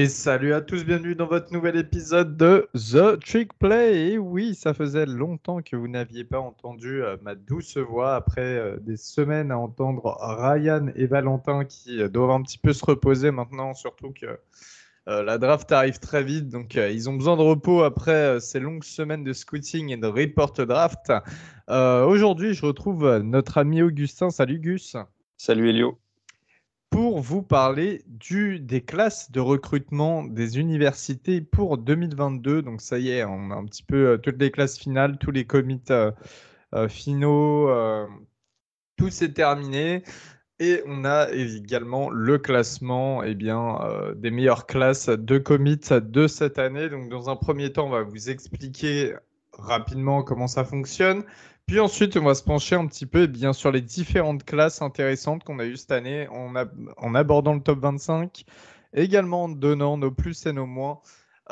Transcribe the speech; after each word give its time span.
Et 0.00 0.08
salut 0.08 0.54
à 0.54 0.62
tous, 0.62 0.86
bienvenue 0.86 1.14
dans 1.14 1.26
votre 1.26 1.52
nouvel 1.52 1.76
épisode 1.76 2.38
de 2.38 2.70
The 2.72 3.20
Trick 3.22 3.52
Play. 3.58 4.12
Et 4.12 4.16
oui, 4.16 4.54
ça 4.54 4.72
faisait 4.72 5.04
longtemps 5.04 5.60
que 5.60 5.76
vous 5.76 5.88
n'aviez 5.88 6.24
pas 6.24 6.40
entendu 6.40 7.02
euh, 7.02 7.18
ma 7.20 7.34
douce 7.34 7.76
voix 7.76 8.14
après 8.14 8.40
euh, 8.40 8.78
des 8.80 8.96
semaines 8.96 9.52
à 9.52 9.58
entendre 9.58 10.16
Ryan 10.18 10.86
et 10.96 11.04
Valentin 11.04 11.66
qui 11.66 12.00
euh, 12.00 12.08
doivent 12.08 12.30
un 12.30 12.40
petit 12.40 12.56
peu 12.56 12.72
se 12.72 12.82
reposer 12.82 13.30
maintenant, 13.30 13.74
surtout 13.74 14.10
que 14.10 14.38
la 15.06 15.36
draft 15.36 15.70
arrive 15.70 15.98
très 15.98 16.24
vite. 16.24 16.48
Donc 16.48 16.76
ils 16.76 17.10
ont 17.10 17.14
besoin 17.14 17.36
de 17.36 17.42
repos 17.42 17.82
après 17.82 18.40
ces 18.40 18.58
longues 18.58 18.84
semaines 18.84 19.24
de 19.24 19.34
scouting 19.34 19.90
et 19.90 19.98
de 19.98 20.06
report 20.06 20.52
draft. 20.52 21.12
Aujourd'hui, 21.68 22.54
je 22.54 22.64
retrouve 22.64 23.18
notre 23.18 23.58
ami 23.58 23.82
Augustin. 23.82 24.30
Salut 24.30 24.60
Gus. 24.60 24.96
Salut 25.36 25.68
Elio 25.68 25.98
pour 26.90 27.20
vous 27.20 27.42
parler 27.42 28.04
des 28.60 28.80
classes 28.82 29.30
de 29.30 29.40
recrutement 29.40 30.24
des 30.24 30.58
universités 30.58 31.40
pour 31.40 31.78
2022. 31.78 32.62
Donc 32.62 32.80
ça 32.80 32.98
y 32.98 33.10
est, 33.10 33.24
on 33.24 33.50
a 33.52 33.54
un 33.54 33.64
petit 33.64 33.84
peu 33.84 34.08
euh, 34.08 34.18
toutes 34.18 34.40
les 34.40 34.50
classes 34.50 34.78
finales, 34.78 35.16
tous 35.18 35.30
les 35.30 35.46
commits 35.46 35.80
euh, 35.90 36.10
euh, 36.74 36.88
finaux, 36.88 37.70
tout 38.96 39.08
s'est 39.10 39.32
terminé. 39.32 40.02
Et 40.58 40.82
on 40.86 41.06
a 41.06 41.30
également 41.32 42.10
le 42.10 42.36
classement 42.38 43.22
eh 43.22 43.34
des 43.34 44.30
meilleures 44.30 44.66
classes 44.66 45.08
de 45.08 45.38
commits 45.38 45.80
de 45.90 46.26
cette 46.26 46.58
année. 46.58 46.90
Donc 46.90 47.08
dans 47.08 47.30
un 47.30 47.36
premier 47.36 47.72
temps, 47.72 47.86
on 47.86 47.90
va 47.90 48.02
vous 48.02 48.28
expliquer 48.28 49.14
rapidement 49.52 50.22
comment 50.22 50.48
ça 50.48 50.64
fonctionne. 50.64 51.24
Puis 51.70 51.78
ensuite, 51.78 52.16
on 52.16 52.24
va 52.24 52.34
se 52.34 52.42
pencher 52.42 52.74
un 52.74 52.88
petit 52.88 53.06
peu 53.06 53.22
eh 53.22 53.28
bien 53.28 53.52
sur 53.52 53.70
les 53.70 53.80
différentes 53.80 54.42
classes 54.42 54.82
intéressantes 54.82 55.44
qu'on 55.44 55.60
a 55.60 55.64
eues 55.64 55.76
cette 55.76 55.92
année 55.92 56.26
en, 56.26 57.14
abordant 57.14 57.54
le 57.54 57.60
top 57.60 57.78
25, 57.78 58.44
également 58.92 59.44
en 59.44 59.48
donnant 59.48 59.96
nos 59.96 60.10
plus 60.10 60.46
et 60.46 60.52
nos 60.52 60.66
moins 60.66 61.00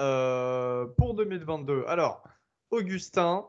euh, 0.00 0.86
pour 0.96 1.14
2022. 1.14 1.84
Alors, 1.86 2.24
Augustin, 2.72 3.46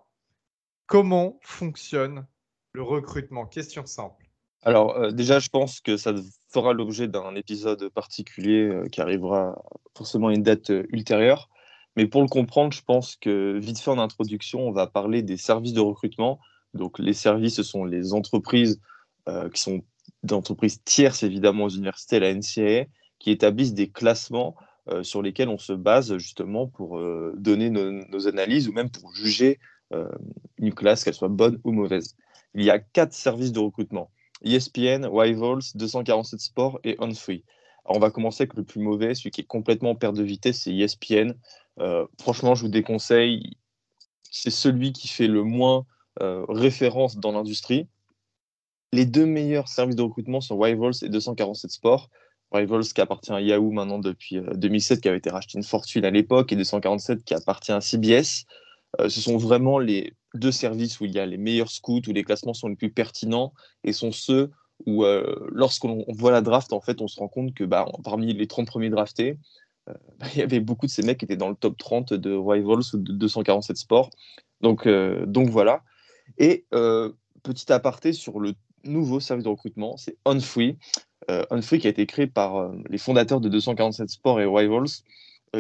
comment 0.86 1.40
fonctionne 1.42 2.28
le 2.74 2.84
recrutement? 2.84 3.48
Question 3.48 3.88
simple. 3.88 4.30
Alors, 4.62 4.96
euh, 4.96 5.10
déjà, 5.10 5.40
je 5.40 5.50
pense 5.50 5.82
que 5.82 5.98
ça 5.98 6.14
fera 6.50 6.74
l'objet 6.74 7.08
d'un 7.08 7.34
épisode 7.34 7.90
particulier 7.90 8.70
euh, 8.70 8.86
qui 8.90 9.02
arrivera 9.02 9.60
forcément 9.98 10.28
à 10.28 10.34
une 10.36 10.44
date 10.44 10.70
ultérieure. 10.90 11.50
Mais 11.96 12.06
pour 12.06 12.22
le 12.22 12.28
comprendre, 12.28 12.74
je 12.74 12.84
pense 12.84 13.16
que 13.16 13.58
vite 13.58 13.80
fait 13.80 13.90
en 13.90 13.98
introduction, 13.98 14.68
on 14.68 14.72
va 14.72 14.86
parler 14.86 15.24
des 15.24 15.38
services 15.38 15.74
de 15.74 15.82
recrutement 15.82 16.40
donc 16.74 17.00
les 17.00 17.14
services, 17.14 17.56
ce 17.56 17.64
sont 17.64 17.86
les 17.86 18.14
entreprises 18.14 18.80
euh, 19.28 19.50
qui 19.50 19.62
sont 19.62 19.82
des 20.24 20.34
entreprises 20.34 20.84
tierces 20.84 21.24
évidemment 21.24 21.66
aux 21.66 21.70
universités, 21.70 22.20
la 22.20 22.34
NCAA, 22.34 22.86
qui 23.20 23.32
établissent 23.32 23.74
des 23.74 23.90
classements 23.90 24.56
euh, 24.90 25.04
sur 25.04 25.22
lesquels 25.22 25.50
on 25.50 25.58
se 25.58 25.74
base 25.74 26.18
justement 26.18 26.68
pour 26.68 26.98
euh, 26.98 27.34
donner 27.38 27.70
nos, 27.70 28.28
analyses 28.28 28.68
ou 28.68 28.74
même 28.74 28.90
pour 28.90 29.14
juger 29.14 29.60
une 30.60 30.76
classe, 30.76 31.04
qu'elle 31.04 31.16
soit 31.16 31.30
bonne 31.30 31.60
ou 31.64 31.72
mauvaise. 31.72 32.16
Il 32.54 32.64
y 32.64 32.70
a 32.70 32.78
quatre 32.78 33.14
services 33.14 33.52
de 33.52 33.58
recrutement 33.58 34.12
ESPN, 34.44 35.04
Rivals, 35.04 35.64
247 35.74 36.40
Sports 36.40 36.80
et 36.84 36.96
OnFree. 37.00 37.44
Alors 37.86 37.98
on 37.98 38.00
va 38.00 38.12
commencer 38.12 38.44
avec 38.44 38.54
le 38.54 38.64
plus 38.64 38.80
mauvais, 38.80 39.16
celui 39.16 39.32
qui 39.32 39.42
est 39.42 39.46
complètement 39.48 39.90
en 39.90 39.96
perte 39.96 40.16
de 40.16 40.22
vitesse, 40.22 40.62
c'est 40.62 40.76
ESPN. 40.76 41.34
franchement, 42.20 42.54
je 42.54 42.62
vous 42.62 42.70
déconseille, 42.70 43.58
c'est 44.30 44.52
celui 44.52 44.94
qui 44.94 45.08
fait 45.08 45.28
le 45.28 45.44
moins 45.44 45.88
référence 46.48 47.18
dans 47.18 47.32
l'industrie. 47.32 47.88
Les 48.92 49.06
deux 49.06 49.26
meilleurs 49.26 49.68
services 49.68 49.96
de 49.96 50.02
recrutement 50.02 50.42
sont 50.42 50.58
Rivals 50.58 50.94
et 51.04 51.10
247 51.10 51.72
Sports. 51.72 52.10
Rivals 52.52 52.86
qui 52.86 53.02
appartient 53.02 53.32
à 53.32 53.42
Yahoo 53.42 53.72
maintenant 53.72 54.00
depuis 54.00 54.40
2007, 54.56 54.98
euh, 54.98 55.02
qui 55.02 55.08
avait 55.08 55.18
été 55.20 55.30
racheté 55.30 55.58
une 55.58 55.64
fortune 55.64 56.06
à 56.06 56.10
l'époque, 56.12 56.52
et 56.52 56.56
247 56.56 57.24
qui 57.24 57.34
appartient 57.36 57.72
à 57.72 57.82
CBS. 57.82 58.46
Euh, 59.00 59.10
ce 59.10 59.22
sont 59.22 59.38
vraiment 59.38 59.78
les 59.78 60.14
deux 60.34 60.52
services 60.52 61.00
où 61.00 61.06
il 61.06 61.12
y 61.12 61.20
a 61.20 61.26
les 61.28 61.38
meilleurs 61.38 61.70
scouts, 61.70 62.02
où 62.08 62.12
les 62.12 62.24
classements 62.24 62.56
sont 62.56 62.68
les 62.68 62.76
plus 62.76 62.92
pertinents, 62.92 63.54
et 63.84 63.94
sont 63.94 64.12
ceux 64.12 64.52
où, 64.86 65.04
lorsqu'on 65.52 66.06
voit 66.08 66.32
la 66.32 66.40
draft, 66.40 66.72
en 66.72 66.80
fait, 66.80 67.02
on 67.02 67.10
se 67.10 67.20
rend 67.20 67.28
compte 67.28 67.54
que 67.54 67.66
bah, 67.66 67.86
parmi 68.06 68.34
les 68.34 68.48
30 68.48 68.66
premiers 68.66 68.90
draftés, 68.90 69.38
il 70.34 70.40
y 70.40 70.42
avait 70.42 70.62
beaucoup 70.62 70.86
de 70.86 70.92
ces 70.92 71.02
mecs 71.02 71.18
qui 71.18 71.26
étaient 71.26 71.36
dans 71.36 71.50
le 71.50 71.56
top 71.56 71.78
30 71.78 72.14
de 72.14 72.34
Rivals 72.34 72.84
ou 72.94 72.98
de 72.98 73.12
247 73.12 73.76
Sports. 73.76 74.10
Donc, 74.62 74.88
donc 74.88 75.50
voilà. 75.50 75.84
Et 76.38 76.66
euh, 76.74 77.12
petit 77.44 77.72
aparté 77.72 78.14
sur 78.14 78.40
le 78.40 78.54
nouveau 78.84 79.20
service 79.20 79.44
de 79.44 79.50
recrutement, 79.50 79.98
c'est 79.98 80.18
OnFree. 80.26 80.78
Euh, 81.30 81.44
OnFree 81.50 81.80
qui 81.80 81.88
a 81.88 81.90
été 81.90 82.06
créé 82.06 82.28
par 82.28 82.58
euh, 82.58 82.72
les 82.90 82.98
fondateurs 82.98 83.42
de 83.42 83.50
247 83.50 84.10
Sports 84.10 84.40
et 84.40 84.46
Rivals, 84.46 85.04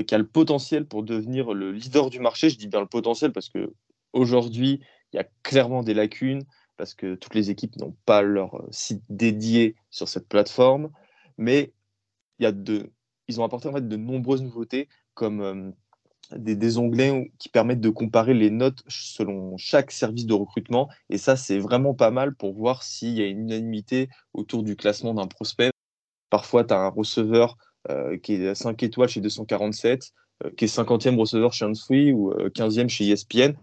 qui 0.06 0.13
a 0.13 0.19
le 0.19 0.28
potentiel 0.28 0.85
pour 0.85 1.02
devenir 1.02 1.53
le 1.53 1.72
leader 1.72 2.12
du 2.12 2.19
marché. 2.19 2.52
Je 2.52 2.57
dis 2.59 2.68
bien 2.68 2.80
le 2.80 2.85
potentiel 2.85 3.31
parce 3.31 3.50
que 3.50 3.74
aujourd'hui, 4.13 4.81
il 5.12 5.18
y 5.18 5.19
a 5.19 5.25
clairement 5.41 5.81
des 5.81 5.96
lacunes 5.96 6.44
parce 6.78 6.94
que 6.94 7.16
toutes 7.16 7.34
les 7.34 7.50
équipes 7.50 7.75
n'ont 7.78 7.96
pas 8.06 8.22
leur 8.22 8.63
site 8.69 9.01
dédié 9.09 9.75
sur 9.90 10.07
cette 10.07 10.30
plateforme. 10.30 10.91
Mais 11.40 11.74
il 12.38 12.44
y 12.44 12.46
a 12.46 12.51
de, 12.51 12.91
ils 13.28 13.41
ont 13.41 13.44
apporté 13.44 13.68
en 13.68 13.74
fait 13.74 13.88
de 13.88 13.96
nombreuses 13.96 14.44
nouveautés 14.44 14.90
comme 15.16 15.74
des, 16.35 16.78
onglets 16.78 17.31
qui 17.40 17.50
permettent 17.50 17.81
de 17.81 17.90
comparer 17.90 18.34
les 18.34 18.50
notes 18.50 18.84
selon 18.88 19.57
chaque 19.57 19.91
service 19.91 20.25
de 20.25 20.34
recrutement. 20.34 20.90
Et 21.09 21.17
ça, 21.17 21.35
c'est 21.35 21.59
vraiment 21.59 21.94
pas 21.94 22.12
mal 22.12 22.35
pour 22.35 22.53
voir 22.53 22.84
s'il 22.84 23.17
y 23.17 23.22
a 23.22 23.25
une 23.25 23.41
unanimité 23.41 24.09
autour 24.34 24.63
du 24.63 24.75
classement 24.75 25.13
d'un 25.13 25.28
prospect. 25.28 25.72
Parfois, 26.29 26.63
tu 26.63 26.73
as 26.73 26.79
un 26.79 26.89
receveur 26.89 27.57
euh, 27.89 28.18
qui 28.18 28.35
est 28.35 28.47
à 28.47 28.56
5 28.56 28.81
étoiles 28.84 29.09
chez 29.09 29.22
247, 29.22 30.12
euh, 30.44 30.50
qui 30.56 30.66
est 30.66 30.75
50e 30.75 31.18
receveur 31.18 31.53
chez 31.53 31.66
Huntfree 31.66 32.12
ou 32.12 32.31
15e 32.31 32.85
euh, 32.85 32.88
chez 32.88 33.07
ESPN. 33.07 33.53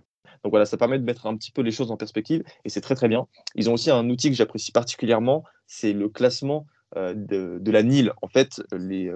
Donc 0.42 0.52
voilà, 0.52 0.66
ça 0.66 0.76
permet 0.76 0.98
de 0.98 1.04
mettre 1.04 1.26
un 1.26 1.36
petit 1.36 1.50
peu 1.50 1.62
les 1.62 1.70
choses 1.70 1.90
en 1.90 1.96
perspective 1.96 2.42
et 2.64 2.68
c'est 2.68 2.80
très 2.80 2.94
très 2.94 3.08
bien. 3.08 3.26
Ils 3.54 3.68
ont 3.70 3.74
aussi 3.74 3.90
un 3.90 4.08
outil 4.10 4.30
que 4.30 4.36
j'apprécie 4.36 4.70
particulièrement, 4.70 5.44
c'est 5.66 5.92
le 5.92 6.08
classement 6.08 6.66
de, 6.94 7.60
la 7.64 7.82
NIL. 7.82 8.12
En 8.22 8.28
fait, 8.28 8.62
les, 8.72 9.10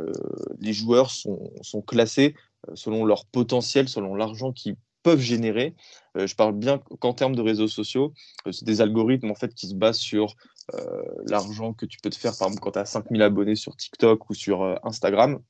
les 0.59 0.73
joueurs 0.73 1.11
sont, 1.11 1.53
sont, 1.63 1.83
classés 1.83 2.35
euh, 2.35 2.50
selon 2.75 3.05
leur 3.05 3.27
potentiel, 3.27 3.89
selon 3.89 4.15
l'argent 4.15 4.53
qu'ils 4.53 4.77
peuvent 5.03 5.21
générer. 5.21 5.75
Euh, 6.17 6.27
je 6.27 6.35
parle 6.35 6.55
bien 6.55 6.79
qu'en 6.79 7.13
termes 7.13 7.35
de 7.35 7.43
réseaux 7.43 7.69
sociaux, 7.69 8.13
euh, 8.47 8.53
c'est 8.53 8.65
des 8.65 8.81
algorithmes 8.81 9.31
en 9.31 9.35
fait 9.35 9.55
qui 9.55 9.69
se 9.69 9.75
basent 9.75 9.99
sur 9.99 10.37
l'argent 11.27 11.73
que 11.73 11.85
tu 11.85 11.99
peux 12.01 12.11
te 12.11 12.17
faire, 12.17 12.31
par 12.39 12.47
exemple, 12.47 12.63
quand 12.63 12.71
tu 12.71 12.79
as 12.79 12.85
5000 12.85 13.21
abonnés 13.23 13.57
sur 13.57 13.75
TikTok 13.75 14.31
ou 14.31 14.35
sur 14.35 14.79
Instagram. 14.87 15.41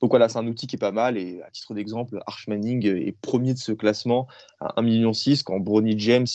Donc 0.00 0.10
voilà, 0.10 0.28
c'est 0.28 0.38
un 0.38 0.46
outil 0.46 0.68
qui 0.68 0.76
est 0.76 0.78
pas 0.78 0.92
mal. 0.92 1.18
Et 1.18 1.42
à 1.42 1.50
titre 1.50 1.74
d'exemple, 1.74 2.20
Arch 2.24 2.46
Manning 2.46 2.86
est 2.86 3.20
premier 3.20 3.52
de 3.52 3.58
ce 3.58 3.72
classement 3.72 4.28
à 4.60 4.80
1,6 4.80 4.84
million, 4.84 5.12
quand 5.44 5.58
Bronny 5.58 5.98
James, 5.98 6.28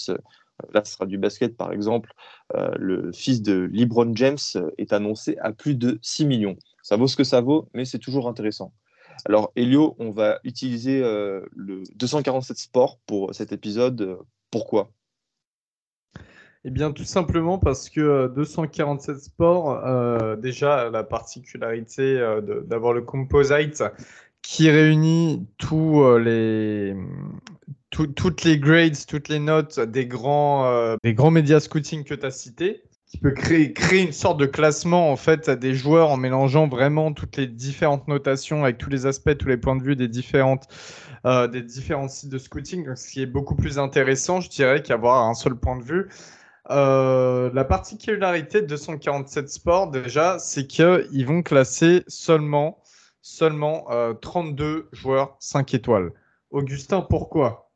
là 0.73 0.83
ce 0.83 0.91
sera 0.91 1.05
du 1.05 1.17
basket 1.17 1.55
par 1.55 1.71
exemple, 1.71 2.11
le 2.53 3.13
fils 3.13 3.41
de 3.41 3.69
LeBron 3.71 4.13
James 4.15 4.37
est 4.77 4.91
annoncé 4.91 5.37
à 5.39 5.53
plus 5.53 5.75
de 5.75 5.97
6 6.01 6.25
millions. 6.25 6.57
Ça 6.83 6.97
vaut 6.97 7.07
ce 7.07 7.15
que 7.15 7.23
ça 7.23 7.39
vaut, 7.39 7.69
mais 7.73 7.85
c'est 7.85 7.99
toujours 7.99 8.27
intéressant. 8.27 8.73
Alors, 9.25 9.51
Elio, 9.55 9.95
on 9.99 10.11
va 10.11 10.39
utiliser 10.43 11.01
euh, 11.03 11.41
le 11.55 11.83
247 11.95 12.57
Sport 12.57 12.99
pour 13.05 13.33
cet 13.35 13.51
épisode. 13.51 14.17
Pourquoi? 14.49 14.91
Eh 16.63 16.69
bien, 16.69 16.91
tout 16.91 17.03
simplement 17.03 17.57
parce 17.57 17.89
que 17.89 18.27
247 18.35 19.15
euh, 19.15 19.19
Sport, 19.19 19.85
euh, 19.85 20.35
déjà, 20.35 20.89
la 20.89 21.03
particularité 21.03 22.19
d'avoir 22.65 22.93
le 22.93 23.01
composite 23.01 23.83
qui 24.41 24.69
réunit 24.69 25.47
tous 25.57 26.17
les, 26.17 26.95
toutes 27.91 28.43
les 28.43 28.57
grades, 28.57 29.05
toutes 29.07 29.29
les 29.29 29.39
notes 29.39 29.79
des 29.79 30.07
grands, 30.07 30.95
des 31.03 31.13
grands 31.13 31.31
médias 31.31 31.59
scouting 31.59 32.03
que 32.03 32.15
tu 32.15 32.25
as 32.25 32.31
cités 32.31 32.83
qui 33.11 33.17
peut 33.17 33.31
créer, 33.31 33.73
une 34.01 34.13
sorte 34.13 34.39
de 34.39 34.45
classement 34.45 35.11
en 35.11 35.17
fait 35.17 35.49
à 35.49 35.57
des 35.57 35.73
joueurs 35.73 36.11
en 36.11 36.17
mélangeant 36.17 36.69
vraiment 36.69 37.11
toutes 37.11 37.35
les 37.35 37.45
différentes 37.45 38.07
notations 38.07 38.63
avec 38.63 38.77
tous 38.77 38.89
les 38.89 39.05
aspects, 39.05 39.37
tous 39.37 39.49
les 39.49 39.57
points 39.57 39.75
de 39.75 39.83
vue 39.83 39.97
des 39.97 40.07
différentes 40.07 40.69
euh, 41.25 41.45
différents 41.47 42.07
sites 42.07 42.29
de 42.29 42.37
scouting, 42.37 42.95
ce 42.95 43.11
qui 43.11 43.21
est 43.21 43.25
beaucoup 43.25 43.55
plus 43.55 43.77
intéressant, 43.79 44.39
je 44.39 44.49
dirais, 44.49 44.81
qu'avoir 44.81 45.27
un 45.27 45.33
seul 45.33 45.55
point 45.55 45.77
de 45.77 45.83
vue. 45.83 46.09
Euh, 46.69 47.51
la 47.53 47.65
particularité 47.65 48.61
de 48.61 48.67
247 48.67 49.49
Sports 49.49 49.91
déjà, 49.91 50.39
c'est 50.39 50.65
qu'ils 50.65 51.25
vont 51.25 51.43
classer 51.43 52.03
seulement 52.07 52.81
seulement 53.21 53.87
32 54.21 54.65
euh, 54.65 54.89
joueurs 54.93 55.35
5 55.39 55.73
étoiles. 55.73 56.13
Augustin, 56.49 57.01
pourquoi 57.01 57.69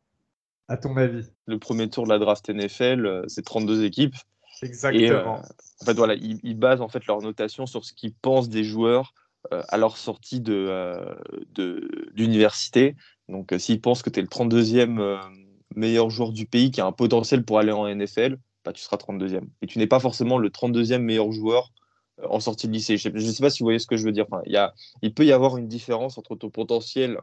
à 0.69 0.77
ton 0.77 0.95
avis? 0.95 1.27
Le 1.45 1.59
premier 1.59 1.89
tour 1.89 2.05
de 2.05 2.09
la 2.09 2.19
draft 2.19 2.49
NFL, 2.49 3.25
c'est 3.27 3.43
32 3.43 3.83
équipes. 3.83 4.15
Exactement. 4.61 5.37
Euh, 5.37 5.81
en 5.81 5.85
fait, 5.85 5.93
voilà, 5.93 6.15
ils, 6.15 6.57
basent 6.57 6.81
en 6.81 6.87
fait 6.87 7.05
leur 7.05 7.21
notation 7.21 7.65
sur 7.65 7.83
ce 7.83 7.93
qu'ils 7.93 8.13
pensent 8.13 8.49
des 8.49 8.63
joueurs 8.63 9.13
euh, 9.53 9.61
à 9.67 9.77
leur 9.77 9.97
sortie 9.97 10.39
de, 10.39 10.53
euh, 10.53 11.15
de 11.53 12.09
l'université. 12.15 12.95
Donc, 13.27 13.53
s'ils 13.57 13.81
pensent 13.81 14.01
que 14.01 14.09
tu 14.09 14.19
es 14.19 14.23
le 14.23 14.27
32e 14.27 15.19
meilleur 15.75 16.09
joueur 16.09 16.31
du 16.31 16.45
pays 16.45 16.71
qui 16.71 16.81
a 16.81 16.85
un 16.85 16.91
potentiel 16.91 17.43
pour 17.43 17.59
aller 17.59 17.71
en 17.71 17.87
NFL, 17.87 18.37
bah, 18.63 18.71
tu 18.71 18.81
seras 18.81 18.97
32e. 18.97 19.41
Et 19.61 19.67
tu 19.67 19.79
n'es 19.79 19.87
pas 19.87 19.99
forcément 19.99 20.37
le 20.37 20.49
32e 20.49 20.99
meilleur 20.99 21.31
joueur 21.31 21.71
en 22.23 22.39
sortie 22.39 22.67
de 22.67 22.73
lycée. 22.73 22.97
Je 22.97 23.09
ne 23.09 23.19
sais, 23.19 23.43
pas 23.43 23.49
si 23.49 23.59
vous 23.59 23.65
voyez 23.65 23.79
ce 23.79 23.87
que 23.87 23.97
je 23.97 24.05
veux 24.05 24.11
dire. 24.11 24.25
Enfin, 24.31 24.41
il, 24.45 24.53
y 24.53 24.57
a, 24.57 24.73
il 25.01 25.13
peut 25.13 25.25
y 25.25 25.31
avoir 25.31 25.57
une 25.57 25.67
différence 25.67 26.17
entre 26.17 26.35
ton 26.35 26.49
potentiel 26.49 27.19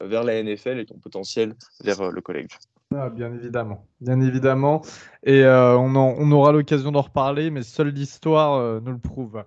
vers 0.00 0.22
la 0.22 0.42
NFL 0.42 0.78
et 0.78 0.86
ton 0.86 0.98
potentiel 0.98 1.56
vers 1.82 2.10
le 2.10 2.20
collège. 2.20 2.58
Ah, 2.96 3.10
bien 3.10 3.32
évidemment, 3.32 3.86
bien 4.00 4.20
évidemment. 4.20 4.82
Et 5.24 5.44
on, 5.46 5.94
on, 5.96 6.32
aura 6.32 6.52
l'occasion 6.52 6.92
d'en 6.92 7.02
reparler, 7.02 7.50
mais 7.50 7.62
seule 7.62 7.88
l'histoire 7.88 8.80
nous 8.80 8.92
le 8.92 8.98
prouve. 8.98 9.44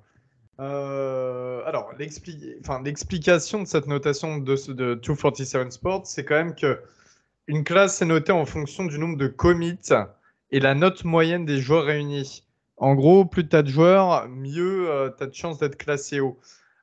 Euh, 0.60 1.62
alors, 1.66 1.92
l'explication 1.98 3.62
de 3.62 3.68
cette 3.68 3.88
notation 3.88 4.38
de, 4.38 4.72
de 4.72 4.94
247 4.96 5.72
Sports, 5.72 6.06
c'est 6.06 6.24
quand 6.24 6.36
même 6.36 6.56
que 6.56 6.80
une 7.48 7.64
classe 7.64 8.02
est 8.02 8.06
notée 8.06 8.32
en 8.32 8.46
fonction 8.46 8.86
du 8.86 8.98
nombre 8.98 9.18
de 9.18 9.28
commits 9.28 9.80
et 10.52 10.60
la 10.60 10.74
note 10.74 11.04
moyenne 11.04 11.46
des 11.46 11.60
joueurs 11.60 11.86
réunis. 11.86 12.44
En 12.78 12.96
gros, 12.96 13.26
plus 13.26 13.48
tu 13.48 13.56
as 13.56 13.62
de 13.62 13.70
joueurs, 13.70 14.28
mieux 14.30 14.90
euh, 14.90 15.10
tu 15.16 15.24
as 15.24 15.28
de 15.28 15.34
chances 15.34 15.60
d'être 15.60 15.78
classé 15.78 16.20
haut. 16.20 16.40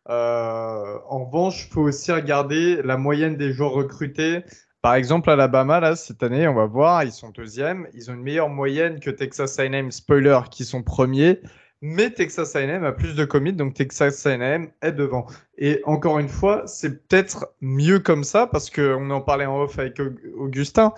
Euh, 0.09 0.99
en 1.09 1.25
revanche, 1.25 1.67
il 1.67 1.73
faut 1.73 1.83
aussi 1.83 2.13
regarder 2.13 2.83
la 2.83 2.97
moyenne 2.97 3.37
des 3.37 3.53
joueurs 3.53 3.73
recrutés. 3.73 4.45
Par 4.83 4.95
exemple, 4.95 5.31
Alabama, 5.31 5.81
là, 5.81 5.97
cette 5.97 6.23
année, 6.23 6.47
on 6.49 6.55
va 6.55 6.67
voir, 6.67 7.05
ils 7.05 7.13
sont 7.13 7.31
deuxièmes. 7.31 7.87
Ils 7.95 8.11
ont 8.11 8.15
une 8.15 8.23
meilleure 8.23 8.49
moyenne 8.49 9.01
que 9.01 9.11
Texas 9.11 9.59
A&M, 9.59 9.91
spoiler, 9.91 10.41
qui 10.51 10.65
sont 10.65 10.83
premiers 10.83 11.41
mais 11.83 12.11
Texas 12.11 12.55
A&M 12.55 12.85
a 12.85 12.93
plus 12.93 13.15
de 13.17 13.25
commits, 13.25 13.53
donc 13.53 13.75
Texas 13.75 14.25
A&M 14.25 14.71
est 14.83 14.93
devant. 14.93 15.27
Et 15.59 15.83
encore 15.85 16.21
une 16.21 16.29
fois, 16.29 16.63
c'est 16.67 17.09
peut-être 17.09 17.53
mieux 17.61 17.99
comme 17.99 18.23
ça, 18.23 18.47
parce 18.47 18.71
qu'on 18.71 19.11
en 19.11 19.21
parlait 19.21 19.47
en 19.47 19.61
off 19.61 19.79
avec 19.81 20.01
Augustin, 20.37 20.95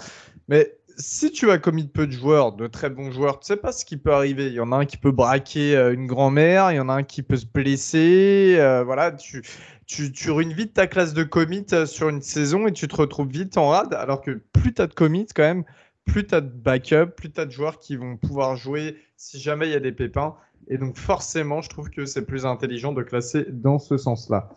mais 0.46 0.76
si 0.96 1.31
tu 1.32 1.50
as 1.50 1.58
commis 1.58 1.87
peu 1.87 2.06
de 2.06 2.12
joueurs, 2.12 2.52
de 2.52 2.67
très 2.67 2.91
bons 2.91 3.11
joueurs, 3.11 3.41
tu 3.41 3.46
sais 3.46 3.56
pas 3.56 3.73
ce 3.73 3.85
qui 3.85 3.96
peut 3.96 4.12
arriver. 4.12 4.46
Il 4.46 4.55
y 4.55 4.61
en 4.61 4.73
a 4.73 4.76
un 4.76 4.85
qui 4.85 4.96
peut 4.96 5.11
braquer 5.11 5.76
euh, 5.76 5.93
une 5.93 6.06
grand-mère, 6.06 6.73
il 6.73 6.76
y 6.76 6.81
en 6.81 6.88
a 6.88 6.94
un 6.94 7.02
qui 7.02 7.23
peut 7.23 7.37
se 7.37 7.46
blesser. 7.46 8.56
Euh, 8.58 8.85
voilà, 8.85 9.12
tu, 9.12 9.43
tu, 9.87 10.31
ruines 10.31 10.52
vite 10.52 10.75
ta 10.75 10.87
classe 10.87 11.14
de 11.14 11.25
commits 11.25 11.67
euh, 11.73 11.87
sur 11.87 12.08
une 12.08 12.23
saison 12.23 12.67
et 12.67 12.73
tu 12.73 12.88
te 12.88 12.96
retrouves 12.96 13.29
vite 13.29 13.56
en 13.58 13.69
rade. 13.69 13.94
Alors 13.94 14.20
que 14.20 14.41
plus 14.52 14.75
tu 14.75 14.82
as 14.82 14.87
de 14.87 14.94
commits, 14.94 15.26
quand 15.35 15.43
même, 15.43 15.64
plus 16.05 16.26
tu 16.26 16.35
as 16.35 16.41
de 16.41 16.49
backup, 16.49 17.06
plus 17.17 17.31
tu 17.31 17.41
as 17.41 17.46
de 17.46 17.50
joueurs 17.50 17.79
qui 17.79 17.96
vont 17.96 18.17
pouvoir 18.17 18.56
jouer 18.56 18.96
si 19.17 19.41
jamais 19.41 19.69
il 19.69 19.73
y 19.73 19.76
a 19.76 19.81
des 19.81 19.93
pépins. 19.93 20.35
Et 20.69 20.79
donc 20.79 20.96
forcément, 20.96 21.61
je 21.61 21.69
trouve 21.69 21.91
que 21.91 22.06
c'est 22.06 22.25
plus 22.25 22.46
intelligent 22.46 22.93
de 22.93 23.02
classer 23.02 23.46
dans 23.50 23.79
ce 23.79 23.96
sens-là. 23.96 24.50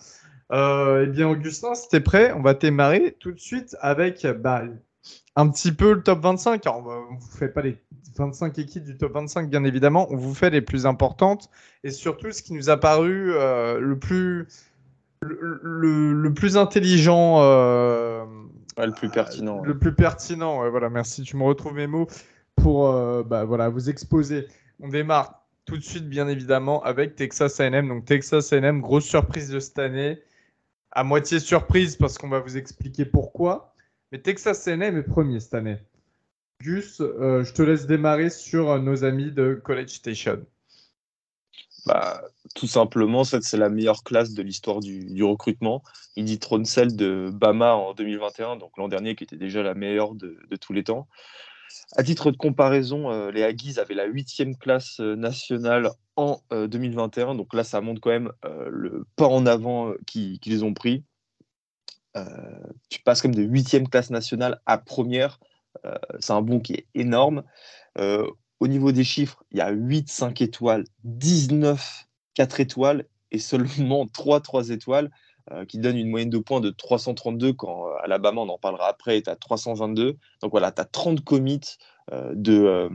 Eh 0.54 1.08
bien, 1.08 1.28
Augustin, 1.28 1.76
si 1.76 1.90
tu 1.90 1.98
es 1.98 2.00
prêt, 2.00 2.32
on 2.32 2.42
va 2.42 2.54
démarrer 2.54 3.18
tout 3.20 3.34
de 3.34 3.40
suite 3.40 3.76
avec 3.82 4.26
bah, 4.26 4.64
un 5.38 5.48
petit 5.50 5.72
peu 5.72 5.94
le 5.94 6.02
top 6.02 6.20
25. 6.22 6.66
Alors, 6.66 6.86
on 6.86 7.14
ne 7.14 7.20
vous 7.20 7.38
fait 7.38 7.48
pas 7.48 7.62
les 7.62 7.78
25 8.18 8.58
équipes 8.58 8.84
du 8.84 8.98
top 8.98 9.14
25, 9.14 9.50
bien 9.50 9.64
évidemment. 9.64 10.08
On 10.10 10.18
vous 10.18 10.34
fait 10.34 10.50
les 10.50 10.62
plus 10.62 10.88
importantes 10.88 11.50
et 11.84 11.92
surtout 11.92 12.32
ce 12.32 12.42
qui 12.42 12.54
nous 12.54 12.72
a 12.72 12.78
paru 12.78 13.32
euh, 13.34 13.80
le 13.80 13.98
plus 14.00 14.48
le, 15.22 16.30
plus 16.34 16.58
intelligent. 16.58 17.38
Euh, 17.42 18.26
le 18.78 18.92
plus 18.92 19.10
pertinent. 19.10 19.62
Le 19.64 19.78
plus 19.78 19.94
pertinent, 19.94 20.70
voilà, 20.70 20.90
merci. 20.90 21.22
Tu 21.22 21.38
me 21.38 21.44
retrouves 21.44 21.76
mes 21.76 21.88
mots 21.88 22.08
pour 22.56 22.92
bah, 23.24 23.46
voilà, 23.46 23.70
vous 23.70 23.90
exposer. 23.90 24.48
On 24.80 24.90
démarre 24.90 25.44
tout 25.66 25.78
de 25.78 25.84
suite, 25.84 26.10
bien 26.10 26.28
évidemment, 26.28 26.84
avec 26.84 27.16
Texas 27.16 27.60
AM. 27.60 27.88
Donc, 27.88 28.06
Texas 28.06 28.54
AM, 28.54 28.82
grosse 28.82 29.06
surprise 29.06 29.50
de 29.50 29.60
cette 29.60 29.80
année. 29.80 30.20
À 30.92 31.04
moitié 31.04 31.40
surprise 31.40 31.96
parce 31.96 32.18
qu'on 32.18 32.30
va 32.30 32.40
vous 32.40 32.58
expliquer 32.58 33.06
pourquoi. 33.06 33.76
Mais 34.12 34.20
Texas 34.22 34.68
AM 34.68 34.82
est 34.82 35.04
premier 35.04 35.40
cette 35.40 35.54
année. 35.54 35.78
Gus, 36.62 37.02
euh, 37.02 37.44
je 37.44 37.54
te 37.54 37.62
laisse 37.62 37.86
démarrer 37.86 38.30
sur 38.30 38.72
euh, 38.72 38.80
nos 38.80 39.04
amis 39.04 39.32
de 39.32 39.60
College 39.64 39.90
Station. 39.90 40.46
Bah, 41.86 42.22
tout 42.56 42.68
simplement, 42.68 43.24
c'est 43.24 43.56
la 43.56 43.70
meilleure 43.70 44.04
classe 44.04 44.34
de 44.34 44.42
l'histoire 44.42 44.80
du, 44.82 45.24
recrutement. 45.24 45.84
Il 46.18 46.26
dit 46.26 46.40
celle 46.66 46.96
de 46.96 47.30
Bama 47.34 47.76
en 47.76 47.94
2021, 47.94 48.58
donc 48.58 48.78
l'an 48.78 48.90
dernier, 48.90 49.16
qui 49.16 49.24
était 49.24 49.38
déjà 49.38 49.64
la 49.64 49.74
meilleure 49.74 50.14
de 50.16 50.38
tous 50.60 50.74
les 50.74 50.84
temps. 50.84 51.08
À 51.96 52.04
titre 52.04 52.32
de 52.32 52.38
comparaison, 52.38 53.12
euh, 53.12 53.32
les 53.32 53.44
Aggies 53.44 53.80
avaient 53.80 53.94
la 53.94 54.06
huitième 54.06 54.56
classe 54.56 55.00
nationale 55.00 55.90
en 56.16 56.42
2021. 56.52 57.32
Euh, 57.32 57.34
Donc 57.36 57.54
là, 57.54 57.64
ça 57.64 57.82
montre 57.82 58.02
quand 58.02 58.10
même 58.10 58.32
le 58.44 59.06
pas 59.16 59.28
en 59.28 59.46
avant 59.46 59.94
qu'ils 60.06 60.66
ont 60.66 60.74
pris. 60.74 61.04
Tu 62.90 63.02
passes 63.02 63.22
comme 63.22 63.36
de 63.36 63.44
huitième 63.44 63.88
classe 63.88 64.10
nationale 64.10 64.62
à 64.66 64.78
première. 64.78 65.40
c'est 66.20 66.34
un 66.34 66.42
bond 66.42 66.60
qui 66.60 66.74
est 66.74 66.88
énorme. 66.96 67.44
au 67.98 68.68
niveau 68.68 68.92
des 68.92 69.04
chiffres, 69.04 69.44
il 69.52 69.58
y 69.58 69.62
a 69.62 69.70
8 69.70 70.10
5 70.10 70.42
étoiles, 70.42 70.86
19 71.04 72.08
4 72.34 72.60
étoiles 72.60 73.06
et 73.32 73.40
seulement 73.40 74.08
3 74.14 74.42
3 74.42 74.70
étoiles. 74.70 75.12
Euh, 75.54 75.64
qui 75.64 75.78
donne 75.78 75.96
une 75.96 76.10
moyenne 76.10 76.30
de 76.30 76.40
points 76.40 76.60
de 76.60 76.72
332 76.72 77.54
quand 77.54 77.88
euh, 77.88 77.94
Alabama, 78.04 78.42
on 78.42 78.50
en 78.50 78.58
parlera 78.58 78.90
après, 78.90 79.16
est 79.16 79.30
à 79.30 79.38
322. 79.38 80.18
Donc 80.42 80.52
voilà, 80.52 80.74
tu 80.74 80.82
as 80.82 80.86
30 80.86 81.24
commits 81.24 81.78
euh, 82.12 82.34
de, 82.36 82.90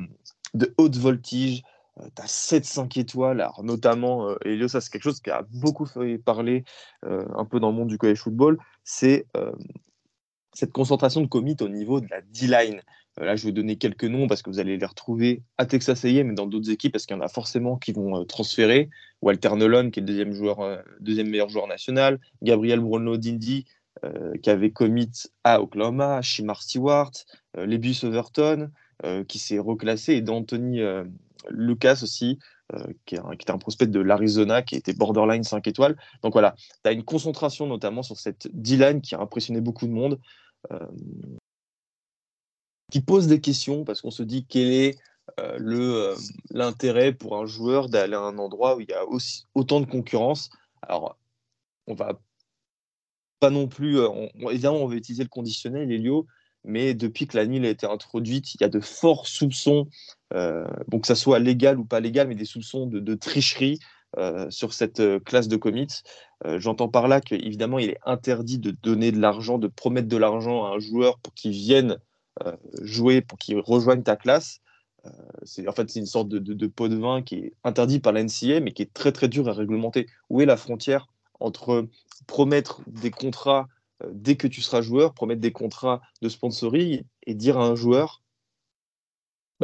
de 0.53 0.75
haute 0.77 0.97
voltige, 0.97 1.63
tu 1.99 2.23
as 2.23 2.27
7-5 2.27 2.99
étoiles, 2.99 3.47
notamment, 3.63 4.35
Elio, 4.45 4.69
ça 4.69 4.81
c'est 4.81 4.91
quelque 4.91 5.03
chose 5.03 5.21
qui 5.21 5.31
a 5.31 5.43
beaucoup 5.53 5.87
fait 5.87 6.19
parler 6.19 6.65
un 7.03 7.45
peu 7.45 7.61
dans 7.61 7.71
le 7.71 7.77
monde 7.77 7.89
du 7.89 7.99
college 7.99 8.19
football, 8.19 8.59
c'est 8.83 9.27
cette 10.53 10.73
concentration 10.73 11.21
de 11.21 11.27
commits 11.27 11.57
au 11.61 11.69
niveau 11.69 12.01
de 12.01 12.07
la 12.11 12.21
D-line. 12.21 12.81
Euh, 13.21 13.25
là, 13.25 13.37
je 13.37 13.47
vais 13.47 13.53
donner 13.53 13.77
quelques 13.77 14.05
noms 14.05 14.27
parce 14.27 14.43
que 14.43 14.51
vous 14.51 14.59
allez 14.59 14.77
les 14.77 14.87
retrouver 14.87 15.43
à 15.59 15.67
Texas 15.67 16.05
A&M 16.05 16.31
et 16.31 16.35
dans 16.35 16.47
d'autres 16.47 16.71
équipes 16.71 16.93
parce 16.93 17.07
qu'il 17.07 17.17
y 17.17 17.19
en 17.19 17.23
a 17.23 17.29
forcément 17.29 17.77
qui 17.77 17.93
vont 17.93 18.21
euh, 18.21 18.25
transférer. 18.25 18.89
Walter 19.21 19.55
Nolan, 19.57 19.91
qui 19.91 20.01
est 20.01 20.03
le 20.03 20.61
euh, 20.61 20.83
deuxième 21.01 21.29
meilleur 21.29 21.49
joueur 21.49 21.67
national. 21.67 22.21
Gabriel 22.43 22.81
Bruno 22.81 23.17
Dindy, 23.17 23.67
qui 24.43 24.51
avait 24.51 24.73
commit 24.73 25.13
à 25.45 25.63
Oklahoma. 25.63 26.23
Shimar 26.23 26.61
Stewart. 26.63 27.13
Lebus 27.55 28.03
Overton, 28.03 28.71
qui 29.29 29.39
s'est 29.39 29.61
reclassé. 29.61 30.15
Et 30.15 30.23
d'Anthony 30.23 30.81
Lucas 31.51 32.01
aussi, 32.03 32.39
qui, 33.05 33.17
est 33.17 33.21
était 33.35 33.51
un 33.51 33.59
prospect 33.59 33.87
de 33.87 34.01
l'Arizona, 34.01 34.63
qui 34.63 34.77
était 34.77 34.95
borderline 34.95 35.45
5 35.45 35.67
étoiles. 35.67 35.97
Donc 36.23 36.33
voilà, 36.33 36.55
tu 36.57 36.89
as 36.89 36.93
une 36.93 37.05
concentration 37.05 37.67
notamment 37.67 38.03
sur 38.03 38.19
cette 38.19 38.49
D-line 38.53 39.01
qui 39.01 39.15
a 39.15 39.21
impressionné 39.21 39.61
beaucoup 39.61 39.87
de 39.87 39.93
monde 39.93 40.19
qui 42.93 43.01
pose 43.01 43.27
des 43.27 43.41
questions 43.41 43.85
parce 43.85 44.03
qu'on 44.03 44.11
se 44.11 44.23
dit 44.23 44.45
quel 44.47 44.71
est 44.71 44.99
euh, 45.41 45.57
le 45.59 45.95
euh, 45.95 46.17
l'intérêt 46.51 47.13
pour 47.13 47.39
un 47.39 47.47
joueur 47.47 47.89
d'aller 47.89 48.15
à 48.15 48.21
un 48.21 48.37
endroit 48.37 48.77
où 48.77 48.81
il 48.81 48.91
y 48.91 48.93
a 48.93 49.07
aussi, 49.07 49.47
autant 49.55 49.81
de 49.81 49.87
concurrence. 49.87 50.51
Alors, 50.83 51.17
on 51.87 51.95
va 51.95 52.21
pas 53.41 53.49
non 53.49 53.67
plus, 53.67 53.99
euh, 53.99 54.29
évidemment, 54.51 54.83
on 54.83 54.89
va 54.89 54.95
utiliser 54.95 55.23
le 55.23 55.31
conditionnel, 55.31 55.91
Elio, 55.91 56.27
mais 56.65 56.93
depuis 56.93 57.27
que 57.27 57.37
la 57.37 57.47
NIL 57.47 57.65
a 57.65 57.71
été 57.71 57.87
introduite, 57.87 58.55
il 58.55 58.61
y 58.61 58.65
a 58.65 58.69
de 58.69 58.81
forts 58.81 59.27
soupçons, 59.27 59.89
bon, 60.89 61.01
que 61.01 61.07
ça 61.07 61.15
soit 61.15 61.39
légal 61.39 61.79
ou 61.79 61.85
pas 61.85 62.01
légal, 62.01 62.29
mais 62.29 62.35
des 62.35 62.45
soupçons 62.45 62.87
de, 62.87 63.15
tricherie 63.15 63.79
sur 64.51 64.73
cette 64.73 65.03
classe 65.25 65.49
de 65.49 65.57
commits. 65.57 66.03
J'entends 66.57 66.89
par 66.89 67.09
là 67.09 67.21
qu'évidemment, 67.21 67.79
il 67.79 67.91
est 67.91 67.99
interdit 68.05 68.59
de 68.59 68.71
donner 68.71 69.13
de 69.13 69.21
l'argent, 69.21 69.59
de 69.59 69.69
promettre 69.69 70.09
de 70.09 70.17
l'argent 70.17 70.65
à 70.65 70.77
un 70.77 70.79
joueur 70.79 71.19
pour 71.19 71.35
qu'il 71.35 71.53
vienne 71.53 71.99
euh, 72.45 72.57
jouer 72.81 73.21
pour 73.21 73.39
qu'ils 73.39 73.59
rejoignent 73.59 74.03
ta 74.03 74.17
classe. 74.17 74.61
Euh, 75.05 75.11
c'est 75.43 75.69
en 75.69 75.73
fait 75.73 75.91
c'est 75.91 76.01
une 76.01 76.07
sorte 76.07 76.29
de, 76.29 76.67
pot 76.67 76.89
de 76.89 76.97
vin 76.97 77.23
qui 77.23 77.37
est 77.37 77.53
interdit 77.63 78.01
par 78.01 78.13
la 78.13 78.23
NCA, 78.23 78.61
mais 78.61 78.73
qui 78.73 78.83
est 78.83 78.93
très 78.93 79.13
très 79.13 79.29
dur 79.29 79.49
à 79.49 79.53
réglementer. 79.53 80.07
Où 80.31 80.41
est 80.41 80.47
la 80.47 80.57
frontière 80.57 81.09
entre 81.41 81.89
promettre 82.27 82.81
des 82.87 83.11
contrats 83.11 83.69
euh, 84.03 84.11
dès 84.13 84.37
que 84.37 84.47
tu 84.47 84.63
seras 84.63 84.81
joueur, 84.81 85.13
promettre 85.13 85.43
des 85.43 85.53
contrats 85.53 86.01
de 86.23 86.29
sponsoring 86.29 87.03
et 87.27 87.35
dire 87.35 87.59
à 87.59 87.67
un 87.67 87.75
joueur, 87.75 88.22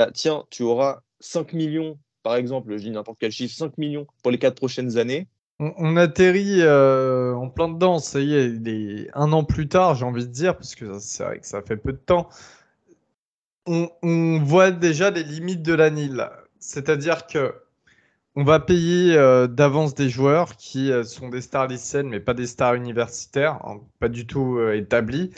bah 0.07 0.11
tiens, 0.12 0.45
tu 0.50 0.62
auras 0.62 1.02
5 1.21 1.52
millions, 1.52 1.99
par 2.23 2.37
exemple, 2.37 2.73
je 2.73 2.83
dis 2.83 2.90
n'importe 2.90 3.19
quel 3.21 3.31
chiffre, 3.31 3.55
5 3.55 3.76
millions 3.78 4.07
pour 4.23 4.31
les 4.31 4.38
4 4.38 4.55
prochaines 4.55 4.97
années. 4.99 5.28
On, 5.61 5.97
atterrit 5.97 6.62
en 6.62 7.49
plein 7.49 7.69
dedans, 7.69 7.99
ça 7.99 8.21
y 8.21 8.35
est, 8.35 9.09
un 9.14 9.33
an 9.33 9.43
plus 9.43 9.67
tard, 9.69 9.97
j'ai 9.97 10.05
envie 10.05 10.25
de 10.25 10.31
dire, 10.31 10.55
parce 10.57 10.76
que 10.76 11.00
c'est 11.00 11.25
vrai 11.25 11.40
que 11.40 11.47
ça 11.47 11.62
fait 11.62 11.76
peu 11.76 11.93
de 11.93 11.99
temps 11.99 12.28
on, 14.02 14.40
voit 14.43 14.71
déjà 14.71 15.11
les 15.11 15.23
limites 15.23 15.62
de 15.62 15.75
la 15.75 15.90
NIL. 15.90 16.28
C'est-à-dire 16.59 17.26
que 17.26 17.55
on 18.35 18.45
va 18.45 18.61
payer 18.61 19.17
euh, 19.17 19.49
d'avance 19.49 19.95
des 19.95 20.09
joueurs 20.09 20.57
qui 20.57 20.93
euh, 20.93 21.02
sont 21.02 21.28
des 21.28 21.40
stars 21.40 21.67
lycéennes, 21.67 22.09
mais 22.09 22.21
pas 22.21 22.35
des 22.35 22.47
stars 22.47 22.75
universitaires, 22.75 23.59
hein, 23.67 23.81
pas 23.99 24.09
du 24.09 24.26
tout 24.26 24.59
euh, 24.59 24.76
établies. 24.76 25.33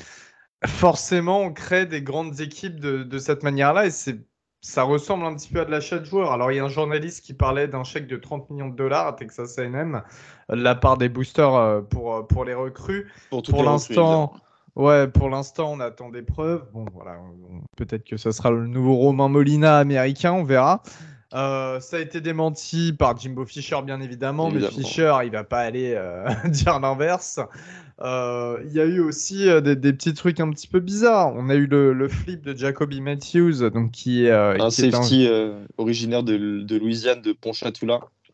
Forcément, 0.67 1.40
on 1.40 1.52
crée 1.52 1.87
des 1.87 2.02
grandes 2.02 2.40
équipes 2.40 2.79
de, 2.81 3.19
cette 3.19 3.43
manière-là 3.43 3.87
et 3.87 3.90
ça 4.61 4.83
ressemble 4.83 5.25
un 5.25 5.35
petit 5.35 5.52
peu 5.52 5.61
à 5.61 5.64
de 5.64 5.71
l'achat 5.71 5.99
de 5.99 6.05
joueurs. 6.05 6.33
Alors, 6.33 6.52
il 6.52 6.57
y 6.57 6.59
a 6.59 6.64
un 6.64 6.69
journaliste 6.69 7.25
qui 7.25 7.35
parlait 7.35 7.69
d'un 7.69 7.85
chèque 7.85 8.07
de 8.07 8.17
30 8.17 8.50
millions 8.50 8.69
de 8.69 8.76
dollars 8.76 9.07
à 9.07 9.12
Texas 9.14 9.59
A&M 9.59 10.02
de 10.50 10.55
la 10.55 10.75
part 10.75 10.99
des 10.99 11.09
boosters 11.09 11.85
pour, 11.88 12.26
pour 12.26 12.45
les 12.45 12.55
recrues. 12.55 13.11
Pour, 13.31 13.62
l'instant, 13.62 14.35
Ouais, 14.76 15.09
pour 15.09 15.29
l'instant, 15.29 15.73
on 15.73 15.81
attend 15.81 16.11
des 16.11 16.23
preuves. 16.23 16.67
Bon, 16.73 16.87
voilà, 16.95 17.17
peut-être 17.76 18.05
que 18.05 18.17
ce 18.17 18.31
sera 18.31 18.50
le 18.50 18.67
nouveau 18.67 18.95
Romain 18.97 19.29
Molina 19.29 19.79
américain, 19.79 20.33
on 20.33 20.45
verra. 20.45 20.83
Ça 21.32 21.80
a 21.92 21.99
été 21.99 22.20
démenti 22.20 22.92
par 22.92 23.16
Jimbo 23.18 23.44
Fisher, 23.44 23.78
bien 23.84 24.00
évidemment, 24.00 24.50
mais 24.50 24.68
Fisher, 24.70 25.14
il 25.25 25.30
va 25.30 25.44
pas 25.44 25.60
aller 25.60 26.00
dire 26.46 26.80
l'inverse. 26.80 27.40
Il 28.02 28.72
y 28.72 28.80
a 28.80 28.84
eu 28.84 29.00
aussi 29.00 29.46
des, 29.62 29.76
petits 29.76 30.14
trucs 30.14 30.40
un 30.40 30.50
petit 30.50 30.68
peu 30.68 30.80
bizarres. 30.80 31.32
On 31.37 31.49
a 31.49 31.54
eu 31.54 31.66
le, 31.66 32.08
flip 32.08 32.42
de 32.42 32.56
Jacoby 32.56 33.00
Matthews, 33.00 33.70
donc 33.70 33.92
qui 33.92 34.26
est 34.26 34.30
un 34.32 34.70
safety 34.70 35.28
originaire 35.78 36.22
de, 36.22 36.60
de, 36.62 36.76
Louisiane, 36.76 37.22
de 37.22 37.32
Pontchâteau. 37.32 37.87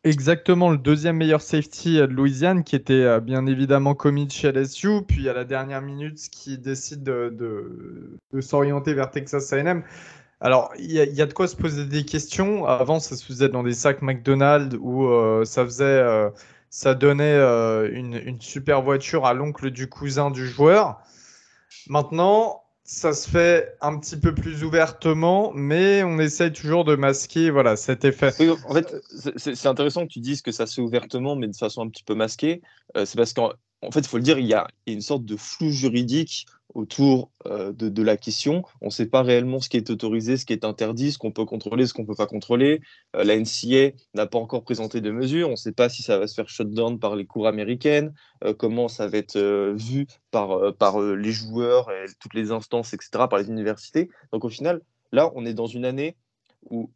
Exactement, 0.06 0.70
le 0.70 0.78
deuxième 0.78 1.16
meilleur 1.16 1.40
safety 1.40 1.96
de 1.96 2.04
Louisiane, 2.04 2.62
qui 2.62 2.76
était 2.76 2.92
euh, 2.92 3.18
bien 3.18 3.44
évidemment 3.46 3.96
commis 3.96 4.30
chez 4.30 4.52
LSU, 4.52 5.02
puis 5.02 5.28
à 5.28 5.32
la 5.32 5.42
dernière 5.42 5.82
minute, 5.82 6.16
qui 6.30 6.58
décide 6.58 7.02
de, 7.02 7.34
de, 8.32 8.40
s'orienter 8.40 8.94
vers 8.94 9.10
Texas 9.10 9.52
AM. 9.52 9.82
Alors, 10.40 10.72
il 10.78 10.92
y, 10.92 11.22
a 11.22 11.26
de 11.26 11.32
quoi 11.32 11.48
se 11.48 11.56
poser 11.56 11.86
des 11.86 12.04
questions. 12.04 12.66
Avant, 12.66 13.00
ça 13.00 13.16
se 13.16 13.24
faisait 13.24 13.48
dans 13.48 13.62
des 13.62 13.72
sacs 13.72 14.02
McDonald's 14.02 14.76
où 14.78 15.06
euh, 15.06 15.46
ça 15.46 15.64
faisait, 15.64 15.84
euh, 15.84 16.28
ça 16.68 16.94
donnait 16.94 17.38
une, 17.92 18.14
une, 18.14 18.40
super 18.40 18.82
voiture 18.82 19.24
à 19.24 19.32
l'oncle 19.32 19.70
du 19.70 19.88
cousin 19.88 20.30
du 20.30 20.46
joueur. 20.46 21.00
Maintenant, 21.88 22.62
ça 22.86 23.12
se 23.12 23.28
fait 23.28 23.76
un 23.80 23.98
petit 23.98 24.16
peu 24.16 24.32
plus 24.32 24.62
ouvertement, 24.62 25.50
mais 25.54 26.04
on 26.04 26.20
essaye 26.20 26.52
toujours 26.52 26.84
de 26.84 26.94
masquer 26.94 27.50
voilà, 27.50 27.74
cet 27.74 28.04
effet. 28.04 28.32
en 28.68 28.74
fait, 28.74 28.94
c'est 29.36 29.66
intéressant 29.66 30.06
que 30.06 30.12
tu 30.12 30.20
dises 30.20 30.40
que 30.40 30.52
ça 30.52 30.66
se 30.66 30.74
fait 30.76 30.82
ouvertement, 30.82 31.34
mais 31.34 31.48
de 31.48 31.56
façon 31.56 31.82
un 31.82 31.88
petit 31.88 32.04
peu 32.04 32.14
masquée. 32.14 32.62
Euh, 32.96 33.04
c'est 33.04 33.16
parce 33.16 33.32
qu'en 33.32 33.52
en 33.82 33.90
fait, 33.90 34.00
il 34.00 34.08
faut 34.08 34.16
le 34.16 34.22
dire, 34.22 34.38
il 34.38 34.46
y, 34.46 34.54
a, 34.54 34.66
une 34.86 35.00
sorte 35.00 35.24
de 35.24 35.36
flou 35.36 35.70
juridique 35.70 36.46
autour 36.74 37.30
euh, 37.46 37.72
de, 37.72 38.02
la 38.02 38.16
question. 38.16 38.62
On 38.80 38.86
ne 38.86 38.90
sait 38.90 39.06
pas 39.06 39.22
réellement 39.22 39.60
ce 39.60 39.68
qui 39.68 39.76
est 39.76 39.90
autorisé, 39.90 40.36
ce 40.36 40.44
qui 40.44 40.52
est 40.52 40.64
interdit, 40.64 41.12
ce 41.12 41.18
qu'on 41.18 41.32
peut 41.32 41.44
contrôler, 41.44 41.86
ce 41.86 41.94
qu'on 41.94 42.02
ne 42.02 42.06
peut 42.06 42.14
pas 42.14 42.26
contrôler. 42.26 42.80
Euh, 43.14 43.24
la 43.24 43.36
NCA 43.36 43.96
n'a 44.14 44.26
pas 44.26 44.38
encore 44.38 44.62
présenté 44.62 45.00
de 45.00 45.10
mesures. 45.10 45.48
On 45.48 45.52
ne 45.52 45.56
sait 45.56 45.72
pas 45.72 45.88
si 45.88 46.02
ça 46.02 46.18
va 46.18 46.26
se 46.26 46.34
faire 46.34 46.48
shutdown 46.48 46.98
par 46.98 47.16
les 47.16 47.26
cours 47.26 47.46
américaines, 47.46 48.12
euh, 48.44 48.52
comment 48.52 48.88
ça 48.88 49.08
va 49.08 49.18
être 49.18 49.38
vu 49.74 50.06
par, 50.30 50.74
par 50.76 51.00
les 51.00 51.32
joueurs, 51.32 51.90
toutes 52.20 52.34
les 52.34 52.50
instances, 52.50 52.92
etc., 52.92 53.24
par 53.30 53.38
les 53.38 53.48
universités. 53.48 54.10
Donc 54.32 54.44
au 54.44 54.50
final, 54.50 54.82
là, 55.12 55.30
on 55.34 55.46
est 55.46 55.54
dans 55.54 55.66
une 55.66 55.84
année 55.84 56.16
où 56.70 56.90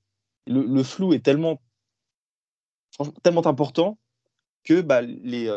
le, 0.46 0.82
flou 0.82 1.12
est 1.14 1.24
tellement, 1.24 1.62
tellement 3.22 3.46
important 3.46 3.98
que 4.64 4.80
bah, 4.82 5.00
les 5.00 5.48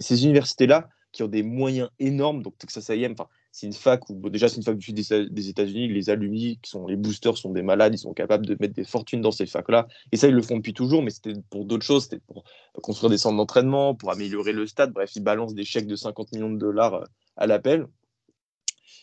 ces 0.00 0.24
universités-là 0.24 0.88
qui 1.12 1.22
ont 1.22 1.28
des 1.28 1.42
moyens 1.42 1.88
énormes, 1.98 2.42
donc 2.42 2.58
Texas 2.58 2.90
A&M, 2.90 3.14
c'est 3.50 3.66
une 3.66 3.72
fac 3.72 4.08
où 4.10 4.28
déjà 4.28 4.48
c'est 4.48 4.56
une 4.56 4.62
fac 4.62 4.76
du 4.76 4.84
sud 4.84 4.94
des, 5.30 5.48
États-Unis, 5.48 5.88
les 5.88 6.10
alumni 6.10 6.58
qui 6.62 6.70
sont 6.70 6.86
les 6.86 6.96
boosters 6.96 7.36
sont 7.36 7.50
des 7.50 7.62
malades, 7.62 7.94
ils 7.94 7.98
sont 7.98 8.12
capables 8.12 8.46
de 8.46 8.56
mettre 8.60 8.74
des 8.74 8.84
fortunes 8.84 9.20
dans 9.20 9.32
ces 9.32 9.46
facs-là, 9.46 9.88
et 10.12 10.16
ça 10.16 10.28
ils 10.28 10.34
le 10.34 10.42
font 10.42 10.56
depuis 10.56 10.74
toujours, 10.74 11.02
mais 11.02 11.10
c'était 11.10 11.34
pour 11.50 11.64
d'autres 11.64 11.84
choses, 11.84 12.04
c'était 12.04 12.20
pour 12.20 12.44
construire 12.82 13.10
des 13.10 13.18
centres 13.18 13.36
d'entraînement, 13.36 13.94
pour 13.94 14.10
améliorer 14.10 14.52
le 14.52 14.66
stade, 14.66 14.92
bref 14.92 15.10
ils 15.16 15.22
balancent 15.22 15.54
des 15.54 15.64
chèques 15.64 15.86
de 15.86 15.96
50 15.96 16.32
millions 16.32 16.50
de 16.50 16.58
dollars 16.58 16.94
euh, 16.94 17.04
à 17.36 17.46
l'appel. 17.46 17.86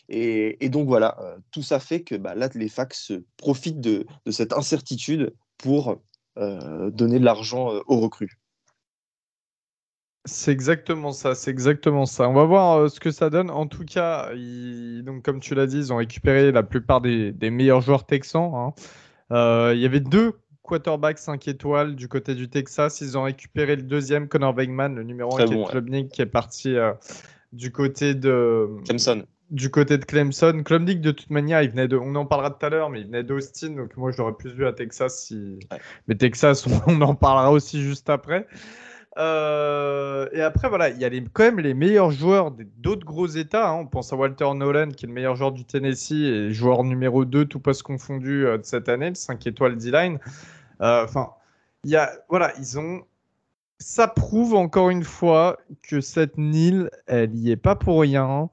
Et, 0.08 0.68
donc 0.68 0.86
voilà, 0.86 1.16
euh, 1.20 1.36
tout 1.50 1.62
ça 1.62 1.80
fait 1.80 2.02
que 2.02 2.14
bah, 2.14 2.36
là 2.36 2.48
les 2.54 2.68
facs 2.68 2.94
profitent 3.36 3.80
de, 3.80 4.06
cette 4.30 4.52
incertitude 4.52 5.34
pour 5.58 6.00
euh, 6.38 6.90
donner 6.90 7.18
de 7.18 7.24
l'argent 7.24 7.72
aux 7.86 8.00
recrues. 8.00 8.38
C'est 10.26 10.50
exactement 10.50 11.12
ça, 11.12 11.36
c'est 11.36 11.52
exactement 11.52 12.04
ça. 12.04 12.28
On 12.28 12.32
va 12.32 12.44
voir 12.44 12.78
euh, 12.78 12.88
ce 12.88 12.98
que 12.98 13.12
ça 13.12 13.30
donne. 13.30 13.48
En 13.48 13.66
tout 13.66 13.84
cas, 13.84 14.30
donc 15.04 15.22
comme 15.22 15.38
tu 15.38 15.54
l'as 15.54 15.66
dit, 15.66 15.78
ils 15.78 15.92
ont 15.92 15.96
récupéré 15.96 16.50
la 16.50 16.64
plupart 16.64 17.00
des, 17.00 17.32
meilleurs 17.50 17.80
joueurs 17.80 18.04
texans. 18.06 18.52
Hein. 18.54 18.74
Euh, 19.30 19.72
il 19.74 19.80
y 19.80 19.86
avait 19.86 20.00
deux 20.00 20.32
quarterbacks 20.62 21.18
5 21.18 21.46
étoiles 21.46 21.94
du 21.94 22.08
côté 22.08 22.34
du 22.34 22.48
Texas. 22.48 23.00
Ils 23.00 23.16
ont 23.16 23.22
récupéré 23.22 23.76
le 23.76 23.82
deuxième, 23.82 24.26
Connor 24.26 24.54
Wegman, 24.56 24.96
le 24.96 25.04
numéro 25.04 25.38
1 25.38 25.46
qui 25.46 25.54
est 25.54 25.64
Klubnik, 25.64 26.08
qui 26.10 26.22
est 26.22 26.26
parti 26.26 26.76
euh, 26.76 26.92
du 27.52 27.70
côté 27.70 28.14
de 28.14 28.68
Clemson. 28.84 29.24
Du 29.50 29.70
côté 29.70 29.96
de 29.96 30.04
Clemson. 30.04 30.62
Klubnik, 30.64 31.00
de 31.00 31.12
toute 31.12 31.30
manière, 31.30 31.62
il 31.62 31.70
venait 31.70 31.86
de. 31.86 31.96
On 31.96 32.16
en 32.16 32.26
parlera 32.26 32.50
tout 32.50 32.66
à 32.66 32.68
l'heure, 32.68 32.90
mais 32.90 33.02
il 33.02 33.06
venait 33.06 33.22
d'Austin. 33.22 33.70
Donc 33.70 33.96
moi, 33.96 34.10
je 34.10 34.18
l'aurais 34.18 34.34
plus 34.34 34.52
vu 34.52 34.66
à 34.66 34.72
Texas. 34.72 35.26
Si... 35.26 35.60
Mais 36.08 36.16
Texas, 36.16 36.66
on 36.88 37.00
en 37.00 37.14
parlera 37.14 37.52
aussi 37.52 37.80
juste 37.80 38.10
après. 38.10 38.48
Euh, 39.18 40.28
et 40.32 40.42
après, 40.42 40.68
voilà, 40.68 40.90
il 40.90 40.98
y 40.98 41.04
a 41.04 41.08
les, 41.08 41.24
quand 41.32 41.44
même 41.44 41.60
les 41.60 41.74
meilleurs 41.74 42.10
joueurs 42.10 42.52
d'autres 42.76 43.06
gros 43.06 43.26
États. 43.26 43.70
Hein. 43.70 43.80
On 43.80 43.86
pense 43.86 44.12
à 44.12 44.16
Walter 44.16 44.52
Nolan, 44.54 44.90
qui 44.90 45.06
est 45.06 45.08
le 45.08 45.14
meilleur 45.14 45.36
joueur 45.36 45.52
du 45.52 45.64
Tennessee 45.64 46.12
et 46.12 46.52
joueur 46.52 46.84
numéro 46.84 47.24
2, 47.24 47.46
tout 47.46 47.60
poste 47.60 47.82
confondu 47.82 48.46
euh, 48.46 48.58
de 48.58 48.64
cette 48.64 48.88
année, 48.88 49.08
le 49.08 49.14
5 49.14 49.46
étoiles 49.46 49.76
D-line. 49.76 50.18
Euh, 50.82 51.04
enfin, 51.04 51.30
il 51.84 51.90
y 51.90 51.96
a, 51.96 52.10
voilà, 52.28 52.52
ils 52.58 52.78
ont. 52.78 53.02
Ça 53.78 54.08
prouve 54.08 54.54
encore 54.54 54.88
une 54.88 55.04
fois 55.04 55.58
que 55.82 56.00
cette 56.00 56.38
Nil, 56.38 56.90
elle 57.06 57.34
y 57.34 57.50
est 57.50 57.56
pas 57.56 57.76
pour 57.76 58.00
rien, 58.00 58.48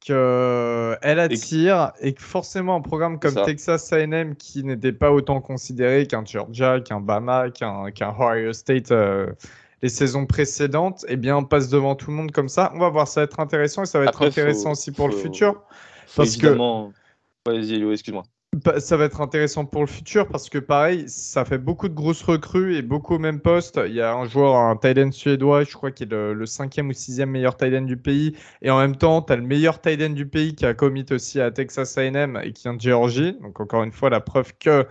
qu'elle 0.00 1.20
attire 1.20 1.92
et 2.00 2.12
que 2.12 2.22
forcément 2.22 2.74
un 2.74 2.80
programme 2.80 3.20
comme 3.20 3.36
Texas 3.44 3.92
A&M 3.92 4.34
qui 4.34 4.64
n'était 4.64 4.92
pas 4.92 5.12
autant 5.12 5.40
considéré 5.40 6.08
qu'un 6.08 6.24
Georgia, 6.24 6.80
qu'un 6.80 7.00
Bama, 7.00 7.50
qu'un 7.50 7.92
Ohio 8.18 8.52
State 8.52 8.92
les 9.82 9.88
saisons 9.88 10.26
précédentes, 10.26 11.04
eh 11.08 11.16
bien, 11.16 11.36
on 11.36 11.44
passe 11.44 11.68
devant 11.68 11.96
tout 11.96 12.10
le 12.10 12.16
monde 12.16 12.30
comme 12.30 12.48
ça. 12.48 12.72
On 12.74 12.78
va 12.78 12.88
voir, 12.88 13.08
ça 13.08 13.20
va 13.20 13.24
être 13.24 13.40
intéressant 13.40 13.82
et 13.82 13.86
ça 13.86 13.98
va 13.98 14.06
être 14.06 14.22
intéressant 14.22 14.72
aussi 14.72 14.92
pour 14.92 15.08
le 15.08 15.16
futur. 15.16 15.62
parce 16.16 16.36
que. 16.36 16.46
Vas-y, 17.44 17.82
excuse-moi. 17.90 18.22
Bah, 18.52 18.80
ça 18.80 18.98
va 18.98 19.06
être 19.06 19.22
intéressant 19.22 19.64
pour 19.64 19.80
le 19.80 19.86
futur 19.86 20.28
parce 20.28 20.50
que 20.50 20.58
pareil, 20.58 21.08
ça 21.08 21.46
fait 21.46 21.56
beaucoup 21.56 21.88
de 21.88 21.94
grosses 21.94 22.22
recrues 22.22 22.76
et 22.76 22.82
beaucoup 22.82 23.14
au 23.14 23.18
même 23.18 23.40
poste. 23.40 23.80
Il 23.86 23.94
y 23.94 24.02
a 24.02 24.12
un 24.12 24.26
joueur, 24.26 24.56
un 24.56 24.76
Thailand 24.76 25.10
suédois, 25.10 25.64
je 25.64 25.72
crois 25.72 25.90
qu'il 25.90 26.12
est 26.12 26.34
le, 26.34 26.44
cinquième 26.44 26.90
ou 26.90 26.92
sixième 26.92 27.30
meilleur 27.30 27.56
Thailand 27.56 27.86
du 27.86 27.96
pays. 27.96 28.36
Et 28.60 28.70
en 28.70 28.78
même 28.78 28.96
temps, 28.96 29.22
tu 29.22 29.32
as 29.32 29.36
le 29.36 29.42
meilleur 29.42 29.80
Thailand 29.80 30.14
du 30.14 30.26
pays 30.26 30.54
qui 30.54 30.66
a 30.66 30.74
commit 30.74 31.06
aussi 31.10 31.40
à 31.40 31.50
Texas 31.50 31.96
A&M 31.96 32.38
et 32.44 32.52
qui 32.52 32.64
vient 32.64 32.74
de 32.74 32.80
Géorgie. 32.82 33.38
Donc 33.40 33.58
encore 33.58 33.84
une 33.84 33.92
fois, 33.92 34.10
la 34.10 34.20
preuve 34.20 34.52
que 34.60 34.86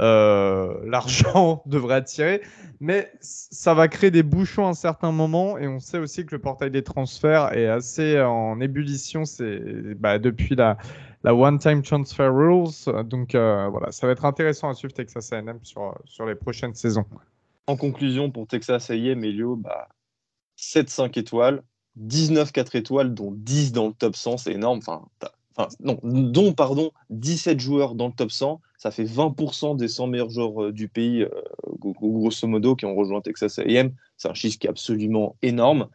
euh, 0.00 0.74
l'argent 0.86 1.64
devrait 1.66 1.96
attirer. 1.96 2.42
Mais 2.78 3.10
ça 3.20 3.74
va 3.74 3.88
créer 3.88 4.12
des 4.12 4.22
bouchons 4.22 4.66
à 4.66 4.68
un 4.68 4.74
certain 4.74 5.10
moment 5.10 5.58
et 5.58 5.66
on 5.66 5.80
sait 5.80 5.98
aussi 5.98 6.24
que 6.24 6.34
le 6.36 6.40
portail 6.40 6.70
des 6.70 6.84
transferts 6.84 7.54
est 7.54 7.66
assez 7.66 8.20
en 8.20 8.60
ébullition. 8.60 9.24
C'est 9.24 9.60
bah, 9.98 10.20
depuis 10.20 10.54
la 10.54 10.78
la 11.22 11.34
one-time 11.34 11.82
transfer 11.82 12.28
rules. 12.28 12.70
Donc 13.04 13.34
euh, 13.34 13.68
voilà, 13.68 13.92
ça 13.92 14.06
va 14.06 14.12
être 14.12 14.24
intéressant 14.24 14.68
à 14.68 14.74
suivre 14.74 14.94
Texas 14.94 15.32
A&M 15.32 15.58
sur, 15.62 15.94
sur 16.04 16.26
les 16.26 16.34
prochaines 16.34 16.74
saisons. 16.74 17.04
En 17.66 17.76
conclusion, 17.76 18.30
pour 18.30 18.46
Texas 18.46 18.90
A&M, 18.90 19.22
Elio, 19.24 19.56
bah, 19.56 19.88
7-5 20.58 21.18
étoiles, 21.18 21.62
19 21.96 22.52
4 22.52 22.76
étoiles, 22.76 23.14
dont 23.14 23.32
10 23.32 23.72
dans 23.72 23.88
le 23.88 23.92
top 23.92 24.16
100, 24.16 24.38
c'est 24.38 24.52
énorme. 24.52 24.78
Enfin, 24.78 25.02
non, 25.80 25.98
dont 26.02 26.52
pardon, 26.52 26.90
17 27.10 27.60
joueurs 27.60 27.94
dans 27.94 28.08
le 28.08 28.12
top 28.12 28.30
100, 28.30 28.60
ça 28.78 28.90
fait 28.90 29.04
20% 29.04 29.76
des 29.76 29.88
100 29.88 30.06
meilleurs 30.06 30.30
joueurs 30.30 30.64
euh, 30.64 30.72
du 30.72 30.88
pays, 30.88 31.22
euh, 31.22 31.28
grosso 31.78 32.46
modo, 32.46 32.76
qui 32.76 32.86
ont 32.86 32.94
rejoint 32.94 33.20
Texas 33.20 33.58
A&M. 33.58 33.92
C'est 34.16 34.28
un 34.28 34.34
chiffre 34.34 34.58
qui 34.58 34.66
est 34.66 34.70
absolument 34.70 35.36
énorme. 35.42 35.88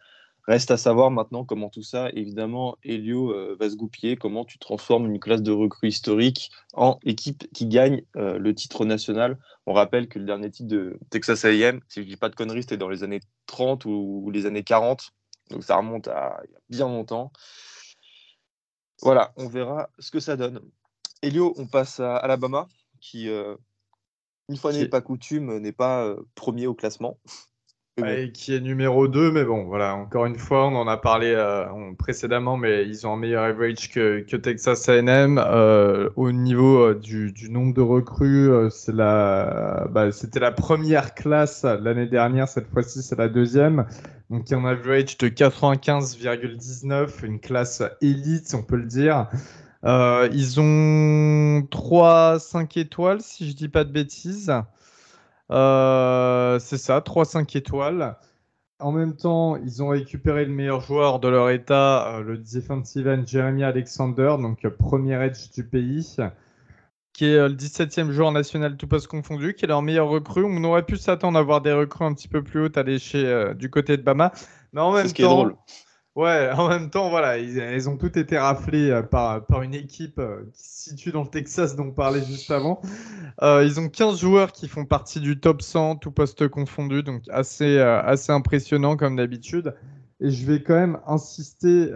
Reste 0.48 0.70
à 0.70 0.78
savoir 0.78 1.10
maintenant 1.10 1.44
comment 1.44 1.70
tout 1.70 1.82
ça, 1.82 2.10
évidemment, 2.12 2.78
Elio 2.84 3.32
euh, 3.32 3.58
va 3.60 3.68
se 3.68 3.76
goupiller, 3.76 4.16
comment 4.16 4.46
tu 4.46 4.60
transformes 4.60 5.08
une 5.08 5.20
classe 5.20 5.42
de 5.42 5.52
recrues 5.52 5.88
historique 5.88 6.52
en 6.74 7.00
équipe 7.04 7.52
qui 7.52 7.66
gagne 7.66 8.04
euh, 8.16 8.38
le 8.38 8.54
titre 8.54 8.86
national. 8.86 9.40
On 9.66 9.74
rappelle 9.74 10.08
que 10.08 10.20
le 10.20 10.26
dernier 10.26 10.52
titre 10.52 10.70
de 10.70 11.00
Texas 11.10 11.46
A&M, 11.46 11.82
si 11.88 12.02
je 12.02 12.06
ne 12.06 12.12
dis 12.12 12.18
pas 12.18 12.30
de 12.30 12.36
conneries, 12.36 12.62
c'était 12.62 12.78
dans 12.78 12.90
les 12.90 13.04
années 13.04 13.22
30 13.48 13.86
ou, 13.86 14.30
les 14.32 14.46
années 14.46 14.64
40. 14.64 15.14
Donc 15.50 15.64
ça 15.64 15.78
remonte 15.78 16.08
à 16.08 16.42
bien 16.70 16.88
longtemps. 16.88 17.32
Voilà, 19.02 19.34
on 19.38 19.48
verra 19.48 19.90
ce 19.98 20.12
que 20.12 20.20
ça 20.20 20.38
donne. 20.38 20.62
Elio, 21.24 21.56
on 21.58 21.66
passe 21.66 22.00
à 22.00 22.18
Alabama, 22.18 22.68
qui, 23.02 23.30
euh, 23.30 23.56
une 24.48 24.58
fois 24.58 24.74
n'est 24.74 24.88
pas 24.88 25.02
coutume, 25.02 25.58
n'est 25.58 25.72
pas 25.72 26.16
premier 26.36 26.68
au 26.68 26.76
classement 26.76 27.18
qui 28.34 28.54
est 28.54 28.60
numéro 28.60 29.08
2, 29.08 29.32
mais 29.32 29.46
bon, 29.46 29.64
voilà, 29.64 29.96
encore 29.96 30.26
une 30.26 30.36
fois, 30.36 30.68
on 30.68 30.76
en 30.76 30.86
a 30.86 30.98
parlé 30.98 31.34
euh, 31.34 31.66
précédemment, 31.98 32.58
mais 32.58 32.86
ils 32.86 33.08
ont 33.08 33.14
un 33.14 33.18
meilleur 33.18 33.46
average 33.46 33.90
que, 33.90 34.20
Texas 34.36 34.90
A&M. 34.90 35.38
Euh, 35.42 36.10
au 36.18 36.34
niveau 36.34 36.90
euh, 36.90 36.96
du, 36.96 37.50
nombre 37.50 37.74
de 37.74 37.82
recrues, 37.82 38.50
bah, 38.98 40.12
c'était 40.12 40.42
la 40.42 40.52
première 40.52 41.16
classe 41.16 41.64
l'année 41.64 42.08
dernière, 42.08 42.50
cette 42.50 42.68
fois-ci 42.68 43.02
c'est 43.02 43.18
la 43.18 43.30
deuxième. 43.30 43.86
Donc 44.30 44.52
un 44.52 44.66
average 44.66 45.18
de 45.18 45.30
95,19, 45.30 47.26
une 47.26 47.40
classe 47.40 47.82
élite, 48.02 48.54
on 48.56 48.64
peut 48.64 48.76
le 48.76 48.88
dire. 48.88 49.30
ils 49.86 50.60
ont 50.60 51.66
3 51.72 52.40
5 52.40 52.76
étoiles, 52.76 53.22
si 53.22 53.50
je 53.50 53.56
dis 53.56 53.70
pas 53.70 53.86
de 53.86 53.92
bêtises. 53.92 54.52
Euh, 55.52 56.60
c'est 56.60 56.78
ça, 56.78 57.00
3-5 57.00 57.58
étoiles. 57.58 58.18
En 58.80 58.92
même 58.92 59.16
temps, 59.16 59.56
ils 59.56 59.82
ont 59.82 59.90
récupéré 59.90 60.46
le 60.46 60.52
meilleur 60.52 60.82
joueur 60.82 61.20
de 61.20 61.28
leur 61.28 61.50
état, 61.50 62.18
euh, 62.18 62.22
le 62.22 62.38
defensive 62.38 63.08
end 63.08 63.24
Jeremy 63.26 63.64
Alexander, 63.64 64.36
donc 64.40 64.66
euh, 64.66 64.70
premier 64.70 65.14
edge 65.24 65.52
du 65.54 65.64
pays. 65.64 66.18
qui 67.14 67.26
est 67.26 67.48
le 67.48 67.56
17e 67.56 68.12
joueur 68.12 68.34
national 68.34 68.76
tout 68.76 68.88
poste 68.88 69.08
confondu, 69.08 69.54
qui 69.54 69.64
est 69.64 69.70
leur 69.70 69.82
meilleur 69.82 70.10
recrue. 70.10 70.44
On 70.44 70.64
aurait 70.66 70.84
pu 70.84 70.98
s'attendre 70.98 71.40
à 71.40 71.42
voir 71.42 71.62
des 71.62 71.72
recrues 71.72 72.06
un 72.06 72.14
petit 72.14 72.28
peu 72.28 72.44
plus 72.44 72.66
hautes 72.66 72.78
aller 72.78 73.00
chez, 73.00 73.54
du 73.56 73.70
côté 73.70 73.96
de 73.96 74.02
Bama. 74.02 74.34
Mais 74.74 74.82
en 74.82 74.92
même 74.92 75.10
temps, 75.14 75.52
Ouais, 76.16 76.50
en 76.58 76.70
même 76.70 76.90
temps, 76.90 77.10
voilà, 77.10 77.38
ils, 77.38 77.90
ont 77.90 77.98
toutes 77.98 78.18
été 78.18 78.38
raflés 78.38 78.90
euh, 78.90 79.02
par, 79.02 79.46
par 79.46 79.62
une 79.64 79.74
équipe 79.74 80.18
euh, 80.20 80.44
qui 80.54 80.64
se 80.64 80.90
situe 80.90 81.12
dans 81.12 81.24
le 81.24 81.30
Texas 81.30 81.76
dont 81.76 81.88
on 81.88 81.92
parlait 81.92 82.24
juste 82.24 82.52
avant. 82.52 82.82
Euh, 83.42 83.66
ils 83.66 83.80
ont 83.80 83.90
15 83.90 84.20
joueurs 84.20 84.54
qui 84.54 84.70
font 84.70 84.86
partie 84.86 85.20
du 85.20 85.40
top 85.40 85.62
100, 85.62 85.98
tout 85.98 86.12
poste 86.12 86.48
confondu, 86.48 87.04
donc 87.04 87.24
assez, 87.30 87.80
assez 87.80 88.32
impressionnant 88.32 88.96
comme 88.96 89.18
d'habitude. 89.18 89.76
Et 90.22 90.32
je 90.32 90.46
vais 90.46 90.64
quand 90.64 90.76
même 90.76 91.00
insister 91.06 91.88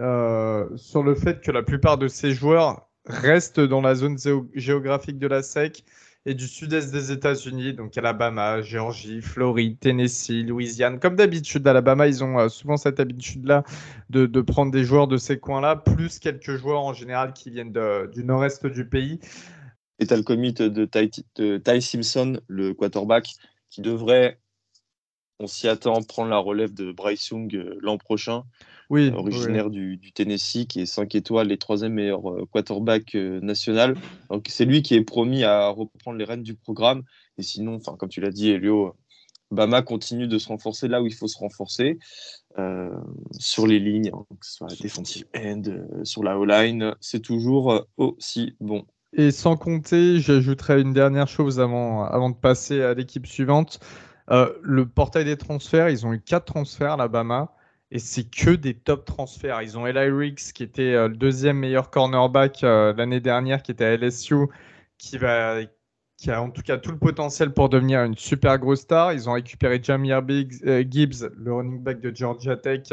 sur 0.76 1.02
le 1.02 1.14
fait 1.14 1.40
que 1.40 1.50
la 1.50 1.62
plupart 1.62 1.96
de 1.96 2.06
ces 2.06 2.32
joueurs 2.32 2.86
restent 3.06 3.60
dans 3.60 3.80
la 3.80 3.94
zone 3.94 4.18
géographique 4.54 5.18
de 5.18 5.26
la 5.26 5.42
SEC 5.42 5.84
et 6.26 6.34
du 6.34 6.46
sud-est 6.46 6.92
des 6.92 7.12
États-Unis, 7.12 7.72
donc 7.72 7.96
Alabama, 7.96 8.60
Géorgie, 8.60 9.22
Floride, 9.22 9.78
Tennessee, 9.80 10.44
Louisiane. 10.46 11.00
Comme 11.00 11.16
d'habitude, 11.16 11.66
Alabama, 11.66 12.06
ils 12.06 12.22
ont 12.22 12.38
euh, 12.38 12.48
souvent 12.48 12.76
cette 12.76 13.00
habitude-là 13.00 13.64
de, 14.10 14.26
prendre 14.42 14.70
des 14.70 14.84
joueurs 14.84 15.08
de 15.08 15.16
ces 15.16 15.38
coins-là, 15.38 15.76
plus 15.76 16.18
quelques 16.18 16.56
joueurs 16.56 16.82
en 16.82 16.92
général 16.92 17.32
qui 17.32 17.50
viennent 17.50 17.72
du 18.12 18.24
nord-est 18.24 18.66
du 18.66 18.86
pays. 18.86 19.18
Et 19.98 20.06
tu 20.06 20.14
le 20.14 20.22
commit 20.22 20.52
de 20.52 20.84
Ty, 20.84 21.10
de 21.36 21.56
Ty 21.58 21.80
Simpson, 21.80 22.40
le 22.48 22.74
quarterback, 22.74 23.34
qui 23.70 23.80
devrait, 23.80 24.38
on 25.38 25.46
s'y 25.46 25.68
attend, 25.68 26.02
prendre 26.02 26.30
la 26.30 26.38
relève 26.38 26.74
de 26.74 26.92
Bryce 26.92 27.28
Young 27.28 27.54
euh, 27.54 27.78
l'an 27.80 27.96
prochain 27.96 28.44
oui, 28.90 29.12
originaire 29.14 29.70
Du, 29.70 29.98
Tennessee, 30.12 30.66
qui 30.68 30.80
est 30.80 30.86
5 30.86 31.14
étoiles 31.14 31.52
et 31.52 31.56
troisième 31.56 31.94
meilleur 31.94 32.28
euh, 32.28 32.44
quarterback 32.50 33.14
euh, 33.14 33.40
national. 33.40 33.96
Donc 34.30 34.46
c'est 34.48 34.64
lui 34.64 34.82
qui 34.82 34.96
est 34.96 35.04
promis 35.04 35.44
à 35.44 35.68
reprendre 35.68 36.18
les 36.18 36.24
rênes 36.24 36.42
du 36.42 36.56
programme. 36.56 37.04
Et 37.38 37.42
sinon, 37.42 37.76
enfin 37.76 37.94
comme 37.96 38.08
tu 38.08 38.20
l'as 38.20 38.32
dit, 38.32 38.50
Elio, 38.50 38.96
Bama 39.52 39.82
continue 39.82 40.26
de 40.26 40.38
se 40.38 40.48
renforcer 40.48 40.88
là 40.88 41.00
où 41.00 41.06
il 41.06 41.14
faut 41.14 41.28
se 41.28 41.38
renforcer, 41.38 41.98
euh, 42.58 42.90
sur 43.38 43.68
les 43.68 43.78
lignes, 43.78 44.10
hein, 44.12 44.24
que 44.28 44.44
ce 44.44 44.54
soit 44.54 44.68
la 44.68 44.76
defensive 44.76 45.24
end, 45.36 45.62
sur 46.02 46.24
la 46.24 46.36
O-line, 46.36 46.94
c'est 47.00 47.20
toujours 47.20 47.86
aussi 47.96 48.56
bon. 48.60 48.84
Et 49.12 49.30
sans 49.30 49.56
compter, 49.56 50.18
j'ajouterai 50.18 50.80
une 50.80 50.92
dernière 50.92 51.28
chose 51.28 51.60
avant, 51.60 52.04
avant 52.04 52.30
de 52.30 52.36
passer 52.36 52.82
à 52.82 52.94
l'équipe 52.94 53.26
suivante. 53.26 53.78
le 54.28 54.84
portail 54.84 55.24
des 55.24 55.36
transferts, 55.36 55.90
ils 55.90 56.06
ont 56.06 56.12
eu 56.12 56.20
quatre 56.20 56.46
transferts, 56.46 56.96
l'Alabama 56.96 57.54
et 57.90 57.98
c'est 57.98 58.24
que 58.24 58.50
des 58.50 58.74
top 58.74 59.04
transferts. 59.04 59.62
Ils 59.62 59.76
ont 59.76 59.86
Eli 59.86 60.10
Riggs, 60.10 60.52
qui 60.54 60.62
était 60.62 60.94
euh, 60.94 61.08
le 61.08 61.16
deuxième 61.16 61.58
meilleur 61.58 61.90
cornerback 61.90 62.62
euh, 62.62 62.92
l'année 62.96 63.20
dernière, 63.20 63.62
qui 63.62 63.72
était 63.72 63.84
à 63.84 63.96
LSU, 63.96 64.46
qui, 64.98 65.18
va, 65.18 65.58
qui 66.16 66.30
a 66.30 66.40
en 66.40 66.50
tout 66.50 66.62
cas 66.62 66.78
tout 66.78 66.92
le 66.92 66.98
potentiel 66.98 67.52
pour 67.52 67.68
devenir 67.68 68.04
une 68.04 68.16
super 68.16 68.58
grosse 68.58 68.82
star. 68.82 69.12
Ils 69.12 69.28
ont 69.28 69.32
récupéré 69.32 69.80
Jamir 69.82 70.22
euh, 70.28 70.84
Gibbs, 70.88 71.28
le 71.36 71.52
running 71.52 71.82
back 71.82 72.00
de 72.00 72.14
Georgia 72.14 72.56
Tech, 72.56 72.92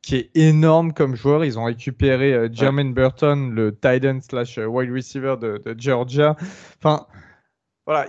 qui 0.00 0.16
est 0.16 0.30
énorme 0.34 0.94
comme 0.94 1.16
joueur. 1.16 1.44
Ils 1.44 1.58
ont 1.58 1.64
récupéré 1.64 2.48
Jermaine 2.50 2.94
Burton, 2.94 3.50
le 3.54 3.76
tight 3.76 4.04
end 4.06 4.20
slash 4.22 4.56
wide 4.56 4.90
receiver 4.90 5.36
de, 5.38 5.60
de 5.62 5.78
Georgia. 5.78 6.34
Enfin, 6.78 7.06
voilà 7.84 8.06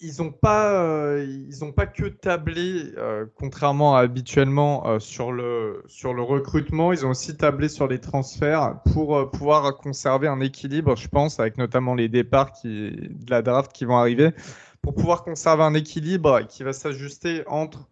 ils 0.00 0.22
n'ont 0.22 0.30
pas, 0.30 0.72
euh, 0.80 1.26
ils 1.48 1.64
ont 1.64 1.72
pas 1.72 1.86
que 1.86 2.06
tablé, 2.06 2.92
euh, 2.96 3.26
contrairement 3.34 3.96
à 3.96 4.00
habituellement, 4.00 4.86
euh, 4.86 4.98
sur, 5.00 5.32
le, 5.32 5.82
sur 5.86 6.14
le 6.14 6.22
recrutement. 6.22 6.92
Ils 6.92 7.04
ont 7.04 7.10
aussi 7.10 7.36
tablé 7.36 7.68
sur 7.68 7.88
les 7.88 8.00
transferts 8.00 8.80
pour 8.92 9.30
pouvoir 9.30 9.76
conserver 9.76 10.28
un 10.28 10.40
équilibre, 10.40 10.96
je 10.96 11.08
pense, 11.08 11.40
avec 11.40 11.58
notamment 11.58 11.94
les 11.94 12.08
départs 12.08 12.52
qui, 12.52 12.90
de 12.92 13.30
la 13.30 13.42
draft 13.42 13.72
qui 13.72 13.84
vont 13.84 13.96
arriver, 13.96 14.30
pour 14.82 14.94
pouvoir 14.94 15.24
conserver 15.24 15.64
un 15.64 15.74
équilibre 15.74 16.42
qui 16.48 16.62
va 16.62 16.72
s'ajuster 16.72 17.42
entre 17.48 17.88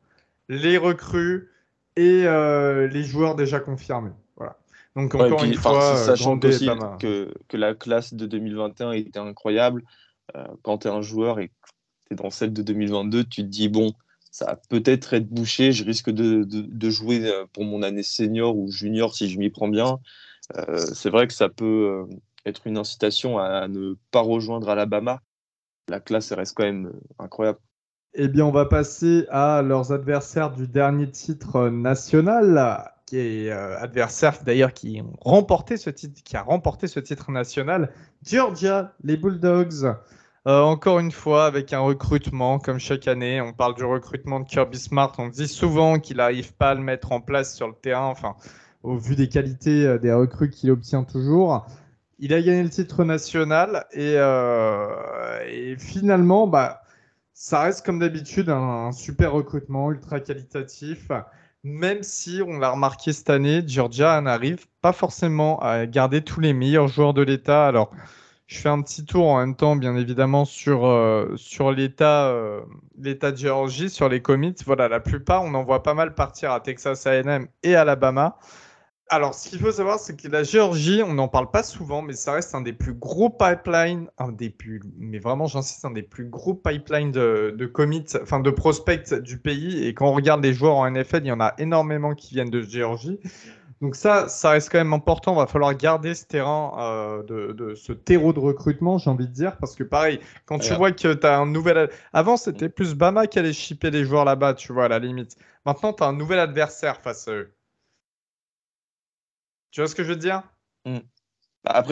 les 0.48 0.78
recrues 0.78 1.50
et 1.96 2.22
les 2.22 3.02
joueurs 3.02 3.34
déjà 3.34 3.58
confirmés. 3.58 4.12
Voilà. 4.36 4.56
Donc 4.94 5.14
encore 5.14 5.42
une 5.42 5.54
fois, 5.54 5.96
sachant 5.96 6.38
aussi 6.38 6.68
que, 7.00 7.34
que 7.48 7.56
la 7.56 7.74
classe 7.74 8.14
de 8.14 8.26
2021 8.26 8.92
était 8.92 9.18
incroyable. 9.18 9.82
quand 10.62 10.78
tu 10.78 10.88
es 10.88 10.90
un 10.90 11.02
joueur 11.02 11.40
et 11.40 11.50
dans 12.14 12.30
celle 12.30 12.52
de 12.52 12.62
2022, 12.62 13.24
tu 13.24 13.42
te 13.42 13.48
dis, 13.48 13.68
bon, 13.68 13.92
ça 14.36 14.44
va 14.44 14.56
peut-être 14.68 15.14
être 15.14 15.28
bouché, 15.28 15.72
je 15.72 15.82
risque 15.82 16.10
de, 16.10 16.90
jouer 16.90 17.26
euh, 17.26 17.46
pour 17.54 17.64
mon 17.64 17.82
année 17.82 18.02
senior 18.02 18.54
ou 18.54 18.70
junior 18.70 19.14
si 19.14 19.30
je 19.30 19.38
m'y 19.38 19.48
prends 19.48 19.68
bien. 19.68 19.98
Euh, 20.56 20.76
c'est 20.76 21.08
vrai 21.08 21.26
que 21.26 21.32
ça 21.32 21.48
peut 21.48 22.06
euh, 22.10 22.16
être 22.44 22.66
une 22.66 22.76
incitation 22.76 23.38
à 23.38 23.66
ne 23.66 23.94
pas 24.10 24.20
rejoindre 24.20 24.68
Alabama. 24.68 25.22
La 25.88 26.00
classe 26.00 26.32
reste 26.32 26.54
quand 26.54 26.64
même 26.64 26.92
incroyable. 27.18 27.58
Eh 28.12 28.28
bien, 28.28 28.44
on 28.44 28.50
va 28.50 28.66
passer 28.66 29.24
à 29.30 29.62
leurs 29.62 29.92
adversaires 29.92 30.52
du 30.52 30.68
dernier 30.68 31.10
titre 31.10 31.70
national, 31.70 32.92
qui 33.06 33.18
est 33.18 33.50
adversaire 33.50 34.38
d'ailleurs 34.44 34.74
qui 34.74 35.00
qui 36.24 36.36
a 36.36 36.42
remporté 36.42 36.88
ce 36.88 37.00
titre 37.00 37.30
national, 37.30 37.90
Georgia, 38.22 38.94
les 39.02 39.16
Bulldogs. 39.16 39.96
Euh, 40.46 40.60
encore 40.60 41.00
une 41.00 41.10
fois, 41.10 41.44
avec 41.46 41.72
un 41.72 41.80
recrutement, 41.80 42.60
comme 42.60 42.78
chaque 42.78 43.08
année, 43.08 43.40
on 43.40 43.52
parle 43.52 43.74
du 43.74 43.84
recrutement 43.84 44.38
de 44.38 44.46
Kirby 44.46 44.78
Smart. 44.78 45.12
On 45.18 45.28
dit 45.28 45.48
souvent 45.48 45.98
qu'il 45.98 46.18
n'arrive 46.18 46.54
pas 46.54 46.70
à 46.70 46.74
le 46.74 46.82
mettre 46.82 47.10
en 47.10 47.20
place 47.20 47.56
sur 47.56 47.66
le 47.66 47.74
terrain, 47.74 48.06
enfin, 48.06 48.36
au 48.84 48.96
vu 48.96 49.16
des 49.16 49.28
qualités 49.28 49.84
euh, 49.84 49.98
des 49.98 50.12
recrues 50.12 50.50
qu'il 50.50 50.70
obtient 50.70 51.02
toujours. 51.02 51.66
Il 52.20 52.32
a 52.32 52.40
gagné 52.40 52.62
le 52.62 52.70
titre 52.70 53.04
national 53.04 53.86
et, 53.92 54.14
euh, 54.18 55.76
finalement, 55.78 56.46
bah, 56.46 56.82
ça 57.34 57.62
reste 57.62 57.84
comme 57.84 57.98
d'habitude 57.98 58.48
un, 58.48 58.92
super 58.92 59.32
recrutement 59.32 59.90
ultra 59.90 60.20
qualitatif. 60.20 61.10
Même 61.64 62.04
si 62.04 62.40
on 62.46 62.58
l'a 62.58 62.70
remarqué 62.70 63.12
cette 63.12 63.30
année, 63.30 63.64
Georgia 63.66 64.20
n'arrive 64.20 64.66
pas 64.80 64.92
forcément 64.92 65.58
à 65.60 65.86
garder 65.86 66.22
tous 66.22 66.40
les 66.40 66.52
meilleurs 66.52 66.88
joueurs 66.88 67.14
de 67.14 67.22
l'État. 67.22 67.66
Alors, 67.66 67.90
je 68.46 68.58
fais 68.58 68.68
un 68.68 68.80
petit 68.80 69.04
tour 69.04 69.26
en 69.26 69.38
même 69.38 69.56
temps, 69.56 69.74
bien 69.74 69.96
évidemment, 69.96 70.44
sur, 70.44 70.86
euh, 70.86 71.32
sur 71.36 71.72
l'état 71.72 72.28
euh, 72.28 72.60
l'état 72.96 73.32
de 73.32 73.36
Géorgie, 73.36 73.90
sur 73.90 74.08
les 74.08 74.22
commits. 74.22 74.54
Voilà, 74.64 74.88
la 74.88 75.00
plupart, 75.00 75.42
on 75.42 75.52
en 75.54 75.64
voit 75.64 75.82
pas 75.82 75.94
mal 75.94 76.14
partir 76.14 76.52
à 76.52 76.60
Texas 76.60 77.06
A&M 77.06 77.48
et 77.64 77.74
Alabama. 77.74 78.38
Alors, 79.08 79.34
ce 79.34 79.48
qu'il 79.48 79.60
faut 79.60 79.70
savoir, 79.70 80.00
c'est 80.00 80.20
que 80.20 80.26
la 80.26 80.42
Géorgie, 80.42 81.00
on 81.04 81.14
n'en 81.14 81.28
parle 81.28 81.50
pas 81.52 81.62
souvent, 81.62 82.02
mais 82.02 82.14
ça 82.14 82.32
reste 82.32 82.56
un 82.56 82.60
des 82.60 82.72
plus 82.72 82.94
gros 82.94 83.30
pipelines, 83.30 84.08
un 84.18 84.32
des 84.32 84.50
plus, 84.50 84.80
mais 84.98 85.20
vraiment, 85.20 85.46
j'insiste, 85.46 85.84
un 85.84 85.92
des 85.92 86.02
plus 86.02 86.28
gros 86.28 86.54
pipelines 86.54 87.12
de, 87.12 87.54
de 87.56 87.66
commits, 87.66 88.04
enfin 88.20 88.40
de 88.40 88.50
prospects 88.50 89.14
du 89.14 89.38
pays. 89.38 89.86
Et 89.86 89.94
quand 89.94 90.08
on 90.08 90.12
regarde 90.12 90.42
les 90.42 90.52
joueurs 90.52 90.76
en 90.76 90.90
NFL, 90.90 91.20
il 91.22 91.26
y 91.26 91.32
en 91.32 91.40
a 91.40 91.54
énormément 91.58 92.14
qui 92.14 92.34
viennent 92.34 92.50
de 92.50 92.62
Géorgie. 92.62 93.20
Donc 93.82 93.94
ça, 93.94 94.28
ça 94.28 94.50
reste 94.50 94.70
quand 94.70 94.78
même 94.78 94.94
important. 94.94 95.34
Il 95.34 95.38
va 95.38 95.46
falloir 95.46 95.74
garder 95.74 96.14
ce 96.14 96.24
terrain, 96.24 96.74
euh, 96.78 97.52
de, 97.52 97.74
ce 97.74 97.92
terreau 97.92 98.32
de 98.32 98.38
recrutement, 98.38 98.96
j'ai 98.98 99.10
envie 99.10 99.26
de 99.26 99.32
dire, 99.32 99.56
parce 99.58 99.74
que 99.74 99.84
pareil, 99.84 100.20
quand 100.46 100.58
tu 100.58 100.72
vois 100.74 100.92
que 100.92 101.12
tu 101.12 101.26
as 101.26 101.38
un 101.38 101.46
nouvel... 101.46 101.90
Avant, 102.12 102.36
c'était 102.36 102.70
plus 102.70 102.94
Bama 102.94 103.26
qui 103.26 103.38
allait 103.38 103.52
shipper 103.52 103.90
les 103.90 104.04
joueurs 104.04 104.24
là-bas, 104.24 104.54
tu 104.54 104.72
vois, 104.72 104.86
à 104.86 104.88
la 104.88 104.98
limite. 104.98 105.36
Maintenant, 105.66 105.92
tu 105.92 106.02
as 106.02 106.06
un 106.06 106.14
nouvel 106.14 106.38
adversaire 106.38 107.00
face 107.00 107.28
à 107.28 107.32
eux. 107.32 107.52
Tu 109.72 109.80
vois 109.80 109.88
ce 109.88 109.94
que 109.94 110.04
je 110.04 110.08
veux 110.08 110.16
dire? 110.16 110.42
Hmm. 110.86 111.00
bah, 111.64 111.84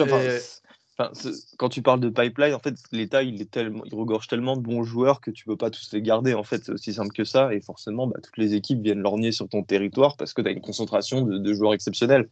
Quand 1.57 1.67
tu 1.67 1.81
parles 1.81 1.99
de 1.99 2.09
pipeline, 2.09 2.53
en 2.53 2.59
fait, 2.59 2.75
l'État, 2.93 3.21
il, 3.21 3.41
est 3.41 3.51
tellement, 3.51 3.83
il 3.83 3.93
regorge 3.93 4.27
tellement 4.27 4.55
de 4.55 4.61
bons 4.61 4.83
joueurs 4.83 5.19
que 5.19 5.29
tu 5.29 5.43
peux 5.43 5.57
pas 5.57 5.69
tous 5.69 5.91
les 5.91 6.01
garder. 6.01 6.33
En 6.33 6.43
fait, 6.43 6.63
c'est 6.63 6.71
aussi 6.71 6.93
simple 6.93 7.13
que 7.13 7.25
ça. 7.25 7.53
Et 7.53 7.59
forcément, 7.59 8.07
bah, 8.07 8.19
toutes 8.23 8.37
les 8.37 8.53
équipes 8.53 8.81
viennent 8.81 9.01
lorgner 9.01 9.33
sur 9.33 9.49
ton 9.49 9.61
territoire 9.63 10.15
parce 10.15 10.33
que 10.33 10.41
tu 10.41 10.47
as 10.47 10.51
une 10.51 10.61
concentration 10.61 11.21
de, 11.21 11.53
joueurs 11.53 11.73
exceptionnels. 11.73 12.29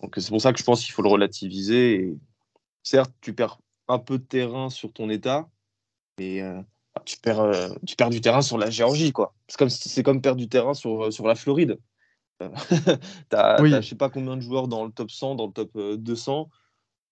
Donc, 0.00 0.14
c'est 0.16 0.30
pour 0.30 0.40
ça 0.40 0.52
que 0.54 0.58
je 0.58 0.64
pense 0.64 0.82
qu'il 0.82 0.94
faut 0.94 1.02
le 1.02 1.10
relativiser. 1.10 1.94
Et, 1.94 2.18
certes, 2.82 3.12
tu 3.20 3.34
perds 3.34 3.58
un 3.88 3.98
peu 3.98 4.16
de 4.16 4.24
terrain 4.24 4.70
sur 4.70 4.92
ton 4.92 5.10
État, 5.10 5.46
mais 6.18 6.40
euh, 6.40 6.62
bah, 6.94 7.02
tu, 7.04 7.18
perds, 7.18 7.40
euh, 7.40 7.68
tu 7.86 7.96
perds 7.96 8.10
du 8.10 8.22
terrain 8.22 8.40
sur 8.40 8.56
la 8.56 8.70
Géorgie. 8.70 9.12
quoi. 9.12 9.34
C'est 9.46 9.58
comme, 9.58 9.68
c'est 9.68 10.02
comme 10.02 10.22
perdre 10.22 10.40
du 10.40 10.48
terrain 10.48 10.72
sur, 10.72 11.12
sur 11.12 11.26
la 11.26 11.34
Floride. 11.34 11.78
tu 12.40 13.36
as, 13.36 13.62
je 13.62 13.80
sais 13.82 13.94
pas 13.94 14.08
combien 14.08 14.36
de 14.36 14.42
joueurs 14.42 14.68
dans 14.68 14.86
le 14.86 14.92
top 14.92 15.10
100, 15.10 15.34
dans 15.34 15.46
le 15.48 15.52
top 15.52 15.76
200 15.76 16.48
euh, 16.50 16.58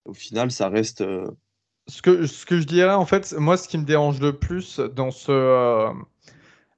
au 0.07 0.15
final, 0.15 0.51
ça 0.51 0.69
reste. 0.69 1.03
Euh, 1.03 1.27
ce, 1.89 2.03
que, 2.03 2.27
ce 2.27 2.47
que 2.47 2.59
je 2.59 2.65
dirais, 2.65 2.95
en 2.95 3.07
fait, 3.07 3.33
moi, 3.39 3.57
ce 3.57 3.69
qui 3.69 3.79
me 3.79 3.85
dérange 3.85 4.21
le 4.21 4.39
plus 4.39 4.81
dans 4.81 5.11
ce, 5.11 5.31
euh, 5.31 5.93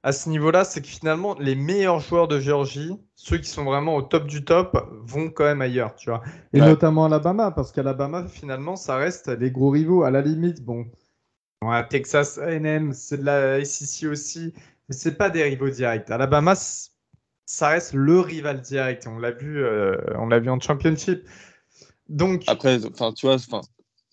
à 0.03 0.11
ce 0.11 0.29
niveau-là, 0.29 0.63
c'est 0.63 0.81
que 0.81 0.87
finalement, 0.87 1.35
les 1.39 1.55
meilleurs 1.55 1.99
joueurs 1.99 2.27
de 2.27 2.39
Géorgie, 2.39 2.95
ceux 3.15 3.37
qui 3.37 3.49
sont 3.49 3.63
vraiment 3.63 3.95
au 3.95 4.01
top 4.01 4.27
du 4.27 4.45
top, 4.45 4.77
vont 5.03 5.29
quand 5.29 5.45
même 5.45 5.61
ailleurs, 5.61 5.95
tu 5.95 6.09
vois. 6.09 6.21
Et 6.53 6.59
notamment 6.59 7.05
Alabama, 7.05 7.51
parce 7.51 7.71
qu'Alabama, 7.71 8.27
finalement, 8.27 8.75
ça 8.75 8.95
reste 8.97 9.27
les 9.27 9.51
gros 9.51 9.69
rivaux. 9.69 10.03
À 10.03 10.11
la 10.11 10.21
limite, 10.21 10.63
bon, 10.63 10.85
Texas 11.89 12.37
A&M, 12.37 12.93
c'est 12.93 13.17
de 13.17 13.25
la 13.25 13.63
SEC 13.65 14.09
aussi, 14.09 14.53
mais 14.87 14.95
c'est 14.95 15.17
pas 15.17 15.29
des 15.29 15.43
rivaux 15.43 15.69
directs. 15.69 16.09
Alabama, 16.09 16.53
ça 16.55 17.69
reste 17.69 17.93
le 17.93 18.19
rival 18.19 18.61
direct. 18.61 19.07
On 19.07 19.19
l'a 19.19 19.31
vu, 19.31 19.63
euh, 19.63 19.97
on 20.15 20.27
l'a 20.27 20.39
vu 20.39 20.49
en 20.49 20.59
championship. 20.59 21.27
Donc 22.09 22.43
après, 22.47 22.85
enfin, 22.85 23.13
tu 23.13 23.27
vois, 23.27 23.35
enfin, 23.35 23.61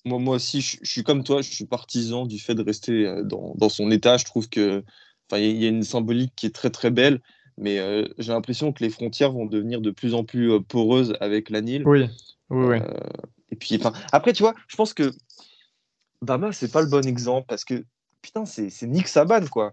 moi, 0.04 0.18
moi 0.18 0.37
aussi, 0.37 0.61
je, 0.61 0.78
suis 0.82 1.02
comme 1.02 1.24
toi, 1.24 1.42
je 1.42 1.50
suis 1.50 1.64
partisan 1.64 2.26
du 2.26 2.38
fait 2.38 2.54
de 2.54 2.62
rester 2.62 3.06
euh, 3.06 3.24
dans, 3.24 3.54
dans 3.56 3.68
son 3.68 3.90
état. 3.90 4.18
Je 4.18 4.24
trouve 4.24 4.48
que, 4.48 4.85
enfin, 5.28 5.40
il 5.40 5.56
y 5.56 5.64
a 5.64 5.68
une 5.68 5.82
symbolique 5.82 6.32
qui 6.37 6.46
est 6.46 6.54
très 6.54 6.70
très 6.70 6.90
belle, 6.90 7.20
mais 7.59 7.78
euh, 7.78 8.06
j'ai 8.18 8.32
l'impression 8.32 8.72
que 8.72 8.85
les 8.85 8.90
frontières 8.90 9.32
vont 9.32 9.46
devenir 9.46 9.80
de 9.80 9.90
plus 9.90 10.14
en 10.14 10.24
plus 10.24 10.52
euh, 10.52 10.61
poreuses 10.61 11.16
avec 11.20 11.50
l'anil. 11.50 11.82
Oui, 11.87 12.06
oui, 12.50 12.66
oui. 12.66 12.78
et 13.50 13.56
puis, 13.56 13.76
enfin, 13.76 13.92
après, 14.12 14.32
tu 14.35 14.42
vois, 14.42 14.54
je 14.68 14.76
pense 14.76 14.92
que 14.92 15.11
Bama, 16.22 16.52
c'est 16.52 16.70
pas 16.70 16.82
le 16.82 16.88
bon 16.88 17.06
exemple 17.06 17.46
parce 17.48 17.64
que 17.64 17.85
putain, 18.20 18.44
c'est 18.44 18.70
Nick 18.82 19.09
Saban, 19.09 19.46
quoi. 19.50 19.72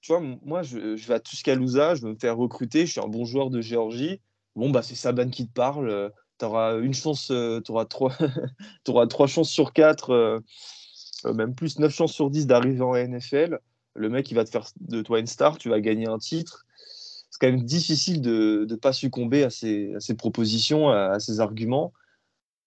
Tu 0.00 0.12
vois, 0.12 0.20
moi, 0.20 0.62
je, 0.62 0.96
je 0.96 1.08
vais 1.08 1.14
à 1.14 1.20
Tuscaloosa, 1.20 1.94
je 1.94 2.02
veux 2.02 2.10
me 2.10 2.18
faire 2.18 2.36
recruter, 2.36 2.86
je 2.86 2.92
suis 2.92 3.00
un 3.00 3.08
bon 3.08 3.24
joueur 3.24 3.50
de 3.50 3.60
Géorgie. 3.60 4.20
Bon, 4.54 4.70
bah, 4.70 4.82
c'est 4.82 4.94
Saban 4.94 5.30
qui 5.30 5.46
te 5.48 5.52
parle 5.52 6.12
tu 6.38 6.44
auras 6.44 6.78
une 6.78 6.94
chance, 6.94 7.30
euh, 7.30 7.60
tu 7.60 7.72
auras 7.72 7.86
auras 8.88 9.06
trois 9.06 9.26
chances 9.26 9.50
sur 9.50 9.72
quatre, 9.72 10.10
euh, 10.10 10.40
euh, 11.24 11.34
même 11.34 11.54
plus, 11.54 11.78
neuf 11.78 11.94
chances 11.94 12.12
sur 12.12 12.30
dix 12.30 12.46
d'arriver 12.46 12.82
en 12.82 12.94
NFL. 12.94 13.60
Le 13.94 14.08
mec, 14.08 14.30
il 14.30 14.34
va 14.34 14.44
te 14.44 14.50
faire 14.50 14.66
de 14.80 15.02
toi 15.02 15.18
une 15.20 15.26
star, 15.26 15.58
tu 15.58 15.70
vas 15.70 15.80
gagner 15.80 16.06
un 16.06 16.18
titre. 16.18 16.66
C'est 17.30 17.38
quand 17.40 17.46
même 17.48 17.64
difficile 17.64 18.20
de 18.20 18.66
ne 18.68 18.74
pas 18.76 18.92
succomber 18.92 19.42
à 19.42 19.50
ces, 19.50 19.94
à 19.94 20.00
ces 20.00 20.14
propositions, 20.14 20.90
à, 20.90 21.18
ces 21.18 21.40
arguments. 21.40 21.92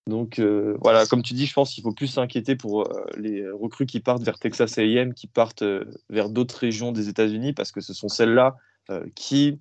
Donc 0.08 0.40
voilà, 0.40 1.06
comme 1.06 1.22
tu 1.22 1.36
dis, 1.36 1.46
je 1.46 1.54
pense 1.54 1.72
qu'il 1.72 1.84
faut 1.84 1.94
plus 1.94 2.08
s'inquiéter 2.08 2.56
pour 2.56 2.92
les 3.16 3.48
recrues 3.52 3.86
qui 3.86 4.00
partent 4.00 4.24
vers 4.24 4.40
Texas 4.40 4.80
AM, 4.80 5.14
qui 5.14 5.28
partent 5.28 5.64
vers 6.10 6.30
d'autres 6.30 6.58
régions 6.58 6.92
des 6.92 7.10
États-Unis, 7.10 7.54
parce 7.54 7.72
que 7.72 7.80
ce 7.82 7.94
sont 7.94 8.10
celles-là 8.10 8.58
qui, 9.16 9.60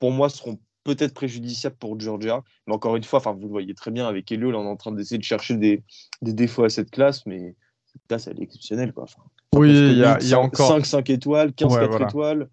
pour 0.00 0.10
moi, 0.10 0.28
seront 0.28 0.58
peut-être 0.94 1.14
préjudiciable 1.14 1.76
pour 1.76 1.98
Georgia. 1.98 2.42
Mais 2.66 2.74
encore 2.74 2.96
une 2.96 3.04
fois, 3.04 3.18
enfin, 3.18 3.32
vous 3.32 3.42
le 3.42 3.48
voyez 3.48 3.74
très 3.74 3.90
bien 3.90 4.06
avec 4.06 4.30
Elio, 4.32 4.50
là, 4.50 4.58
on 4.58 4.64
est 4.64 4.68
en 4.68 4.76
train 4.76 4.92
d'essayer 4.92 5.18
de 5.18 5.24
chercher 5.24 5.56
des, 5.56 5.82
des, 6.22 6.32
défauts 6.32 6.64
à 6.64 6.68
cette 6.68 6.90
classe, 6.90 7.26
mais 7.26 7.54
cette 7.92 8.02
classe, 8.08 8.26
elle 8.26 8.40
est 8.40 8.44
exceptionnelle. 8.44 8.92
Quoi. 8.92 9.06
oui, 9.54 9.70
il 9.70 9.98
y, 9.98 10.04
a, 10.04 10.40
encore 10.40 10.68
5, 10.68 10.86
5 10.86 11.10
étoiles, 11.10 11.52
15, 11.52 11.78
4 11.78 12.02
étoiles. 12.02 12.48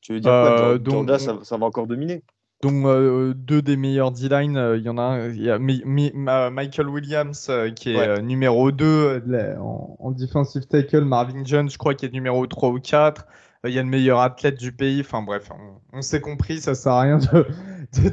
Tu 0.00 0.14
veux 0.14 0.20
dire 0.20 0.30
quoi 0.30 0.60
euh, 0.60 0.78
Georgia, 0.82 1.18
ça, 1.18 1.38
ça, 1.42 1.56
va 1.56 1.66
encore 1.66 1.86
dominer? 1.86 2.22
donc 2.62 2.84
euh, 2.84 3.32
deux 3.34 3.62
des 3.62 3.76
meilleurs 3.76 4.12
D-line, 4.12 4.56
euh, 4.58 4.76
il 4.76 4.82
y 4.82 4.90
en 4.90 4.98
a 4.98 5.28
il 5.28 5.42
y 5.42 5.50
a 5.50 5.58
Michael 5.58 6.88
Williams 6.88 7.50
qui 7.74 7.94
est 7.94 8.22
numéro 8.22 8.70
2 8.70 9.22
en, 9.60 9.96
en, 9.98 10.10
defensive 10.10 10.66
tackle, 10.66 11.04
Marvin 11.04 11.42
Jones 11.44 11.70
je 11.70 11.78
crois 11.78 11.94
qu'il 11.94 12.08
est 12.08 12.12
numéro 12.12 12.46
3 12.46 12.68
ou 12.70 12.80
4 12.80 13.26
il 13.64 13.74
y 13.74 13.78
a 13.78 13.82
le 13.82 13.88
meilleur 13.88 14.20
athlète 14.20 14.58
du 14.58 14.72
pays. 14.72 15.00
Enfin 15.00 15.22
bref, 15.22 15.50
on, 15.92 16.02
s'est 16.02 16.20
compris, 16.20 16.60
ça 16.60 16.74
sert 16.74 16.92
à 16.92 17.02
rien 17.02 17.18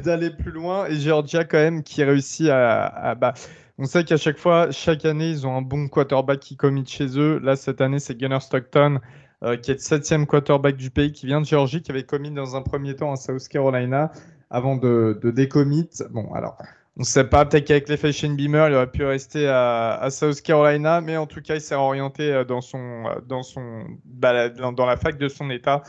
d'aller 0.04 0.30
plus 0.30 0.50
loin. 0.50 0.86
Et 0.86 0.96
Georgia 0.96 1.44
quand 1.44 1.58
même 1.58 1.82
qui 1.82 2.04
réussit 2.04 2.48
à, 2.50 3.14
bah, 3.14 3.34
on 3.78 3.86
sait 3.86 4.04
qu'à 4.04 4.16
chaque 4.16 4.38
fois, 4.38 4.70
chaque 4.70 5.04
année, 5.04 5.30
ils 5.30 5.46
ont 5.46 5.56
un 5.56 5.62
bon 5.62 5.88
quarterback 5.88 6.40
qui 6.40 6.56
commit 6.56 6.84
chez 6.86 7.18
eux. 7.18 7.38
Là, 7.38 7.56
cette 7.56 7.80
année, 7.80 8.00
c'est 8.00 8.16
Gunnar 8.16 8.42
Stockton, 8.42 8.98
euh, 9.44 9.56
qui 9.56 9.70
est 9.70 9.74
le 9.74 9.80
septième 9.80 10.26
quarterback 10.26 10.76
du 10.76 10.90
pays, 10.90 11.12
qui 11.12 11.26
vient 11.26 11.40
de 11.40 11.46
Géorgie, 11.46 11.80
qui 11.80 11.92
avait 11.92 12.04
commis 12.04 12.30
dans 12.30 12.56
un 12.56 12.62
premier 12.62 12.96
temps 12.96 13.12
à 13.12 13.16
South 13.16 13.46
Carolina 13.48 14.10
avant 14.50 14.76
de, 14.76 15.18
de 15.22 15.30
décommit. 15.30 15.88
Bon, 16.10 16.32
alors, 16.34 16.58
on 16.98 17.02
ne 17.02 17.06
sait 17.06 17.24
pas, 17.24 17.44
peut-être 17.44 17.64
qu'avec 17.64 17.88
l'effet 17.88 18.10
Shane 18.10 18.34
Beamer, 18.34 18.66
il 18.68 18.74
aurait 18.74 18.90
pu 18.90 19.04
rester 19.04 19.46
à, 19.46 20.08
South 20.10 20.42
Carolina, 20.42 21.00
mais 21.00 21.16
en 21.16 21.26
tout 21.26 21.40
cas, 21.40 21.54
il 21.54 21.60
s'est 21.60 21.76
orienté 21.76 22.32
euh, 22.32 22.44
dans, 22.44 22.60
son, 22.60 23.06
euh, 23.06 23.20
dans, 23.24 23.44
son, 23.44 23.84
bah, 24.04 24.48
dans 24.48 24.84
la 24.84 24.96
fac 24.96 25.16
de 25.16 25.28
son 25.28 25.48
état. 25.48 25.84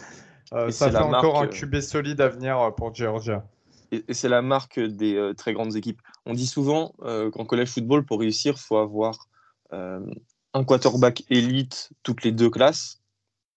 Euh, 0.53 0.69
ça 0.69 0.91
fait 0.91 0.97
encore 0.97 1.41
un 1.41 1.47
QB 1.47 1.79
solide 1.79 2.21
à 2.21 2.29
venir 2.29 2.73
pour 2.77 2.93
Georgia. 2.93 3.43
Et, 3.91 4.03
c'est 4.11 4.29
la 4.29 4.43
marque 4.43 4.79
des 4.79 5.31
très 5.35 5.53
grandes 5.53 5.75
équipes. 5.75 5.99
On 6.27 6.35
dit 6.35 6.45
souvent 6.45 6.93
qu'en 6.99 7.45
collège 7.45 7.69
football, 7.69 8.05
pour 8.05 8.19
réussir, 8.19 8.53
il 8.55 8.61
faut 8.61 8.77
avoir 8.77 9.27
un 9.71 10.63
quarterback 10.63 11.23
élite 11.31 11.89
toutes 12.03 12.23
les 12.23 12.31
deux 12.31 12.51
classes. 12.51 13.01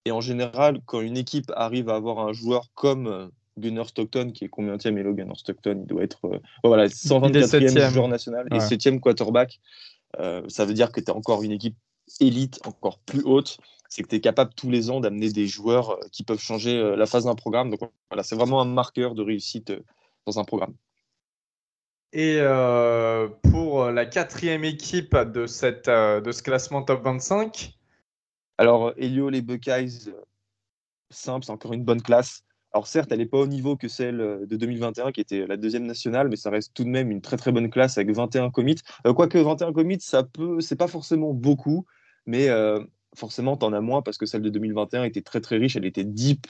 Et 0.06 0.10
en 0.10 0.22
général, 0.22 0.80
quand 0.86 1.02
une 1.02 1.18
équipe 1.18 1.52
arrive 1.54 1.90
à 1.90 1.96
avoir 1.96 2.18
un 2.20 2.32
joueur 2.32 2.68
comme 2.74 3.30
Gunnar 3.58 3.88
Stockton, 3.88 4.30
qui 4.32 4.44
est 4.44 4.48
combien 4.48 4.76
de 4.76 4.88
Hello, 4.88 5.14
Gunnar 5.14 5.36
Stockton, 5.36 5.80
il 5.82 5.86
doit 5.86 6.02
être 6.02 6.24
euh, 6.26 6.38
voilà, 6.64 6.86
124e 6.86 7.90
joueur 7.90 8.08
national 8.08 8.46
et 8.50 8.58
7e 8.58 9.00
quarterback. 9.00 9.60
Euh, 10.18 10.42
ça 10.48 10.64
veut 10.64 10.74
dire 10.74 10.92
que 10.92 11.00
tu 11.00 11.10
as 11.10 11.14
encore 11.14 11.42
une 11.42 11.52
équipe 11.52 11.76
élite, 12.20 12.60
encore 12.66 12.98
plus 12.98 13.22
haute. 13.22 13.58
C'est 13.88 14.02
que 14.02 14.08
tu 14.08 14.16
es 14.16 14.20
capable 14.20 14.54
tous 14.54 14.70
les 14.70 14.90
ans 14.90 15.00
d'amener 15.00 15.30
des 15.30 15.46
joueurs 15.46 15.90
euh, 15.90 16.00
qui 16.12 16.22
peuvent 16.22 16.40
changer 16.40 16.96
la 16.96 17.06
phase 17.06 17.24
d'un 17.24 17.34
programme. 17.34 17.70
Donc 17.70 17.80
voilà, 18.10 18.22
c'est 18.22 18.36
vraiment 18.36 18.60
un 18.60 18.66
marqueur 18.66 19.14
de 19.14 19.22
réussite 19.22 19.72
dans 20.26 20.38
un 20.38 20.44
programme. 20.44 20.74
Et 22.14 22.40
pour 23.50 23.86
la 23.86 24.04
quatrième 24.04 24.64
équipe 24.64 25.16
de, 25.16 25.46
cette, 25.46 25.88
de 25.88 26.30
ce 26.30 26.42
classement 26.42 26.82
top 26.82 27.02
25 27.04 27.72
Alors, 28.58 28.92
Elio, 28.98 29.30
les 29.30 29.40
Buckeyes, 29.40 30.10
simple, 31.08 31.46
c'est 31.46 31.52
encore 31.52 31.72
une 31.72 31.84
bonne 31.84 32.02
classe. 32.02 32.44
Alors 32.74 32.87
certes, 32.87 33.12
elle 33.12 33.18
n'est 33.18 33.26
pas 33.26 33.38
au 33.38 33.46
niveau 33.46 33.76
que 33.76 33.87
celle 33.87 34.20
euh, 34.20 34.46
de 34.46 34.56
2021, 34.56 35.12
qui 35.12 35.20
était 35.20 35.46
la 35.46 35.56
deuxième 35.56 35.85
nationale, 35.85 36.28
mais 36.28 36.37
ça 36.37 36.50
reste 36.50 36.72
tout 36.74 36.85
de 36.85 36.88
même 36.88 37.11
une 37.11 37.20
très 37.20 37.37
très 37.37 37.52
bonne 37.52 37.68
classe 37.68 37.98
avec 37.98 38.14
21 38.14 38.50
commits. 38.50 38.80
Euh, 39.06 39.12
quoique 39.12 39.37
21 39.37 39.72
commits, 39.72 40.00
ça 40.00 40.22
peut, 40.22 40.61
c'est 40.61 40.76
pas 40.76 40.88
forcément 40.88 41.35
beaucoup, 41.35 41.85
mais 42.24 42.48
euh, 42.48 42.82
forcément, 43.14 43.58
tu 43.58 43.66
en 43.66 43.74
as 43.74 43.80
moins 43.82 44.00
parce 44.00 44.16
que 44.16 44.24
celle 44.24 44.40
de 44.42 44.48
2021 44.48 45.04
était 45.04 45.20
très 45.20 45.40
très 45.40 45.58
riche, 45.58 45.76
elle 45.76 45.85
était 45.85 46.04
deep, 46.04 46.46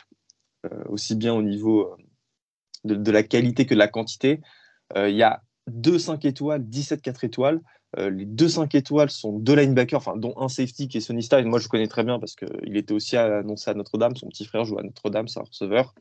aussi 0.89 1.17
bien 1.17 1.35
au 1.35 1.43
niveau 1.43 1.97
de, 2.85 3.11
la 3.11 3.25
qualité 3.25 3.67
que 3.67 3.75
de 3.75 3.81
la 3.81 3.89
quantité. 3.89 4.41
Il 4.95 5.17
y 5.17 5.25
a 5.25 5.43
deux 5.67 5.99
5 5.99 6.25
étoiles, 6.25 6.65
17 6.69 7.03
4 7.03 7.25
étoiles. 7.25 7.61
Les 7.97 8.25
deux 8.25 8.49
5 8.49 8.75
étoiles 8.75 9.11
sont 9.11 9.39
deux 9.39 9.55
linebackers, 9.55 9.99
enfin, 9.99 10.17
dont 10.17 10.35
un 10.39 10.49
safety 10.49 10.89
qui 10.89 10.99
est 10.99 11.01
Sonny 11.01 11.23
Style. 11.23 11.45
Moi, 11.45 11.59
je 11.59 11.69
connais 11.69 11.89
très 11.89 12.05
bien 12.05 12.19
parce 12.19 12.35
qu'il 12.35 12.77
était 12.77 12.95
aussi 12.95 13.17
annoncé 13.17 13.71
à 13.71 13.75
Notre-Dame. 13.75 14.17
Son 14.17 14.29
petit 14.29 14.47
frère 14.47 14.65
joue 14.65 14.79
à 14.79 14.83
Notre-Dame, 14.83 15.29
c'est 15.29 15.41
un 15.41 15.45
receveur. 15.45 15.95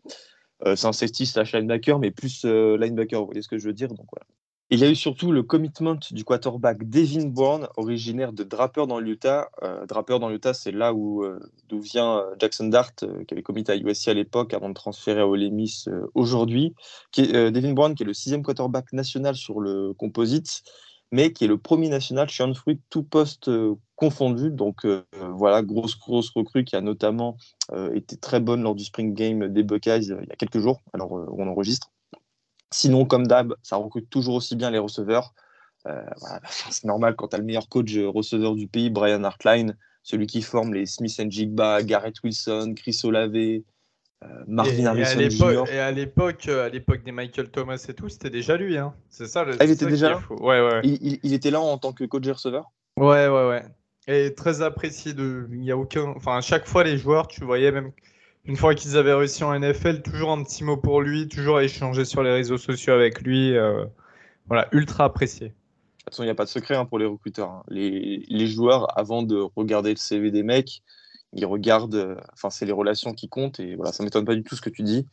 Euh, 0.66 0.76
c'est 0.76 0.88
un 0.88 0.94
safety 0.94 1.26
slash 1.26 1.54
linebacker, 1.54 2.00
mais 2.00 2.12
plus 2.12 2.46
euh, 2.46 2.78
linebacker, 2.78 3.20
vous 3.20 3.26
voyez 3.26 3.42
ce 3.42 3.48
que 3.48 3.58
je 3.58 3.66
veux 3.66 3.74
dire? 3.74 3.90
Donc, 3.90 4.08
voilà. 4.12 4.26
Il 4.74 4.80
y 4.80 4.86
a 4.86 4.90
eu 4.90 4.96
surtout 4.96 5.34
le 5.34 5.44
commitment 5.44 5.98
du 6.12 6.24
quarterback 6.24 6.88
Devin 6.90 7.26
Bourne, 7.26 7.68
originaire 7.76 8.32
de 8.32 8.44
Draper 8.44 8.88
dans 8.88 9.00
l'Utah. 9.02 9.50
Euh, 9.64 9.86
Draper 9.86 10.18
dans 10.20 10.30
l'Utah, 10.30 10.54
c'est 10.54 10.72
là 10.72 10.94
où 10.94 11.26
d'où 11.68 11.82
vient 11.82 12.24
Jackson 12.40 12.68
Dart, 12.68 12.96
qui 12.96 13.06
avait 13.34 13.42
commis 13.42 13.66
à 13.68 13.76
USC 13.76 14.08
à 14.08 14.14
l'époque 14.14 14.54
avant 14.54 14.70
de 14.70 14.74
transférer 14.74 15.20
à 15.20 15.28
Ole 15.28 15.52
Miss 15.52 15.90
aujourd'hui. 16.14 16.74
Devin 17.18 17.74
Bourne, 17.74 17.96
qui 17.96 18.04
est 18.04 18.06
le 18.06 18.14
sixième 18.14 18.44
quarterback 18.44 18.94
national 18.94 19.36
sur 19.36 19.60
le 19.60 19.94
composite, 19.94 20.64
mais 21.12 21.34
qui 21.34 21.44
est 21.44 21.48
le 21.48 21.58
premier 21.58 21.90
national 21.90 22.30
chez 22.30 22.54
Fruit, 22.54 22.80
tout 22.90 23.04
poste 23.04 23.50
euh, 23.50 23.76
confondu. 23.96 24.50
Donc 24.50 24.86
euh, 24.86 25.04
voilà, 25.34 25.62
grosse, 25.62 25.98
grosse 25.98 26.30
recrue 26.30 26.64
qui 26.64 26.76
a 26.76 26.82
notamment 26.82 27.38
euh, 27.72 27.94
été 27.94 28.18
très 28.18 28.40
bonne 28.40 28.64
lors 28.64 28.76
du 28.76 28.84
Spring 28.84 29.14
Game 29.14 29.48
des 29.50 29.64
Buckeyes 29.64 30.06
il 30.06 30.28
y 30.28 30.32
a 30.32 30.36
quelques 30.38 30.60
jours, 30.60 30.82
alors 30.94 31.12
on 31.12 31.48
enregistre. 31.48 31.92
Sinon, 32.74 33.06
comme 33.06 33.28
d'hab, 33.28 33.54
ça 33.62 33.76
recrute 33.76 34.10
toujours 34.10 34.36
aussi 34.36 34.56
bien 34.56 34.72
les 34.72 34.80
receveurs. 34.80 35.34
c'est 36.70 36.86
normal 36.86 37.16
quand 37.16 37.30
tu 37.30 37.36
as 37.36 37.40
le 37.40 37.46
meilleur 37.46 37.68
coach 37.68 37.98
receveur 37.98 38.56
du 38.56 38.68
pays, 38.68 38.92
Brian 38.92 39.24
Hartline, 39.24 39.76
celui 40.04 40.28
qui 40.28 40.44
forme 40.44 40.76
les 40.76 40.86
Smith 40.86 41.20
Jigba, 41.30 41.82
Garrett 41.82 42.16
Wilson, 42.24 42.76
Chris 42.76 43.02
Olave, 43.04 43.64
Marvin 44.48 44.86
Harrison 44.86 45.66
Et 45.66 45.80
à 45.80 45.92
l'époque, 45.92 46.48
euh, 46.48 46.66
à 46.66 46.70
l'époque 46.70 47.04
des 47.04 47.12
Michael 47.12 47.50
Thomas 47.50 47.84
et 47.88 47.94
tout, 47.94 48.10
c'était 48.10 48.30
déjà 48.30 48.58
lui. 48.58 48.78
Hein. 48.78 48.94
C'est 49.10 49.28
ça. 49.28 49.44
Le, 49.44 49.56
ah, 49.60 49.66
il 49.66 49.72
était 49.72 49.86
déjà 49.86 50.10
là. 50.10 50.22
Ouais, 50.30 50.62
ouais. 50.62 50.82
Il, 50.84 51.34
était 51.34 51.52
là 51.52 51.60
en 51.60 51.78
tant 51.78 51.92
que 51.94 52.04
coach 52.04 52.28
receveur? 52.28 52.72
Ouais, 52.98 53.28
ouais, 53.28 53.48
ouais. 53.48 53.64
Et 54.08 54.34
très 54.34 54.62
apprécié 54.62 55.14
de. 55.14 55.48
Il 55.52 55.64
y 55.64 55.72
a 55.72 55.78
aucun. 55.78 56.14
Enfin, 56.16 56.38
à 56.38 56.42
chaque 56.42 56.68
fois 56.68 56.84
les 56.84 56.98
joueurs, 56.98 57.28
tu 57.28 57.44
voyais 57.44 57.72
même 57.72 57.92
une 58.46 58.56
fois 58.56 58.76
qu'ils 58.76 58.98
avaient 58.98 59.14
réussi 59.14 59.44
en 59.44 59.58
NFL, 59.58 60.02
toujours 60.02 60.32
un 60.32 60.44
petit 60.44 60.64
mot 60.64 60.78
pour 60.78 61.02
lui, 61.02 61.28
toujours 61.28 61.58
à 61.58 61.64
échanger 61.64 62.06
sur 62.06 62.24
les 62.24 62.32
réseaux 62.32 62.58
sociaux 62.58 62.94
avec 62.94 63.22
lui. 63.22 63.56
Euh, 63.56 63.86
voilà, 64.48 64.68
ultra 64.72 65.06
apprécié. 65.06 65.48
De 65.48 65.54
toute 66.06 66.14
façon, 66.14 66.24
il 66.24 66.26
n'y 66.28 66.32
a 66.32 66.36
pas 66.36 66.46
de 66.46 66.50
secret 66.50 66.76
hein, 66.76 66.86
pour 66.86 66.98
les 66.98 67.06
recruteurs. 67.06 67.50
Hein. 67.50 67.64
Les, 67.68 68.26
les, 68.28 68.48
joueurs, 68.48 68.98
avant 68.98 69.22
de 69.22 69.38
regarder 69.56 69.92
le 69.92 69.98
CV 69.98 70.32
des 70.32 70.42
mecs, 70.42 70.82
ils 71.34 71.46
regardent, 71.46 71.96
euh, 71.96 72.16
enfin, 72.34 72.50
c'est 72.50 72.66
les 72.66 72.72
relations 72.72 73.14
qui 73.14 73.30
comptent 73.30 73.60
et 73.60 73.76
voilà, 73.76 73.92
ça 73.92 74.04
m'étonne 74.04 74.26
pas 74.26 74.36
du 74.36 74.44
tout 74.44 74.56
ce 74.56 74.62
que 74.62 74.70
tu 74.70 74.84
dis. 74.84 75.08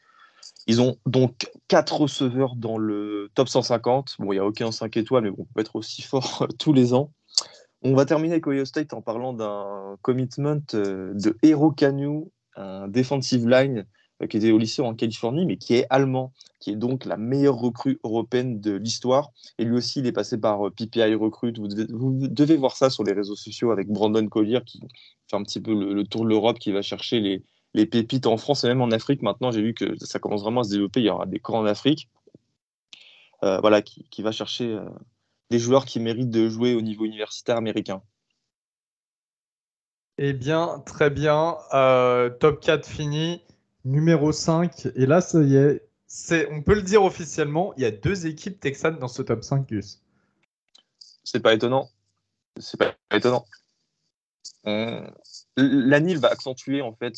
Ils 0.67 0.81
ont 0.81 0.97
donc 1.07 1.51
quatre 1.69 2.01
receveurs 2.01 2.57
dans 2.57 2.79
le 2.79 3.31
top 3.35 3.49
150. 3.49 4.17
Bon, 4.19 4.33
il 4.33 4.37
n'y 4.37 4.41
a 4.41 4.45
aucun 4.45 4.71
5 4.71 4.97
étoiles, 4.97 5.25
mais 5.25 5.31
bon, 5.31 5.47
on 5.49 5.53
peut 5.55 5.61
être 5.61 5.77
aussi 5.77 6.03
fort 6.03 6.47
tous 6.59 6.73
les 6.73 6.95
ans. 6.95 7.13
On 7.83 7.95
va 7.95 8.05
terminer 8.05 8.35
avec 8.35 8.47
Ohio 8.47 8.65
State 8.65 8.93
en 8.93 9.03
parlant 9.03 9.33
d'un 9.33 9.97
commitment 10.03 10.61
euh, 10.75 11.15
de 11.15 11.37
Hero 11.43 11.71
Canu, 11.71 12.25
un 12.57 12.89
defensive 12.89 13.49
line 13.49 13.87
qui 14.27 14.37
était 14.37 14.51
au 14.51 14.59
lycée 14.59 14.83
en 14.83 14.95
Californie, 14.95 15.47
mais 15.47 15.57
qui 15.57 15.75
est 15.75 15.87
allemand, 15.91 16.33
qui 16.59 16.71
est 16.71 16.77
donc 16.77 17.05
la 17.05 17.17
meilleure 17.17 17.57
recrue 17.57 18.01
européenne 18.03 18.61
de 18.61 18.73
l'histoire. 18.73 19.31
Et 19.59 19.65
lui 19.65 19.77
aussi, 19.77 20.01
il 20.01 20.07
est 20.07 20.13
passé 20.13 20.39
par 20.39 20.67
euh, 20.67 20.71
PPI 20.71 21.15
Recruit. 21.15 21.53
Vous 21.57 21.69
devez, 21.69 22.57
voir 22.57 22.77
ça 22.77 22.91
sur 22.91 23.05
les 23.05 23.13
réseaux 23.13 23.37
sociaux 23.37 23.71
avec 23.71 23.89
Brandon 23.89 24.27
Collier, 24.27 24.61
qui 24.67 24.81
fait 25.31 25.37
un 25.37 25.43
petit 25.43 25.61
peu 25.61 25.73
le, 25.73 26.05
tour 26.05 26.25
de 26.25 26.29
l'Europe, 26.29 26.59
qui 26.59 26.73
va 26.73 26.83
chercher 26.83 27.21
les, 27.75 27.87
pépites 27.87 28.27
en 28.27 28.37
France 28.37 28.65
et 28.65 28.69
même 28.69 28.81
en 28.81 28.91
Afrique. 28.91 29.23
Maintenant, 29.23 29.53
j'ai 29.53 29.63
vu 29.63 29.75
que 29.75 29.97
ça 30.05 30.19
commence 30.19 30.43
vraiment 30.43 30.63
à 30.63 30.65
se 30.65 30.71
développer. 30.71 31.01
Il 31.01 31.07
y 31.07 31.11
aura 31.11 31.27
des 31.27 31.39
camps 31.39 31.59
en 31.59 31.67
Afrique. 31.67 32.09
Euh, 33.45 33.61
voilà, 33.61 33.83
qui, 33.83 34.23
va 34.23 34.33
chercher 34.33 34.77
des 35.51 35.61
joueurs 35.61 35.85
qui 35.85 36.01
méritent 36.01 36.31
de 36.31 36.49
jouer 36.49 36.75
au 36.75 36.81
niveau 36.81 37.05
universitaire 37.05 37.57
américain. 37.57 38.03
Eh 40.21 40.33
bien, 40.33 40.83
très 40.85 41.11
bien. 41.11 41.57
Euh, 41.73 42.29
top 42.29 42.61
4 42.61 42.85
fini. 42.85 43.41
Numéro 43.89 44.33
5. 44.33 44.89
Et 44.97 45.07
là, 45.07 45.23
ça 45.23 45.41
y 45.41 45.57
est. 45.57 45.83
C'est, 46.07 46.51
on 46.53 46.63
peut 46.63 46.75
le 46.75 46.83
dire 46.83 47.03
officiellement, 47.03 47.73
il 47.77 47.83
y 47.83 47.87
a 47.87 47.91
deux 47.91 48.27
équipes 48.27 48.61
texanes 48.61 48.99
dans 48.99 49.09
ce 49.09 49.23
top 49.23 49.43
5, 49.43 49.67
Gus. 49.67 50.03
C'est 51.25 51.41
pas 51.41 51.55
étonnant. 51.55 51.89
C'est 52.59 52.79
pas 52.79 52.95
étonnant. 53.15 53.47
L'ANIL 55.57 56.19
va 56.19 56.29
accentuer 56.29 56.83
en 56.83 56.93
fait 56.93 57.17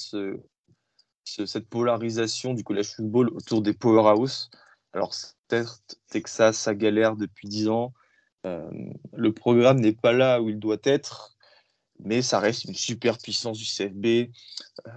cette 1.25 1.69
polarisation 1.69 2.55
du 2.55 2.63
college 2.63 2.95
football 2.95 3.31
autour 3.31 3.63
des 3.63 3.73
powerhouse. 3.73 4.51
Alors, 4.93 5.13
certes, 5.13 5.99
Texas, 6.09 6.69
a 6.69 6.75
galère 6.75 7.17
depuis 7.17 7.49
10 7.49 7.69
ans. 7.69 7.93
Euh, 8.47 8.71
le 9.13 9.33
programme 9.33 9.81
n'est 9.81 9.93
pas 9.93 10.13
là 10.13 10.41
où 10.41 10.49
il 10.49 10.59
doit 10.59 10.79
être 10.85 11.37
mais 12.05 12.23
ça 12.23 12.41
reste 12.41 12.65
une 12.65 12.75
super 12.75 13.19
puissance 13.19 13.59
du 13.59 13.65
CFB, 13.65 14.31
euh, 14.87 14.91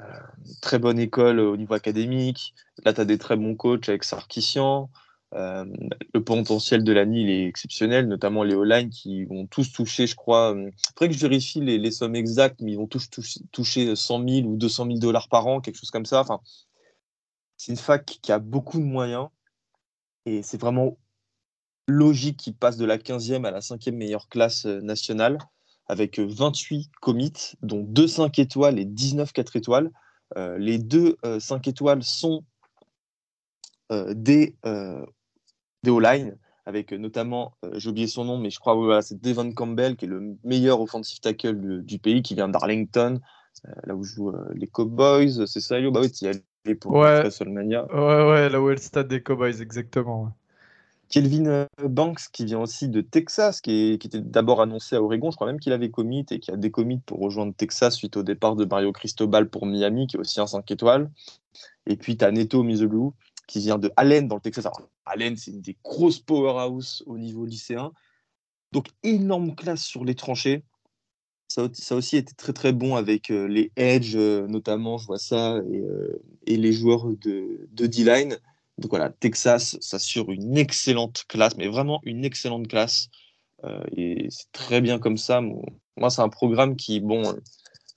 très 0.61 0.79
bonne 0.79 0.99
école 0.99 1.39
au 1.39 1.57
niveau 1.57 1.73
académique. 1.73 2.53
Là, 2.85 2.93
tu 2.93 3.01
as 3.01 3.05
des 3.05 3.17
très 3.17 3.37
bons 3.37 3.55
coachs 3.55 3.89
avec 3.89 4.03
Sarkissian. 4.03 4.89
Euh, 5.33 5.65
le 6.13 6.23
potentiel 6.23 6.83
de 6.83 6.93
la 6.93 7.05
NIL 7.05 7.29
est 7.29 7.47
exceptionnel, 7.47 8.07
notamment 8.07 8.43
les 8.43 8.53
O-line 8.53 8.89
qui 8.89 9.25
vont 9.25 9.47
tous 9.47 9.71
toucher, 9.71 10.05
je 10.05 10.15
crois. 10.15 10.55
Euh, 10.55 10.69
après 10.89 11.07
que 11.07 11.15
je 11.15 11.19
vérifie 11.19 11.59
les, 11.59 11.91
sommes 11.91 12.15
exactes, 12.15 12.61
mais 12.61 12.73
ils 12.73 12.77
vont 12.77 12.87
tous 12.87 13.09
toucher, 13.51 13.95
100 13.95 14.27
000 14.27 14.47
ou 14.47 14.57
200 14.57 14.85
000 14.85 14.99
dollars 14.99 15.29
par 15.29 15.47
an, 15.47 15.59
quelque 15.59 15.77
chose 15.77 15.91
comme 15.91 16.05
ça. 16.05 16.21
Enfin, 16.21 16.39
c'est 17.57 17.71
une 17.71 17.77
fac 17.77 18.05
qui 18.05 18.31
a 18.31 18.39
beaucoup 18.39 18.77
de 18.77 18.83
moyens 18.83 19.29
et 20.25 20.43
c'est 20.43 20.59
vraiment 20.59 20.97
logique 21.87 22.37
qu'ils 22.37 22.55
passent 22.55 22.77
de 22.77 22.85
la 22.85 22.97
15e 22.97 23.45
à 23.45 23.51
la 23.51 23.59
5e 23.59 23.91
meilleure 23.91 24.29
classe 24.29 24.65
nationale 24.65 25.37
avec 25.87 26.19
28 26.19 26.89
commits, 27.01 27.53
dont 27.61 27.83
2 27.83 28.07
5 28.07 28.39
étoiles 28.39 28.79
et 28.79 28.85
19 28.85 29.31
4 29.33 29.55
étoiles. 29.55 29.91
Euh, 30.37 30.57
les 30.57 30.77
deux 30.77 31.17
5 31.39 31.67
euh, 31.67 31.69
étoiles 31.69 32.03
sont 32.03 32.43
euh, 33.91 34.13
des, 34.15 34.55
des 35.83 35.91
O-line, 35.91 36.37
avec 36.65 36.93
notamment, 36.93 37.55
j'ai 37.73 37.89
oublié 37.89 38.07
son 38.07 38.25
nom, 38.25 38.37
mais 38.37 38.49
je 38.49 38.59
crois 38.59 38.75
que 38.75 39.01
c'est 39.01 39.21
Devon 39.21 39.51
Campbell, 39.51 39.95
qui 39.95 40.05
est 40.05 40.07
le 40.07 40.37
meilleur 40.43 40.79
offensive 40.79 41.19
tackle 41.19 41.83
du, 41.83 41.99
pays, 41.99 42.21
qui 42.21 42.35
vient 42.35 42.47
d'Arlington, 42.47 43.19
là 43.83 43.95
où 43.95 44.03
jouent 44.03 44.33
les 44.55 44.67
Cowboys. 44.67 45.45
C'est 45.45 45.59
ça, 45.59 45.79
Yo 45.79 45.91
Bah 45.91 45.99
oui, 46.01 46.11
tu 46.11 46.25
y 46.25 46.27
allé 46.29 46.75
pour 46.75 46.93
ouais. 46.93 47.21
WrestleMania. 47.21 47.85
Ouais, 47.93 48.31
ouais, 48.31 48.49
là 48.49 48.61
où 48.61 48.69
est 48.69 48.75
le 48.75 48.81
stade 48.81 49.09
des 49.09 49.21
Cowboys, 49.21 49.61
exactement. 49.61 50.33
Kelvin 51.13 51.45
euh, 51.45 51.67
Banks, 51.87 52.21
qui 52.31 52.43
vient 52.43 52.59
aussi 52.59 52.89
de 52.89 52.99
Texas, 53.01 53.61
qui, 53.61 53.91
était 53.91 54.19
d'abord 54.19 54.61
annoncé 54.61 54.95
à 54.95 55.03
Oregon, 55.03 55.29
je 55.29 55.35
crois 55.35 55.45
même 55.45 55.59
qu'il 55.59 55.71
avait 55.71 55.91
commit 55.91 56.25
et 56.31 56.39
qui 56.39 56.49
a 56.49 56.57
décommit 56.57 57.01
pour 57.05 57.19
rejoindre 57.19 57.53
Texas 57.53 57.95
suite 57.95 58.17
au 58.17 58.23
départ 58.23 58.55
de 58.55 58.65
Mario 58.65 58.91
Cristobal 58.91 59.47
pour 59.47 59.67
Miami, 59.67 60.07
qui 60.07 60.17
est 60.17 60.19
aussi 60.19 60.41
un 60.41 60.47
5 60.47 60.71
étoiles. 60.71 61.11
Et 61.85 61.97
puis 61.97 62.17
tu 62.17 62.25
as 62.25 62.31
Neto 62.31 62.63
Mizoglou, 62.63 63.13
qui 63.45 63.59
vient 63.59 63.77
de 63.77 63.91
Allen 63.95 64.27
dans 64.27 64.37
le 64.37 64.41
Texas. 64.41 64.67
Allen, 65.05 65.37
c'est 65.37 65.51
une 65.51 65.61
des 65.61 65.77
grosses 65.83 66.17
powerhouses 66.17 67.03
au 67.05 67.19
niveau 67.19 67.45
lycéen. 67.45 67.91
Donc 68.71 68.87
énorme 69.03 69.53
classe 69.53 69.83
sur 69.83 70.03
les 70.05 70.15
tranchées. 70.15 70.63
Ça, 71.47 71.69
ça 71.73 71.95
aussi 71.95 72.17
été 72.17 72.33
très 72.33 72.53
très 72.53 72.73
bon 72.73 72.95
avec 72.95 73.29
euh, 73.29 73.47
les 73.47 73.71
Edge, 73.75 74.15
euh, 74.15 74.47
notamment, 74.47 74.97
je 74.97 75.05
vois 75.05 75.19
ça, 75.19 75.61
et, 76.47 76.57
les 76.57 76.73
joueurs 76.73 77.05
de, 77.05 77.67
de 77.71 77.85
D-line. 77.85 78.39
Donc 78.77 78.89
voilà, 78.89 79.09
Texas 79.09 79.77
s'assure 79.81 80.31
une 80.31 80.57
excellente 80.57 81.25
classe, 81.27 81.55
mais 81.57 81.67
vraiment 81.67 82.01
une 82.03 82.25
excellente 82.25 82.67
classe. 82.67 83.09
Euh, 83.63 83.83
et 83.95 84.27
c'est 84.29 84.51
très 84.51 84.81
bien 84.81 84.99
comme 84.99 85.17
ça. 85.17 85.41
Moi, 85.41 86.09
c'est 86.09 86.21
un 86.21 86.29
programme 86.29 86.75
qui, 86.75 86.99
bon, 86.99 87.23
euh, 87.27 87.39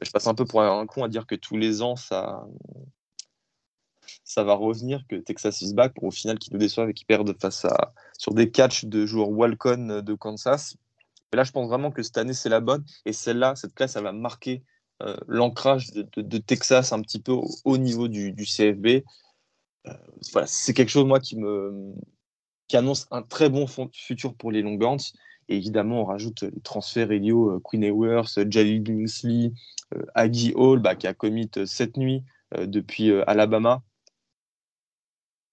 je 0.00 0.10
passe 0.10 0.26
un 0.26 0.34
peu 0.34 0.44
pour 0.44 0.62
un 0.62 0.86
con 0.86 1.04
à 1.04 1.08
dire 1.08 1.26
que 1.26 1.34
tous 1.34 1.56
les 1.56 1.82
ans, 1.82 1.96
ça, 1.96 2.46
ça 4.22 4.44
va 4.44 4.54
revenir, 4.54 5.02
que 5.08 5.16
Texas 5.16 5.62
is 5.62 5.72
back, 5.72 5.94
pour 5.94 6.04
au 6.04 6.10
final 6.10 6.38
qu'ils 6.38 6.52
nous 6.52 6.58
déçoivent 6.58 6.90
et 6.90 6.94
qu'ils 6.94 7.06
perdent 7.06 7.34
face 7.40 7.64
à, 7.64 7.94
sur 8.18 8.34
des 8.34 8.50
catchs 8.50 8.84
de 8.84 9.06
joueurs 9.06 9.30
Walcon 9.30 10.02
de 10.04 10.14
Kansas. 10.14 10.76
Mais 11.32 11.38
là, 11.38 11.44
je 11.44 11.52
pense 11.52 11.68
vraiment 11.68 11.90
que 11.90 12.02
cette 12.02 12.18
année, 12.18 12.34
c'est 12.34 12.50
la 12.50 12.60
bonne. 12.60 12.84
Et 13.06 13.12
celle-là, 13.12 13.56
cette 13.56 13.74
classe, 13.74 13.96
elle 13.96 14.04
va 14.04 14.12
marquer 14.12 14.62
euh, 15.02 15.16
l'ancrage 15.26 15.90
de, 15.92 16.38
Texas 16.38 16.92
un 16.92 17.00
petit 17.00 17.20
peu 17.20 17.32
au 17.64 17.78
niveau 17.78 18.08
du 18.08 18.34
CFB. 18.44 19.04
Euh, 19.88 20.44
c'est 20.46 20.75
quelque 20.75 20.90
chose, 20.90 21.07
moi, 21.07 21.20
qui 21.20 21.37
me 21.37 21.94
qui 22.68 22.77
annonce 22.77 23.07
un 23.12 23.22
très 23.22 23.49
bon 23.49 23.66
futur 23.92 24.35
pour 24.35 24.51
les 24.51 24.61
Longhorns. 24.61 25.12
Et 25.49 25.57
évidemment, 25.57 26.03
on 26.03 26.05
rajoute 26.05 26.42
les 26.42 26.61
transferts 26.62 27.12
Elio, 27.12 27.53
euh, 27.53 27.61
Queen 27.62 27.85
Ewers, 27.85 28.25
Jalil 28.51 28.83
Bingsley, 28.83 29.53
euh, 29.94 30.03
Aggie 30.16 30.53
Hall, 30.57 30.81
bah, 30.81 30.96
qui 30.96 31.07
a 31.07 31.14
commit 31.14 31.49
cette 31.64 31.96
nuit 31.96 32.25
depuis 32.57 33.12
Alabama. 33.27 33.83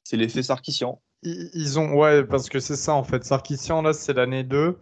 C'est 0.03 0.17
l'effet 0.17 0.43
Sarkissian. 0.43 1.01
Ils 1.23 1.79
ont, 1.79 1.93
ouais, 1.93 2.23
parce 2.23 2.49
que 2.49 2.59
c'est 2.59 2.75
ça 2.75 2.93
en 2.93 3.03
fait. 3.03 3.23
Sarkissian, 3.23 3.81
là, 3.81 3.93
c'est 3.93 4.13
l'année 4.13 4.43
2. 4.43 4.77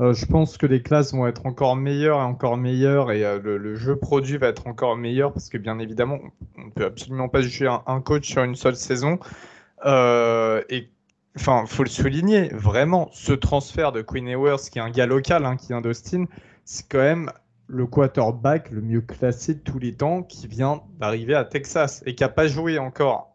Euh, 0.00 0.12
je 0.12 0.26
pense 0.26 0.58
que 0.58 0.66
les 0.66 0.82
classes 0.82 1.14
vont 1.14 1.26
être 1.26 1.46
encore 1.46 1.76
meilleures 1.76 2.18
et 2.18 2.24
encore 2.24 2.56
meilleures 2.56 3.12
et 3.12 3.24
euh, 3.24 3.38
le, 3.40 3.76
jeu 3.76 3.96
produit 3.96 4.38
va 4.38 4.48
être 4.48 4.66
encore 4.66 4.96
meilleur 4.96 5.32
parce 5.32 5.48
que 5.48 5.56
bien 5.56 5.78
évidemment, 5.78 6.18
on 6.58 6.64
ne 6.64 6.70
peut 6.70 6.84
absolument 6.84 7.28
pas 7.28 7.42
juger 7.42 7.68
un, 7.86 8.00
coach 8.00 8.28
sur 8.28 8.42
une 8.42 8.56
seule 8.56 8.74
saison. 8.74 9.20
Euh, 9.86 10.62
et 10.68 10.90
enfin, 11.36 11.64
faut 11.66 11.84
le 11.84 11.88
souligner, 11.88 12.48
vraiment, 12.48 13.08
ce 13.12 13.32
transfert 13.32 13.92
de 13.92 14.02
Queen 14.02 14.26
Ewers, 14.26 14.68
qui 14.70 14.78
est 14.78 14.82
un 14.82 14.90
gars 14.90 15.06
local, 15.06 15.46
hein, 15.46 15.56
qui 15.56 15.68
vient 15.68 15.80
d'Austin, 15.80 16.24
c'est 16.64 16.88
quand 16.88 16.98
même 16.98 17.30
le 17.66 17.86
quarterback 17.86 18.70
le 18.70 18.82
mieux 18.82 19.00
classé 19.00 19.54
de 19.54 19.60
tous 19.60 19.78
les 19.78 19.94
temps 19.94 20.22
qui 20.22 20.48
vient 20.48 20.82
d'arriver 20.98 21.34
à 21.34 21.44
Texas 21.44 22.02
et 22.04 22.14
qui 22.14 22.24
n'a 22.24 22.28
pas 22.28 22.48
joué 22.48 22.78
encore. 22.78 23.32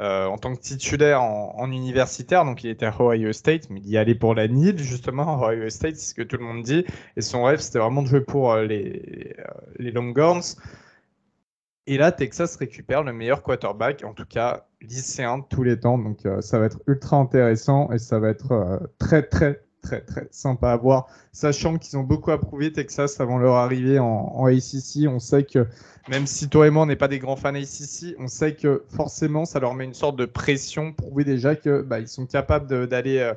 Euh, 0.00 0.24
en 0.24 0.38
tant 0.38 0.54
que 0.54 0.60
titulaire 0.60 1.20
en, 1.22 1.70
universitaire. 1.70 2.46
Donc, 2.46 2.64
il 2.64 2.70
était 2.70 2.86
à 2.86 2.94
Ohio 2.98 3.34
State, 3.34 3.68
mais 3.68 3.80
il 3.80 3.90
y 3.90 3.98
allait 3.98 4.14
pour 4.14 4.34
la 4.34 4.48
NIL, 4.48 4.78
justement. 4.78 5.44
Ohio 5.44 5.68
State, 5.68 5.96
c'est 5.96 6.10
ce 6.10 6.14
que 6.14 6.22
tout 6.22 6.38
le 6.38 6.44
monde 6.44 6.62
dit. 6.62 6.86
Et 7.16 7.20
son 7.20 7.42
rêve, 7.42 7.60
c'était 7.60 7.80
vraiment 7.80 8.02
de 8.02 8.06
jouer 8.06 8.22
pour 8.22 8.50
euh, 8.50 8.64
les, 8.64 9.36
euh, 9.38 9.44
les 9.78 9.90
Longhorns. 9.90 10.56
Et 11.86 11.98
là, 11.98 12.12
Texas 12.12 12.56
récupère 12.56 13.02
le 13.02 13.12
meilleur 13.12 13.42
quarterback, 13.42 14.02
en 14.02 14.14
tout 14.14 14.24
cas 14.24 14.64
lycéen 14.80 15.38
de 15.38 15.44
tous 15.50 15.64
les 15.64 15.78
temps. 15.78 15.98
Donc, 15.98 16.20
ça 16.40 16.58
va 16.58 16.66
être 16.66 16.80
ultra 16.86 17.18
intéressant 17.18 17.90
et 17.92 17.98
ça 17.98 18.18
va 18.18 18.30
être 18.30 18.80
très, 18.98 19.22
très, 19.22 19.60
très, 19.80 20.00
très 20.00 20.28
sympa 20.30 20.70
à 20.70 20.76
voir. 20.76 21.06
Sachant 21.32 21.78
qu'ils 21.78 21.98
ont 21.98 22.02
beaucoup 22.02 22.30
approuvé 22.30 22.72
Texas 22.72 23.20
avant 23.20 23.38
leur 23.38 23.54
arrivée 23.54 23.98
en, 23.98 24.06
en 24.06 24.46
ACC. 24.46 25.08
On 25.08 25.18
sait 25.18 25.44
que 25.44 25.66
même 26.08 26.26
si 26.26 26.48
toi 26.48 26.66
et 26.66 26.70
moi, 26.70 26.82
on 26.82 26.86
n'est 26.86 26.96
pas 26.96 27.08
des 27.08 27.18
grands 27.18 27.36
fans 27.36 27.54
ici, 27.54 28.14
on 28.18 28.26
sait 28.26 28.54
que 28.54 28.84
forcément, 28.88 29.44
ça 29.44 29.60
leur 29.60 29.74
met 29.74 29.84
une 29.84 29.94
sorte 29.94 30.16
de 30.16 30.24
pression, 30.24 30.92
prouver 30.92 31.24
déjà 31.24 31.54
qu'ils 31.54 31.84
bah, 31.86 32.04
sont 32.06 32.26
capables 32.26 32.88
d'aller 32.88 33.18
euh, 33.18 33.34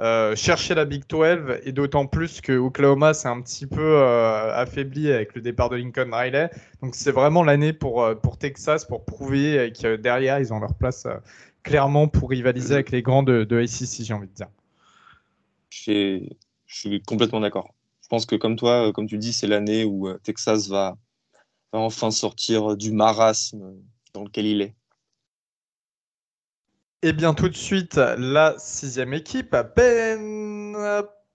euh, 0.00 0.36
chercher 0.36 0.74
la 0.74 0.84
Big 0.84 1.04
12, 1.08 1.60
et 1.64 1.72
d'autant 1.72 2.06
plus 2.06 2.40
que 2.40 2.52
Oklahoma 2.52 3.14
s'est 3.14 3.28
un 3.28 3.40
petit 3.40 3.66
peu 3.66 3.82
euh, 3.82 4.54
affaibli 4.54 5.12
avec 5.12 5.34
le 5.34 5.42
départ 5.42 5.68
de 5.68 5.76
Lincoln 5.76 6.10
Riley. 6.12 6.50
Donc 6.82 6.94
c'est 6.94 7.12
vraiment 7.12 7.42
l'année 7.42 7.72
pour, 7.72 8.08
pour 8.22 8.38
Texas, 8.38 8.84
pour 8.84 9.04
prouver 9.04 9.72
que 9.78 9.96
derrière, 9.96 10.38
ils 10.38 10.52
ont 10.52 10.60
leur 10.60 10.74
place 10.74 11.06
clairement 11.62 12.08
pour 12.08 12.30
rivaliser 12.30 12.74
avec 12.74 12.90
les 12.90 13.02
grands 13.02 13.22
de, 13.22 13.44
de 13.44 13.58
ACC, 13.58 14.02
j'ai 14.04 14.14
envie 14.14 14.28
de 14.28 14.34
dire. 14.34 14.48
Je 15.74 16.20
suis 16.66 17.02
complètement 17.02 17.40
d'accord. 17.40 17.74
Je 18.02 18.08
pense 18.08 18.26
que 18.26 18.36
comme 18.36 18.56
toi, 18.56 18.92
comme 18.92 19.06
tu 19.06 19.18
dis, 19.18 19.32
c'est 19.32 19.46
l'année 19.46 19.84
où 19.84 20.12
Texas 20.18 20.68
va 20.68 20.96
enfin 21.72 22.10
sortir 22.10 22.76
du 22.76 22.92
marasme 22.92 23.74
dans 24.12 24.24
lequel 24.24 24.46
il 24.46 24.62
est. 24.62 24.74
Et 27.02 27.08
eh 27.08 27.12
bien 27.12 27.34
tout 27.34 27.50
de 27.50 27.56
suite, 27.56 27.96
la 27.96 28.54
sixième 28.58 29.12
équipe, 29.12 29.54
Penn, 29.74 30.74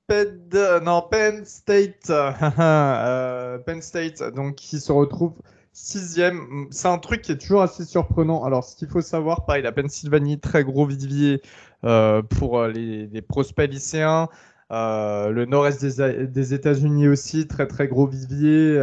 Penn, 0.07 0.49
non, 0.83 1.03
Penn 1.11 1.45
State, 1.45 2.09
euh, 2.59 3.59
Penn 3.59 3.79
State, 3.79 4.23
donc 4.33 4.55
qui 4.55 4.79
se 4.79 4.91
retrouve 4.91 5.33
sixième. 5.71 6.67
C'est 6.71 6.87
un 6.87 6.97
truc 6.97 7.21
qui 7.21 7.33
est 7.33 7.37
toujours 7.37 7.61
assez 7.61 7.85
surprenant. 7.85 8.43
Alors, 8.43 8.63
ce 8.63 8.75
qu'il 8.75 8.87
faut 8.87 9.01
savoir, 9.01 9.45
pareil, 9.45 9.61
la 9.61 9.71
Pennsylvanie, 9.71 10.39
très 10.39 10.63
gros 10.63 10.87
vivier 10.87 11.41
euh, 11.43 11.68
pour 11.81 12.65
les, 12.67 13.21
prospects 13.21 13.69
lycéens. 13.69 14.29
Euh, 14.71 15.29
le 15.29 15.45
nord-est 15.45 15.83
des, 15.83 16.27
des 16.27 16.53
États-Unis 16.53 17.07
aussi, 17.07 17.47
très 17.47 17.67
très 17.67 17.87
gros 17.87 18.05
vivier. 18.05 18.79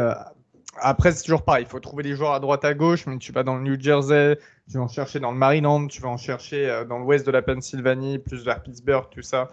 Après, 0.80 1.12
c'est 1.12 1.22
toujours 1.22 1.42
pareil. 1.42 1.64
Il 1.66 1.70
faut 1.70 1.80
trouver 1.80 2.02
les 2.02 2.14
joueurs 2.14 2.32
à 2.32 2.40
droite 2.40 2.64
à 2.64 2.74
gauche, 2.74 3.06
mais 3.06 3.18
tu 3.18 3.32
vas 3.32 3.42
dans 3.42 3.56
le 3.56 3.62
New 3.62 3.80
Jersey, 3.80 4.38
tu 4.70 4.78
vas 4.78 4.84
en 4.84 4.88
chercher 4.88 5.20
dans 5.20 5.32
le 5.32 5.38
Maryland, 5.38 5.86
tu 5.86 6.00
vas 6.00 6.08
en 6.08 6.16
chercher 6.16 6.68
euh, 6.68 6.84
dans 6.84 6.98
l'ouest 6.98 7.26
de 7.26 7.30
la 7.30 7.42
Pennsylvanie, 7.42 8.18
plus 8.18 8.44
vers 8.44 8.62
Pittsburgh, 8.62 9.06
tout 9.10 9.22
ça. 9.22 9.50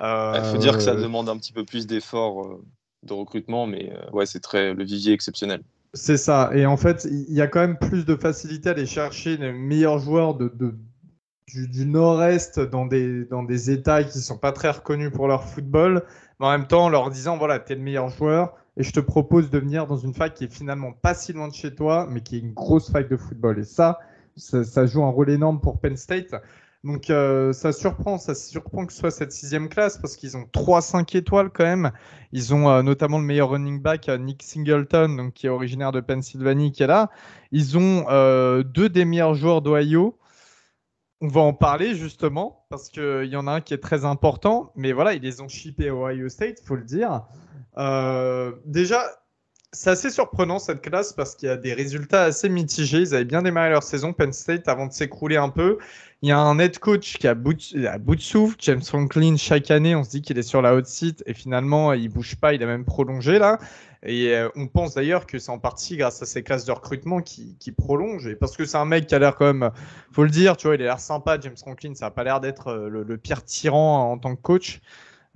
Il 0.00 0.42
faut 0.50 0.58
dire 0.58 0.76
que 0.76 0.82
ça 0.82 0.92
euh, 0.92 1.02
demande 1.02 1.28
un 1.28 1.36
petit 1.36 1.52
peu 1.52 1.64
plus 1.64 1.86
d'efforts 1.86 2.44
euh, 2.44 2.64
de 3.02 3.12
recrutement, 3.12 3.66
mais 3.66 3.92
ouais, 4.12 4.26
c'est 4.26 4.40
très 4.40 4.72
le 4.74 4.84
vivier 4.84 5.12
exceptionnel. 5.12 5.62
C'est 5.94 6.16
ça. 6.16 6.50
Et 6.54 6.64
en 6.64 6.78
fait, 6.78 7.06
il 7.10 7.34
y 7.34 7.42
a 7.42 7.46
quand 7.46 7.60
même 7.60 7.76
plus 7.76 8.06
de 8.06 8.16
facilité 8.16 8.70
à 8.70 8.72
aller 8.72 8.86
chercher 8.86 9.36
les 9.36 9.52
meilleurs 9.52 9.98
joueurs 9.98 10.34
de, 10.34 10.74
du, 11.48 11.86
nord-est 11.86 12.60
dans 12.60 12.86
des, 12.86 13.24
dans 13.24 13.42
des 13.42 13.70
États 13.70 14.04
qui 14.04 14.18
ne 14.18 14.22
sont 14.22 14.38
pas 14.38 14.52
très 14.52 14.70
reconnus 14.70 15.10
pour 15.12 15.28
leur 15.28 15.44
football, 15.44 16.04
mais 16.40 16.46
en 16.46 16.50
même 16.50 16.66
temps 16.66 16.84
en 16.84 16.88
leur 16.88 17.10
disant 17.10 17.36
voilà, 17.36 17.58
tu 17.58 17.72
es 17.72 17.76
le 17.76 17.82
meilleur 17.82 18.08
joueur 18.08 18.54
et 18.76 18.82
je 18.82 18.92
te 18.92 19.00
propose 19.00 19.50
de 19.50 19.58
venir 19.58 19.86
dans 19.86 19.96
une 19.96 20.14
fac 20.14 20.34
qui 20.34 20.44
est 20.44 20.52
finalement 20.52 20.92
pas 20.92 21.14
si 21.14 21.32
loin 21.32 21.48
de 21.48 21.54
chez 21.54 21.74
toi, 21.74 22.06
mais 22.10 22.20
qui 22.20 22.36
est 22.36 22.40
une 22.40 22.54
grosse 22.54 22.90
fac 22.90 23.08
de 23.08 23.16
football. 23.16 23.58
Et 23.58 23.64
ça, 23.64 23.98
ça, 24.36 24.86
joue 24.86 25.04
un 25.04 25.10
rôle 25.10 25.30
énorme 25.30 25.60
pour 25.60 25.78
Penn 25.80 25.96
State. 25.96 26.34
Donc 26.84 27.10
euh, 27.10 27.52
ça 27.52 27.70
surprend, 27.70 28.18
ça 28.18 28.34
surprend 28.34 28.86
que 28.86 28.92
ce 28.92 28.98
soit 28.98 29.12
cette 29.12 29.30
sixième 29.30 29.68
classe 29.68 29.98
parce 29.98 30.16
qu'ils 30.16 30.36
ont 30.36 30.48
3-5 30.52 31.16
étoiles 31.16 31.50
quand 31.50 31.64
même. 31.64 31.92
Ils 32.32 32.54
ont 32.54 32.68
euh, 32.68 32.82
notamment 32.82 33.18
le 33.18 33.24
meilleur 33.24 33.50
running 33.50 33.80
back, 33.80 34.08
euh, 34.08 34.18
Nick 34.18 34.42
Singleton, 34.42 35.16
donc, 35.16 35.34
qui 35.34 35.46
est 35.46 35.50
originaire 35.50 35.92
de 35.92 36.00
Pennsylvanie, 36.00 36.72
qui 36.72 36.82
est 36.82 36.88
là. 36.88 37.10
Ils 37.52 37.78
ont 37.78 38.06
deux 38.62 38.88
des 38.88 39.04
meilleurs 39.04 39.34
joueurs 39.34 39.60
d'Ohio. 39.60 40.18
On 41.24 41.28
va 41.28 41.40
en 41.40 41.52
parler 41.52 41.94
justement 41.94 42.66
parce 42.68 42.88
qu'il 42.88 43.28
y 43.30 43.36
en 43.36 43.46
a 43.46 43.52
un 43.52 43.60
qui 43.60 43.74
est 43.74 43.78
très 43.78 44.04
important, 44.04 44.72
mais 44.74 44.92
voilà, 44.92 45.14
ils 45.14 45.22
les 45.22 45.40
ont 45.40 45.46
shippés 45.46 45.88
à 45.88 45.94
Ohio 45.94 46.28
State, 46.28 46.58
il 46.60 46.66
faut 46.66 46.74
le 46.74 46.82
dire. 46.82 47.22
déjà, 48.66 49.04
c'est 49.72 49.90
assez 49.90 50.10
surprenant 50.10 50.58
cette 50.58 50.82
classe 50.82 51.14
parce 51.14 51.34
qu'il 51.34 51.48
y 51.48 51.52
a 51.52 51.56
des 51.56 51.72
résultats 51.72 52.24
assez 52.24 52.48
mitigés. 52.50 52.98
Ils 52.98 53.14
avaient 53.14 53.24
bien 53.24 53.42
démarré 53.42 53.70
leur 53.70 53.82
saison, 53.82 54.12
Penn 54.12 54.32
State, 54.32 54.68
avant 54.68 54.86
de 54.86 54.92
s'écrouler 54.92 55.36
un 55.36 55.48
peu. 55.48 55.78
Il 56.20 56.28
y 56.28 56.32
a 56.32 56.38
un 56.38 56.58
head 56.58 56.78
coach 56.78 57.16
qui 57.16 57.26
a 57.26 57.34
bout 57.34 57.54
de, 57.54 58.20
souffle, 58.20 58.56
James 58.60 58.82
Franklin. 58.82 59.36
Chaque 59.36 59.70
année, 59.70 59.96
on 59.96 60.04
se 60.04 60.10
dit 60.10 60.22
qu'il 60.22 60.38
est 60.38 60.42
sur 60.42 60.60
la 60.60 60.74
hot 60.74 60.84
seat 60.84 61.24
et 61.26 61.32
finalement, 61.32 61.94
il 61.94 62.10
bouge 62.10 62.36
pas. 62.36 62.52
Il 62.52 62.62
a 62.62 62.66
même 62.66 62.84
prolongé 62.84 63.38
là. 63.38 63.58
Et 64.04 64.34
euh, 64.34 64.48
on 64.56 64.66
pense 64.66 64.94
d'ailleurs 64.94 65.26
que 65.26 65.38
c'est 65.38 65.50
en 65.50 65.58
partie 65.58 65.96
grâce 65.96 66.20
à 66.22 66.26
ces 66.26 66.42
classes 66.42 66.64
de 66.64 66.72
recrutement 66.72 67.22
qui, 67.22 67.56
qui 67.58 67.72
prolongent. 67.72 68.26
Et 68.26 68.36
parce 68.36 68.56
que 68.56 68.66
c'est 68.66 68.76
un 68.76 68.84
mec 68.84 69.06
qui 69.06 69.14
a 69.14 69.18
l'air 69.18 69.36
quand 69.36 69.46
même, 69.46 69.70
faut 70.12 70.24
le 70.24 70.30
dire, 70.30 70.56
tu 70.56 70.66
vois, 70.66 70.74
il 70.74 70.82
a 70.82 70.84
l'air 70.84 71.00
sympa, 71.00 71.38
James 71.40 71.56
Franklin. 71.56 71.94
Ça 71.94 72.06
n'a 72.06 72.10
pas 72.10 72.24
l'air 72.24 72.40
d'être 72.40 72.68
euh, 72.68 72.88
le, 72.88 73.16
pire 73.16 73.42
tyran 73.42 74.12
en 74.12 74.18
tant 74.18 74.36
que 74.36 74.42
coach. 74.42 74.80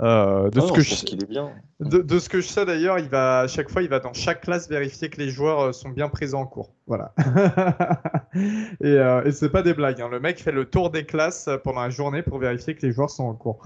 Euh, 0.03 0.51
de, 0.51 0.61
ce 0.61 0.73
que 0.73 0.83
je, 0.83 0.95
est 0.95 1.29
bien. 1.29 1.53
De, 1.81 2.19
ce 2.19 2.29
que 2.29 2.43
je 2.43 2.47
sais 2.47 2.67
d'ailleurs, 2.67 2.99
il 2.99 3.09
va 3.09 3.41
à 3.41 3.47
chaque 3.47 3.71
fois, 3.71 3.81
il 3.81 3.89
va 3.89 3.99
dans 3.99 4.13
chaque 4.13 4.43
classe 4.43 4.69
vérifier 4.69 5.09
que 5.09 5.19
les 5.19 5.31
joueurs 5.31 5.61
euh, 5.61 5.73
sont 5.73 5.89
bien 5.89 6.11
présents 6.11 6.43
en 6.43 6.47
cours. 6.47 6.75
Voilà. 6.87 7.15
et, 8.35 8.43
euh, 8.85 9.25
et 9.25 9.33
c'est 9.33 9.49
pas 9.49 9.63
des 9.63 9.73
blagues. 9.73 10.03
Hein. 10.03 10.09
Le 10.11 10.21
mec 10.21 10.43
fait 10.43 10.53
le 10.53 10.67
tour 10.67 10.91
des 10.91 11.07
classes 11.07 11.49
pendant 11.65 11.81
la 11.81 11.89
journée 11.89 12.23
pour 12.23 12.39
vérifier 12.39 12.75
que 12.75 12.85
les 12.85 12.93
joueurs 12.93 13.09
sont 13.09 13.25
en 13.25 13.35
cours. 13.35 13.63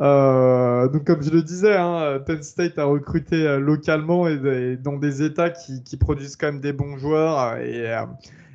Euh, 0.00 0.86
donc 0.88 1.04
comme 1.04 1.22
je 1.22 1.30
le 1.30 1.42
disais, 1.42 1.76
hein, 1.76 2.20
Penn 2.24 2.42
State 2.44 2.78
a 2.78 2.84
recruté 2.84 3.58
localement 3.58 4.28
et, 4.28 4.76
dans 4.76 4.96
des 4.96 5.22
États 5.22 5.50
qui, 5.50 5.82
qui, 5.82 5.96
produisent 5.96 6.36
quand 6.36 6.52
même 6.52 6.60
des 6.60 6.72
bons 6.72 6.98
joueurs 6.98 7.56
et 7.58 7.92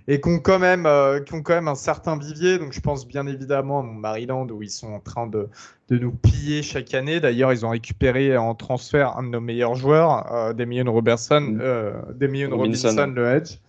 et 0.09 0.19
qui 0.19 0.27
ont 0.27 0.39
quand 0.39 0.57
même, 0.57 0.87
euh, 0.87 1.19
qui 1.21 1.35
ont 1.35 1.43
quand 1.43 1.53
même 1.53 1.67
un 1.67 1.75
certain 1.75 2.17
vivier. 2.17 2.57
Donc 2.57 2.73
je 2.73 2.81
pense 2.81 3.07
bien 3.07 3.27
évidemment 3.27 3.81
à 3.81 3.83
Maryland 3.83 4.47
où 4.49 4.63
ils 4.63 4.71
sont 4.71 4.91
en 4.91 4.99
train 4.99 5.27
de, 5.27 5.47
de 5.89 5.97
nous 5.99 6.11
piller 6.11 6.63
chaque 6.63 6.95
année. 6.95 7.19
D'ailleurs, 7.19 7.53
ils 7.53 7.63
ont 7.63 7.69
récupéré 7.69 8.35
en 8.35 8.55
transfert 8.55 9.17
un 9.17 9.23
de 9.23 9.29
nos 9.29 9.39
meilleurs 9.39 9.75
joueurs, 9.75 10.33
euh, 10.33 10.53
Damien 10.53 10.89
Robertson, 10.89 11.41
mm. 11.41 11.59
euh, 11.61 11.93
Damien 12.15 12.49
Robinson, 12.49 13.13
le 13.15 13.27
Edge. 13.27 13.59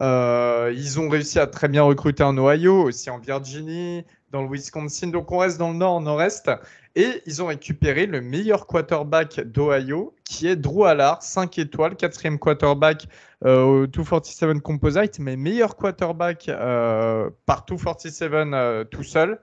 Euh, 0.00 0.72
ils 0.76 1.00
ont 1.00 1.08
réussi 1.08 1.40
à 1.40 1.48
très 1.48 1.66
bien 1.66 1.82
recruter 1.82 2.22
en 2.22 2.38
Ohio, 2.38 2.84
aussi 2.84 3.10
en 3.10 3.18
Virginie, 3.18 4.04
dans 4.30 4.42
le 4.42 4.48
Wisconsin. 4.48 5.08
Donc 5.08 5.32
on 5.32 5.38
reste 5.38 5.58
dans 5.58 5.72
le 5.72 5.78
nord, 5.78 6.00
nord-est. 6.00 6.48
Et 6.94 7.22
ils 7.26 7.42
ont 7.42 7.46
récupéré 7.46 8.06
le 8.06 8.20
meilleur 8.20 8.68
quarterback 8.68 9.40
d'Ohio, 9.40 10.14
qui 10.32 10.48
est 10.48 10.56
Drew 10.56 10.86
Allard, 10.86 11.22
5 11.22 11.58
étoiles, 11.58 11.94
quatrième 11.94 12.38
quarterback 12.38 13.06
euh, 13.44 13.62
au 13.62 13.86
247 13.86 14.62
Composite, 14.62 15.18
mais 15.18 15.36
meilleur 15.36 15.76
quarterback 15.76 16.48
euh, 16.48 17.28
par 17.44 17.66
247 17.66 18.32
euh, 18.32 18.84
tout 18.84 19.02
seul. 19.02 19.38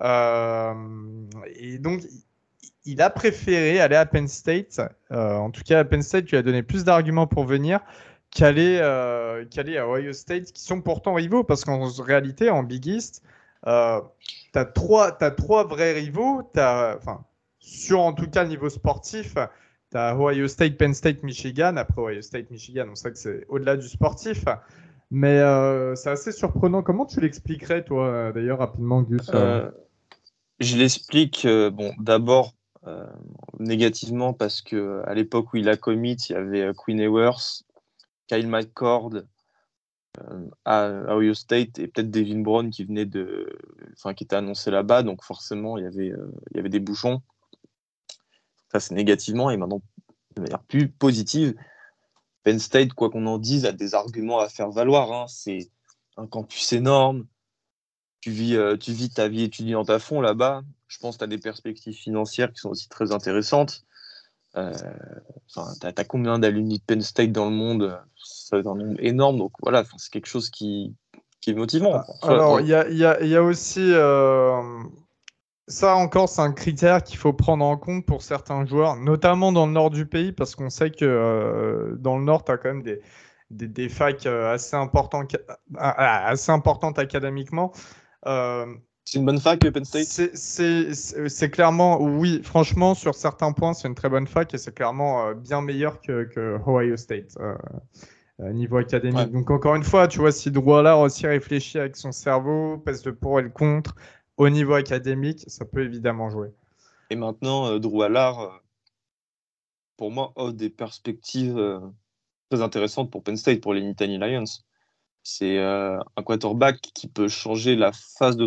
et 0.00 1.78
donc, 1.78 2.02
il 2.84 3.00
a 3.00 3.10
préféré 3.10 3.78
aller 3.78 3.94
à 3.94 4.04
Penn 4.04 4.26
State. 4.26 4.80
en 5.10 5.50
tout 5.52 5.62
cas, 5.62 5.78
à 5.78 5.84
Penn 5.84 6.02
State, 6.02 6.28
lui 6.30 6.36
a 6.36 6.42
donné 6.42 6.64
plus 6.64 6.82
d'arguments 6.82 7.28
pour 7.28 7.44
venir 7.44 7.78
qu'aller 8.32 8.78
qu'aller 9.52 9.78
à 9.78 9.88
Ohio 9.88 10.12
State, 10.12 10.52
qui 10.52 10.62
sont 10.62 10.80
pourtant 10.80 11.14
rivaux, 11.14 11.44
parce 11.44 11.64
qu'en 11.64 11.88
réalité, 11.88 12.50
en 12.50 12.64
Big 12.64 12.84
East, 12.88 13.22
euh, 13.68 14.00
tu 14.52 14.58
as, 14.58 14.64
trois 14.64 15.64
vrais 15.64 15.92
rivaux. 15.92 16.50
As, 16.56 16.98
sur 17.60 18.00
en 18.00 18.12
tout 18.12 18.28
cas 18.28 18.44
niveau 18.44 18.68
sportif, 18.68 19.36
tu 19.92 19.96
as 19.96 20.16
Ohio 20.18 20.48
State, 20.48 20.76
Penn 20.76 20.92
State, 20.94 21.22
Michigan. 21.22 21.76
Après 21.76 22.02
Ohio 22.02 22.22
State, 22.22 22.50
Michigan, 22.50 22.86
on 22.90 22.96
sait 22.96 23.12
que 23.12 23.18
c'est 23.18 23.46
au-delà 23.48 23.76
du 23.76 23.88
sportif. 23.88 24.44
Mais 25.10 25.38
euh, 25.38 25.94
c'est 25.94 26.10
assez 26.10 26.32
surprenant. 26.32 26.82
Comment 26.82 27.06
tu 27.06 27.20
l'expliquerais, 27.20 27.84
toi, 27.84 28.32
d'ailleurs, 28.32 28.58
rapidement, 28.58 29.02
Gus 29.02 29.30
euh? 29.34 29.70
Je 30.58 30.76
l'explique, 30.76 31.46
bon, 31.46 31.92
d'abord 31.98 32.54
négativement 33.60 34.32
parce 34.32 34.60
que 34.60 35.02
à 35.06 35.14
l'époque 35.14 35.52
où 35.52 35.56
il 35.58 35.68
a 35.68 35.76
commit, 35.76 36.16
il 36.28 36.32
y 36.32 36.34
avait 36.34 36.72
Queen 36.76 36.98
Ewers, 36.98 37.62
Kyle 38.26 38.48
McCord, 38.48 39.22
euh, 40.20 40.46
à, 40.66 41.16
Ohio 41.16 41.32
State 41.32 41.78
et 41.78 41.88
peut-être 41.88 42.10
Devin 42.10 42.40
Brown 42.40 42.70
qui 42.70 42.84
venait 42.84 43.06
de, 43.06 43.48
enfin 43.94 44.12
qui 44.12 44.24
était 44.24 44.36
annoncé 44.36 44.70
là-bas, 44.70 45.02
donc 45.02 45.22
forcément 45.22 45.78
il 45.78 45.84
y 45.84 45.86
avait, 45.86 46.10
euh, 46.10 46.30
il 46.50 46.58
y 46.58 46.60
avait 46.60 46.68
des 46.68 46.80
bouchons. 46.80 47.22
Ça 48.72 48.80
c'est 48.80 48.94
négativement 48.94 49.50
et 49.50 49.56
maintenant 49.56 49.82
de 50.36 50.42
manière 50.42 50.62
plus 50.62 50.88
positive, 50.88 51.54
Penn 52.42 52.58
State, 52.58 52.92
quoi 52.92 53.10
qu'on 53.10 53.26
en 53.26 53.38
dise, 53.38 53.66
a 53.66 53.72
des 53.72 53.94
arguments 53.94 54.40
à 54.40 54.48
faire 54.48 54.70
valoir. 54.70 55.12
Hein. 55.12 55.26
C'est 55.28 55.70
un 56.16 56.26
campus 56.26 56.72
énorme. 56.72 57.26
Tu 58.20 58.30
vis, 58.30 58.56
euh, 58.56 58.76
tu 58.76 58.92
vis 58.92 59.10
ta 59.10 59.28
vie 59.28 59.42
étudiante 59.42 59.90
à 59.90 59.98
fond 59.98 60.20
là-bas. 60.20 60.62
Je 60.88 60.98
pense 60.98 61.16
que 61.16 61.18
tu 61.18 61.24
as 61.24 61.28
des 61.28 61.38
perspectives 61.38 61.94
financières 61.94 62.52
qui 62.52 62.60
sont 62.60 62.70
aussi 62.70 62.88
très 62.88 63.12
intéressantes. 63.12 63.84
Euh, 64.56 64.72
tu 65.48 65.86
as, 65.86 66.04
combien 66.04 66.38
d'alumni 66.38 66.78
de 66.78 66.84
Penn 66.84 67.00
State 67.00 67.32
dans 67.32 67.46
le 67.46 67.56
monde? 67.56 67.98
Ça 68.16 68.56
un 68.56 68.62
nombre 68.62 69.00
énorme. 69.00 69.38
Donc 69.38 69.52
voilà, 69.60 69.84
c'est 69.96 70.12
quelque 70.12 70.26
chose 70.26 70.50
qui, 70.50 70.94
est 71.46 71.54
motivant. 71.54 72.02
Alors, 72.22 72.60
il 72.60 72.68
y 72.68 72.74
a, 72.74 73.42
aussi. 73.42 73.80
Euh, 73.80 74.60
ça 75.68 75.96
encore, 75.96 76.28
c'est 76.28 76.42
un 76.42 76.52
critère 76.52 77.02
qu'il 77.02 77.18
faut 77.18 77.32
prendre 77.32 77.64
en 77.64 77.76
compte 77.76 78.04
pour 78.06 78.22
certains 78.22 78.66
joueurs, 78.66 78.96
notamment 78.96 79.52
dans 79.52 79.66
le 79.66 79.72
nord 79.72 79.90
du 79.90 80.06
pays, 80.06 80.32
parce 80.32 80.54
qu'on 80.54 80.70
sait 80.70 80.90
que 80.90 81.04
euh, 81.04 81.96
dans 81.98 82.18
le 82.18 82.24
nord, 82.24 82.44
tu 82.44 82.52
as 82.52 82.58
quand 82.58 82.68
même 82.68 82.82
des, 82.82 83.00
des, 83.50 83.68
des 83.68 83.88
facs 83.88 84.26
euh, 84.26 84.52
assez, 84.52 84.76
importantes, 84.76 85.36
assez 85.76 86.50
importantes 86.50 86.98
académiquement. 86.98 87.72
C'est 89.04 89.18
une 89.18 89.26
bonne 89.26 89.40
fac, 89.40 89.58
Penn 89.58 89.84
State? 89.84 90.36
C'est 90.36 91.50
clairement, 91.50 92.00
oui, 92.00 92.40
franchement, 92.42 92.94
sur 92.94 93.14
certains 93.14 93.52
points, 93.52 93.74
c'est 93.74 93.88
une 93.88 93.94
très 93.94 94.08
bonne 94.08 94.26
fac 94.26 94.52
et 94.54 94.58
c'est 94.58 94.74
clairement 94.74 95.26
euh, 95.26 95.34
bien 95.34 95.60
meilleur 95.60 96.00
que, 96.00 96.24
que 96.24 96.58
Ohio 96.66 96.96
State 96.96 97.36
euh, 97.40 97.54
euh 98.40 98.52
niveau 98.52 98.76
académique. 98.76 99.32
Donc, 99.32 99.50
encore 99.50 99.74
une 99.74 99.82
fois, 99.82 100.06
tu 100.06 100.20
vois, 100.20 100.32
si 100.32 100.50
Allard 100.50 101.00
aussi 101.00 101.26
réfléchit 101.26 101.78
avec 101.78 101.96
son 101.96 102.12
cerveau, 102.12 102.78
pèse 102.78 103.04
le 103.04 103.14
pour 103.14 103.40
et 103.40 103.42
le 103.42 103.50
contre 103.50 103.96
au 104.36 104.48
niveau 104.48 104.74
académique, 104.74 105.44
ça 105.46 105.64
peut 105.64 105.84
évidemment 105.84 106.30
jouer. 106.30 106.50
Et 107.10 107.16
maintenant, 107.16 107.66
euh, 107.66 107.78
Drew 107.78 108.02
Allard, 108.02 108.62
pour 109.96 110.10
moi, 110.10 110.32
offre 110.36 110.54
des 110.54 110.70
perspectives 110.70 111.80
très 112.50 112.62
intéressantes 112.62 113.10
pour 113.10 113.22
Penn 113.22 113.36
State, 113.36 113.60
pour 113.60 113.74
les 113.74 113.82
Nittany 113.82 114.18
Lions. 114.18 114.44
C'est 115.22 115.58
euh, 115.58 115.98
un 116.16 116.22
quarterback 116.22 116.80
qui 116.80 117.06
peut 117.06 117.28
changer 117.28 117.76
la 117.76 117.92
phase 117.92 118.36
de 118.36 118.46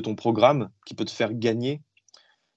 ton, 0.00 0.14
programme, 0.14 0.70
qui 0.84 0.94
peut 0.94 1.04
te 1.04 1.10
faire 1.10 1.32
gagner. 1.32 1.80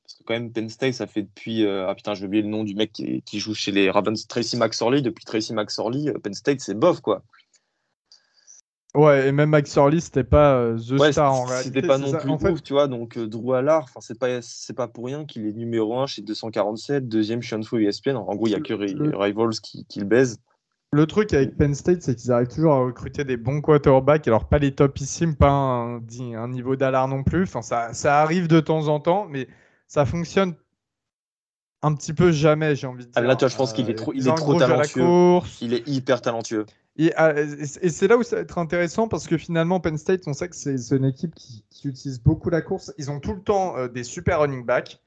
Parce 0.03 0.15
que 0.15 0.23
quand 0.23 0.33
même, 0.33 0.51
Penn 0.51 0.69
State, 0.69 0.95
ça 0.95 1.05
fait 1.05 1.21
depuis... 1.21 1.65
Euh, 1.65 1.87
ah 1.87 1.93
putain, 1.93 2.15
je 2.15 2.21
vais 2.21 2.27
oublier 2.27 2.41
le 2.41 2.49
nom 2.49 2.63
du 2.63 2.73
mec 2.73 2.91
qui, 2.91 3.21
qui, 3.21 3.39
joue 3.39 3.53
chez 3.53 3.71
les 3.71 3.91
Ravens, 3.91 4.27
Tracy 4.27 4.57
McSorley. 4.57 5.01
Depuis 5.01 5.23
Tracy 5.23 5.53
McSorley, 5.53 6.09
euh, 6.09 6.17
Penn 6.17 6.33
State, 6.33 6.61
c'est 6.61 6.73
bof, 6.73 7.01
quoi. 7.01 7.23
Ouais, 8.95 9.27
et 9.27 9.31
même 9.31 9.51
Max 9.51 9.77
Orly, 9.77 10.01
c'était 10.01 10.23
pas 10.23 10.73
The 10.75 11.11
Star 11.11 11.33
en 11.33 11.43
réalité. 11.43 11.81
C'était 11.81 11.87
pas 11.87 11.99
non 11.99 12.11
plus 12.11 12.29
en 12.29 12.39
fait... 12.39 12.63
tu 12.63 12.73
vois. 12.73 12.87
Donc, 12.87 13.19
Drew 13.19 13.53
Allard, 13.53 13.87
c'est 13.99 14.17
pas, 14.17 14.39
pas 14.75 14.87
pour 14.87 15.05
rien 15.05 15.25
qu'il 15.25 15.45
est 15.45 15.53
numéro 15.53 15.99
1 15.99 16.07
chez 16.07 16.23
247, 16.23 17.07
deuxième 17.07 17.41
chez 17.43 17.55
Info 17.55 17.77
ESPN. 17.77 18.15
En 18.15 18.35
gros, 18.35 18.47
il 18.47 18.51
y 18.51 18.55
a 18.55 18.59
que 18.59 18.73
Rivals 18.73 19.59
qui, 19.61 19.85
qui, 19.85 19.99
le 19.99 20.05
baise. 20.05 20.39
Le 20.91 21.05
truc 21.05 21.33
avec 21.35 21.55
Penn 21.55 21.75
State, 21.75 22.01
c'est 22.01 22.15
qu'ils 22.15 22.31
arrivent 22.31 22.47
toujours 22.47 22.73
à 22.73 22.79
recruter 22.79 23.23
des 23.23 23.37
bons 23.37 23.61
quarterbacks, 23.61 24.27
alors 24.27 24.49
pas 24.49 24.57
les 24.57 24.73
topissimes, 24.73 25.35
pas 25.35 25.51
un, 25.51 25.97
un 25.99 26.47
niveau 26.47 26.75
d'alarme 26.75 27.11
non 27.11 27.23
plus. 27.23 27.43
Enfin, 27.43 27.61
ça, 27.61 27.93
ça, 27.93 28.21
arrive 28.21 28.47
de 28.47 28.59
temps 28.59 28.87
en 28.87 28.99
temps, 28.99 29.27
mais 29.29 29.47
ça 29.87 30.05
fonctionne 30.05 30.55
un 31.83 31.93
petit 31.93 32.13
peu 32.13 32.31
jamais, 32.31 32.75
j'ai 32.75 32.87
envie 32.87 33.05
de 33.05 33.11
ah, 33.13 33.21
dire. 33.21 33.29
là, 33.29 33.35
toi, 33.35 33.49
je 33.49 33.55
pense 33.55 33.71
qu'il 33.71 33.87
est 33.91 33.93
trop, 33.93 34.13
il 34.13 34.27
est 34.27 34.35
trop 34.35 34.57
talentueux. 34.57 35.39
Il 35.61 35.75
est 35.75 35.87
hyper 35.87 36.21
talentueux. 36.21 36.65
Ah, 37.15 37.33
et, 37.39 37.65
c'est 37.65 38.07
là 38.07 38.17
où 38.17 38.23
ça 38.23 38.37
va 38.37 38.41
être 38.41 38.57
intéressant 38.57 39.07
parce 39.07 39.27
que 39.27 39.37
finalement, 39.37 39.79
Penn 39.79 39.97
State, 39.97 40.23
on 40.27 40.33
sait 40.33 40.49
que 40.49 40.55
c'est 40.55 40.95
une 40.95 41.05
équipe 41.05 41.33
qui, 41.33 41.63
qui, 41.69 41.87
utilise 41.87 42.21
beaucoup 42.21 42.49
la 42.49 42.61
course. 42.61 42.93
Ils 42.97 43.09
ont 43.09 43.19
tout 43.19 43.33
le 43.33 43.41
temps 43.41 43.77
euh, 43.77 43.87
des 43.87 44.03
super 44.03 44.39
running 44.39 44.65
backs. 44.65 44.99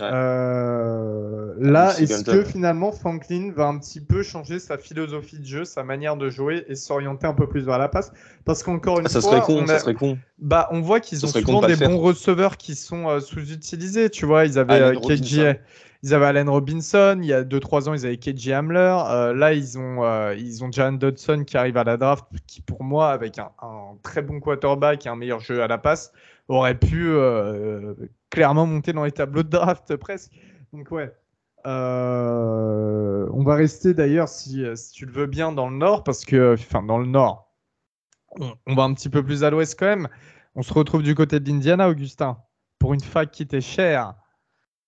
Euh, 0.00 1.52
là, 1.58 1.94
est-ce 1.98 2.24
que 2.24 2.44
finalement 2.44 2.92
Franklin 2.92 3.52
va 3.54 3.66
un 3.66 3.78
petit 3.78 4.00
peu 4.00 4.22
changer 4.22 4.58
sa 4.58 4.78
philosophie 4.78 5.38
de 5.38 5.44
jeu, 5.44 5.64
sa 5.66 5.84
manière 5.84 6.16
de 6.16 6.30
jouer 6.30 6.64
et 6.68 6.74
s'orienter 6.76 7.26
un 7.26 7.34
peu 7.34 7.46
plus 7.46 7.66
vers 7.66 7.78
la 7.78 7.88
passe? 7.88 8.10
Parce 8.46 8.62
qu'encore 8.62 9.00
une 9.00 9.06
ah, 9.06 9.10
ça 9.10 9.20
fois, 9.20 9.32
serait 9.32 9.40
con, 9.42 9.66
ça 9.66 9.78
serait 9.80 9.94
con. 9.94 10.18
Bah, 10.38 10.68
on 10.70 10.80
voit 10.80 11.00
qu'ils 11.00 11.24
ont 11.26 11.28
souvent 11.28 11.66
des 11.66 11.76
bons 11.76 11.98
receveurs 11.98 12.56
qui 12.56 12.74
sont 12.74 13.08
euh, 13.08 13.20
sous-utilisés. 13.20 14.08
Tu 14.08 14.24
vois, 14.24 14.46
ils 14.46 14.58
avaient 14.58 14.80
euh, 14.80 14.94
KJ, 14.98 15.58
ils 16.02 16.14
avaient 16.14 16.26
Allen 16.26 16.48
Robinson. 16.48 17.18
Il 17.20 17.26
y 17.26 17.34
a 17.34 17.44
2-3 17.44 17.90
ans, 17.90 17.94
ils 17.94 18.06
avaient 18.06 18.16
KJ 18.16 18.48
Hamler. 18.48 19.32
là, 19.36 19.52
ils 19.52 19.78
ont, 19.78 20.30
ils 20.32 20.64
ont 20.64 20.72
Jan 20.72 20.92
Dodson 20.92 21.44
qui 21.46 21.58
arrive 21.58 21.76
à 21.76 21.84
la 21.84 21.98
draft, 21.98 22.24
qui 22.46 22.62
pour 22.62 22.82
moi, 22.82 23.10
avec 23.10 23.38
un, 23.38 23.50
un 23.60 23.98
très 24.02 24.22
bon 24.22 24.40
quarterback 24.40 25.04
et 25.04 25.10
un 25.10 25.16
meilleur 25.16 25.40
jeu 25.40 25.62
à 25.62 25.68
la 25.68 25.76
passe, 25.76 26.12
aurait 26.48 26.78
pu 26.78 27.08
euh, 27.08 27.94
clairement 28.30 28.66
monter 28.66 28.92
dans 28.92 29.04
les 29.04 29.12
tableaux 29.12 29.42
de 29.42 29.48
draft 29.48 29.96
presque. 29.96 30.32
Donc 30.72 30.90
ouais. 30.90 31.12
Euh, 31.64 33.28
on 33.32 33.44
va 33.44 33.54
rester 33.54 33.94
d'ailleurs, 33.94 34.28
si, 34.28 34.64
tu 34.92 35.06
le 35.06 35.12
veux 35.12 35.26
bien, 35.26 35.52
dans 35.52 35.70
le 35.70 35.76
nord, 35.76 36.02
parce 36.02 36.24
que, 36.24 36.54
enfin, 36.54 36.82
dans 36.82 36.98
le 36.98 37.06
nord, 37.06 37.52
on, 38.66 38.74
va 38.74 38.82
un 38.82 38.94
petit 38.94 39.08
peu 39.08 39.24
plus 39.24 39.44
à 39.44 39.50
l'ouest 39.50 39.78
quand 39.78 39.86
même. 39.86 40.08
On 40.56 40.62
se 40.62 40.72
retrouve 40.72 41.02
du 41.02 41.14
côté 41.14 41.38
de 41.38 41.48
l'Indiana, 41.48 41.88
Augustin, 41.88 42.38
pour 42.78 42.94
une 42.94 43.00
fac 43.00 43.30
qui 43.30 43.44
était 43.44 43.60
chère. 43.60 44.14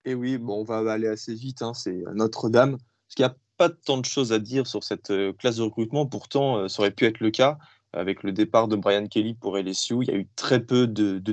Et 0.05 0.15
oui, 0.15 0.37
bon, 0.37 0.61
on 0.61 0.65
va 0.65 0.79
aller 0.93 1.07
assez 1.07 1.35
vite, 1.35 1.63
hein, 1.63 1.75
c'est 1.75 2.03
Notre-Dame. 2.13 2.73
Parce 2.73 3.15
qu'il 3.15 3.25
n'y 3.25 3.31
a 3.31 3.37
pas 3.57 3.69
tant 3.69 3.99
de 3.99 4.05
choses 4.05 4.33
à 4.33 4.41
dire 4.41 4.67
sur 4.67 4.83
cette 4.83 5.11
euh, 5.11 5.33
classe 5.33 5.57
de 5.57 5.63
recrutement, 5.63 6.07
pourtant, 6.07 6.69
ça 6.69 6.83
aurait 6.83 6.91
pu 6.91 7.05
être 7.05 7.21
le 7.21 7.31
cas 7.31 7.57
avec 7.95 8.23
le 8.23 8.33
départ 8.33 8.69
de 8.69 8.77
Brian 8.77 9.07
Kelly 9.07 9.35
pour 9.35 9.57
LSU. 9.57 9.97
Il 10.03 10.09
y 10.09 10.11
a 10.11 10.17
eu 10.17 10.29
très 10.37 10.61
peu 10.61 10.87
de, 10.87 11.19
de 11.19 11.33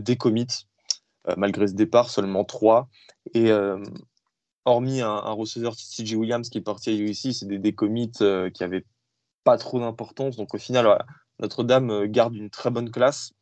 euh, 1.28 1.34
malgré 1.38 1.68
ce 1.68 1.74
départ, 1.74 2.09
seulement 2.09 2.43
trois. 2.43 2.89
Et 3.34 3.51
euh, 3.51 3.84
hormis 4.66 5.01
un, 5.01 5.20
receveur 5.32 5.76
TJ 5.76 6.14
Williams 6.16 6.49
qui 6.49 6.59
est 6.59 6.62
parti 6.62 6.89
à 6.89 6.93
USC, 6.93 7.34
c'est 7.34 7.47
des 7.47 7.59
décommits 7.59 8.12
euh, 8.22 8.49
qui 8.49 8.64
n'avaient 8.64 8.86
pas 9.43 9.57
trop 9.57 9.80
d'importance. 9.80 10.38
Donc 10.38 10.53
au 10.53 10.57
final, 10.57 11.03
Notre-Dame 11.39 12.05
garde 12.05 12.36
une 12.36 12.49
très 12.49 12.70
bonne 12.70 12.91
classe. 12.91 13.34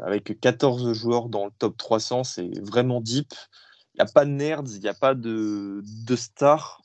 avec 0.00 0.40
14 0.40 0.92
joueurs 0.92 1.28
dans 1.28 1.46
le 1.46 1.52
top 1.58 1.76
300, 1.76 2.24
c'est 2.24 2.50
vraiment 2.60 3.00
deep. 3.00 3.32
Il 3.94 4.02
n'y 4.02 4.08
a 4.08 4.12
pas 4.12 4.24
de 4.24 4.30
nerds, 4.30 4.62
il 4.66 4.80
n'y 4.80 4.88
a 4.88 4.94
pas 4.94 5.14
de 5.14 5.82
stars. 6.16 6.79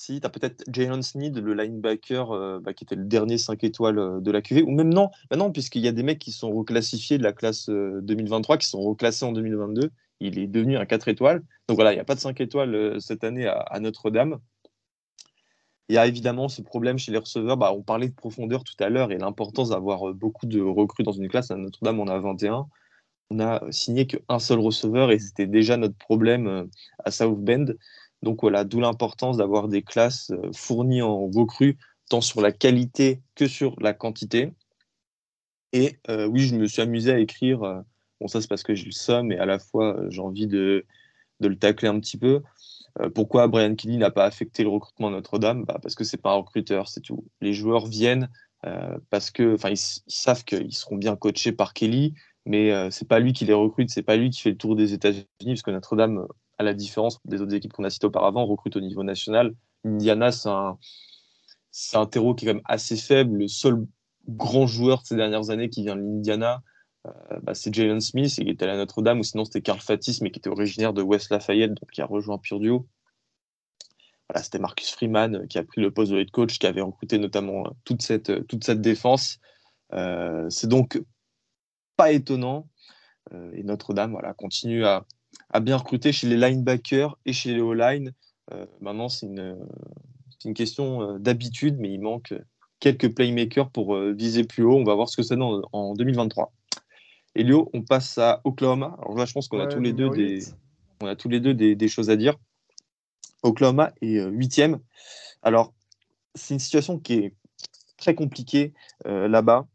Si, 0.00 0.18
tu 0.18 0.26
as 0.26 0.30
peut-être 0.30 0.64
Jalen 0.72 1.02
Sneed, 1.02 1.36
le 1.36 1.52
linebacker 1.52 2.30
euh, 2.30 2.58
bah, 2.58 2.72
qui 2.72 2.84
était 2.84 2.94
le 2.94 3.04
dernier 3.04 3.36
5 3.36 3.62
étoiles 3.64 3.98
euh, 3.98 4.20
de 4.20 4.30
la 4.30 4.40
QV, 4.40 4.62
ou 4.62 4.70
même 4.70 4.88
non, 4.88 5.10
bah 5.28 5.36
non 5.36 5.52
puisqu'il 5.52 5.82
y 5.82 5.88
a 5.88 5.92
des 5.92 6.02
mecs 6.02 6.18
qui 6.18 6.32
sont 6.32 6.50
reclassifiés 6.50 7.18
de 7.18 7.22
la 7.22 7.34
classe 7.34 7.68
2023, 7.68 8.54
euh, 8.54 8.58
qui 8.58 8.66
sont 8.66 8.80
reclassés 8.80 9.26
en 9.26 9.32
2022. 9.32 9.90
Il 10.20 10.38
est 10.38 10.46
devenu 10.46 10.78
un 10.78 10.86
4 10.86 11.08
étoiles. 11.08 11.42
Donc 11.68 11.74
voilà, 11.74 11.92
il 11.92 11.96
n'y 11.96 12.00
a 12.00 12.04
pas 12.04 12.14
de 12.14 12.20
5 12.20 12.40
étoiles 12.40 12.98
cette 12.98 13.24
année 13.24 13.46
à, 13.46 13.78
Notre-Dame. 13.78 14.38
Il 15.90 15.96
y 15.96 15.98
a 15.98 16.06
évidemment 16.06 16.48
ce 16.48 16.62
problème 16.62 16.96
chez 16.96 17.12
les 17.12 17.18
receveurs. 17.18 17.58
Bah, 17.58 17.70
on 17.74 17.82
parlait 17.82 18.08
de 18.08 18.14
profondeur 18.14 18.64
tout 18.64 18.82
à 18.82 18.88
l'heure 18.88 19.12
et 19.12 19.18
l'importance 19.18 19.68
d'avoir 19.68 20.14
beaucoup 20.14 20.46
de 20.46 20.62
recrues 20.62 21.02
dans 21.02 21.12
une 21.12 21.28
classe. 21.28 21.50
À 21.50 21.56
Notre-Dame, 21.56 22.00
on 22.00 22.08
a 22.08 22.18
21. 22.18 22.68
On 23.28 23.38
a 23.38 23.62
signé 23.70 24.06
qu'un 24.06 24.38
seul 24.38 24.60
receveur 24.60 25.10
et 25.10 25.18
c'était 25.18 25.46
déjà 25.46 25.76
notre 25.76 25.98
problème 25.98 26.70
à 27.04 27.10
South 27.10 27.38
Bend. 27.38 27.74
Donc 28.22 28.42
voilà, 28.42 28.64
d'où 28.64 28.80
l'importance 28.80 29.36
d'avoir 29.36 29.68
des 29.68 29.82
classes 29.82 30.30
euh, 30.30 30.50
fournies 30.54 31.02
en 31.02 31.26
recrues, 31.28 31.78
tant 32.08 32.20
sur 32.20 32.40
la 32.40 32.52
qualité 32.52 33.22
que 33.34 33.46
sur 33.46 33.76
la 33.80 33.94
quantité. 33.94 34.52
Et 35.72 35.98
euh, 36.08 36.26
oui, 36.26 36.40
je 36.40 36.56
me 36.56 36.66
suis 36.66 36.82
amusé 36.82 37.12
à 37.12 37.18
écrire, 37.18 37.62
euh, 37.62 37.80
bon 38.20 38.28
ça 38.28 38.40
c'est 38.40 38.48
parce 38.48 38.62
que 38.62 38.74
j'ai 38.74 38.86
le 38.86 38.92
somme 38.92 39.32
et 39.32 39.38
à 39.38 39.46
la 39.46 39.58
fois 39.58 39.96
j'ai 40.08 40.20
envie 40.20 40.46
de, 40.46 40.84
le 41.40 41.56
tacler 41.56 41.88
un 41.88 41.98
petit 42.00 42.18
peu. 42.18 42.42
pourquoi 43.14 43.48
Brian 43.48 43.74
Kelly 43.74 43.96
n'a 43.96 44.10
pas 44.10 44.26
affecté 44.26 44.62
le 44.62 44.68
recrutement 44.68 45.10
Notre-Dame? 45.10 45.64
Bah, 45.64 45.78
Parce 45.82 45.94
que 45.94 46.04
c'est 46.04 46.18
pas 46.18 46.32
un 46.32 46.36
recruteur, 46.36 46.88
c'est 46.88 47.00
tout. 47.00 47.24
Les 47.40 47.54
joueurs 47.54 47.86
viennent 47.86 48.28
parce 49.08 49.30
que, 49.30 49.54
enfin, 49.54 49.70
ils, 49.70 49.78
savent 49.78 50.44
qu'ils 50.44 50.74
seront 50.74 50.96
bien 50.96 51.16
coachés 51.16 51.52
par 51.52 51.72
Kelly, 51.72 52.12
mais 52.44 52.90
c'est 52.90 53.08
pas 53.08 53.20
lui 53.20 53.32
qui 53.32 53.46
les 53.46 53.54
recrute, 53.54 53.88
c'est 53.88 54.02
pas 54.02 54.16
lui 54.16 54.28
qui 54.28 54.42
fait 54.42 54.50
le 54.50 54.58
tour 54.58 54.76
des 54.76 54.92
États-Unis, 54.92 55.24
parce 55.40 55.62
que 55.62 55.70
Notre-Dame 55.70 56.26
à 56.60 56.62
la 56.62 56.74
différence 56.74 57.18
des 57.24 57.40
autres 57.40 57.54
équipes 57.54 57.72
qu'on 57.72 57.84
a 57.84 57.90
citées 57.90 58.06
auparavant, 58.06 58.44
recrute 58.44 58.76
au 58.76 58.82
niveau 58.82 59.02
national. 59.02 59.54
Indiana, 59.82 60.30
c'est 60.30 60.50
un, 60.50 60.78
un 61.94 62.06
terreau 62.06 62.34
qui 62.34 62.44
est 62.44 62.48
quand 62.48 62.54
même 62.56 62.62
assez 62.66 62.98
faible. 62.98 63.38
Le 63.38 63.48
seul 63.48 63.86
grand 64.28 64.66
joueur 64.66 65.00
de 65.00 65.06
ces 65.06 65.16
dernières 65.16 65.48
années 65.48 65.70
qui 65.70 65.84
vient 65.84 65.96
de 65.96 66.02
l'Indiana, 66.02 66.62
euh, 67.06 67.40
bah, 67.42 67.54
c'est 67.54 67.74
Jalen 67.74 68.02
Smith, 68.02 68.38
et 68.38 68.44
qui 68.44 68.50
était 68.50 68.66
à 68.66 68.76
Notre-Dame, 68.76 69.20
ou 69.20 69.22
sinon 69.22 69.46
c'était 69.46 69.62
Carl 69.62 69.80
Fatis, 69.80 70.18
mais 70.20 70.30
qui 70.30 70.38
était 70.38 70.50
originaire 70.50 70.92
de 70.92 71.00
West 71.00 71.30
Lafayette, 71.30 71.70
donc 71.70 71.90
qui 71.92 72.02
a 72.02 72.06
rejoint 72.06 72.36
Purdue. 72.36 72.80
Voilà, 74.28 74.42
c'était 74.44 74.58
Marcus 74.58 74.90
Freeman 74.90 75.36
euh, 75.36 75.46
qui 75.46 75.56
a 75.56 75.64
pris 75.64 75.80
le 75.80 75.90
poste 75.90 76.12
de 76.12 76.18
head 76.18 76.30
coach, 76.30 76.58
qui 76.58 76.66
avait 76.66 76.82
recruté 76.82 77.16
notamment 77.16 77.66
euh, 77.66 77.70
toute 77.84 78.02
cette, 78.02 78.46
toute 78.48 78.64
cette 78.64 78.82
défense. 78.82 79.38
c'est 79.90 80.68
donc 80.68 81.02
pas 81.96 82.12
étonnant. 82.12 82.68
et 83.54 83.62
Notre-Dame 83.62 84.12
voilà, 84.12 84.34
continue 84.34 84.84
à, 84.84 85.06
a 85.50 85.60
bien 85.60 85.76
recruté 85.76 86.12
chez 86.12 86.28
les 86.28 86.36
linebackers 86.36 87.18
et 87.26 87.32
chez 87.32 87.54
les 87.54 87.60
O-line. 87.60 88.12
Euh, 88.52 88.66
maintenant, 88.80 89.08
c'est 89.08 89.26
une, 89.26 89.56
une, 90.44 90.54
question 90.54 91.02
euh, 91.02 91.18
d'habitude, 91.18 91.76
mais 91.78 91.90
il 91.92 92.00
manque 92.00 92.34
quelques 92.78 93.14
playmakers 93.14 93.70
pour 93.70 93.94
euh, 93.94 94.12
viser 94.12 94.44
plus 94.44 94.64
haut. 94.64 94.76
On 94.76 94.84
va 94.84 94.94
voir 94.94 95.08
ce 95.08 95.16
que 95.16 95.22
ça 95.22 95.36
donne 95.36 95.62
en, 95.72 95.94
2023. 95.94 96.52
Elio, 97.34 97.70
on 97.72 97.82
passe 97.82 98.18
à 98.18 98.40
Oklahoma. 98.44 98.96
Alors 99.00 99.16
là, 99.16 99.24
je 99.24 99.32
pense 99.32 99.48
qu'on 99.48 99.60
a, 99.60 99.66
tous 99.66 99.80
les 99.80 99.92
deux 99.92 100.10
des, 100.10 100.40
on 101.00 101.06
a 101.06 101.14
tous 101.14 101.28
les 101.28 101.40
deux 101.40 101.54
des, 101.54 101.88
choses 101.88 102.10
à 102.10 102.16
dire. 102.16 102.36
Oklahoma 103.42 103.92
est 104.02 104.20
huitième. 104.26 104.80
Alors, 105.42 105.72
c'est 106.34 106.54
une 106.54 106.60
situation 106.60 106.98
qui 106.98 107.14
est 107.14 107.34
très 107.96 108.14
compliquée 108.14 108.74
là-bas. 109.04 109.66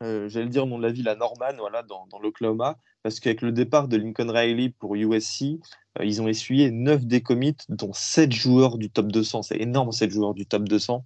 J'allais 0.00 0.48
dire 0.48 0.66
nom 0.66 0.78
de 0.78 0.82
la 0.82 0.92
ville 0.92 1.08
à 1.08 1.14
Norman, 1.14 1.52
voilà, 1.58 1.82
dans, 1.82 2.06
l'Oklahoma 2.22 2.78
parce 3.02 3.20
qu'avec 3.20 3.42
le 3.42 3.52
départ 3.52 3.88
de 3.88 3.96
Lincoln 3.96 4.30
Riley 4.30 4.70
pour 4.70 4.94
USC, 4.94 5.58
euh, 5.98 6.04
ils 6.04 6.20
ont 6.20 6.28
essuyé 6.28 6.70
9 6.70 7.06
décommits, 7.06 7.56
dont 7.68 7.92
7 7.92 8.32
joueurs 8.32 8.78
du 8.78 8.90
top 8.90 9.10
200. 9.10 9.42
C'est 9.42 9.60
énorme, 9.60 9.92
7 9.92 10.10
joueurs 10.10 10.34
du 10.34 10.46
top 10.46 10.68
200. 10.68 11.04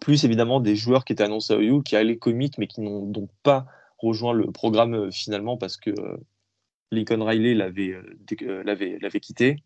Plus 0.00 0.24
évidemment 0.24 0.60
des 0.60 0.76
joueurs 0.76 1.04
qui 1.04 1.12
étaient 1.12 1.24
annoncés 1.24 1.54
à 1.54 1.58
OU, 1.58 1.82
qui 1.82 1.96
allaient 1.96 2.18
commit, 2.18 2.50
mais 2.58 2.66
qui 2.66 2.80
n'ont 2.80 3.06
donc 3.06 3.30
pas 3.42 3.66
rejoint 3.98 4.32
le 4.32 4.50
programme 4.50 4.94
euh, 4.94 5.10
finalement 5.10 5.56
parce 5.56 5.76
que 5.76 5.90
euh, 5.90 6.16
Lincoln 6.90 7.22
Riley 7.22 7.54
l'avait 7.54 9.20
quitté. 9.20 9.62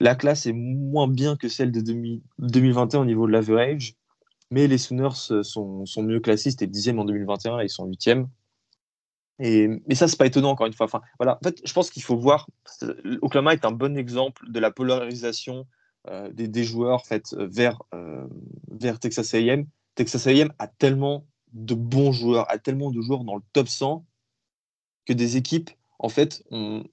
La 0.00 0.14
classe 0.14 0.46
est 0.46 0.52
moins 0.52 1.08
bien 1.08 1.36
que 1.36 1.48
celle 1.48 1.70
de 1.70 1.80
2021 2.38 3.00
au 3.00 3.04
niveau 3.04 3.26
de 3.26 3.32
l'average, 3.32 3.94
mais 4.50 4.66
les 4.66 4.78
Sooners 4.78 5.42
sont, 5.42 5.86
sont 5.86 6.02
mieux 6.02 6.20
classés. 6.20 6.50
C'était 6.50 6.66
10e 6.66 6.98
en 6.98 7.04
2021, 7.04 7.56
là 7.56 7.64
ils 7.64 7.70
sont 7.70 7.88
8e. 7.88 8.26
Et, 9.40 9.68
mais 9.86 9.94
ça, 9.94 10.06
c'est 10.06 10.16
pas 10.16 10.26
étonnant, 10.26 10.50
encore 10.50 10.66
une 10.66 10.72
fois. 10.72 10.86
Enfin, 10.86 11.00
voilà. 11.18 11.38
En 11.40 11.44
fait, 11.44 11.60
je 11.64 11.72
pense 11.72 11.90
qu'il 11.90 12.02
faut 12.02 12.16
voir. 12.16 12.48
Oklahoma 13.22 13.52
est 13.52 13.64
un 13.64 13.72
bon 13.72 13.96
exemple 13.96 14.50
de 14.50 14.60
la 14.60 14.70
polarisation 14.70 15.66
euh, 16.08 16.30
des, 16.32 16.64
joueurs 16.64 17.04
fait, 17.06 17.34
vers, 17.34 17.82
euh, 17.94 18.26
vers 18.70 19.00
Texas 19.00 19.34
AM. 19.34 19.66
Texas 19.94 20.26
AM 20.26 20.52
a 20.58 20.68
tellement 20.68 21.26
de 21.52 21.74
bons 21.74 22.12
joueurs, 22.12 22.50
a 22.50 22.58
tellement 22.58 22.90
de 22.90 23.00
joueurs 23.00 23.24
dans 23.24 23.36
le 23.36 23.42
top 23.52 23.68
100 23.68 24.04
que 25.06 25.12
des 25.12 25.36
équipes, 25.36 25.70
en 25.98 26.08
fait, 26.08 26.44
ont, 26.50 26.84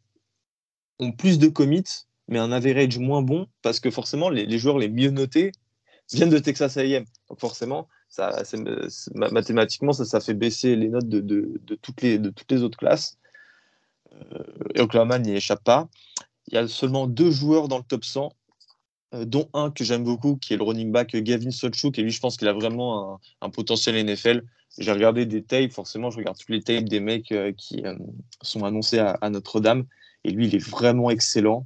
ont 1.00 1.12
plus 1.12 1.40
de 1.40 1.48
commits, 1.48 2.06
mais 2.28 2.40
un 2.40 2.52
average 2.52 2.98
moins 2.98 3.22
bon 3.22 3.48
parce 3.62 3.80
que 3.80 3.90
forcément, 3.92 4.30
les 4.30 4.58
joueurs 4.58 4.78
les 4.78 4.90
mieux 4.90 5.10
notés 5.10 5.52
viennent 6.18 6.30
de 6.30 6.40
Texas 6.40 6.78
AM. 6.78 7.06
Donc, 7.30 7.40
forcément, 7.40 7.88
ça, 8.10 8.44
mathématiquement, 9.16 9.94
ça, 9.94 10.06
ça 10.06 10.20
fait 10.20 10.34
baisser 10.34 10.76
les 10.76 10.90
notes 10.90 11.08
de, 11.08 11.60
toutes, 11.82 12.02
les, 12.02 12.20
de 12.20 12.30
toutes 12.30 12.52
les 12.52 12.64
autres 12.64 12.78
classes. 12.78 13.18
Euh, 14.14 14.44
et 14.76 14.82
Oklahoma 14.82 15.20
n'y 15.20 15.34
échappe 15.34 15.64
pas. 15.64 15.88
Il 16.48 16.56
y 16.56 16.58
a 16.58 16.68
seulement 16.68 17.08
deux 17.08 17.32
joueurs 17.32 17.68
dans 17.68 17.78
le 17.78 17.84
top 17.84 18.04
100, 18.04 18.34
euh, 19.14 19.26
dont 19.26 19.50
un 19.54 19.72
que 19.72 19.84
j'aime 19.84 20.04
beaucoup, 20.04 20.36
qui 20.36 20.54
est 20.54 20.58
le 20.58 20.64
running 20.64 20.92
back 20.92 21.16
Gavin 21.16 21.52
Sotchuk. 21.52 21.98
Et 21.98 22.04
lui, 22.04 22.12
je 22.12 22.20
pense 22.20 22.38
qu'il 22.38 22.48
a 22.48 22.54
vraiment 22.54 23.20
un, 23.42 23.50
potentiel 23.50 24.04
NFL. 24.06 24.44
J'ai 24.78 24.92
regardé 24.92 25.26
des 25.26 25.44
tapes, 25.44 25.72
forcément, 25.72 26.12
je 26.12 26.18
regarde 26.18 26.38
tous 26.38 26.52
les 26.52 26.62
tapes 26.62 26.86
des 26.86 27.00
mecs 27.00 27.32
euh, 27.32 27.52
qui 27.54 27.84
sont 28.42 28.64
annoncés 28.64 29.00
à 29.00 29.30
Notre-Dame. 29.30 29.86
Et 30.24 30.32
lui, 30.32 30.48
il 30.48 30.56
est 30.56 30.70
vraiment 30.70 31.10
excellent. 31.10 31.66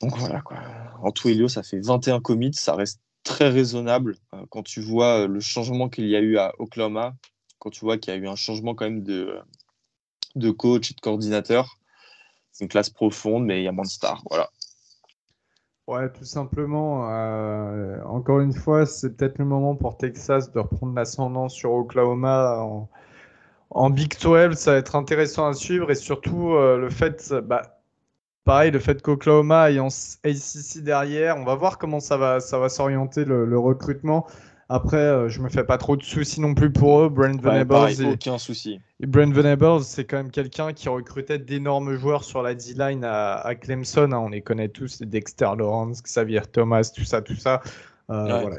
Donc 0.00 0.16
voilà, 0.16 0.40
quoi. 0.40 0.58
En 1.02 1.12
tout, 1.12 1.28
Elio, 1.28 1.48
ça 1.48 1.62
fait 1.62 1.80
21 1.80 2.20
commits. 2.20 2.54
Ça 2.54 2.74
reste 2.74 3.00
très 3.22 3.48
raisonnable 3.48 4.16
euh, 4.34 4.44
quand 4.48 4.62
tu 4.62 4.80
vois 4.80 5.20
euh, 5.20 5.28
le 5.28 5.40
changement 5.40 5.88
qu'il 5.88 6.06
y 6.06 6.16
a 6.16 6.20
eu 6.20 6.38
à 6.38 6.52
Oklahoma, 6.58 7.14
quand 7.58 7.70
tu 7.70 7.84
vois 7.84 7.98
qu'il 7.98 8.14
y 8.14 8.16
a 8.16 8.20
eu 8.20 8.28
un 8.28 8.36
changement 8.36 8.74
quand 8.74 8.86
même 8.86 9.02
de, 9.02 9.38
de 10.36 10.50
coach 10.50 10.90
et 10.90 10.94
de 10.94 11.00
coordinateur. 11.00 11.78
C'est 12.52 12.64
une 12.64 12.68
classe 12.68 12.90
profonde, 12.90 13.44
mais 13.44 13.60
il 13.60 13.64
y 13.64 13.68
a 13.68 13.72
moins 13.72 13.84
de 13.84 13.90
stars. 13.90 14.22
Voilà. 14.28 14.48
Ouais, 15.86 16.10
tout 16.12 16.24
simplement. 16.24 17.10
Euh, 17.10 18.02
encore 18.04 18.40
une 18.40 18.52
fois, 18.54 18.86
c'est 18.86 19.16
peut-être 19.16 19.38
le 19.38 19.44
moment 19.44 19.76
pour 19.76 19.96
Texas 19.96 20.50
de 20.52 20.60
reprendre 20.60 20.94
l'ascendant 20.94 21.48
sur 21.48 21.72
Oklahoma 21.72 22.60
en, 23.70 23.90
Big 23.90 24.18
12. 24.20 24.54
Ça 24.54 24.72
va 24.72 24.78
être 24.78 24.96
intéressant 24.96 25.48
à 25.48 25.52
suivre 25.52 25.90
et 25.90 25.94
surtout 25.94 26.54
le 26.54 26.88
fait, 26.90 27.32
bah, 27.44 27.79
pareil, 28.44 28.70
le 28.70 28.78
fait 28.78 29.02
qu'Oklahoma 29.02 29.70
ait 29.70 29.78
en 29.78 29.88
ACC 29.88 30.82
derrière, 30.82 31.36
on 31.36 31.44
va 31.44 31.54
voir 31.54 31.78
comment 31.78 32.00
ça 32.00 32.16
va, 32.16 32.40
ça 32.40 32.58
va 32.58 32.68
s'orienter 32.68 33.24
le, 33.24 33.58
recrutement. 33.58 34.26
Après, 34.68 34.98
euh, 34.98 35.28
je 35.28 35.40
me 35.40 35.48
fais 35.48 35.64
pas 35.64 35.78
trop 35.78 35.96
de 35.96 36.02
soucis 36.04 36.40
non 36.40 36.54
plus 36.54 36.72
pour 36.72 37.00
eux. 37.00 37.08
Brent 37.08 37.40
Venables, 37.40 38.06
aucun 38.06 38.38
souci. 38.38 38.80
Brent 39.00 39.32
Venables, 39.32 39.82
c'est 39.82 40.04
quand 40.04 40.18
même 40.18 40.30
quelqu'un 40.30 40.72
qui 40.72 40.88
recrutait 40.88 41.40
d'énormes 41.40 41.96
joueurs 41.96 42.22
sur 42.22 42.42
la 42.42 42.54
D-line 42.54 43.04
à, 43.04 43.52
Clemson. 43.60 44.12
Hein. 44.12 44.18
on 44.18 44.28
les 44.28 44.42
connaît 44.42 44.68
tous, 44.68 45.02
Dexter 45.02 45.50
Lawrence, 45.58 46.02
Xavier 46.04 46.42
Thomas, 46.52 46.88
tout 46.94 47.04
ça, 47.04 47.20
tout 47.20 47.34
ça. 47.34 47.62
Euh, 48.10 48.40
voilà. 48.40 48.56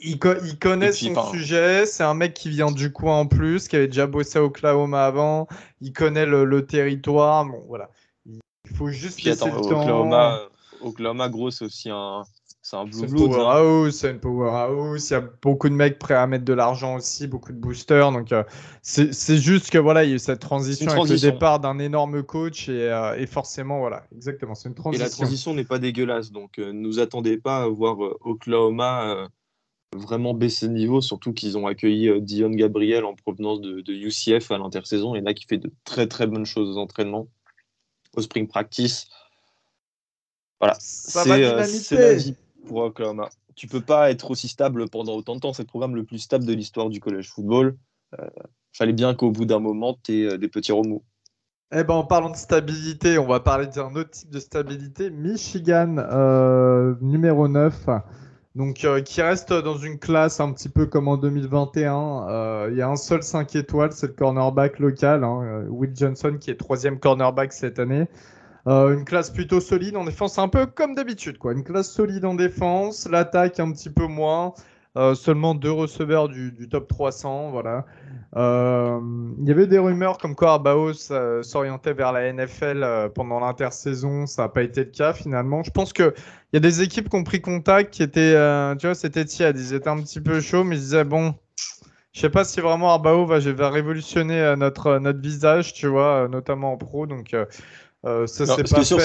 il, 0.00 0.18
connaît 0.58 0.92
son 0.92 1.32
sujet. 1.32 1.86
C'est 1.86 2.04
un 2.04 2.14
mec 2.14 2.34
qui 2.34 2.50
vient 2.50 2.70
du 2.70 2.92
coin 2.92 3.18
en 3.18 3.26
plus, 3.26 3.66
qui 3.66 3.76
avait 3.76 3.88
déjà 3.88 4.06
bossé 4.06 4.38
à 4.38 4.44
Oklahoma 4.44 5.04
avant. 5.04 5.48
Il 5.80 5.92
connaît 5.92 6.26
le, 6.26 6.66
territoire. 6.66 7.44
Bon, 7.44 7.64
voilà. 7.66 7.90
Il 8.70 8.76
faut 8.76 8.88
juste 8.88 9.22
laisser 9.22 9.50
le 9.50 9.56
Oklahoma, 9.56 10.40
Oklahoma, 10.80 11.28
gros, 11.28 11.50
c'est 11.50 11.64
aussi 11.64 11.90
un, 11.90 12.24
c'est 12.66 12.76
un 12.76 12.84
blue. 12.84 13.06
Powerhouse, 13.06 13.94
c'est 13.94 14.10
une 14.10 14.18
powerhouse. 14.18 15.08
Il 15.10 15.12
y 15.12 15.16
a 15.16 15.20
beaucoup 15.20 15.68
de 15.68 15.74
mecs 15.74 16.00
prêts 16.00 16.14
à 16.14 16.26
mettre 16.26 16.44
de 16.44 16.52
l'argent 16.52 16.96
aussi, 16.96 17.28
beaucoup 17.28 17.52
de 17.52 17.58
boosters. 17.58 18.10
Donc, 18.10 18.32
euh, 18.32 18.42
c'est 18.82 19.38
juste 19.38 19.70
que 19.70 19.78
voilà, 19.78 20.02
il 20.02 20.10
y 20.10 20.12
a 20.12 20.16
eu 20.16 20.18
cette 20.18 20.40
transition, 20.40 20.90
avec 20.90 21.08
le 21.08 21.16
départ 21.16 21.60
d'un 21.60 21.78
énorme 21.78 22.24
coach 22.24 22.68
et, 22.68 22.90
euh, 22.90 23.16
et, 23.16 23.26
forcément, 23.26 23.78
voilà, 23.78 24.04
exactement, 24.12 24.56
c'est 24.56 24.68
une 24.68 24.74
transition. 24.74 25.06
Et 25.06 25.08
la 25.08 25.14
transition 25.14 25.54
n'est 25.54 25.64
pas 25.64 25.78
dégueulasse. 25.78 26.32
Donc, 26.32 26.58
euh, 26.58 26.72
ne 26.72 26.80
nous 26.80 26.98
attendez 26.98 27.36
pas 27.36 27.62
à 27.62 27.68
voir 27.68 27.98
Oklahoma 28.22 29.28
vraiment 29.94 30.34
baisser 30.34 30.68
niveau, 30.68 31.00
surtout 31.00 31.32
qu'ils 31.32 31.56
ont 31.56 31.68
accueilli 31.68 32.20
Dion 32.20 32.50
Gabriel 32.50 33.04
en 33.04 33.14
provenance 33.14 33.60
de, 33.60 33.80
de 33.80 33.92
UCF 33.92 34.50
à 34.50 34.58
l'intersaison 34.58 35.14
et 35.14 35.20
là 35.20 35.32
qui 35.32 35.46
fait 35.46 35.56
de 35.58 35.72
très 35.84 36.08
très 36.08 36.26
bonnes 36.26 36.44
choses 36.44 36.76
aux 36.76 36.80
entraînements, 36.80 37.28
au 38.16 38.22
spring 38.22 38.48
practice. 38.48 39.08
Voilà, 40.60 40.76
c'est 40.80 41.26
la 41.92 42.14
vie 42.14 42.34
pour 42.66 42.78
Oklahoma. 42.78 43.28
Tu 43.54 43.66
peux 43.66 43.80
pas 43.80 44.10
être 44.10 44.30
aussi 44.30 44.48
stable 44.48 44.88
pendant 44.88 45.14
autant 45.14 45.34
de 45.34 45.40
temps. 45.40 45.52
C'est 45.52 45.62
le 45.62 45.68
programme 45.68 45.94
le 45.94 46.04
plus 46.04 46.18
stable 46.18 46.44
de 46.44 46.52
l'histoire 46.52 46.88
du 46.88 47.00
college 47.00 47.28
football. 47.28 47.76
Euh, 48.18 48.26
fallait 48.72 48.92
bien 48.92 49.14
qu'au 49.14 49.30
bout 49.30 49.44
d'un 49.44 49.58
moment, 49.58 49.98
tu 50.02 50.20
aies 50.20 50.32
euh, 50.32 50.38
des 50.38 50.48
petits 50.48 50.72
remous. 50.72 51.02
Eh 51.72 51.82
ben, 51.82 51.94
en 51.94 52.04
parlant 52.04 52.30
de 52.30 52.36
stabilité, 52.36 53.18
on 53.18 53.26
va 53.26 53.40
parler 53.40 53.66
d'un 53.66 53.94
autre 53.96 54.10
type 54.10 54.30
de 54.30 54.38
stabilité. 54.38 55.10
Michigan, 55.10 55.96
euh, 55.98 56.94
numéro 57.00 57.48
9, 57.48 57.88
donc, 58.56 58.86
qui 59.04 59.22
reste 59.22 59.52
dans 59.52 59.76
une 59.76 59.98
classe 59.98 60.40
un 60.40 60.52
petit 60.52 60.68
peu 60.68 60.86
comme 60.86 61.08
en 61.08 61.16
2021. 61.16 62.68
Il 62.70 62.76
y 62.76 62.82
a 62.82 62.88
un 62.88 62.96
seul 62.96 63.22
5 63.22 63.54
étoiles, 63.54 63.92
c'est 63.92 64.08
le 64.08 64.12
cornerback 64.14 64.78
local, 64.78 65.22
hein, 65.22 65.64
Will 65.68 65.92
Johnson, 65.94 66.36
qui 66.40 66.50
est 66.50 66.56
troisième 66.56 66.98
cornerback 66.98 67.52
cette 67.52 67.78
année. 67.78 68.08
Euh, 68.66 68.94
une 68.94 69.04
classe 69.04 69.30
plutôt 69.30 69.60
solide 69.60 69.96
en 69.96 70.04
défense, 70.04 70.38
un 70.38 70.48
peu 70.48 70.66
comme 70.66 70.94
d'habitude, 70.94 71.38
quoi. 71.38 71.52
Une 71.52 71.62
classe 71.62 71.90
solide 71.92 72.24
en 72.24 72.34
défense, 72.34 73.08
l'attaque 73.08 73.60
un 73.60 73.70
petit 73.70 73.90
peu 73.90 74.06
moins. 74.06 74.54
Euh, 74.96 75.14
seulement 75.14 75.54
deux 75.54 75.70
receveurs 75.70 76.28
du, 76.28 76.68
top 76.70 76.88
300, 76.88 77.50
voilà. 77.50 77.84
Euh, 78.36 78.98
il 79.40 79.46
y 79.46 79.50
avait 79.50 79.66
des 79.66 79.78
rumeurs 79.78 80.18
comme 80.18 80.34
quoi 80.34 80.52
Arbaos 80.52 81.12
s'orientait 81.42 81.92
vers 81.92 82.12
la 82.12 82.32
NFL 82.32 83.10
pendant 83.14 83.40
l'intersaison. 83.40 84.26
Ça 84.26 84.42
n'a 84.42 84.48
pas 84.48 84.62
été 84.62 84.84
le 84.84 84.90
cas 84.90 85.12
finalement. 85.12 85.62
Je 85.62 85.70
pense 85.70 85.92
qu'il 85.92 86.12
y 86.52 86.56
a 86.56 86.60
des 86.60 86.82
équipes 86.82 87.08
qui 87.10 87.16
ont 87.16 87.24
pris 87.24 87.40
contact, 87.40 87.92
qui 87.92 88.02
étaient, 88.02 88.34
tu 88.78 88.86
vois, 88.86 88.94
c'était 88.94 89.24
tiède. 89.24 89.58
Ils 89.58 89.74
étaient 89.74 89.88
un 89.88 90.00
petit 90.00 90.20
peu 90.20 90.40
chauds, 90.40 90.64
mais 90.64 90.76
ils 90.76 90.80
disaient 90.80 91.04
bon, 91.04 91.34
je 92.12 92.20
sais 92.20 92.30
pas 92.30 92.44
si 92.44 92.60
vraiment 92.60 92.90
Arbao 92.90 93.26
va, 93.26 93.38
va 93.38 93.70
révolutionner 93.70 94.54
notre, 94.56 94.98
notre 94.98 95.20
visage, 95.20 95.74
tu 95.74 95.86
vois, 95.86 96.26
notamment 96.28 96.72
en 96.72 96.76
pro. 96.78 97.06
Donc, 97.06 97.34
euh, 98.06 98.26
ça, 98.26 98.46
c'est 98.46 98.70
pas 98.70 98.84
sûr, 98.84 99.00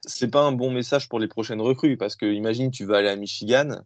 c'est 0.00 0.30
pas 0.30 0.42
un 0.42 0.52
bon 0.52 0.70
message 0.70 1.08
pour 1.08 1.18
les 1.18 1.28
prochaines 1.28 1.60
recrues 1.60 1.96
parce 1.96 2.16
que 2.16 2.26
imagine 2.26 2.70
tu 2.70 2.84
vas 2.84 2.98
aller 2.98 3.08
à 3.08 3.16
Michigan 3.16 3.80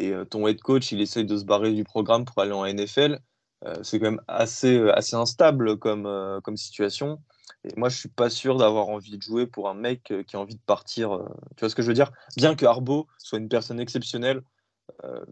et 0.00 0.12
euh, 0.12 0.24
ton 0.24 0.46
head 0.46 0.60
coach 0.60 0.92
il 0.92 1.00
essaye 1.00 1.24
de 1.24 1.36
se 1.36 1.44
barrer 1.44 1.72
du 1.72 1.84
programme 1.84 2.24
pour 2.24 2.40
aller 2.40 2.52
en 2.52 2.66
NFL. 2.66 3.20
Euh, 3.66 3.82
c'est 3.82 3.98
quand 3.98 4.10
même 4.10 4.22
assez, 4.26 4.78
assez 4.90 5.16
instable 5.16 5.78
comme, 5.78 6.08
comme 6.42 6.56
situation. 6.56 7.20
Et 7.64 7.76
moi, 7.76 7.90
je 7.90 7.98
suis 7.98 8.08
pas 8.08 8.30
sûr 8.30 8.56
d'avoir 8.56 8.88
envie 8.88 9.18
de 9.18 9.22
jouer 9.22 9.46
pour 9.46 9.68
un 9.68 9.74
mec 9.74 10.14
qui 10.26 10.36
a 10.36 10.40
envie 10.40 10.54
de 10.54 10.62
partir. 10.64 11.10
tu 11.56 11.60
vois 11.60 11.68
ce 11.68 11.74
que 11.74 11.82
je 11.82 11.88
veux 11.88 11.94
dire? 11.94 12.10
Bien 12.36 12.54
que 12.54 12.64
Arbo 12.64 13.06
soit 13.18 13.38
une 13.38 13.50
personne 13.50 13.78
exceptionnelle, 13.80 14.40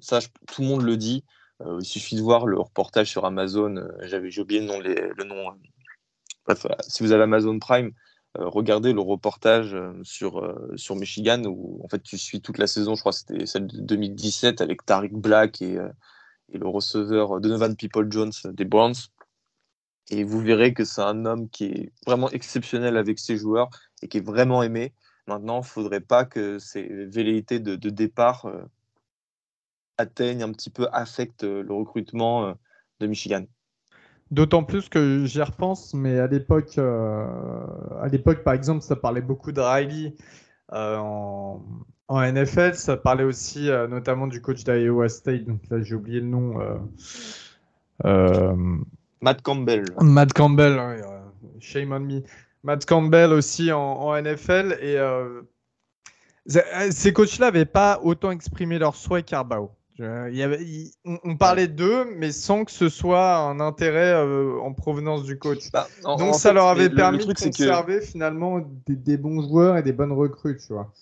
ça, 0.01 0.19
tout 0.47 0.61
le 0.61 0.69
monde 0.69 0.83
le 0.83 0.99
dit. 0.99 1.25
il 1.81 1.87
suffit 1.87 2.16
de 2.16 2.21
voir 2.21 2.47
le 2.47 2.61
reportage 2.61 3.09
sur 3.09 3.25
Amazon. 3.25 3.77
J'avais 4.03 4.39
oublié 4.39 4.61
le 4.61 4.66
nom. 4.66 4.79
le 4.79 5.25
nom 5.25 5.55
bref, 6.49 6.66
si 6.87 7.03
vous 7.03 7.12
avez 7.12 7.23
Amazon 7.23 7.59
Prime, 7.59 7.89
euh, 7.89 7.93
regardez 8.47 8.93
le 8.93 9.01
reportage 9.01 9.74
euh, 9.74 9.93
sur, 10.03 10.39
euh, 10.39 10.72
sur 10.76 10.97
Michigan 10.97 11.43
où 11.45 11.80
en 11.84 11.89
fait 11.89 12.03
tu 12.03 12.18
suis 12.18 12.41
toute 12.41 12.59
la 12.59 12.66
saison, 12.66 12.95
je 12.95 13.01
crois 13.01 13.12
que 13.12 13.18
c'était 13.18 13.47
celle 13.47 13.66
de 13.66 13.80
2017 13.80 14.61
avec 14.61 14.84
Tariq 14.84 15.14
Black 15.14 15.62
et, 15.62 15.78
et 16.53 16.59
le 16.59 16.68
receveur 16.68 17.41
Donovan 17.41 17.74
People 17.76 18.11
Jones 18.11 18.32
des 18.53 18.64
Browns. 18.64 18.95
Et 20.11 20.24
vous 20.24 20.41
verrez 20.41 20.72
que 20.72 20.84
c'est 20.84 21.03
un 21.03 21.26
homme 21.26 21.51
qui 21.51 21.64
est 21.64 21.93
vraiment 22.07 22.30
exceptionnel 22.30 22.97
avec 22.97 23.18
ses 23.18 23.36
joueurs 23.36 23.68
et 24.03 24.09
qui 24.09 24.18
est 24.18 24.24
vraiment 24.24 24.62
aimé. 24.62 24.95
Maintenant, 25.26 25.57
il 25.57 25.64
ne 25.64 25.66
faudrait 25.66 26.01
pas 26.01 26.24
que 26.24 26.59
ces 26.59 26.82
velléités 27.07 27.61
de 27.61 27.91
départ 27.91 28.47
atteignent 29.99 30.45
un 30.45 30.53
petit 30.53 30.70
peu, 30.70 30.89
affectent 30.93 31.45
le 31.45 31.74
recrutement 31.74 32.55
de 33.01 33.07
Michigan. 33.07 33.45
D'autant 34.31 34.62
plus 34.62 34.91
que 34.91 35.24
j'y 35.24 35.41
repense, 35.41 35.95
mais 35.95 36.18
à 36.18 36.26
l'époque, 36.26 36.76
euh, 36.76 37.26
à 38.03 38.09
l'époque, 38.09 38.45
par 38.45 38.53
exemple, 38.53 38.83
ça 38.83 38.95
parlait 38.95 39.22
beaucoup 39.22 39.53
de 39.53 39.61
Riley 39.61 40.14
euh, 40.74 40.99
en, 40.99 42.22
NFL. 42.22 42.74
Ça 42.74 42.99
parlait 42.99 43.24
aussi 43.24 43.70
euh, 43.70 43.89
notamment 43.89 44.26
du 44.26 44.43
coach 44.43 44.64
d'Iowa 44.64 45.09
State. 45.09 45.45
Donc 45.45 45.61
là, 45.70 45.81
j'ai 45.81 45.95
oublié 45.95 46.20
le 46.20 46.26
nom. 46.26 46.59
Matt 49.22 49.41
Campbell. 49.43 49.85
Matt 50.03 50.35
Campbell, 50.35 50.79
shame 51.59 51.93
on 51.93 52.01
me. 52.01 52.22
Matt 52.64 52.85
Campbell 52.85 53.33
aussi 53.33 53.72
en, 53.72 54.14
NFL. 54.14 54.76
Et 54.83 54.99
ces 56.91 57.14
coachs-là 57.14 57.47
n'avaient 57.47 57.64
pas 57.64 57.99
autant 58.03 58.31
exprimé 58.31 58.79
leur 58.79 58.95
souhait 58.95 59.22
qu'Arbao. 59.22 59.70
Il 59.99 60.37
y 60.37 60.43
avait, 60.45 60.61
on, 61.05 61.37
parlait 61.37 61.67
d'eux, 61.67 62.05
mais 62.17 62.31
sans 62.31 62.65
que 62.65 62.71
ce 62.71 62.89
soit 62.89 63.37
un 63.37 63.59
intérêt 63.59 64.13
euh, 64.13 64.61
en 64.61 64.73
provenance 64.73 65.25
du 65.25 65.39
coach. 65.39 65.73
Bah, 65.73 65.89
Donc 66.05 66.37
ça 66.37 66.53
leur 66.53 66.69
avait 66.69 66.89
permis 66.89 67.27
de 67.27 67.33
conserver 67.33 68.01
finalement 68.01 68.61
des, 68.87 69.17
bons 69.17 69.43
joueurs 69.43 69.77
et 69.77 69.83
des 69.83 69.93
bonnes 69.93 70.13
recrues, 70.13 70.57
tu 70.57 70.73
vois. 70.73 70.93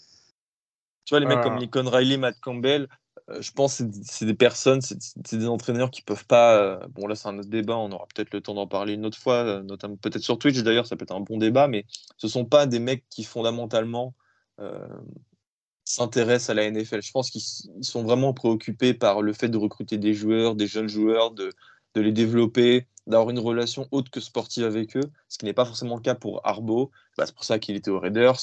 Tu 1.04 1.12
vois, 1.12 1.20
les 1.20 1.26
mecs 1.26 1.42
comme 1.42 1.58
Lincoln 1.58 1.88
Riley, 1.88 2.16
Matt 2.16 2.40
Campbell, 2.40 2.88
euh, 3.28 3.42
je 3.42 3.52
pense 3.52 3.82
que 3.82 3.84
c'est 4.02 4.24
des 4.24 4.34
personnes, 4.34 4.80
c'est 4.80 5.36
des 5.36 5.46
entraîneurs 5.46 5.90
qui 5.90 6.00
peuvent 6.00 6.26
pas. 6.26 6.56
Euh, 6.56 6.78
bon, 6.88 7.06
là, 7.06 7.14
c'est 7.14 7.28
un 7.28 7.38
autre 7.38 7.50
débat, 7.50 7.76
on 7.76 7.92
aura 7.92 8.06
peut-être 8.14 8.32
le 8.32 8.40
temps 8.40 8.54
d'en 8.54 8.66
parler 8.66 8.94
une 8.94 9.04
autre 9.04 9.18
fois, 9.18 9.62
notamment 9.62 9.96
peut-être 9.96 10.22
sur 10.22 10.38
Twitch 10.38 10.62
d'ailleurs, 10.62 10.86
ça 10.86 10.96
peut 10.96 11.02
être 11.02 11.14
un 11.14 11.20
bon 11.20 11.36
débat, 11.36 11.68
mais 11.68 11.84
ce 12.16 12.28
sont 12.28 12.46
pas 12.46 12.64
des 12.64 12.78
mecs 12.78 13.04
qui 13.10 13.24
fondamentalement 13.24 14.14
s'intéressent 15.86 16.50
à 16.50 16.54
la 16.54 16.70
NFL. 16.70 17.00
Je 17.00 17.12
pense 17.12 17.30
qu'ils 17.30 17.40
sont 17.40 18.02
vraiment 18.02 18.34
préoccupés 18.34 18.92
par 18.92 19.22
le 19.22 19.32
fait 19.32 19.48
de 19.48 19.56
recruter 19.56 19.96
des 19.96 20.12
joueurs, 20.12 20.56
des 20.56 20.66
jeunes 20.66 20.88
joueurs, 20.88 21.30
de, 21.30 21.52
les 21.94 22.12
développer, 22.12 22.86
d'avoir 23.06 23.30
une 23.30 23.38
relation 23.38 23.88
autre 23.92 24.10
que 24.10 24.20
sportive 24.20 24.64
avec 24.64 24.96
eux, 24.96 25.10
ce 25.28 25.38
qui 25.38 25.46
n'est 25.46 25.54
pas 25.54 25.64
forcément 25.64 25.94
le 25.94 26.02
cas 26.02 26.16
pour 26.16 26.46
Arbo. 26.46 26.90
Bah, 27.16 27.24
c'est 27.24 27.34
pour 27.34 27.44
ça 27.44 27.58
qu'il 27.58 27.76
était 27.76 27.90
aux 27.90 28.00
Raiders. 28.00 28.38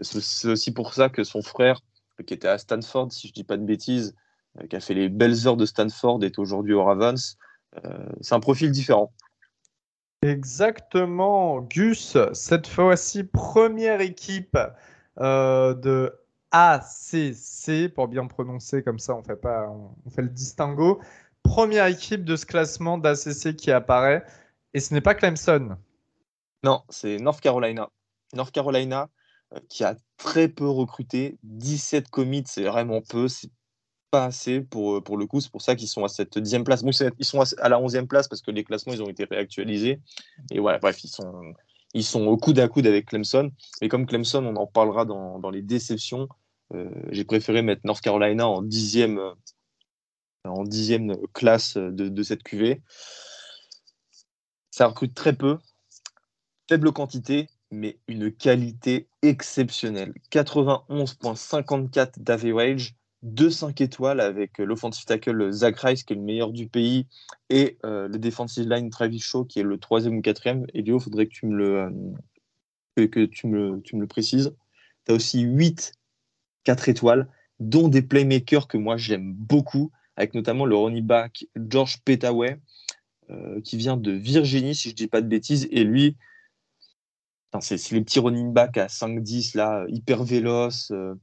C'est 0.00 0.48
aussi 0.48 0.72
pour 0.72 0.94
ça 0.94 1.10
que 1.10 1.24
son 1.24 1.42
frère, 1.42 1.82
qui 2.24 2.32
était 2.32 2.48
à 2.48 2.56
Stanford, 2.56 3.12
si 3.12 3.26
je 3.26 3.32
ne 3.32 3.34
dis 3.34 3.44
pas 3.44 3.56
de 3.56 3.64
bêtises, 3.64 4.14
euh, 4.60 4.66
qui 4.66 4.76
a 4.76 4.80
fait 4.80 4.94
les 4.94 5.08
belles 5.08 5.46
heures 5.46 5.56
de 5.56 5.66
Stanford, 5.66 6.22
est 6.22 6.38
aujourd'hui 6.38 6.72
au 6.72 6.84
Ravens. 6.84 7.36
Euh, 7.84 8.08
c'est 8.20 8.34
un 8.34 8.40
profil 8.40 8.70
différent. 8.70 9.12
Exactement, 10.22 11.60
Gus, 11.62 12.16
cette 12.32 12.68
fois-ci 12.68 13.24
première 13.24 14.00
équipe 14.00 14.56
euh, 15.18 15.74
de 15.74 16.12
ACC, 16.56 17.92
pour 17.92 18.08
bien 18.08 18.26
prononcer 18.26 18.82
comme 18.82 18.98
ça, 18.98 19.14
on 19.14 19.22
fait, 19.22 19.36
pas, 19.36 19.68
on 19.68 20.10
fait 20.10 20.22
le 20.22 20.30
distinguo. 20.30 21.00
Première 21.42 21.84
équipe 21.86 22.24
de 22.24 22.34
ce 22.34 22.46
classement 22.46 22.96
d'ACC 22.96 23.56
qui 23.56 23.70
apparaît, 23.70 24.24
et 24.72 24.80
ce 24.80 24.94
n'est 24.94 25.02
pas 25.02 25.14
Clemson. 25.14 25.76
Non, 26.62 26.82
c'est 26.88 27.18
North 27.18 27.42
Carolina. 27.42 27.90
North 28.32 28.52
Carolina 28.52 29.10
euh, 29.54 29.60
qui 29.68 29.84
a 29.84 29.96
très 30.16 30.48
peu 30.48 30.66
recruté, 30.66 31.38
17 31.42 32.08
commits, 32.08 32.44
c'est 32.46 32.64
vraiment 32.64 33.02
peu, 33.02 33.28
c'est 33.28 33.50
pas 34.10 34.24
assez 34.24 34.62
pour, 34.62 34.96
euh, 34.96 35.00
pour 35.02 35.18
le 35.18 35.26
coup, 35.26 35.42
c'est 35.42 35.50
pour 35.50 35.60
ça 35.60 35.76
qu'ils 35.76 35.88
sont 35.88 36.04
à 36.04 36.08
cette 36.08 36.38
dixième 36.38 36.64
place. 36.64 36.82
Bon, 36.82 36.90
ils 37.18 37.24
sont 37.24 37.42
à 37.58 37.68
la 37.68 37.78
onzième 37.78 38.08
place 38.08 38.28
parce 38.28 38.40
que 38.40 38.50
les 38.50 38.64
classements 38.64 38.94
ils 38.94 39.02
ont 39.02 39.10
été 39.10 39.24
réactualisés. 39.24 40.00
Et 40.50 40.58
voilà, 40.58 40.78
bref, 40.78 41.04
ils 41.04 41.08
sont, 41.08 41.52
ils 41.92 42.04
sont 42.04 42.24
au 42.26 42.38
coude 42.38 42.58
à 42.60 42.68
coude 42.68 42.86
avec 42.86 43.06
Clemson. 43.06 43.52
Et 43.82 43.88
comme 43.88 44.06
Clemson, 44.06 44.44
on 44.46 44.56
en 44.56 44.66
parlera 44.66 45.04
dans, 45.04 45.38
dans 45.38 45.50
les 45.50 45.62
déceptions, 45.62 46.28
j'ai 47.10 47.24
préféré 47.24 47.62
mettre 47.62 47.82
North 47.84 48.00
Carolina 48.00 48.46
en 48.48 48.62
dixième, 48.62 49.18
euh, 49.18 49.34
en 50.44 50.64
dixième 50.64 51.16
classe 51.32 51.76
de, 51.76 52.22
cette 52.22 52.42
QV. 52.42 52.80
Ça 54.70 54.86
recrute 54.88 55.14
très 55.14 55.34
peu, 55.34 55.58
faible 56.68 56.92
quantité, 56.92 57.48
mais 57.70 57.98
une 58.08 58.32
qualité 58.32 59.08
exceptionnelle. 59.22 60.12
91.54 60.30 62.22
d'average, 62.22 62.94
2 63.22 63.50
5 63.50 63.80
étoiles 63.80 64.20
avec 64.20 64.58
l'offensive 64.58 65.04
tackle 65.06 65.50
Zach 65.50 65.80
Rice, 65.80 66.04
qui 66.04 66.12
est 66.12 66.16
le 66.16 66.22
meilleur 66.22 66.52
du 66.52 66.68
pays, 66.68 67.06
et 67.48 67.78
euh, 67.84 68.08
le 68.08 68.18
defensive 68.18 68.68
line 68.68 68.90
Travis 68.90 69.20
Shaw, 69.20 69.44
qui 69.44 69.60
est 69.60 69.64
le 69.64 69.78
troisième 69.78 70.18
ou 70.18 70.22
quatrième. 70.22 70.66
Et 70.74 70.80
il 70.80 71.00
faudrait 71.00 71.26
que 71.26 71.32
tu 71.32 71.46
me 71.46 71.56
le, 71.56 71.76
euh, 72.98 73.08
que, 73.08 73.24
tu 73.24 73.46
me, 73.46 73.80
tu 73.80 73.96
me 73.96 74.02
le 74.02 74.06
précises. 74.06 74.54
Tu 75.06 75.12
as 75.12 75.14
aussi 75.14 75.40
8 75.40 75.92
4 76.66 76.88
étoiles, 76.88 77.28
dont 77.60 77.88
des 77.88 78.02
playmakers 78.02 78.66
que 78.66 78.76
moi 78.76 78.96
j'aime 78.96 79.32
beaucoup, 79.32 79.92
avec 80.16 80.34
notamment 80.34 80.66
le 80.66 80.76
running 80.76 81.04
back 81.04 81.46
George 81.56 82.02
Petaway, 82.04 82.58
euh, 83.30 83.60
qui 83.60 83.76
vient 83.76 83.96
de 83.96 84.10
Virginie, 84.10 84.74
si 84.74 84.88
je 84.88 84.94
ne 84.94 84.96
dis 84.96 85.06
pas 85.06 85.20
de 85.20 85.28
bêtises, 85.28 85.68
et 85.70 85.84
lui, 85.84 86.16
c'est 87.60 87.90
les 87.92 88.02
petits 88.02 88.18
running 88.18 88.52
back 88.52 88.76
à 88.78 88.88
5-10, 88.88 89.56
là, 89.56 89.86
hyper 89.88 90.24
véloces, 90.24 90.90
euh, 90.90 91.14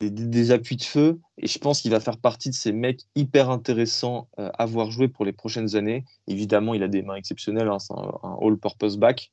des, 0.00 0.50
appuis 0.50 0.76
de 0.76 0.82
feu. 0.82 1.18
Et 1.38 1.46
je 1.46 1.58
pense 1.58 1.80
qu'il 1.80 1.90
va 1.90 2.00
faire 2.00 2.18
partie 2.18 2.50
de 2.50 2.54
ces 2.54 2.72
mecs 2.72 3.00
hyper 3.16 3.50
intéressants 3.50 4.28
euh, 4.38 4.50
à 4.58 4.66
voir 4.66 4.90
jouer 4.90 5.08
pour 5.08 5.24
les 5.24 5.32
prochaines 5.32 5.74
années. 5.74 6.04
Évidemment, 6.26 6.74
il 6.74 6.82
a 6.82 6.88
des 6.88 7.02
mains 7.02 7.16
exceptionnelles, 7.16 7.68
hein, 7.68 7.78
c'est 7.78 7.94
un, 7.94 8.38
all-purpose 8.42 8.98
back. 8.98 9.32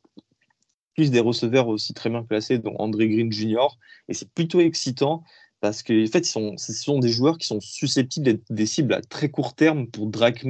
Plus 0.97 1.11
des 1.11 1.21
receveurs 1.21 1.69
aussi 1.69 1.93
très 1.93 2.09
bien 2.09 2.23
placés, 2.23 2.57
dont 2.57 2.75
André 2.77 3.07
Green 3.07 3.31
Jr. 3.31 3.67
Et 4.09 4.13
c'est 4.13 4.29
plutôt 4.29 4.59
excitant 4.59 5.23
parce 5.61 5.81
que 5.81 6.05
en 6.05 6.11
fait, 6.11 6.25
sont, 6.25 6.57
ce 6.57 6.73
sont 6.73 6.99
des 6.99 7.09
joueurs 7.09 7.37
qui 7.37 7.47
sont 7.47 7.61
susceptibles 7.61 8.25
d'être 8.25 8.43
des 8.51 8.65
cibles 8.65 8.93
à 8.93 9.01
très 9.01 9.29
court 9.29 9.55
terme 9.55 9.87
pour 9.87 10.07
Drake 10.07 10.45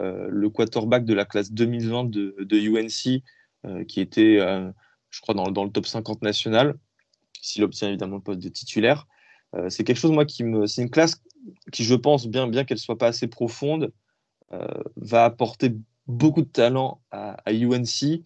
euh, 0.00 0.26
le 0.30 0.48
quarterback 0.48 1.04
de 1.04 1.12
la 1.12 1.26
classe 1.26 1.52
2020 1.52 2.04
de, 2.04 2.34
de 2.38 2.56
UNC, 2.58 3.22
qui 3.86 4.00
était 4.00 4.40
je 5.12 5.20
crois, 5.20 5.34
dans, 5.34 5.50
dans, 5.50 5.64
le 5.64 5.70
top 5.70 5.86
50 5.86 6.22
national, 6.22 6.76
s'il 7.40 7.62
obtient 7.62 7.88
évidemment 7.88 8.16
le 8.16 8.22
poste 8.22 8.40
de 8.40 8.48
titulaire. 8.48 9.06
Euh, 9.54 9.68
c'est 9.68 9.84
quelque 9.84 9.98
chose, 9.98 10.10
moi, 10.10 10.24
qui 10.24 10.42
me. 10.42 10.66
C'est 10.66 10.82
une 10.82 10.90
classe 10.90 11.22
qui, 11.70 11.84
je 11.84 11.94
pense, 11.94 12.26
bien, 12.26 12.48
bien 12.48 12.64
qu'elle 12.64 12.78
ne 12.78 12.80
soit 12.80 12.98
pas 12.98 13.08
assez 13.08 13.28
profonde, 13.28 13.92
euh, 14.52 14.66
va 14.96 15.24
apporter 15.24 15.74
beaucoup 16.06 16.42
de 16.42 16.48
talent 16.48 17.00
à, 17.10 17.36
UNC. 17.52 18.22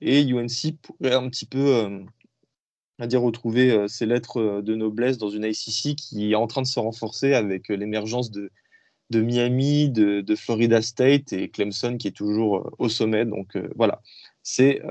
Et 0.00 0.22
UNC 0.22 0.76
pourrait 0.82 1.14
un 1.14 1.28
petit 1.28 1.46
peu, 1.46 1.74
euh, 1.76 2.04
à 2.98 3.06
dire, 3.06 3.22
retrouver 3.22 3.88
ses 3.88 4.06
lettres 4.06 4.60
de 4.62 4.74
noblesse 4.74 5.18
dans 5.18 5.30
une 5.30 5.44
ICC 5.44 5.96
qui 5.96 6.32
est 6.32 6.34
en 6.34 6.46
train 6.46 6.62
de 6.62 6.66
se 6.66 6.80
renforcer 6.80 7.34
avec 7.34 7.68
l'émergence 7.68 8.30
de, 8.30 8.50
Miami, 9.12 9.90
de, 9.90 10.34
Florida 10.36 10.82
State 10.82 11.32
et 11.32 11.48
Clemson 11.48 11.96
qui 11.98 12.08
est 12.08 12.16
toujours 12.16 12.70
au 12.78 12.88
sommet. 12.88 13.24
Donc 13.24 13.56
voilà, 13.74 14.02
c'est 14.42 14.82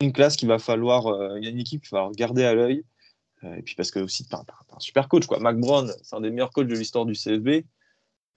une 0.00 0.12
classe 0.12 0.36
qu'il 0.36 0.48
va 0.48 0.58
falloir, 0.58 1.06
euh, 1.06 1.36
une 1.36 1.58
équipe 1.58 1.82
qu'il 1.82 1.90
va 1.90 1.98
falloir 1.98 2.12
garder 2.12 2.44
à 2.44 2.54
l'œil. 2.54 2.84
Euh, 3.44 3.54
et 3.56 3.62
puis 3.62 3.74
parce 3.74 3.90
que 3.90 4.00
aussi, 4.00 4.26
tu 4.26 4.34
un, 4.34 4.40
un, 4.40 4.80
super 4.80 5.08
coach. 5.08 5.26
Quoi. 5.26 5.38
Mac 5.38 5.58
Brown, 5.58 5.92
c'est 6.02 6.16
un 6.16 6.20
des 6.20 6.30
meilleurs 6.30 6.50
coachs 6.50 6.66
de 6.66 6.74
l'histoire 6.74 7.04
du 7.04 7.14
CFB. 7.14 7.64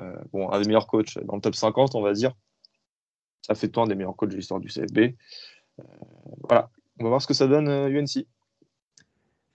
Euh, 0.02 0.16
bon, 0.32 0.50
un 0.50 0.60
des 0.60 0.68
meilleurs 0.68 0.88
coachs 0.88 1.18
dans 1.26 1.36
le 1.36 1.42
top 1.42 1.56
50, 1.56 1.96
on 1.96 2.02
va 2.02 2.14
dire. 2.14 2.34
Ça 3.42 3.56
fait 3.56 3.68
toi 3.68 3.84
un 3.84 3.88
des 3.88 3.96
meilleurs 3.96 4.16
coachs 4.16 4.30
de 4.30 4.36
l'histoire 4.36 4.60
du 4.60 4.68
CFB. 4.68 5.16
voilà, 6.48 6.70
on 7.00 7.04
va 7.04 7.10
voir 7.10 7.22
ce 7.22 7.28
que 7.28 7.34
ça 7.34 7.48
donne 7.48 7.68
UNC. 7.70 8.26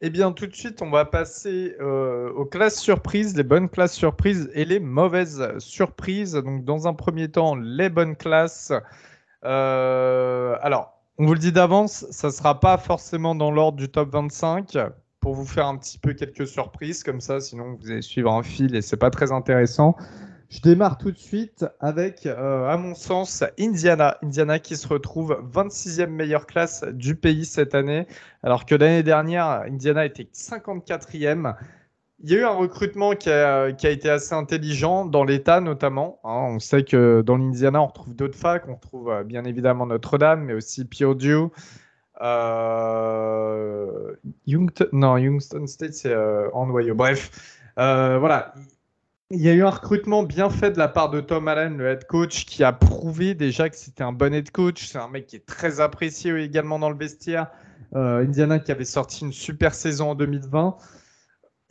Eh 0.02 0.10
bien, 0.10 0.32
tout 0.32 0.46
de 0.46 0.54
suite, 0.54 0.82
on 0.82 0.90
va 0.90 1.04
passer 1.04 1.76
aux 1.80 2.44
classes 2.44 2.80
surprises, 2.80 3.36
les 3.36 3.44
bonnes 3.44 3.68
classes 3.68 3.94
surprises 3.94 4.50
et 4.54 4.64
les 4.64 4.80
mauvaises 4.80 5.56
surprises. 5.58 6.32
Donc, 6.32 6.64
dans 6.64 6.86
un 6.86 6.94
premier 6.94 7.30
temps, 7.30 7.54
les 7.54 7.88
bonnes 7.88 8.16
classes. 8.16 8.72
alors, 9.42 10.96
on 11.18 11.24
vous 11.24 11.32
le 11.32 11.38
dit 11.38 11.52
d'avance, 11.52 12.04
ça 12.10 12.28
ne 12.28 12.32
sera 12.32 12.60
pas 12.60 12.76
forcément 12.76 13.34
dans 13.34 13.50
l'ordre 13.50 13.78
du 13.78 13.88
top 13.88 14.10
25 14.10 14.76
pour 15.20 15.34
vous 15.34 15.46
faire 15.46 15.66
un 15.66 15.76
petit 15.78 15.98
peu 15.98 16.12
quelques 16.12 16.46
surprises 16.46 17.02
comme 17.02 17.20
ça, 17.20 17.40
sinon 17.40 17.78
vous 17.80 17.90
allez 17.90 18.02
suivre 18.02 18.30
un 18.32 18.42
fil 18.42 18.76
et 18.76 18.82
c'est 18.82 18.98
pas 18.98 19.10
très 19.10 19.32
intéressant. 19.32 19.96
Je 20.48 20.60
démarre 20.60 20.96
tout 20.98 21.10
de 21.10 21.18
suite 21.18 21.66
avec, 21.80 22.26
euh, 22.26 22.68
à 22.68 22.76
mon 22.76 22.94
sens, 22.94 23.42
Indiana. 23.58 24.16
Indiana 24.22 24.58
qui 24.58 24.76
se 24.76 24.86
retrouve 24.86 25.40
26e 25.52 26.06
meilleure 26.06 26.46
classe 26.46 26.84
du 26.92 27.16
pays 27.16 27.44
cette 27.44 27.74
année, 27.74 28.06
alors 28.42 28.64
que 28.64 28.74
l'année 28.74 29.02
dernière, 29.02 29.62
Indiana 29.66 30.04
était 30.04 30.28
54e. 30.32 31.56
Il 32.20 32.30
y 32.30 32.34
a 32.34 32.38
eu 32.40 32.44
un 32.44 32.54
recrutement 32.54 33.14
qui 33.14 33.28
a, 33.28 33.68
été 33.68 34.08
assez 34.08 34.34
intelligent 34.34 35.04
dans 35.04 35.22
l'État 35.22 35.60
notamment. 35.60 36.18
Hein. 36.24 36.54
On 36.54 36.58
sait 36.58 36.82
que 36.82 37.20
dans 37.20 37.36
l'Indiana, 37.36 37.82
on 37.82 37.86
retrouve 37.86 38.14
d'autres 38.14 38.38
facs. 38.38 38.66
On 38.68 38.76
retrouve 38.76 39.10
euh, 39.10 39.22
bien 39.22 39.44
évidemment 39.44 39.86
Notre-Dame, 39.86 40.44
mais 40.44 40.54
aussi 40.54 40.86
Purdue. 40.86 41.48
Euh, 42.22 44.14
Youngton, 44.46 44.86
non, 44.92 45.18
Youngstown 45.18 45.66
State, 45.66 45.92
c'est 45.92 46.10
euh, 46.10 46.48
en 46.54 46.66
noyau. 46.66 46.94
Bref, 46.94 47.60
voilà. 47.76 48.54
Il 49.30 49.40
y 49.40 49.48
a 49.48 49.54
eu 49.54 49.62
un 49.64 49.70
recrutement 49.70 50.22
bien 50.22 50.50
fait 50.50 50.70
de 50.70 50.78
la 50.78 50.86
part 50.86 51.10
de 51.10 51.20
Tom 51.20 51.48
Allen, 51.48 51.76
le 51.76 51.88
head 51.88 52.06
coach, 52.06 52.44
qui 52.44 52.62
a 52.62 52.72
prouvé 52.72 53.34
déjà 53.34 53.68
que 53.68 53.76
c'était 53.76 54.04
un 54.04 54.12
bon 54.12 54.32
head 54.32 54.50
coach. 54.52 54.86
C'est 54.86 54.98
un 54.98 55.08
mec 55.08 55.26
qui 55.26 55.36
est 55.36 55.46
très 55.46 55.80
apprécié 55.80 56.36
également 56.40 56.78
dans 56.78 56.90
le 56.90 56.96
vestiaire. 56.96 57.48
Indiana 57.92 58.58
qui 58.60 58.70
avait 58.72 58.84
sorti 58.84 59.24
une 59.24 59.32
super 59.32 59.74
saison 59.74 60.10
en 60.10 60.14
2020. 60.14 60.76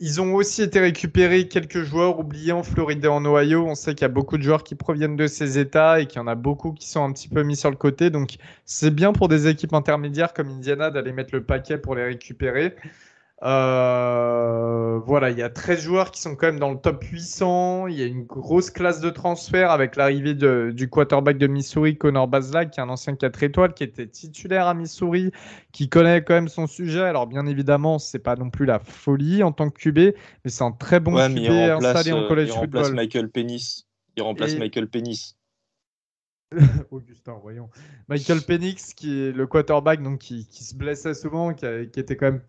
Ils 0.00 0.20
ont 0.20 0.34
aussi 0.34 0.62
été 0.62 0.80
récupérés 0.80 1.48
quelques 1.48 1.82
joueurs 1.82 2.18
oubliés 2.18 2.52
en 2.52 2.62
Floride 2.62 3.04
et 3.04 3.08
en 3.08 3.24
Ohio. 3.24 3.64
On 3.66 3.74
sait 3.74 3.94
qu'il 3.94 4.02
y 4.02 4.04
a 4.04 4.08
beaucoup 4.08 4.36
de 4.36 4.42
joueurs 4.42 4.62
qui 4.62 4.74
proviennent 4.74 5.16
de 5.16 5.26
ces 5.26 5.58
États 5.58 6.00
et 6.00 6.06
qu'il 6.06 6.18
y 6.18 6.22
en 6.22 6.26
a 6.26 6.34
beaucoup 6.34 6.72
qui 6.72 6.88
sont 6.88 7.02
un 7.02 7.12
petit 7.12 7.28
peu 7.28 7.42
mis 7.42 7.56
sur 7.56 7.70
le 7.70 7.76
côté. 7.76 8.10
Donc 8.10 8.36
c'est 8.66 8.90
bien 8.90 9.14
pour 9.14 9.28
des 9.28 9.48
équipes 9.48 9.72
intermédiaires 9.72 10.34
comme 10.34 10.48
Indiana 10.50 10.90
d'aller 10.90 11.12
mettre 11.12 11.34
le 11.34 11.42
paquet 11.44 11.78
pour 11.78 11.94
les 11.94 12.04
récupérer. 12.04 12.76
Euh, 13.42 14.98
voilà, 15.04 15.30
il 15.30 15.36
y 15.36 15.42
a 15.42 15.50
13 15.50 15.80
joueurs 15.80 16.10
qui 16.10 16.22
sont 16.22 16.36
quand 16.36 16.46
même 16.46 16.58
dans 16.58 16.70
le 16.70 16.78
top 16.78 17.04
800. 17.04 17.86
Il 17.88 17.98
y 17.98 18.02
a 18.02 18.06
une 18.06 18.24
grosse 18.24 18.70
classe 18.70 19.00
de 19.00 19.10
transfert 19.10 19.70
avec 19.70 19.96
l'arrivée 19.96 20.34
du 20.34 20.88
quarterback 20.88 21.36
de 21.36 21.46
Missouri, 21.46 21.98
Connor 21.98 22.28
Baslag, 22.28 22.70
qui 22.70 22.80
est 22.80 22.82
un 22.82 22.88
ancien 22.88 23.14
4 23.14 23.42
étoiles, 23.42 23.74
qui 23.74 23.84
était 23.84 24.06
titulaire 24.06 24.66
à 24.66 24.74
Missouri, 24.74 25.32
qui 25.72 25.88
connaît 25.90 26.24
quand 26.24 26.34
même 26.34 26.48
son 26.48 26.66
sujet. 26.66 27.02
Alors, 27.02 27.26
bien 27.26 27.46
évidemment, 27.46 27.98
c'est 27.98 28.18
pas 28.18 28.36
non 28.36 28.48
plus 28.48 28.64
la 28.64 28.78
folie 28.78 29.42
en 29.42 29.52
tant 29.52 29.68
que 29.68 29.78
QB, 29.78 29.98
mais 30.44 30.50
c'est 30.50 30.64
un 30.64 30.72
très 30.72 30.98
bon 30.98 31.12
QB 31.12 31.50
installé 31.50 32.12
en 32.12 32.26
college 32.26 32.48
football. 32.48 32.68
Il 32.68 32.86
remplace 32.86 32.92
Michael 32.92 33.28
Pennis. 33.28 33.86
Il 34.16 34.22
remplace 34.22 34.56
Michael 34.56 34.88
Pennis. 34.88 35.35
Augustin, 36.90 37.38
voyons. 37.42 37.68
Michael 38.08 38.40
Penix, 38.42 38.94
qui 38.94 39.20
est 39.20 39.32
le 39.32 39.46
quarterback, 39.46 40.02
donc 40.02 40.18
qui, 40.18 40.46
se 40.50 40.74
blessait 40.74 41.14
souvent, 41.14 41.52
qui, 41.54 41.66
était 41.66 42.16
quand 42.16 42.26
même 42.26 42.42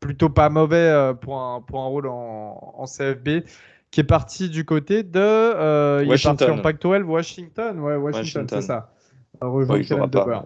plutôt 0.00 0.30
pas 0.30 0.48
mauvais 0.48 0.76
euh, 0.76 1.12
pour 1.14 1.40
un, 1.40 1.60
pour 1.60 1.80
un 1.80 1.86
rôle 1.86 2.06
en, 2.06 2.84
CFB, 2.86 3.44
qui 3.90 4.00
est 4.00 4.04
parti 4.04 4.48
du 4.48 4.64
côté 4.64 5.02
de. 5.02 5.20
Euh, 5.20 6.02
il 6.04 6.12
est 6.12 6.22
parti 6.22 6.44
en 6.44 6.58
Pac-12, 6.58 7.02
Washington. 7.02 7.78
Ouais, 7.80 7.96
Washington, 7.96 8.46
c'est 8.48 8.62
ça. 8.62 8.92
Ouais, 9.42 9.80
il 9.80 9.84
jouera 9.84 10.08
pas. 10.08 10.44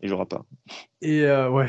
Il 0.00 0.08
jouera 0.08 0.26
pas. 0.26 0.44
Et 1.02 1.24
euh, 1.24 1.50
ouais. 1.50 1.68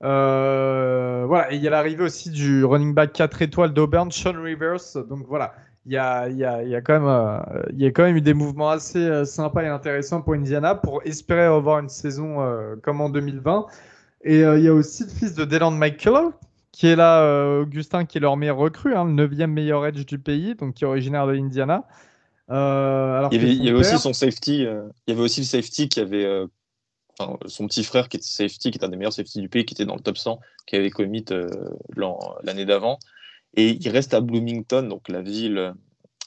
voilà, 0.00 1.52
et 1.52 1.56
il 1.56 1.62
y 1.62 1.66
a 1.66 1.70
l'arrivée 1.70 2.04
aussi 2.04 2.30
du 2.30 2.64
running 2.64 2.94
back 2.94 3.12
4 3.12 3.42
étoiles 3.42 3.74
d'Auburn, 3.74 4.10
Sean 4.10 4.40
Rivers. 4.40 5.04
Donc 5.06 5.26
voilà, 5.26 5.54
il 5.88 5.94
y 5.94 5.96
a, 5.96 6.28
y, 6.28 6.44
a, 6.44 6.62
y, 6.62 6.74
a 6.74 6.82
quand 6.82 6.92
même, 6.92 7.08
euh, 7.08 7.62
il 7.72 7.80
y 7.80 7.86
a 7.86 7.90
quand 7.90 8.02
même 8.02 8.16
eu 8.16 8.20
des 8.20 8.34
mouvements 8.34 8.68
assez 8.68 8.98
euh, 8.98 9.24
sympas 9.24 9.62
et 9.62 9.68
intéressants 9.68 10.20
pour 10.20 10.34
Indiana 10.34 10.74
pour 10.74 11.00
espérer 11.06 11.44
avoir 11.44 11.78
une 11.78 11.88
saison 11.88 12.42
euh, 12.42 12.76
comme 12.82 13.00
en 13.00 13.08
2020. 13.08 13.66
Et 14.24 14.40
il 14.40 14.60
y 14.62 14.68
a 14.68 14.74
aussi 14.74 15.04
le 15.04 15.08
fils 15.08 15.34
de 15.34 15.44
Deland 15.44 15.70
McCullough 15.70 16.34
qui 16.72 16.88
est 16.88 16.96
là, 16.96 17.58
Augustin, 17.60 18.04
qui 18.04 18.18
est 18.18 18.20
leur 18.20 18.36
meilleur 18.36 18.56
recrue, 18.56 18.94
hein, 18.94 19.04
le 19.04 19.12
9 19.12 19.30
meilleur 19.48 19.86
edge 19.86 20.04
du 20.04 20.18
pays, 20.18 20.54
donc 20.54 20.74
qui 20.74 20.84
est 20.84 20.86
originaire 20.86 21.26
de 21.26 21.32
l'Indiana. 21.32 21.84
alors 22.48 23.30
il 23.32 23.64
y 23.64 23.68
avait, 23.68 23.78
aussi 23.78 23.98
son 23.98 24.12
safety, 24.12 24.58
il 24.58 24.90
y 25.08 25.12
avait 25.12 25.22
aussi 25.22 25.40
le 25.40 25.46
safety 25.46 25.88
qui 25.88 26.00
avait 26.00 26.46
son 27.46 27.66
petit 27.66 27.84
frère 27.84 28.08
qui 28.08 28.18
était 28.18 28.26
safety, 28.26 28.70
qui 28.70 28.78
est 28.78 28.84
un 28.84 28.88
des 28.88 28.96
meilleurs 28.96 29.12
safety 29.12 29.40
du 29.40 29.48
pays, 29.48 29.64
qui 29.64 29.74
était 29.74 29.86
dans 29.86 29.94
le 29.94 30.00
top 30.00 30.18
100, 30.18 30.40
qui 30.66 30.76
avait 30.76 30.90
commit 30.90 31.24
l'année 32.44 32.64
d'avant. 32.64 32.98
Et 33.54 33.78
il 33.80 33.88
reste 33.88 34.14
à 34.14 34.20
Bloomington, 34.20 34.82
donc 34.82 35.08
la 35.08 35.22
ville, 35.22 35.74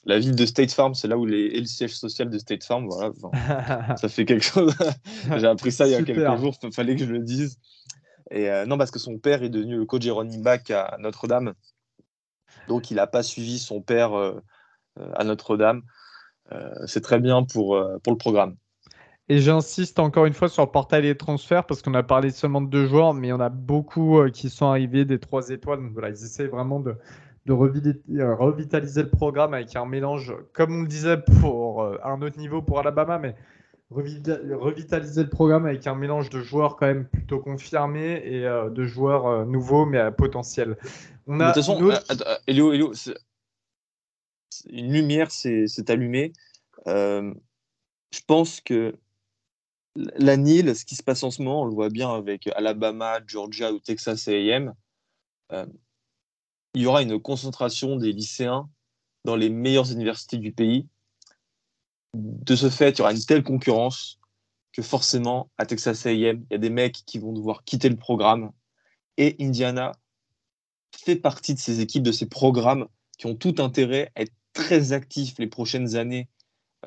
la 0.05 0.19
ville 0.19 0.35
de 0.35 0.45
State 0.45 0.71
Farm, 0.71 0.93
c'est 0.95 1.07
là 1.07 1.17
où 1.17 1.25
les, 1.25 1.45
est 1.47 1.59
le 1.59 1.65
siège 1.65 1.95
social 1.95 2.29
de 2.29 2.37
State 2.37 2.63
Farm. 2.63 2.87
Voilà, 2.87 3.95
ça 3.97 4.09
fait 4.09 4.25
quelque 4.25 4.43
chose. 4.43 4.73
J'ai 5.37 5.47
appris 5.47 5.71
ça 5.71 5.87
il 5.87 5.91
y 5.91 5.95
a 5.95 6.03
quelques 6.03 6.37
jours, 6.39 6.55
il 6.63 6.73
fallait 6.73 6.95
que 6.95 7.05
je 7.05 7.11
le 7.11 7.19
dise. 7.19 7.57
Et 8.31 8.49
euh, 8.49 8.65
non, 8.65 8.77
parce 8.77 8.91
que 8.91 8.99
son 8.99 9.17
père 9.19 9.43
est 9.43 9.49
devenu 9.49 9.77
le 9.77 9.85
coach 9.85 10.05
et 10.05 10.11
running 10.11 10.41
back 10.41 10.71
à 10.71 10.95
Notre-Dame. 10.99 11.53
Donc, 12.67 12.89
il 12.89 12.95
n'a 12.95 13.07
pas 13.07 13.23
suivi 13.23 13.59
son 13.59 13.81
père 13.81 14.13
euh, 14.13 14.39
euh, 14.99 15.11
à 15.15 15.23
Notre-Dame. 15.23 15.81
c'est 16.85 17.01
très 17.01 17.19
bien 17.19 17.43
pour, 17.43 17.81
pour 18.03 18.13
le 18.13 18.17
programme. 18.17 18.55
Et 19.31 19.39
j'insiste 19.39 19.97
encore 19.99 20.25
une 20.25 20.33
fois 20.33 20.49
sur 20.49 20.61
le 20.65 20.69
portail 20.69 21.03
des 21.03 21.15
transferts 21.15 21.65
parce 21.65 21.81
qu'on 21.81 21.93
a 21.93 22.03
parlé 22.03 22.31
seulement 22.31 22.59
de 22.59 22.67
deux 22.67 22.85
joueurs, 22.85 23.13
mais 23.13 23.27
il 23.27 23.29
y 23.29 23.33
en 23.33 23.39
a 23.39 23.47
beaucoup 23.47 24.19
euh, 24.19 24.29
qui 24.29 24.49
sont 24.49 24.65
arrivés 24.65 25.05
des 25.05 25.19
trois 25.19 25.51
étoiles. 25.51 25.79
Donc 25.79 25.93
voilà, 25.93 26.09
ils 26.09 26.21
essaient 26.21 26.47
vraiment 26.47 26.81
de, 26.81 26.97
de 27.45 27.53
euh, 27.53 28.35
revitaliser 28.35 29.03
le 29.03 29.09
programme 29.09 29.53
avec 29.53 29.73
un 29.77 29.85
mélange, 29.85 30.35
comme 30.51 30.75
on 30.75 30.81
le 30.81 30.87
disait, 30.89 31.15
pour 31.39 31.81
euh, 31.81 31.97
un 32.03 32.21
autre 32.21 32.37
niveau 32.39 32.61
pour 32.61 32.79
Alabama, 32.79 33.19
mais 33.19 33.37
revitaliser 33.89 35.23
le 35.23 35.29
programme 35.29 35.65
avec 35.65 35.87
un 35.87 35.95
mélange 35.95 36.29
de 36.29 36.41
joueurs 36.41 36.75
quand 36.75 36.87
même 36.87 37.05
plutôt 37.05 37.39
confirmés 37.39 38.21
et 38.25 38.41
de 38.41 38.83
joueurs 38.83 39.45
nouveaux 39.45 39.85
mais 39.85 39.99
à 39.99 40.11
potentiel. 40.11 40.75
On 41.25 41.39
a 41.39 41.53
de 41.53 41.53
toute 41.53 41.63
façon, 41.63 41.77
Elio, 42.47 42.73
Elio, 42.73 42.91
une 44.69 44.91
lumière 44.91 45.31
s'est 45.31 45.89
allumée. 45.89 46.33
je 46.85 47.31
pense 48.27 48.59
que 48.59 48.93
la 49.95 50.37
NIL, 50.37 50.75
ce 50.75 50.85
qui 50.85 50.95
se 50.95 51.03
passe 51.03 51.23
en 51.23 51.31
ce 51.31 51.41
moment, 51.41 51.61
on 51.61 51.65
le 51.65 51.73
voit 51.73 51.89
bien 51.89 52.13
avec 52.13 52.47
Alabama, 52.55 53.19
Georgia 53.27 53.71
ou 53.71 53.79
Texas 53.79 54.27
AM, 54.27 54.73
euh, 55.51 55.65
il 56.73 56.81
y 56.81 56.85
aura 56.85 57.01
une 57.01 57.19
concentration 57.19 57.97
des 57.97 58.13
lycéens 58.13 58.69
dans 59.25 59.35
les 59.35 59.49
meilleures 59.49 59.91
universités 59.91 60.37
du 60.37 60.51
pays. 60.53 60.87
De 62.13 62.55
ce 62.55 62.69
fait, 62.69 62.91
il 62.91 62.99
y 62.99 63.01
aura 63.01 63.11
une 63.11 63.23
telle 63.23 63.43
concurrence 63.43 64.19
que 64.71 64.81
forcément, 64.81 65.49
à 65.57 65.65
Texas 65.65 66.05
AM, 66.05 66.15
il 66.15 66.51
y 66.51 66.55
a 66.55 66.57
des 66.57 66.69
mecs 66.69 67.03
qui 67.05 67.19
vont 67.19 67.33
devoir 67.33 67.63
quitter 67.65 67.89
le 67.89 67.97
programme. 67.97 68.51
Et 69.17 69.35
Indiana 69.39 69.91
fait 70.95 71.17
partie 71.17 71.53
de 71.53 71.59
ces 71.59 71.81
équipes, 71.81 72.03
de 72.03 72.11
ces 72.11 72.27
programmes 72.27 72.87
qui 73.17 73.25
ont 73.25 73.35
tout 73.35 73.55
intérêt 73.59 74.11
à 74.15 74.21
être 74.21 74.33
très 74.53 74.93
actifs 74.93 75.37
les 75.39 75.47
prochaines 75.47 75.95
années 75.95 76.29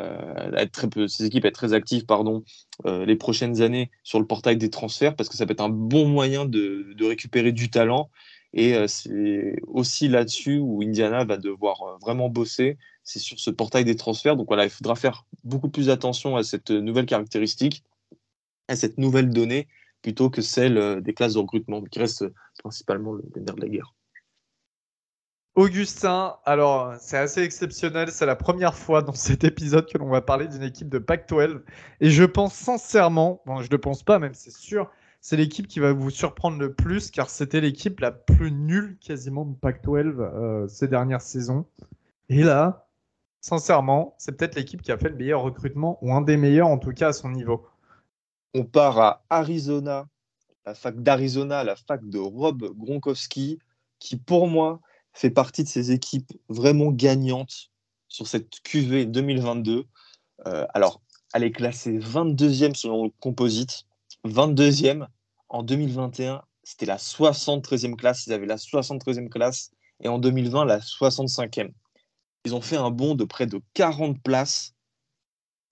euh, 0.01 1.07
ces 1.09 1.24
équipes 1.24 1.45
être 1.45 1.55
très 1.55 1.72
actives 1.72 2.05
pardon, 2.05 2.42
euh, 2.86 3.05
les 3.05 3.16
prochaines 3.16 3.62
années 3.62 3.90
sur 4.03 4.18
le 4.18 4.26
portail 4.26 4.57
des 4.57 4.70
transferts 4.70 5.14
parce 5.14 5.28
que 5.28 5.36
ça 5.36 5.47
peut 5.47 5.53
être 5.53 5.61
un 5.61 5.68
bon 5.68 6.09
moyen 6.09 6.45
de, 6.45 6.97
récupérer 7.05 7.53
du 7.53 7.70
talent. 7.70 8.11
Et 8.53 8.74
euh, 8.74 8.86
c'est 8.86 9.57
aussi 9.66 10.09
là-dessus 10.09 10.59
où 10.59 10.82
Indiana 10.82 11.24
va 11.24 11.36
devoir 11.36 11.99
vraiment 12.01 12.28
bosser, 12.28 12.78
c'est 13.03 13.18
sur 13.18 13.38
ce 13.38 13.51
portail 13.51 13.84
des 13.84 13.97
transferts. 13.97 14.36
Donc 14.36 14.49
voilà, 14.49 14.64
il 14.64 14.70
faudra 14.70 14.95
faire 14.97 15.26
beaucoup 15.42 15.68
plus 15.68 15.90
attention 15.90 16.36
à 16.36 16.42
cette 16.42 16.70
nouvelle 16.70 17.07
caractéristique, 17.07 17.82
à 18.68 18.76
cette 18.76 18.99
nouvelle 18.99 19.30
donnée, 19.30 19.66
plutôt 20.03 20.30
que 20.30 20.42
celle 20.42 21.03
des 21.03 21.14
classes 21.14 21.34
de 21.34 21.38
recrutement, 21.38 21.82
qui 21.82 21.99
reste 21.99 22.24
principalement 22.59 23.12
le 23.12 23.24
nerf 23.36 23.57
de 23.57 23.61
la 23.61 23.68
guerre. 23.68 23.95
Augustin, 25.55 26.36
alors 26.44 26.94
c'est 26.98 27.16
assez 27.16 27.40
exceptionnel, 27.42 28.11
c'est 28.11 28.26
la 28.26 28.34
première 28.34 28.74
fois 28.74 29.02
dans 29.02 29.12
cet 29.12 29.44
épisode 29.44 29.86
que 29.86 29.98
l'on 29.98 30.09
va 30.09 30.20
parler 30.20 30.48
d'une 30.48 30.64
équipe 30.64 30.88
de 30.88 30.98
Pac-12 30.98 31.61
et 32.00 32.11
je 32.11 32.24
pense 32.24 32.55
sincèrement, 32.55 33.40
bon 33.46 33.62
je 33.62 33.68
ne 33.70 33.76
pense 33.76 34.02
pas 34.02 34.18
même 34.18 34.34
c'est 34.34 34.50
sûr, 34.50 34.90
c'est 35.20 35.36
l'équipe 35.36 35.68
qui 35.68 35.78
va 35.78 35.92
vous 35.92 36.11
surprendre 36.11 36.59
le 36.59 36.74
plus 36.74 37.12
car 37.12 37.30
c'était 37.30 37.61
l'équipe 37.61 38.00
la 38.00 38.11
plus 38.11 38.50
nulle 38.50 38.98
quasiment 38.98 39.44
de 39.44 39.55
Pac-12 39.55 40.16
euh, 40.18 40.66
ces 40.66 40.88
dernières 40.88 41.22
saisons. 41.22 41.66
Et 42.28 42.42
là, 42.42 42.88
sincèrement, 43.40 44.16
c'est 44.18 44.36
peut-être 44.36 44.57
l'équipe 44.57 44.82
qui 44.82 44.90
a 44.90 44.98
fait 44.98 45.09
le 45.09 45.16
meilleur 45.16 45.42
recrutement 45.42 45.98
ou 46.02 46.12
un 46.12 46.20
des 46.20 46.36
meilleurs 46.36 46.68
en 46.68 46.78
tout 46.78 46.92
cas 46.92 47.09
à 47.09 47.12
son 47.12 47.30
niveau. 47.30 47.64
On 48.55 48.64
part 48.64 48.98
à 48.98 49.24
Arizona, 49.30 50.09
la 50.66 50.74
fac 50.74 51.00
d'Arizona, 51.00 51.62
la 51.62 51.76
fac 51.76 52.05
de 52.09 52.18
Rob 52.18 52.64
Gronkowski 52.76 53.61
qui 54.00 54.16
pour 54.16 54.48
moi 54.48 54.80
fait 55.14 55.30
partie 55.30 55.62
de 55.62 55.68
ces 55.68 55.92
équipes 55.92 56.32
vraiment 56.48 56.90
gagnantes 56.90 57.70
sur 58.08 58.26
cette 58.26 58.60
QV 58.62 59.06
2022. 59.06 59.86
Euh, 60.46 60.66
alors, 60.74 61.00
elle 61.32 61.44
est 61.44 61.52
classée 61.52 61.98
22e 61.98 62.74
selon 62.74 63.04
le 63.04 63.10
composite, 63.20 63.84
22e 64.26 65.06
en 65.48 65.62
2021. 65.62 66.42
C'était 66.62 66.86
la 66.86 66.96
73e 66.96 67.96
classe. 67.96 68.26
Ils 68.26 68.32
avaient 68.32 68.46
la 68.46 68.56
73e 68.56 69.28
classe 69.28 69.70
et 70.00 70.08
en 70.08 70.18
2020, 70.18 70.64
la 70.64 70.78
65e. 70.78 71.70
Ils 72.44 72.54
ont 72.54 72.60
fait 72.60 72.76
un 72.76 72.90
bond 72.90 73.14
de 73.14 73.24
près 73.24 73.46
de 73.46 73.60
40 73.74 74.22
places 74.22 74.74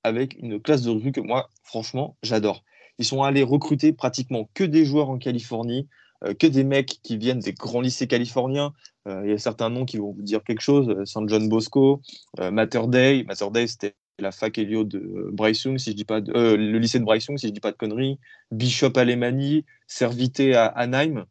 avec 0.05 0.37
une 0.39 0.61
classe 0.61 0.83
de 0.83 0.91
recrue 0.91 1.13
que 1.13 1.21
moi, 1.21 1.51
franchement, 1.63 2.17
j'adore. 2.23 2.65
Ils 2.99 3.05
sont 3.05 3.23
allés 3.23 3.43
recruter 3.43 3.93
pratiquement 3.93 4.49
que 4.55 4.65
des 4.65 4.85
joueurs 4.85 5.11
en 5.11 5.19
Californie, 5.19 5.89
euh, 6.25 6.35
que 6.35 6.47
des 6.47 6.65
mecs 6.65 7.01
qui 7.03 7.17
viennent 7.17 7.41
des 7.41 7.53
grands 7.53 7.81
lycées 7.81 8.07
californiens. 8.07 8.73
Euh, 9.09 9.23
il 9.25 9.31
y 9.31 9.33
a 9.33 9.39
certains 9.39 9.71
noms 9.71 9.85
qui 9.85 9.97
vont 9.97 10.13
vous 10.13 10.23
dire 10.23 10.43
quelque 10.45 10.61
chose. 10.61 10.89
Euh, 10.89 11.05
San 11.05 11.29
John 11.29 11.49
Bosco, 11.49 12.01
Mater 12.39 12.87
Day. 12.89 13.25
Mater 13.25 13.51
Day, 13.51 13.67
c'était 13.67 13.95
la 14.19 14.33
fac 14.33 14.57
Helio 14.59 14.85
de 14.85 15.31
Bryce 15.33 15.65
Young, 15.65 15.79
si 15.79 15.91
je 15.91 15.97
dis 15.97 16.05
pas 16.05 16.21
le 16.21 16.79
lycée 16.79 17.01
de 17.01 17.05
Bryce 17.05 17.27
Young, 17.27 17.39
si 17.39 17.49
je 17.49 17.53
dis 17.53 17.61
pas 17.61 17.73
de 17.73 17.77
conneries. 17.77 18.19
Bishop 18.51 18.97
Alemany, 18.97 19.65
Servité 19.87 20.55
à 20.55 20.67
Anaheim. 20.67 21.27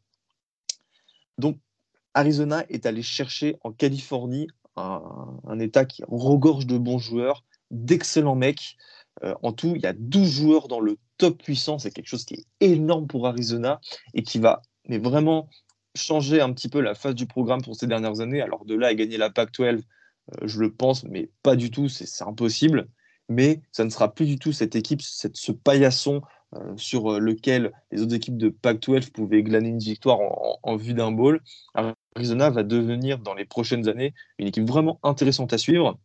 Donc, 1.37 1.57
Arizona 2.13 2.65
est 2.69 2.85
allé 2.85 3.01
chercher 3.01 3.55
en 3.63 3.71
Californie 3.71 4.47
un, 4.75 5.01
un 5.47 5.59
État 5.59 5.85
qui 5.85 6.03
regorge 6.07 6.65
de 6.65 6.77
bons 6.77 6.99
joueurs, 6.99 7.45
d'excellents 7.69 8.35
mecs. 8.35 8.75
en 9.21 9.53
tout, 9.53 9.73
il 9.75 9.81
y 9.81 9.85
a 9.85 9.93
12 9.93 10.29
joueurs 10.29 10.67
dans 10.67 10.81
le 10.81 10.97
top 11.17 11.41
puissant. 11.41 11.79
C'est 11.79 11.91
quelque 11.91 12.07
chose 12.07 12.25
qui 12.25 12.33
est 12.33 12.45
énorme 12.59 13.07
pour 13.07 13.27
Arizona 13.27 13.79
et 14.13 14.23
qui 14.23 14.39
va 14.39 14.61
mais 14.87 14.97
vraiment 14.97 15.47
changer 15.95 16.41
un 16.41 16.53
petit 16.53 16.69
peu 16.69 16.81
la 16.81 16.95
face 16.95 17.15
du 17.15 17.25
programme 17.25 17.61
pour 17.61 17.75
ces 17.75 17.87
dernières 17.87 18.19
années. 18.21 18.41
Alors 18.41 18.65
de 18.65 18.75
là 18.75 18.87
à 18.87 18.93
gagner 18.93 19.17
la 19.17 19.29
PAC 19.29 19.51
12, 19.53 19.65
euh, 19.65 20.47
je 20.47 20.59
le 20.59 20.71
pense, 20.71 21.03
mais 21.03 21.29
pas 21.43 21.55
du 21.55 21.71
tout, 21.71 21.89
c'est 21.89 22.23
impossible. 22.23 22.87
Mais 23.29 23.61
ça 23.71 23.85
ne 23.85 23.89
sera 23.89 24.13
plus 24.13 24.25
du 24.25 24.37
tout 24.37 24.51
cette 24.51 24.75
équipe, 24.75 25.01
cette, 25.01 25.37
ce 25.37 25.51
paillasson 25.51 26.21
euh, 26.55 26.75
sur 26.75 27.13
euh, 27.13 27.19
lequel 27.19 27.71
les 27.91 28.01
autres 28.01 28.15
équipes 28.15 28.37
de 28.37 28.49
PAC 28.49 28.81
12 28.81 29.09
pouvaient 29.09 29.43
glaner 29.43 29.69
une 29.69 29.79
victoire 29.79 30.19
en, 30.63 30.75
vue 30.75 30.93
d'un 30.93 31.11
bowl. 31.11 31.41
Arizona 32.15 32.49
va 32.49 32.63
devenir 32.63 33.19
dans 33.19 33.33
les 33.33 33.45
prochaines 33.45 33.87
années 33.87 34.13
une 34.37 34.47
équipe 34.47 34.67
vraiment 34.67 34.99
intéressante 35.03 35.53
à 35.53 35.57
suivre. 35.57 35.97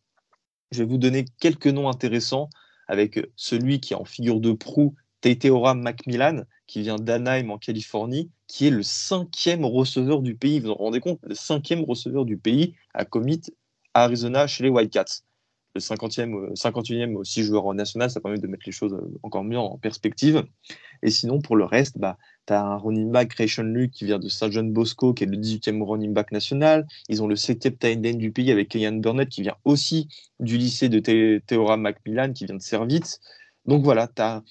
Je 0.70 0.78
vais 0.78 0.88
vous 0.88 0.98
donner 0.98 1.24
quelques 1.40 1.66
noms 1.66 1.88
intéressants 1.88 2.48
avec 2.86 3.18
celui 3.34 3.80
qui 3.80 3.92
est 3.92 3.96
en 3.96 4.04
figure 4.04 4.40
de 4.40 4.52
proue, 4.52 4.94
Teiteora 5.26 5.74
Macmillan, 5.74 6.44
qui 6.68 6.82
vient 6.82 6.94
d'Anaheim 6.94 7.50
en 7.50 7.58
Californie, 7.58 8.30
qui 8.46 8.68
est 8.68 8.70
le 8.70 8.84
cinquième 8.84 9.64
receveur 9.64 10.22
du 10.22 10.36
pays. 10.36 10.60
Vous 10.60 10.68
vous 10.68 10.74
rendez 10.74 11.00
compte? 11.00 11.18
Le 11.24 11.34
cinquième 11.34 11.82
receveur 11.82 12.24
du 12.24 12.36
pays 12.36 12.76
à 12.94 13.04
commit 13.04 13.42
à 13.92 14.04
Arizona 14.04 14.46
chez 14.46 14.62
les 14.62 14.68
Wildcats. 14.68 15.24
Le 15.74 15.80
50e, 15.80 16.54
51e 16.54 17.16
aussi 17.16 17.42
joueur 17.42 17.66
en 17.66 17.74
national, 17.74 18.08
ça 18.08 18.20
permet 18.20 18.38
de 18.38 18.46
mettre 18.46 18.62
les 18.66 18.72
choses 18.72 18.94
euh, 18.94 19.18
encore 19.24 19.42
mieux 19.42 19.58
en 19.58 19.78
perspective. 19.78 20.44
Et 21.02 21.10
sinon, 21.10 21.40
pour 21.40 21.56
le 21.56 21.64
reste, 21.64 21.98
bah, 21.98 22.18
tu 22.46 22.52
as 22.52 22.62
un 22.62 22.76
running 22.76 23.10
back, 23.10 23.34
Rayshon 23.34 23.64
Luke, 23.64 23.90
qui 23.90 24.04
vient 24.04 24.20
de 24.20 24.28
Saint 24.28 24.48
John 24.52 24.72
Bosco, 24.72 25.12
qui 25.12 25.24
est 25.24 25.26
le 25.26 25.36
18e 25.36 25.82
running 25.82 26.14
back 26.14 26.30
national. 26.30 26.86
Ils 27.08 27.20
ont 27.20 27.26
le 27.26 27.34
7e 27.34 27.76
tight 27.76 27.98
end 28.06 28.16
du 28.16 28.30
pays 28.30 28.52
avec 28.52 28.68
Kayan 28.68 28.92
Burnett, 28.92 29.28
qui 29.28 29.42
vient 29.42 29.56
aussi 29.64 30.06
du 30.38 30.56
lycée 30.56 30.88
de 30.88 31.00
Théora 31.40 31.76
Macmillan, 31.76 32.32
qui 32.32 32.46
vient 32.46 32.54
de 32.54 32.62
Servite. 32.62 33.20
Donc 33.66 33.82
voilà, 33.82 34.06
tu 34.06 34.22
as 34.22 34.44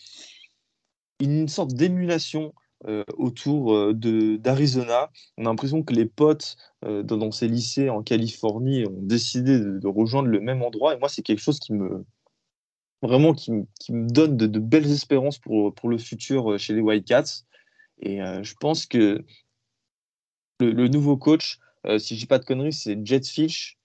une 1.20 1.48
sorte 1.48 1.74
d'émulation 1.74 2.54
euh, 2.88 3.04
autour 3.18 3.74
euh, 3.74 3.94
d'Arizona. 4.38 5.10
On 5.38 5.46
a 5.46 5.50
l'impression 5.50 5.82
que 5.82 5.94
les 5.94 6.06
potes 6.06 6.58
euh, 6.84 7.04
dans, 7.04 7.32
ces 7.32 7.48
lycées 7.48 7.90
en 7.90 8.04
Californie 8.04 8.86
ont 8.86 9.02
décidé 9.02 9.58
de, 9.60 9.88
rejoindre 9.88 10.28
le 10.28 10.40
même 10.40 10.62
endroit. 10.62 10.94
Et 10.94 11.00
moi, 11.00 11.10
c'est 11.10 11.22
quelque 11.22 11.42
chose 11.42 11.60
qui 11.60 11.74
me 11.74 12.06
vraiment 13.02 13.34
qui, 13.34 13.52
qui 13.80 13.94
me 13.94 14.08
donne 14.10 14.36
de, 14.36 14.60
belles 14.60 14.92
espérances 14.92 15.40
pour, 15.40 15.74
pour 15.74 15.90
le 15.90 15.98
futur 15.98 16.60
chez 16.60 16.74
les 16.74 16.82
Wildcats. 16.82 17.44
Et 18.02 18.18
je 18.20 18.54
pense 18.60 18.86
que 18.86 19.24
le, 20.60 20.88
nouveau 20.88 21.16
coach, 21.16 21.60
si 21.98 22.16
je 22.16 22.22
dis 22.22 22.26
pas 22.26 22.40
de 22.40 22.46
conneries, 22.46 22.74
c'est 22.74 23.00
Jetfish. 23.06 23.78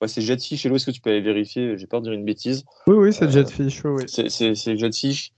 Ouais, 0.00 0.08
c'est 0.08 0.20
Jetfish. 0.20 0.64
Hello, 0.66 0.76
est-ce 0.76 0.86
que 0.86 0.90
tu 0.90 1.00
peux 1.00 1.10
aller 1.10 1.22
vérifier? 1.22 1.76
J'ai 1.78 1.86
peur 1.86 2.00
de 2.00 2.06
dire 2.06 2.12
une 2.12 2.24
bêtise. 2.24 2.64
Oui, 2.86 2.96
oui, 2.96 3.12
c'est 3.12 3.30
Jetfish. 3.30 3.84
Oui. 3.84 4.04
C'est 4.06 4.76
Jetfish. 4.76 5.32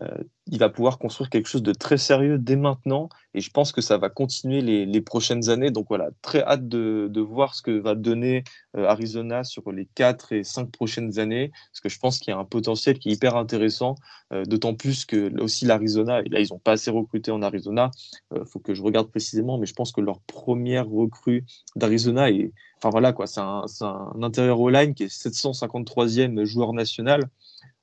Euh, 0.00 0.16
il 0.46 0.58
va 0.58 0.70
pouvoir 0.70 0.98
construire 0.98 1.28
quelque 1.28 1.46
chose 1.46 1.62
de 1.62 1.72
très 1.72 1.98
sérieux 1.98 2.38
dès 2.38 2.56
maintenant 2.56 3.10
et 3.34 3.40
je 3.40 3.50
pense 3.50 3.70
que 3.70 3.82
ça 3.82 3.98
va 3.98 4.08
continuer 4.08 4.62
les, 4.62 5.00
prochaines 5.02 5.50
années. 5.50 5.70
Donc 5.70 5.86
voilà, 5.88 6.08
très 6.22 6.42
hâte 6.42 6.68
de, 6.68 7.20
voir 7.20 7.54
ce 7.54 7.62
que 7.62 7.70
va 7.70 7.94
donner 7.94 8.44
euh, 8.76 8.86
Arizona 8.86 9.44
sur 9.44 9.70
les 9.72 9.86
4 9.94 10.32
et 10.32 10.44
5 10.44 10.70
prochaines 10.70 11.18
années 11.18 11.50
parce 11.70 11.80
que 11.80 11.88
je 11.88 11.98
pense 11.98 12.18
qu'il 12.18 12.32
y 12.32 12.34
a 12.34 12.38
un 12.38 12.44
potentiel 12.44 12.98
qui 12.98 13.10
est 13.10 13.12
hyper 13.12 13.36
intéressant, 13.36 13.96
euh, 14.32 14.44
d'autant 14.44 14.74
plus 14.74 15.04
que 15.04 15.38
aussi 15.40 15.66
l'Arizona, 15.66 16.20
et 16.20 16.28
là 16.28 16.40
ils 16.40 16.48
n'ont 16.50 16.58
pas 16.58 16.72
assez 16.72 16.90
recruté 16.90 17.30
en 17.30 17.42
Arizona, 17.42 17.90
il 18.34 18.44
faut 18.46 18.60
que 18.60 18.74
je 18.74 18.82
regarde 18.82 19.10
précisément, 19.10 19.58
mais 19.58 19.66
je 19.66 19.74
pense 19.74 19.92
que 19.92 20.00
leur 20.00 20.20
première 20.20 20.88
recrue 20.88 21.44
d'Arizona 21.76 22.30
est, 22.30 22.52
enfin 22.78 22.90
voilà 22.90 23.12
quoi, 23.12 23.26
c'est 23.26 23.40
un, 23.40 23.64
un 23.82 24.22
intérieur 24.22 24.58
all-line 24.60 24.94
qui 24.94 25.04
est 25.04 25.12
753e 25.12 26.44
joueur 26.44 26.72
national. 26.72 27.28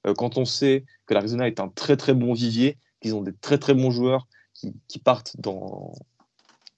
Euh, 0.08 0.14
quand 0.14 0.38
on 0.38 0.46
sait 0.46 0.86
que 1.06 1.14
l'Arizona 1.14 1.48
est 1.48 1.60
un 1.60 1.70
très 1.70 1.98
très 1.98 2.14
bon 2.14 2.34
vivier, 2.34 2.78
qu'ils 3.02 3.16
ont 3.16 3.22
des 3.22 3.34
très 3.34 3.58
très 3.58 3.74
bons 3.74 3.92
joueurs 3.92 4.28
qui, 4.54 5.00
partent 5.00 5.36
dans, 5.40 5.94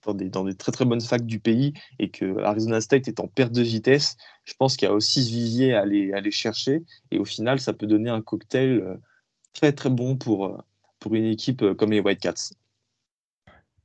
dans 0.05 0.13
des, 0.13 0.29
dans 0.29 0.45
des, 0.45 0.55
très 0.55 0.71
très 0.71 0.85
bonnes 0.85 1.01
facs 1.01 1.25
du 1.25 1.39
pays 1.39 1.73
et 1.99 2.09
que 2.09 2.39
Arizona 2.41 2.79
State 2.79 3.09
est 3.09 3.19
en 3.19 3.27
perte 3.27 3.51
de 3.51 3.61
vitesse, 3.61 4.15
je 4.45 4.53
pense 4.57 4.77
qu'il 4.77 4.87
y 4.87 4.91
a 4.91 4.93
aussi 4.93 5.23
ce 5.23 5.29
vivier 5.29 5.73
à 5.73 5.81
aller, 5.81 6.13
aller, 6.13 6.31
chercher 6.31 6.83
et 7.11 7.19
au 7.19 7.25
final 7.25 7.59
ça 7.59 7.73
peut 7.73 7.87
donner 7.87 8.09
un 8.09 8.21
cocktail 8.21 8.79
euh, 8.79 8.95
très 9.51 9.73
très 9.73 9.89
bon 9.89 10.15
pour, 10.15 10.45
euh, 10.45 10.57
pour 10.99 11.13
une 11.15 11.25
équipe 11.25 11.73
comme 11.73 11.91
les 11.91 11.99
White 11.99 12.21
Cats. 12.21 12.53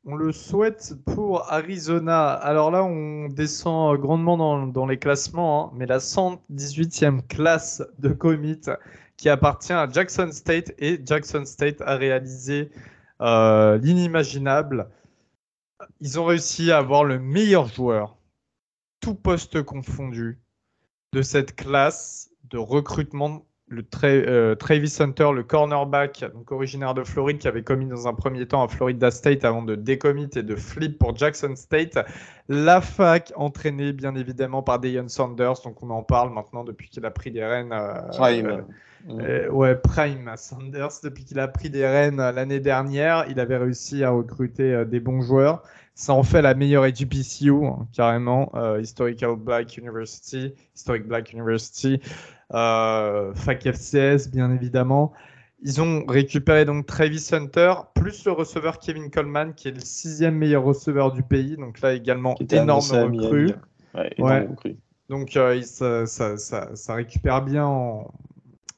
on 0.05 0.15
le 0.15 0.31
souhaite 0.31 0.95
pour 1.05 1.51
Arizona. 1.53 2.31
Alors 2.31 2.71
là, 2.71 2.85
on 2.85 3.29
descend 3.29 3.99
grandement 3.99 4.67
dans, 4.69 4.87
les 4.87 4.99
classements, 4.99 5.67
hein, 5.67 5.73
mais 5.75 5.87
la 5.87 5.99
118e 5.99 7.27
classe 7.27 7.83
de 7.99 8.11
commit 8.11 8.61
qui 9.19 9.29
appartient 9.29 9.73
à 9.73 9.91
Jackson 9.91 10.31
State 10.33 10.73
et 10.79 10.99
Jackson 11.05 11.45
State 11.45 11.83
a 11.83 11.97
réalisé 11.97 12.71
euh, 13.21 13.77
l'inimaginable. 13.79 14.89
Ils 16.01 16.19
ont 16.19 16.25
réussi 16.25 16.71
à 16.71 16.79
avoir 16.79 17.05
le 17.05 17.19
meilleur 17.19 17.67
joueur, 17.67 18.17
tout 19.01 19.15
poste 19.15 19.63
confondu, 19.63 20.39
de 21.13 21.23
cette 21.23 21.57
classe 21.57 22.31
de 22.45 22.59
recrutement 22.59 23.45
le 23.71 23.85
euh, 24.05 24.55
Travis 24.55 24.97
Hunter, 25.01 25.31
le 25.35 25.43
cornerback, 25.43 26.25
donc 26.33 26.51
originaire 26.53 26.95
de 26.95 27.05
Floride, 27.05 27.39
qui 27.39 27.49
avait 27.49 27.63
commis 27.63 27.87
dans 27.87 28.09
un 28.09 28.15
premier 28.15 28.47
temps 28.47 28.63
à 28.63 28.69
Florida 28.69 29.11
State 29.11 29.45
avant 29.45 29.63
de 29.63 29.75
décommit 29.75 30.31
et 30.37 30.43
de 30.43 30.57
flip 30.57 30.99
pour 30.99 31.17
Jackson 31.17 31.55
State. 31.55 31.99
La 32.49 32.81
fac, 32.81 33.33
entraînée 33.37 33.93
bien 33.93 34.15
évidemment 34.15 34.63
par 34.63 34.79
Deion 34.79 35.09
Sanders, 35.09 35.61
donc 35.65 35.83
on 35.83 35.91
en 35.91 36.03
parle 36.03 36.33
maintenant 36.33 36.65
depuis 36.65 36.89
qu'il 36.89 37.05
a 37.05 37.11
pris 37.11 37.31
des 37.31 37.45
rênes. 37.45 37.73
Euh, 37.73 38.01
Prime. 38.09 38.65
Euh, 39.11 39.49
ouais, 39.51 39.77
Prime 39.77 40.31
Sanders, 40.37 41.01
depuis 41.03 41.25
qu'il 41.25 41.39
a 41.39 41.49
pris 41.49 41.71
des 41.71 41.87
rênes 41.87 42.17
l'année 42.17 42.61
dernière, 42.61 43.27
il 43.29 43.39
avait 43.39 43.59
réussi 43.59 44.03
à 44.03 44.11
recruter 44.11 44.85
des 44.87 45.01
bons 45.01 45.21
joueurs. 45.21 45.63
Ça 45.95 46.13
en 46.13 46.23
fait 46.23 46.43
la 46.43 46.55
meilleure 46.55 46.85
HBCU, 46.85 47.67
hein, 47.67 47.87
carrément. 47.93 48.53
Historical 48.81 49.37
Black 49.37 49.77
University, 49.77 50.55
Historic 50.75 51.07
Black 51.07 51.33
University 51.33 52.01
euh, 52.55 53.35
Fac 53.35 53.67
FCS, 53.67 54.31
bien 54.31 54.53
évidemment. 54.53 55.13
Ils 55.61 55.81
ont 55.81 56.05
récupéré 56.07 56.65
donc 56.65 56.87
Travis 56.87 57.29
Hunter, 57.33 57.73
plus 57.95 58.25
le 58.25 58.33
receveur 58.33 58.79
Kevin 58.79 59.11
Coleman, 59.11 59.55
qui 59.55 59.69
est 59.69 59.73
le 59.73 59.81
sixième 59.81 60.37
meilleur 60.37 60.63
receveur 60.63 61.13
du 61.13 61.23
pays. 61.23 61.57
Donc 61.57 61.81
là 61.81 61.95
également, 61.95 62.37
énorme 62.51 62.91
recrue. 62.91 63.55
Ouais, 63.95 64.49
Donc 65.09 65.37
euh, 65.37 65.61
ça, 65.63 66.07
ça, 66.07 66.37
ça, 66.37 66.77
ça, 66.77 66.95
récupère 66.95 67.43
bien 67.43 67.67
en, 67.67 68.13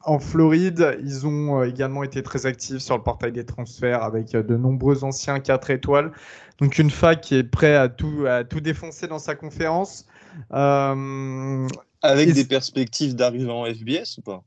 en 0.04 0.18
Floride. 0.18 0.98
Ils 1.02 1.26
ont 1.26 1.60
euh, 1.60 1.68
également 1.68 2.02
été 2.02 2.22
très 2.22 2.46
actifs 2.46 2.78
sur 2.78 2.96
le 2.96 3.02
portail 3.02 3.32
des 3.32 3.44
transferts 3.44 4.02
avec 4.02 4.34
euh, 4.34 4.42
de 4.42 4.56
nombreux 4.56 5.04
anciens 5.04 5.40
4 5.40 5.70
étoiles. 5.70 6.12
Donc 6.60 6.78
une 6.78 6.90
fac 6.90 7.20
qui 7.20 7.36
est 7.36 7.44
prêt 7.44 7.76
à 7.76 7.88
tout, 7.88 8.24
à 8.26 8.44
tout 8.44 8.60
défoncer 8.60 9.06
dans 9.06 9.18
sa 9.18 9.34
conférence. 9.34 10.06
Euh, 10.52 11.66
avec 12.03 12.32
des 12.32 12.44
perspectives 12.44 13.14
d'arriver 13.14 13.51
en 13.51 13.64
FBS 13.64 14.18
ou 14.18 14.22
pas? 14.22 14.42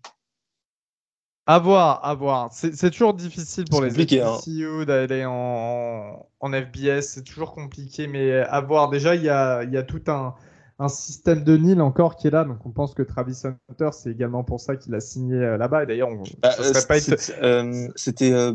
À 1.45 1.60
voir, 1.60 2.06
à 2.06 2.14
voir. 2.14 2.49
C'est 2.54 2.89
toujours 2.89 3.14
difficile 3.14 3.66
pour 3.70 3.82
les 3.82 3.89
FCU 3.89 4.22
hein. 4.22 4.86
d'aller 4.86 5.26
en, 5.26 6.26
en, 6.39 6.51
FBS. 6.54 7.01
C'est 7.01 7.24
toujours 7.24 7.54
compliqué, 7.54 8.08
mais 8.08 8.32
à 8.32 8.62
voir. 8.62 8.89
Déjà, 8.89 9.14
il 9.16 9.24
y 9.24 9.30
a, 9.30 9.66
y 9.66 9.76
a, 9.76 9.84
tout 9.84 10.01
un, 10.08 10.36
un, 10.80 10.88
système 10.88 11.43
de 11.43 11.58
Nil 11.58 11.82
encore 11.82 12.16
qui 12.16 12.28
est 12.28 12.32
là. 12.32 12.45
Donc, 12.45 12.66
on 12.66 12.72
pense 12.72 12.93
que 12.93 13.01
Travis 13.01 13.41
Hunter, 13.43 13.89
c'est 13.91 14.10
également 14.10 14.45
pour 14.45 14.62
ça 14.62 14.78
qu'il 14.78 14.95
a 14.95 15.01
signé 15.01 15.36
euh, 15.36 15.58
là-bas. 15.58 15.84
Et 15.84 15.86
d'ailleurs, 15.86 16.12
bah, 16.41 16.56
euh, 16.62 17.89
c'était 17.97 18.32
euh, 18.32 18.54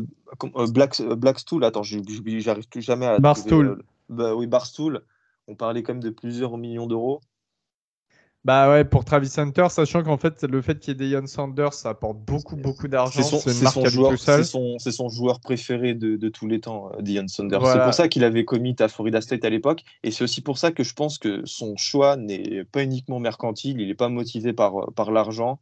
Black, 0.71 0.99
Blackstool. 0.99 1.63
Attends, 1.65 1.83
j'arrive 1.83 2.67
plus 2.69 2.81
jamais 2.81 3.05
à. 3.05 3.19
Barstool. 3.19 3.83
Bah, 4.09 4.33
oui, 4.33 4.47
Barstool. 4.47 5.03
On 5.47 5.53
parlait 5.53 5.83
quand 5.83 5.93
même 5.93 6.03
de 6.03 6.09
plusieurs 6.09 6.57
millions 6.57 6.87
d'euros. 6.87 7.21
Bah 8.45 8.69
ouais, 8.69 8.85
pour 8.85 9.03
Travis 9.03 9.33
Hunter, 9.35 9.67
sachant 9.69 10.01
qu'en 10.01 10.17
fait, 10.17 10.43
le 10.43 10.61
fait 10.61 10.79
qu'il 10.79 10.93
y 10.93 11.05
ait 11.05 11.09
Deion 11.09 11.27
Sanders, 11.27 11.73
ça 11.73 11.89
apporte 11.89 12.19
beaucoup, 12.19 12.55
beaucoup 12.55 12.87
d'argent. 12.87 13.21
C'est 13.21 13.51
son, 13.51 13.85
joueur, 13.85 14.17
son, 14.17 15.09
joueur 15.09 15.41
préféré 15.41 15.93
de, 15.93 16.29
tous 16.29 16.47
les 16.47 16.61
temps, 16.61 16.89
euh, 16.93 17.01
Deion 17.01 17.27
Sanders. 17.27 17.65
C'est 17.65 17.83
pour 17.83 17.93
ça 17.93 18.07
qu'il 18.07 18.23
avait 18.23 18.45
commis 18.45 18.75
à 18.79 18.87
Florida 18.87 19.19
State 19.19 19.43
à 19.43 19.49
l'époque. 19.49 19.83
Et 20.03 20.11
c'est 20.11 20.23
aussi 20.23 20.39
pour 20.39 20.57
ça 20.57 20.71
que 20.71 20.83
je 20.83 20.93
pense 20.93 21.17
que 21.17 21.41
son 21.43 21.75
choix 21.75 22.15
n'est 22.15 22.63
pas 22.63 22.81
uniquement 22.81 23.19
mercantile, 23.19 23.81
il 23.81 23.87
n'est 23.87 23.93
pas 23.93 24.09
motivé 24.09 24.53
par, 24.53 24.93
par 24.93 25.11
l'argent. 25.11 25.59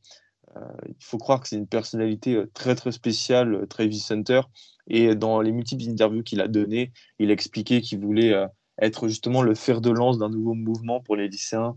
Euh, 0.55 0.59
il 0.87 1.03
faut 1.03 1.17
croire 1.17 1.41
que 1.41 1.47
c'est 1.47 1.57
une 1.57 1.67
personnalité 1.67 2.35
euh, 2.35 2.51
très, 2.53 2.75
très 2.75 2.91
spéciale, 2.91 3.65
Travis 3.69 4.05
Hunter. 4.11 4.41
Et 4.85 5.15
dans 5.15 5.41
les 5.41 5.51
multiples 5.51 5.89
interviews 5.89 6.21
qu'il 6.21 6.41
a 6.41 6.47
données, 6.47 6.91
il 7.17 7.31
a 7.31 7.33
expliqué 7.33 7.81
qu'il 7.81 7.99
voulait 7.99 8.33
être 8.79 9.07
justement 9.07 9.41
le 9.41 9.55
fer 9.55 9.81
de 9.81 9.89
lance 9.89 10.19
d'un 10.19 10.29
nouveau 10.29 10.53
mouvement 10.53 11.01
pour 11.01 11.15
les 11.15 11.27
lycéens 11.27 11.75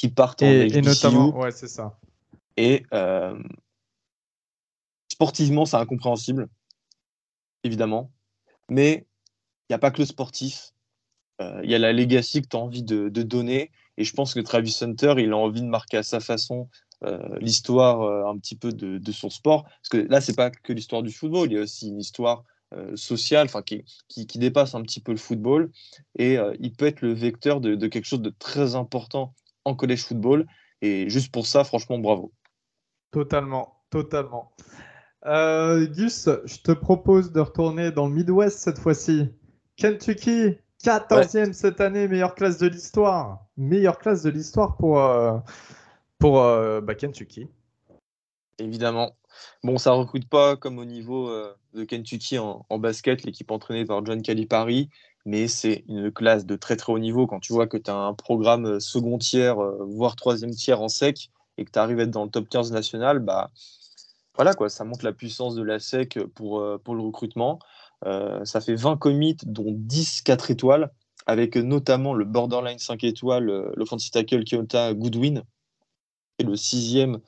qui 0.00 0.08
partent 0.08 0.42
en 0.42 0.46
et, 0.46 0.80
notamment, 0.80 1.38
ouais, 1.38 1.50
c'est 1.50 1.68
ça. 1.68 1.98
Et 2.56 2.84
euh, 2.94 3.38
sportivement, 5.08 5.66
c'est 5.66 5.76
incompréhensible, 5.76 6.48
évidemment. 7.64 8.10
Mais 8.70 9.06
il 9.68 9.72
n'y 9.72 9.74
a 9.74 9.78
pas 9.78 9.90
que 9.90 10.00
le 10.00 10.06
sportif. 10.06 10.72
Euh, 11.42 11.60
il 11.64 11.70
y 11.70 11.74
a 11.74 11.78
la 11.78 11.92
legacy 11.92 12.40
que 12.40 12.48
tu 12.48 12.56
as 12.56 12.60
envie 12.60 12.82
de, 12.82 13.10
donner. 13.10 13.72
Et 13.98 14.04
je 14.04 14.14
pense 14.14 14.32
que 14.32 14.40
Travis 14.40 14.74
Hunter, 14.80 15.16
il 15.18 15.32
a 15.32 15.36
envie 15.36 15.60
de 15.60 15.66
marquer 15.66 15.98
à 15.98 16.02
sa 16.02 16.20
façon 16.20 16.70
euh, 17.04 17.18
l'histoire 17.38 18.26
un 18.26 18.38
petit 18.38 18.56
peu 18.56 18.72
de, 18.72 19.12
son 19.12 19.28
sport. 19.28 19.64
Parce 19.64 19.90
que 19.90 19.98
là, 19.98 20.22
c'est 20.22 20.34
pas 20.34 20.48
que 20.48 20.72
l'histoire 20.72 21.02
du 21.02 21.12
football, 21.12 21.52
il 21.52 21.56
y 21.56 21.58
a 21.58 21.62
aussi 21.62 21.88
une 21.88 22.00
histoire 22.00 22.44
sociale 22.94 23.48
enfin, 23.48 23.60
qui, 23.60 23.84
qui, 24.08 24.38
dépasse 24.38 24.74
un 24.74 24.80
petit 24.80 25.00
peu 25.00 25.12
le 25.12 25.18
football. 25.18 25.70
Et 26.18 26.38
il 26.58 26.72
peut 26.72 26.86
être 26.86 27.02
le 27.02 27.12
vecteur 27.12 27.60
de, 27.60 27.74
de, 27.74 27.86
quelque 27.86 28.06
chose 28.06 28.22
de 28.22 28.32
très 28.38 28.76
important 28.76 29.34
en 29.64 29.74
collège 29.74 30.04
football. 30.04 30.46
Et 30.82 31.08
juste 31.10 31.32
pour 31.32 31.46
ça, 31.46 31.64
franchement, 31.64 31.98
bravo. 31.98 32.32
Totalement, 33.10 33.82
totalement. 33.90 34.52
Euh, 35.26 35.86
Gus, 35.86 36.28
je 36.44 36.58
te 36.58 36.72
propose 36.72 37.32
de 37.32 37.40
retourner 37.40 37.90
dans 37.90 38.06
le 38.06 38.14
Midwest 38.14 38.58
cette 38.58 38.78
fois-ci. 38.78 39.28
Kentucky, 39.76 40.56
14e 40.82 41.52
cette 41.52 41.80
année, 41.80 42.08
meilleure 42.08 42.34
classe 42.34 42.58
de 42.58 42.68
l'histoire. 42.68 43.44
Meilleure 43.56 43.98
classe 43.98 44.22
de 44.22 44.30
l'histoire 44.30 44.76
pour, 44.76 45.00
euh, 45.00 45.36
pour 46.18 46.40
euh, 46.40 46.80
bah, 46.80 46.94
Kentucky. 46.94 47.48
Évidemment. 48.58 49.16
Bon, 49.62 49.78
ça 49.78 49.92
recrute 49.92 50.28
pas 50.28 50.56
comme 50.56 50.78
au 50.78 50.84
niveau 50.84 51.30
de 51.72 51.84
Kentucky 51.84 52.38
en, 52.38 52.66
en 52.68 52.78
basket, 52.78 53.22
l'équipe 53.24 53.50
entraînée 53.50 53.84
par 53.84 54.04
John 54.04 54.20
Calipari 54.22 54.90
mais 55.26 55.48
c'est 55.48 55.84
une 55.88 56.10
classe 56.10 56.46
de 56.46 56.56
très 56.56 56.76
très 56.76 56.92
haut 56.92 56.98
niveau. 56.98 57.26
Quand 57.26 57.40
tu 57.40 57.52
vois 57.52 57.66
que 57.66 57.76
tu 57.76 57.90
as 57.90 57.96
un 57.96 58.14
programme 58.14 58.66
euh, 58.66 58.80
second 58.80 59.18
tiers, 59.18 59.58
euh, 59.62 59.84
voire 59.86 60.16
troisième 60.16 60.52
tiers 60.52 60.80
en 60.80 60.88
sec, 60.88 61.30
et 61.58 61.64
que 61.64 61.70
tu 61.70 61.78
arrives 61.78 62.00
à 62.00 62.02
être 62.04 62.10
dans 62.10 62.24
le 62.24 62.30
top 62.30 62.48
15 62.48 62.72
national, 62.72 63.18
bah 63.18 63.50
voilà 64.34 64.54
quoi, 64.54 64.68
ça 64.68 64.84
montre 64.84 65.04
la 65.04 65.12
puissance 65.12 65.54
de 65.54 65.62
la 65.62 65.78
SEC 65.78 66.18
pour, 66.34 66.60
euh, 66.60 66.78
pour 66.78 66.94
le 66.94 67.02
recrutement. 67.02 67.58
ça 68.44 68.60
fait 68.62 68.74
20 68.74 68.96
commits, 68.96 69.36
dont 69.44 69.72
10 69.76 70.22
4 70.22 70.50
étoiles, 70.50 70.90
avec 71.26 71.56
notamment 71.56 72.14
le 72.14 72.24
borderline 72.24 72.78
5 72.78 73.04
étoiles, 73.04 73.72
l'offensive 73.76 74.10
tackle 74.10 74.44
Kyoto 74.44 74.94
Goodwin, 74.94 75.42
et 76.38 76.44
le 76.44 76.56
sixième 76.56 77.20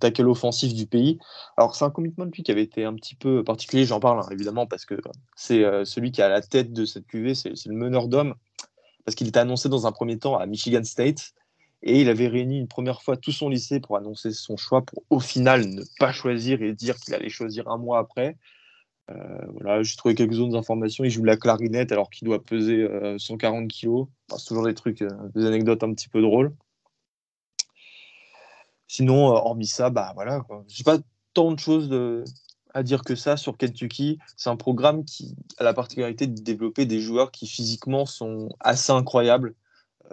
tackle 0.00 0.28
offensif 0.28 0.74
du 0.74 0.86
pays. 0.86 1.18
Alors 1.56 1.74
c'est 1.74 1.84
un 1.84 1.90
commitment 1.90 2.24
lui 2.24 2.42
qui 2.42 2.50
avait 2.50 2.62
été 2.62 2.84
un 2.84 2.94
petit 2.94 3.14
peu 3.14 3.44
particulier, 3.44 3.84
j'en 3.84 4.00
parle 4.00 4.20
hein, 4.20 4.28
évidemment 4.30 4.66
parce 4.66 4.84
que 4.84 4.94
c'est 5.34 5.64
euh, 5.64 5.84
celui 5.84 6.12
qui 6.12 6.20
est 6.20 6.24
à 6.24 6.28
la 6.28 6.42
tête 6.42 6.72
de 6.72 6.84
cette 6.84 7.06
QV, 7.06 7.34
c'est 7.34 7.66
le 7.66 7.74
meneur 7.74 8.08
d'hommes, 8.08 8.34
parce 9.04 9.14
qu'il 9.14 9.28
était 9.28 9.38
annoncé 9.38 9.68
dans 9.68 9.86
un 9.86 9.92
premier 9.92 10.18
temps 10.18 10.36
à 10.36 10.46
Michigan 10.46 10.84
State, 10.84 11.32
et 11.82 12.00
il 12.00 12.08
avait 12.08 12.28
réuni 12.28 12.58
une 12.58 12.68
première 12.68 13.02
fois 13.02 13.16
tout 13.16 13.32
son 13.32 13.48
lycée 13.48 13.80
pour 13.80 13.96
annoncer 13.96 14.32
son 14.32 14.56
choix, 14.56 14.82
pour 14.82 15.02
au 15.10 15.20
final 15.20 15.66
ne 15.66 15.82
pas 15.98 16.12
choisir 16.12 16.62
et 16.62 16.72
dire 16.72 16.96
qu'il 16.96 17.14
allait 17.14 17.28
choisir 17.28 17.68
un 17.68 17.78
mois 17.78 17.98
après. 17.98 18.36
Euh, 19.10 19.46
voilà, 19.52 19.82
j'ai 19.82 19.94
trouvé 19.96 20.16
quelques 20.16 20.40
autres 20.40 20.56
informations. 20.56 21.04
Il 21.04 21.10
joue 21.10 21.22
la 21.22 21.36
clarinette 21.36 21.92
alors 21.92 22.10
qu'il 22.10 22.26
doit 22.26 22.42
peser 22.42 22.88
140 23.18 23.68
kilos. 23.68 24.08
c'est 24.36 24.48
toujours 24.48 24.66
des 24.66 24.74
trucs, 24.74 25.04
des 25.34 25.46
anecdotes 25.46 25.84
un 25.84 25.92
petit 25.92 26.08
peu 26.08 26.20
drôles. 26.20 26.52
Sinon, 28.88 29.30
euh, 29.30 29.38
hormis 29.38 29.66
ça, 29.66 29.90
bah 29.90 30.12
voilà. 30.14 30.44
Je 30.68 30.78
n'ai 30.78 30.84
pas 30.84 30.98
tant 31.34 31.52
de 31.52 31.58
choses 31.58 31.90
à 32.72 32.82
dire 32.82 33.02
que 33.02 33.14
ça 33.14 33.36
sur 33.36 33.56
Kentucky. 33.56 34.18
C'est 34.36 34.50
un 34.50 34.56
programme 34.56 35.04
qui 35.04 35.36
a 35.58 35.64
la 35.64 35.74
particularité 35.74 36.26
de 36.26 36.40
développer 36.40 36.86
des 36.86 37.00
joueurs 37.00 37.30
qui 37.30 37.46
physiquement 37.46 38.06
sont 38.06 38.48
assez 38.60 38.92
incroyables. 38.92 39.54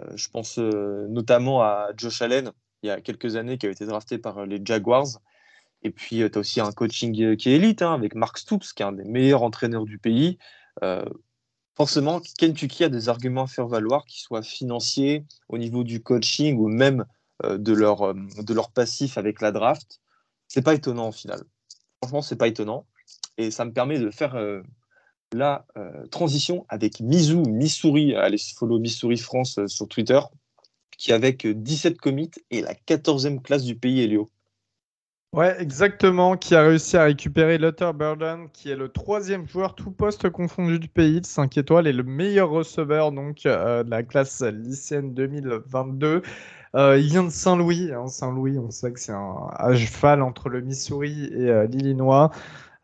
Euh, 0.00 0.16
je 0.16 0.28
pense 0.28 0.58
euh, 0.58 1.06
notamment 1.08 1.62
à 1.62 1.90
Josh 1.96 2.20
Allen, 2.22 2.50
il 2.82 2.88
y 2.88 2.90
a 2.90 3.00
quelques 3.00 3.36
années, 3.36 3.58
qui 3.58 3.66
avait 3.66 3.74
été 3.74 3.86
drafté 3.86 4.18
par 4.18 4.44
les 4.46 4.60
Jaguars. 4.64 5.20
Et 5.82 5.90
puis, 5.90 6.16
tu 6.16 6.30
as 6.34 6.38
aussi 6.38 6.60
un 6.60 6.72
coaching 6.72 7.36
qui 7.36 7.50
est 7.50 7.54
élite, 7.56 7.82
hein, 7.82 7.92
avec 7.92 8.14
Mark 8.14 8.38
Stoops, 8.38 8.72
qui 8.72 8.82
est 8.82 8.86
un 8.86 8.92
des 8.92 9.04
meilleurs 9.04 9.42
entraîneurs 9.42 9.84
du 9.84 9.98
pays. 9.98 10.38
forcément, 11.76 12.20
Kentucky 12.38 12.84
a 12.84 12.88
des 12.88 13.08
arguments 13.08 13.44
à 13.44 13.46
faire 13.46 13.66
valoir, 13.66 14.06
qu'ils 14.06 14.22
soient 14.22 14.42
financiers, 14.42 15.26
au 15.48 15.58
niveau 15.58 15.84
du 15.84 16.02
coaching 16.02 16.56
ou 16.58 16.68
même 16.68 17.00
euh, 17.00 17.04
de, 17.42 17.72
leur, 17.72 18.02
euh, 18.02 18.14
de 18.38 18.54
leur 18.54 18.70
passif 18.70 19.18
avec 19.18 19.40
la 19.40 19.52
draft, 19.52 20.00
c'est 20.48 20.62
pas 20.62 20.74
étonnant 20.74 21.08
au 21.08 21.12
final. 21.12 21.42
Franchement, 22.02 22.22
c'est 22.22 22.36
pas 22.36 22.48
étonnant. 22.48 22.86
Et 23.38 23.50
ça 23.50 23.64
me 23.64 23.72
permet 23.72 23.98
de 23.98 24.10
faire 24.10 24.36
euh, 24.36 24.62
la 25.32 25.66
transition 26.12 26.64
avec 26.68 27.00
Mizou, 27.00 27.42
Missouri, 27.42 28.14
allez 28.14 28.38
follow 28.56 28.78
Missouri 28.78 29.16
France 29.16 29.58
sur 29.66 29.88
Twitter, 29.88 30.20
qui 30.96 31.12
avec 31.12 31.44
17 31.44 31.98
commits 31.98 32.30
est 32.52 32.60
la 32.60 32.74
14e 32.74 33.42
classe 33.42 33.64
du 33.64 33.74
pays, 33.74 34.02
Elio. 34.02 34.30
Ouais, 35.34 35.60
exactement, 35.60 36.36
qui 36.36 36.54
a 36.54 36.62
réussi 36.62 36.96
à 36.96 37.02
récupérer 37.02 37.58
Luther 37.58 37.92
Burden, 37.92 38.48
qui 38.52 38.70
est 38.70 38.76
le 38.76 38.88
troisième 38.88 39.48
joueur 39.48 39.74
tout 39.74 39.90
poste 39.90 40.30
confondu 40.30 40.78
du 40.78 40.86
pays, 40.86 41.20
de 41.20 41.26
5 41.26 41.58
étoiles, 41.58 41.88
et 41.88 41.92
le 41.92 42.04
meilleur 42.04 42.50
receveur 42.50 43.10
donc, 43.10 43.44
euh, 43.44 43.82
de 43.82 43.90
la 43.90 44.04
classe 44.04 44.42
lycéenne 44.42 45.12
2022. 45.12 46.22
Euh, 46.74 46.98
il 46.98 47.06
vient 47.06 47.24
de 47.24 47.30
Saint-Louis. 47.30 47.92
Hein, 47.92 48.08
Saint-Louis, 48.08 48.58
on 48.58 48.70
sait 48.70 48.92
que 48.92 49.00
c'est 49.00 49.12
un 49.12 49.48
à 49.54 49.74
cheval 49.74 50.22
entre 50.22 50.48
le 50.48 50.60
Missouri 50.60 51.30
et 51.32 51.48
euh, 51.48 51.66
l'Illinois. 51.66 52.30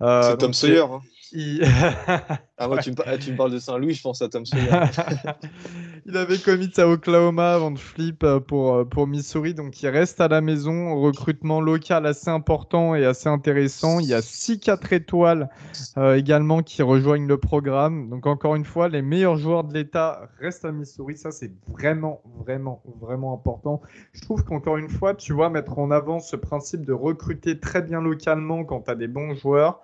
c'est 0.01 0.38
Tom 0.38 0.53
Sawyer. 0.53 0.80
Hein. 0.80 1.01
ah, 2.58 2.66
moi, 2.66 2.78
tu, 2.78 2.90
me, 2.90 3.36
parles 3.36 3.52
de 3.52 3.58
Saint-Louis, 3.58 3.94
je 3.94 4.02
pense 4.02 4.20
à 4.20 4.28
Tom 4.28 4.44
Sawyer. 4.44 4.68
il 6.06 6.16
avait 6.16 6.38
commis 6.38 6.70
à 6.76 6.88
Oklahoma 6.88 7.54
avant 7.54 7.70
de 7.70 7.78
flip 7.78 8.24
euh, 8.24 8.40
pour, 8.40 8.74
euh, 8.74 8.84
pour 8.84 9.06
Missouri, 9.06 9.54
donc 9.54 9.80
il 9.82 9.88
reste 9.88 10.20
à 10.20 10.28
la 10.28 10.40
maison. 10.40 11.00
Recrutement 11.00 11.60
local 11.60 12.06
assez 12.06 12.30
important 12.30 12.94
et 12.94 13.04
assez 13.04 13.28
intéressant. 13.28 14.00
Il 14.00 14.06
y 14.06 14.14
a 14.14 14.20
6-4 14.20 14.92
étoiles 14.92 15.48
euh, 15.96 16.16
également 16.16 16.62
qui 16.62 16.82
rejoignent 16.82 17.28
le 17.28 17.38
programme. 17.38 18.08
Donc, 18.08 18.26
encore 18.26 18.56
une 18.56 18.64
fois, 18.64 18.88
les 18.88 19.02
meilleurs 19.02 19.36
joueurs 19.36 19.64
de 19.64 19.74
l'État 19.74 20.28
restent 20.40 20.64
à 20.64 20.72
Missouri. 20.72 21.16
Ça, 21.16 21.30
c'est 21.30 21.52
vraiment, 21.68 22.22
vraiment, 22.38 22.82
vraiment 23.00 23.32
important. 23.34 23.82
Je 24.12 24.22
trouve 24.22 24.42
qu'encore 24.42 24.78
une 24.78 24.88
fois, 24.88 25.14
tu 25.14 25.32
vois, 25.32 25.48
mettre 25.48 25.78
en 25.78 25.90
avant 25.90 26.18
ce 26.18 26.34
principe 26.34 26.84
de 26.84 26.92
recruter 26.92 27.60
très 27.60 27.82
bien 27.82 28.00
localement 28.00 28.64
quand 28.64 28.82
tu 28.82 28.90
as 28.90 28.96
des 28.96 29.08
bons 29.08 29.34
joueurs 29.34 29.80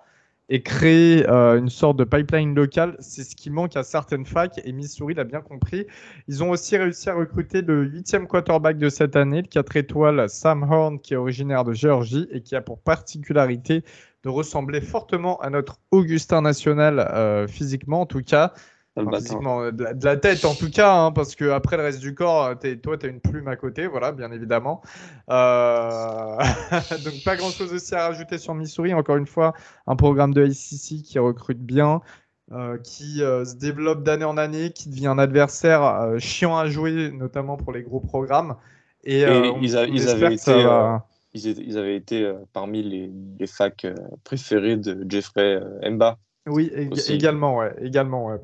et 0.49 0.61
créer 0.61 1.27
euh, 1.29 1.57
une 1.57 1.69
sorte 1.69 1.97
de 1.97 2.03
pipeline 2.03 2.55
local. 2.55 2.95
C'est 2.99 3.23
ce 3.23 3.35
qui 3.35 3.49
manque 3.49 3.75
à 3.75 3.83
certaines 3.83 4.25
facs 4.25 4.59
et 4.63 4.71
Missouri 4.71 5.13
l'a 5.13 5.23
bien 5.23 5.41
compris. 5.41 5.85
Ils 6.27 6.43
ont 6.43 6.51
aussi 6.51 6.77
réussi 6.77 7.09
à 7.09 7.15
recruter 7.15 7.61
le 7.61 7.83
huitième 7.83 8.27
quarterback 8.27 8.77
de 8.77 8.89
cette 8.89 9.15
année, 9.15 9.41
le 9.41 9.47
4 9.47 9.75
étoiles 9.75 10.29
Sam 10.29 10.63
Horn, 10.63 10.99
qui 10.99 11.13
est 11.13 11.17
originaire 11.17 11.63
de 11.63 11.73
Géorgie 11.73 12.27
et 12.31 12.41
qui 12.41 12.55
a 12.55 12.61
pour 12.61 12.79
particularité 12.79 13.83
de 14.23 14.29
ressembler 14.29 14.81
fortement 14.81 15.39
à 15.41 15.49
notre 15.49 15.79
Augustin 15.91 16.41
national 16.41 16.99
euh, 16.99 17.47
physiquement 17.47 18.01
en 18.01 18.05
tout 18.05 18.21
cas. 18.21 18.53
Euh, 18.97 19.71
de, 19.71 20.05
la, 20.05 20.17
tête 20.17 20.43
en 20.45 20.55
tout 20.55 20.69
cas, 20.69 20.93
hein, 20.93 21.11
parce 21.11 21.35
que 21.35 21.49
après 21.51 21.77
le 21.77 21.83
reste 21.83 21.99
du 21.99 22.15
corps, 22.15 22.45
euh, 22.45 22.55
es, 22.63 22.77
toi, 22.77 22.97
tu 22.97 23.05
as 23.05 23.09
une 23.09 23.19
plume 23.19 23.47
à 23.47 23.55
côté, 23.55 23.87
voilà, 23.87 24.11
bien 24.11 24.31
évidemment. 24.31 24.81
Euh, 25.29 26.37
donc 27.05 27.23
pas 27.23 27.35
grand-chose 27.35 27.73
aussi 27.73 27.93
à 27.93 28.07
rajouter 28.07 28.37
sur 28.37 28.55
Missouri. 28.55 28.93
Encore 28.93 29.17
une 29.17 29.27
fois, 29.27 29.53
un 29.85 29.95
programme 29.95 30.33
de 30.33 30.43
ACC 30.43 31.03
qui 31.03 31.19
recrute 31.19 31.59
bien, 31.59 32.01
qui 32.83 33.17
se 33.19 33.55
développe 33.57 34.03
d'année 34.03 34.25
en 34.25 34.37
année, 34.37 34.71
qui 34.71 34.89
devient 34.89 35.07
un 35.07 35.19
adversaire 35.19 36.13
chiant 36.17 36.57
à 36.57 36.67
jouer, 36.67 37.11
notamment 37.11 37.57
pour 37.57 37.73
les 37.73 37.83
gros 37.83 37.99
programmes. 37.99 38.55
Et, 39.03 39.21
ils, 39.61 39.77
avaient 39.77 40.33
été, 40.33 40.65
ils, 41.33 41.77
avaient 41.77 41.95
été 41.95 42.33
parmi 42.53 42.83
les, 42.83 43.11
les 43.37 43.47
facs 43.47 43.85
préférés 44.23 44.77
de 44.77 45.05
Jeffrey 45.07 45.59
Mba 45.83 46.17
oui, 46.47 46.71
également, 47.09 47.57
ouais, 47.57 47.75
également, 47.81 48.27
ouais. 48.27 48.39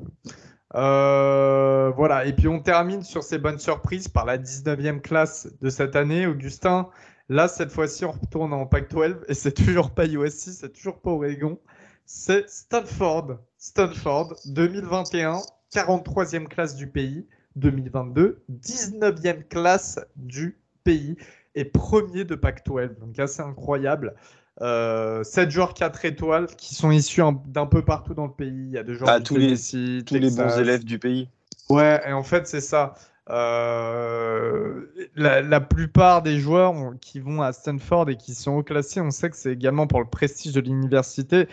Euh, 0.74 1.90
voilà, 1.96 2.24
et 2.26 2.32
puis 2.32 2.48
on 2.48 2.60
termine 2.60 3.02
sur 3.02 3.22
ces 3.22 3.38
bonnes 3.38 3.58
surprises 3.58 4.08
par 4.08 4.24
la 4.24 4.38
19e 4.38 5.00
classe 5.00 5.48
de 5.60 5.70
cette 5.70 5.94
année, 5.94 6.26
Augustin. 6.26 6.88
Là, 7.28 7.48
cette 7.48 7.70
fois-ci, 7.70 8.04
on 8.04 8.12
retourne 8.12 8.52
en 8.52 8.66
Pac-12 8.66 9.16
et 9.28 9.34
c'est 9.34 9.52
toujours 9.64 9.90
pas 9.90 10.06
USC, 10.06 10.50
c'est 10.50 10.72
toujours 10.72 11.00
pas 11.00 11.10
Oregon. 11.10 11.58
C'est 12.06 12.48
Stanford. 12.50 13.38
Stanford, 13.56 14.34
2021, 14.46 15.40
43e 15.72 16.46
classe 16.48 16.76
du 16.76 16.88
pays. 16.88 17.26
2022, 17.56 18.42
19e 18.50 19.44
classe 19.44 20.00
du 20.16 20.58
pays 20.82 21.16
et 21.54 21.64
premier 21.64 22.24
de 22.24 22.34
Pac-12. 22.34 22.98
Donc 22.98 23.18
assez 23.18 23.42
incroyable. 23.42 24.14
Euh, 24.60 25.24
7 25.24 25.50
joueurs 25.50 25.74
4 25.74 26.04
étoiles 26.04 26.46
qui 26.56 26.74
sont 26.74 26.92
issus 26.92 27.22
d'un 27.46 27.66
peu 27.66 27.82
partout 27.82 28.14
dans 28.14 28.26
le 28.26 28.32
pays. 28.32 28.66
Il 28.68 28.70
y 28.70 28.78
a 28.78 28.84
des 28.84 28.94
joueurs 28.94 29.10
ah, 29.10 29.20
tous, 29.20 29.36
les, 29.36 29.56
tous 30.04 30.14
les 30.14 30.30
bons 30.30 30.58
élèves 30.58 30.84
du 30.84 30.98
pays. 30.98 31.28
Ouais, 31.68 32.00
et 32.06 32.12
en 32.12 32.22
fait, 32.22 32.46
c'est 32.46 32.60
ça. 32.60 32.94
Euh, 33.30 34.82
la, 35.16 35.60
plupart 35.60 36.22
des 36.22 36.38
joueurs 36.38 36.74
qui 37.00 37.20
vont 37.20 37.40
à 37.40 37.52
Stanford 37.52 38.10
et 38.10 38.16
qui 38.16 38.34
sont 38.34 38.52
haut 38.52 38.62
classés, 38.62 39.00
on 39.00 39.10
sait 39.10 39.30
que 39.30 39.36
c'est 39.36 39.52
également 39.52 39.86
pour 39.86 40.00
le 40.00 40.06
prestige 40.06 40.52
de 40.52 40.60
l'université. 40.60 41.48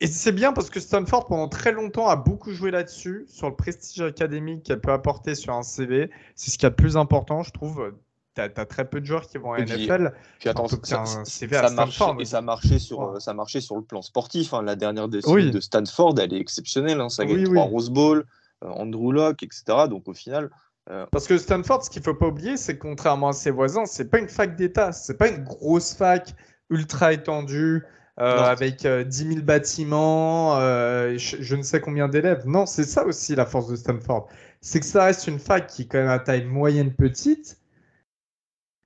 Et 0.00 0.06
c'est 0.06 0.32
bien 0.32 0.52
parce 0.52 0.70
que 0.70 0.78
Stanford, 0.78 1.26
pendant 1.26 1.48
très 1.48 1.72
longtemps, 1.72 2.08
a 2.08 2.16
beaucoup 2.16 2.52
joué 2.52 2.70
là-dessus, 2.70 3.24
sur 3.28 3.48
le 3.48 3.56
prestige 3.56 4.02
académique 4.02 4.62
qu'elle 4.62 4.80
peut 4.80 4.92
apporter 4.92 5.34
sur 5.34 5.54
un 5.54 5.62
CV. 5.62 6.10
C'est 6.36 6.50
ce 6.50 6.58
qui 6.58 6.66
est 6.66 6.70
le 6.70 6.76
plus 6.76 6.96
important, 6.96 7.42
je 7.42 7.50
trouve 7.50 7.92
tu 8.36 8.60
as, 8.60 8.66
très 8.66 8.84
peu 8.84 9.00
de 9.00 9.06
joueurs 9.06 9.26
qui 9.26 9.38
vont 9.38 9.52
à 9.52 9.60
NFL. 9.60 10.12
Puis 10.38 10.48
attends, 10.48 10.68
ça, 10.68 10.76
ça, 11.04 11.70
marche, 11.70 12.00
et 12.20 12.24
ça 12.24 12.42
marchait 12.42 12.78
sur, 12.78 13.20
ça 13.20 13.32
marchait 13.32 13.60
sur 13.60 13.76
le 13.76 13.82
plan 13.82 14.02
sportif. 14.02 14.52
Hein. 14.52 14.62
La 14.62 14.76
dernière 14.76 15.08
décennie 15.08 15.50
de 15.50 15.60
Stanford, 15.60 16.14
elle 16.20 16.34
est 16.34 16.40
exceptionnelle. 16.40 17.00
Hein. 17.00 17.08
Ça 17.08 17.24
gagne 17.24 17.44
trois 17.44 17.64
Rose 17.64 17.90
Bowl, 17.90 18.24
euh, 18.64 18.68
Andrew 18.68 19.12
Locke, 19.12 19.42
etc. 19.42 19.64
Donc 19.88 20.08
au 20.08 20.14
final. 20.14 20.50
Euh, 20.88 21.04
Parce 21.10 21.26
que 21.26 21.36
Stanford, 21.36 21.84
ce 21.84 21.90
qu'il 21.90 22.02
faut 22.02 22.14
pas 22.14 22.28
oublier, 22.28 22.56
c'est 22.56 22.76
que 22.76 22.82
contrairement 22.82 23.30
à 23.30 23.32
ses 23.32 23.50
voisins, 23.50 23.86
c'est 23.86 24.08
pas 24.08 24.18
une 24.18 24.28
fac 24.28 24.54
d'État, 24.54 24.92
c'est 24.92 25.16
pas 25.16 25.28
une 25.28 25.42
grosse 25.42 25.94
fac 25.94 26.32
ultra 26.70 27.12
étendue. 27.12 27.84
Euh, 28.18 28.38
avec 28.38 28.86
10 28.86 29.28
000 29.28 29.40
bâtiments, 29.42 30.56
je, 30.58 31.54
ne 31.54 31.62
sais 31.62 31.82
combien 31.82 32.08
d'élèves. 32.08 32.44
Non, 32.46 32.64
c'est 32.64 32.84
ça 32.84 33.04
aussi 33.04 33.34
la 33.34 33.44
force 33.44 33.68
de 33.68 33.76
Stanford. 33.76 34.28
C'est 34.62 34.80
que 34.80 34.86
ça 34.86 35.04
reste 35.04 35.26
une 35.26 35.38
fac 35.38 35.66
qui 35.66 35.82
est 35.82 35.84
quand 35.84 35.98
même 35.98 36.08
à 36.08 36.18
taille 36.18 36.46
moyenne 36.46 36.94
petite, 36.94 37.58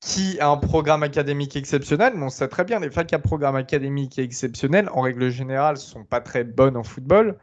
qui 0.01 0.41
a 0.41 0.49
un 0.49 0.57
programme 0.57 1.03
académique 1.03 1.57
exceptionnel, 1.57 2.15
mais 2.17 2.25
on 2.25 2.31
sait 2.31 2.49
très 2.49 2.65
bien, 2.65 2.81
les 2.81 2.91
facs 2.91 3.13
à 3.13 3.19
programme 3.19 3.57
académique 3.57 4.19
exceptionnel, 4.19 4.89
en 4.93 5.03
règle 5.03 5.29
générale, 5.29 5.77
sont 5.77 6.05
pas 6.05 6.21
très 6.21 6.43
bonnes 6.43 6.77
en 6.77 6.83
football. 6.83 7.39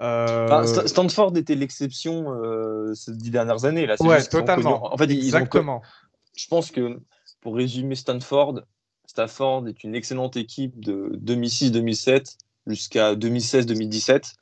Euh, 0.00 0.86
Stanford 0.86 1.36
était 1.36 1.56
l'exception 1.56 2.32
euh, 2.32 2.94
ces 2.94 3.12
dix 3.16 3.30
dernières 3.30 3.64
années. 3.64 3.84
Là. 3.86 3.96
Ouais, 4.00 4.22
totalement. 4.22 4.92
En 4.92 4.96
fait, 4.96 5.10
Exactement. 5.10 5.82
Je 6.36 6.46
pense 6.46 6.70
que 6.70 7.00
pour 7.40 7.56
résumer 7.56 7.96
Stanford, 7.96 8.62
Stanford 9.06 9.66
est 9.66 9.82
une 9.82 9.96
excellente 9.96 10.36
équipe 10.36 10.78
de 10.78 11.18
2006-2007 11.24 12.36
jusqu'à 12.68 13.14
2016-2017. 13.14 14.34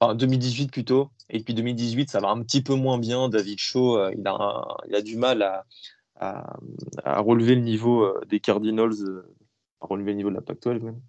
Enfin, 0.00 0.14
2018 0.14 0.70
plutôt. 0.70 1.10
Et 1.30 1.40
puis 1.40 1.54
2018, 1.54 2.10
ça 2.10 2.20
va 2.20 2.28
un 2.28 2.42
petit 2.42 2.62
peu 2.62 2.74
moins 2.74 2.98
bien. 2.98 3.30
David 3.30 3.58
Shaw, 3.58 3.96
euh, 3.96 4.12
il, 4.18 4.26
a 4.26 4.66
il 4.88 4.94
a 4.94 5.00
du 5.00 5.16
mal 5.16 5.40
à, 5.42 5.64
à, 6.20 7.20
relever 7.20 7.54
le 7.54 7.62
niveau 7.62 8.04
euh, 8.04 8.20
des 8.28 8.40
Cardinals, 8.40 8.92
euh, 9.00 9.34
à 9.80 9.86
relever 9.86 10.12
le 10.12 10.18
niveau 10.18 10.30
de 10.30 10.34
la 10.34 10.42
Pac-12 10.42 10.80
même. 10.82 11.00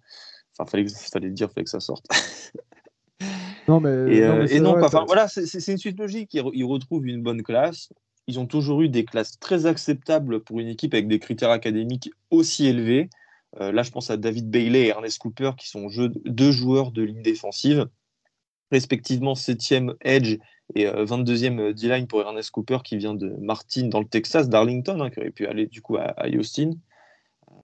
Enfin, 0.56 0.70
fallait, 0.70 0.86
fallait 0.88 1.30
dire, 1.30 1.50
fallait 1.50 1.64
que 1.64 1.70
ça 1.70 1.80
sorte. 1.80 2.06
non, 3.68 3.80
mais, 3.80 4.16
et, 4.16 4.60
non, 4.60 4.76
euh, 4.76 4.82
enfin, 4.82 5.04
voilà, 5.06 5.28
c'est 5.28 5.68
une 5.68 5.78
suite 5.78 5.98
logique. 5.98 6.34
Ils, 6.34 6.64
retrouvent 6.64 7.06
une 7.06 7.22
bonne 7.22 7.42
classe. 7.42 7.90
Ils 8.26 8.38
ont 8.38 8.46
toujours 8.46 8.82
eu 8.82 8.88
des 8.88 9.04
classes 9.04 9.38
très 9.38 9.66
acceptables 9.66 10.40
pour 10.40 10.60
une 10.60 10.68
équipe 10.68 10.94
avec 10.94 11.08
des 11.08 11.18
critères 11.18 11.50
académiques 11.50 12.10
aussi 12.30 12.66
élevés. 12.66 13.10
là, 13.58 13.82
je 13.82 13.90
pense 13.90 14.10
à 14.10 14.16
David 14.16 14.50
Bailey 14.50 14.82
et 14.82 14.88
Ernest 14.88 15.18
Cooper, 15.18 15.52
qui 15.58 15.68
sont 15.68 15.88
deux 16.24 16.52
joueurs 16.52 16.92
de 16.92 17.02
ligne 17.02 17.22
défensive, 17.22 17.88
respectivement 18.72 19.34
7e 19.34 19.94
edge 20.00 20.38
et 20.74 20.86
22e 20.86 21.60
euh, 21.60 21.68
euh, 21.68 21.72
D-line 21.74 22.06
pour 22.06 22.22
Ernest 22.22 22.50
Cooper 22.50 22.78
qui 22.82 22.96
vient 22.96 23.14
de 23.14 23.28
Martin 23.38 23.88
dans 23.88 24.00
le 24.00 24.06
Texas, 24.06 24.48
d'Arlington, 24.48 25.00
hein, 25.00 25.10
qui 25.10 25.20
aurait 25.20 25.30
pu 25.30 25.46
aller 25.46 25.66
du 25.66 25.82
coup 25.82 25.98
à, 25.98 26.14
Austin. 26.36 26.70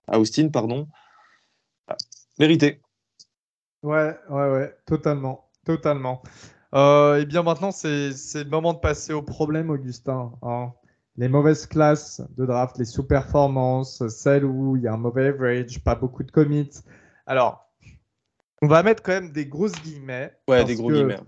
À 0.07 0.19
Austin, 0.19 0.49
pardon. 0.49 0.87
Mérité. 2.37 2.79
Ouais, 3.81 4.15
ouais, 4.29 4.51
ouais, 4.51 4.75
totalement. 4.85 5.49
Totalement. 5.65 6.21
Euh, 6.75 7.21
et 7.21 7.25
bien 7.25 7.41
maintenant, 7.41 7.71
c'est 7.71 8.11
le 8.35 8.49
moment 8.49 8.73
de 8.73 8.79
passer 8.79 9.11
au 9.11 9.23
problème, 9.23 9.71
Augustin. 9.71 10.31
Hein. 10.43 10.71
Les 11.17 11.27
mauvaises 11.27 11.65
classes 11.65 12.21
de 12.37 12.45
draft, 12.45 12.77
les 12.77 12.85
sous-performances, 12.85 14.07
celles 14.07 14.45
où 14.45 14.77
il 14.77 14.83
y 14.83 14.87
a 14.87 14.93
un 14.93 14.97
mauvais 14.97 15.27
average, 15.27 15.83
pas 15.83 15.95
beaucoup 15.95 16.23
de 16.23 16.31
commits. 16.31 16.69
Alors, 17.25 17.68
on 18.61 18.67
va 18.67 18.83
mettre 18.83 19.03
quand 19.03 19.13
même 19.13 19.31
des 19.31 19.45
grosses 19.45 19.81
guillemets. 19.83 20.33
Ouais, 20.47 20.63
des 20.63 20.75
gros 20.75 20.91
guillemets. 20.91 21.19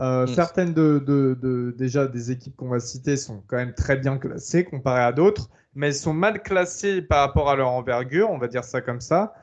Euh, 0.00 0.24
mm. 0.24 0.28
Certaines 0.28 0.74
de, 0.74 1.74
déjà 1.76 2.06
des 2.06 2.30
équipes 2.30 2.56
qu'on 2.56 2.68
va 2.68 2.80
citer 2.80 3.16
sont 3.16 3.42
quand 3.46 3.56
même 3.56 3.74
très 3.74 3.96
bien 3.96 4.18
classées 4.18 4.64
comparées 4.64 5.02
à 5.02 5.12
d'autres, 5.12 5.50
mais 5.74 5.88
elles 5.88 5.94
sont 5.94 6.14
mal 6.14 6.42
classées 6.42 7.02
par 7.02 7.20
rapport 7.20 7.50
à 7.50 7.56
leur 7.56 7.70
envergure, 7.70 8.30
on 8.30 8.38
va 8.38 8.48
dire 8.48 8.64
ça 8.64 8.80
comme 8.80 9.00
ça. 9.00 9.34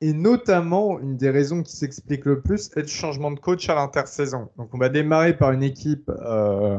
Et 0.00 0.12
notamment, 0.12 1.00
une 1.00 1.16
des 1.16 1.30
raisons 1.30 1.64
qui 1.64 1.76
s'explique 1.76 2.24
le 2.24 2.40
plus 2.40 2.70
est 2.76 2.82
le 2.82 2.86
changement 2.86 3.32
de 3.32 3.40
coach 3.40 3.68
à 3.68 3.74
l'intersaison. 3.74 4.48
Donc, 4.56 4.72
on 4.72 4.78
va 4.78 4.88
démarrer 4.88 5.36
par 5.36 5.50
une 5.50 5.64
équipe, 5.64 6.08
euh, 6.08 6.78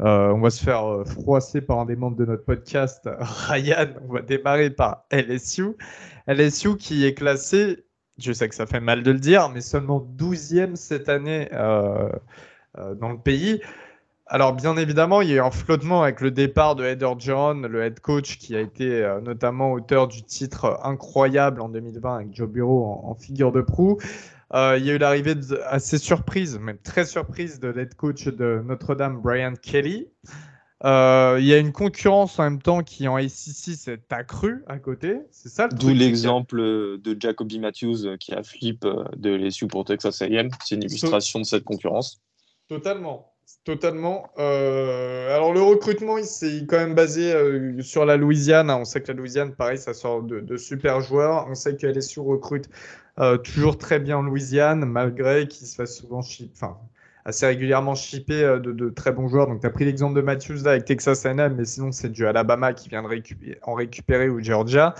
euh, 0.00 0.30
on 0.30 0.40
va 0.40 0.50
se 0.50 0.64
faire 0.64 1.04
froisser 1.06 1.60
par 1.60 1.78
un 1.78 1.84
des 1.84 1.94
membres 1.94 2.16
de 2.16 2.24
notre 2.24 2.44
podcast, 2.44 3.08
Ryan. 3.20 3.86
On 4.08 4.14
va 4.14 4.22
démarrer 4.22 4.70
par 4.70 5.04
LSU. 5.12 5.76
LSU 6.26 6.76
qui 6.76 7.06
est 7.06 7.14
classé 7.14 7.85
je 8.18 8.32
sais 8.32 8.48
que 8.48 8.54
ça 8.54 8.66
fait 8.66 8.80
mal 8.80 9.02
de 9.02 9.10
le 9.10 9.18
dire, 9.18 9.48
mais 9.50 9.60
seulement 9.60 10.06
12e 10.18 10.76
cette 10.76 11.08
année 11.08 11.48
euh, 11.52 12.08
euh, 12.78 12.94
dans 12.94 13.10
le 13.10 13.18
pays. 13.18 13.60
Alors, 14.28 14.54
bien 14.54 14.76
évidemment, 14.76 15.20
il 15.22 15.28
y 15.28 15.32
a 15.34 15.36
eu 15.36 15.40
un 15.40 15.50
flottement 15.52 16.02
avec 16.02 16.20
le 16.20 16.32
départ 16.32 16.74
de 16.74 16.84
Heather 16.84 17.14
John, 17.18 17.66
le 17.66 17.84
head 17.84 18.00
coach 18.00 18.38
qui 18.38 18.56
a 18.56 18.60
été 18.60 19.04
euh, 19.04 19.20
notamment 19.20 19.72
auteur 19.72 20.08
du 20.08 20.22
titre 20.24 20.80
incroyable 20.82 21.60
en 21.60 21.68
2020 21.68 22.16
avec 22.16 22.34
Joe 22.34 22.48
Bureau 22.48 23.00
en, 23.04 23.14
figure 23.14 23.52
de 23.52 23.60
proue. 23.60 23.98
Il 24.52 24.84
y 24.84 24.90
a 24.90 24.94
eu 24.94 24.98
l'arrivée 24.98 25.34
assez 25.68 25.98
surprise, 25.98 26.58
même 26.58 26.78
très 26.78 27.04
surprise, 27.04 27.60
de 27.60 27.68
l'head 27.68 27.94
coach 27.94 28.26
de 28.28 28.62
Notre-Dame, 28.64 29.20
Brian 29.20 29.52
Kelly. 29.60 30.08
Euh, 30.84 31.36
il 31.40 31.46
y 31.46 31.54
a 31.54 31.58
une 31.58 31.72
concurrence 31.72 32.38
en 32.38 32.44
même 32.44 32.60
temps 32.60 32.82
qui 32.82 33.08
en 33.08 33.16
SEC 33.18 33.74
s'est 33.76 34.02
accrue 34.10 34.62
à 34.66 34.78
côté. 34.78 35.18
C'est 35.30 35.48
ça. 35.48 35.68
D'où 35.68 35.88
l'exemple 35.88 36.58
de 36.58 37.16
Jacoby 37.18 37.58
Matthews 37.58 38.16
qui 38.18 38.34
a 38.34 38.42
flip 38.42 38.86
de 39.16 39.30
l'SU 39.30 39.66
pour 39.66 39.84
Texas 39.84 40.20
A&M. 40.22 40.50
C'est 40.64 40.74
une 40.74 40.82
illustration 40.82 41.38
de 41.40 41.44
cette 41.44 41.64
concurrence. 41.64 42.20
Totalement. 42.68 43.32
Totalement. 43.64 44.30
Euh, 44.38 45.34
alors 45.34 45.52
le 45.52 45.60
recrutement, 45.60 46.18
il 46.18 46.24
s'est 46.24 46.66
quand 46.68 46.78
même 46.78 46.94
basé 46.94 47.32
euh, 47.32 47.80
sur 47.80 48.04
la 48.04 48.16
Louisiane. 48.16 48.70
On 48.70 48.84
sait 48.84 49.02
que 49.02 49.08
la 49.08 49.14
Louisiane, 49.14 49.54
pareil, 49.54 49.78
ça 49.78 49.94
sort 49.94 50.22
de, 50.22 50.56
super 50.56 51.00
joueurs. 51.00 51.46
On 51.48 51.54
sait 51.54 51.76
que 51.76 51.86
LSU 51.86 52.20
recrute 52.20 52.68
euh, 53.18 53.38
toujours 53.38 53.78
très 53.78 54.00
bien 54.00 54.18
en 54.18 54.22
Louisiane, 54.22 54.84
malgré 54.84 55.46
qu'il 55.46 55.66
se 55.66 55.76
fasse 55.76 55.96
souvent 55.96 56.22
chip, 56.22 56.52
enfin 56.54 56.76
assez 57.26 57.46
régulièrement 57.46 57.94
shipper 57.94 58.58
de, 58.62 58.88
très 58.88 59.12
bons 59.12 59.28
joueurs. 59.28 59.46
Donc 59.46 59.60
tu 59.60 59.66
as 59.66 59.70
pris 59.70 59.84
l'exemple 59.84 60.14
de 60.14 60.22
Matthews 60.22 60.62
là 60.64 60.70
avec 60.70 60.86
Texas 60.86 61.26
A&M, 61.26 61.54
mais 61.56 61.66
sinon 61.66 61.92
c'est 61.92 62.08
du 62.08 62.26
Alabama 62.26 62.72
qui 62.72 62.88
vient 62.88 63.02
de 63.02 63.08
récupérer, 63.08 63.58
en 63.62 63.74
récupérer 63.74 64.28
ou 64.30 64.42
Georgia. 64.42 64.94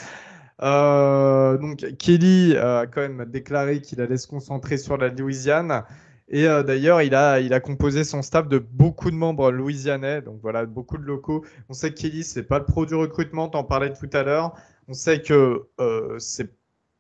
donc 0.61 1.87
Kelly 1.99 2.57
a 2.57 2.87
quand 2.87 3.01
même 3.01 3.25
déclaré 3.27 3.81
qu'il 3.81 4.01
allait 4.01 4.19
se 4.19 4.27
concentrer 4.27 4.77
sur 4.77 4.99
la 4.99 5.09
Louisiane. 5.09 5.85
Et 6.29 6.49
euh, 6.49 6.63
d'ailleurs, 6.63 7.03
il 7.03 7.15
a, 7.15 7.41
il 7.41 7.55
a 7.55 7.61
composé 7.61 8.03
son 8.03 8.21
staff 8.23 8.49
de 8.49 8.59
beaucoup 8.59 9.11
de 9.11 9.17
membres 9.17 9.53
louisianais, 9.53 10.23
donc 10.23 10.41
voilà, 10.43 10.67
beaucoup 10.67 10.99
de 10.99 11.05
locaux. 11.05 11.45
On 11.69 11.73
sait 11.73 11.91
que 11.91 12.01
Kelly, 12.01 12.25
c'est 12.25 12.43
pas 12.43 12.59
le 12.59 12.65
pro 12.65 12.85
du 12.85 12.95
recrutement, 12.95 13.49
t'en 13.49 13.63
parlais 13.63 13.93
tout 13.93 14.11
à 14.13 14.25
l'heure. 14.25 14.57
On 14.89 14.93
sait 14.93 15.23
que 15.23 15.67
euh, 15.81 16.19
c'est 16.19 16.51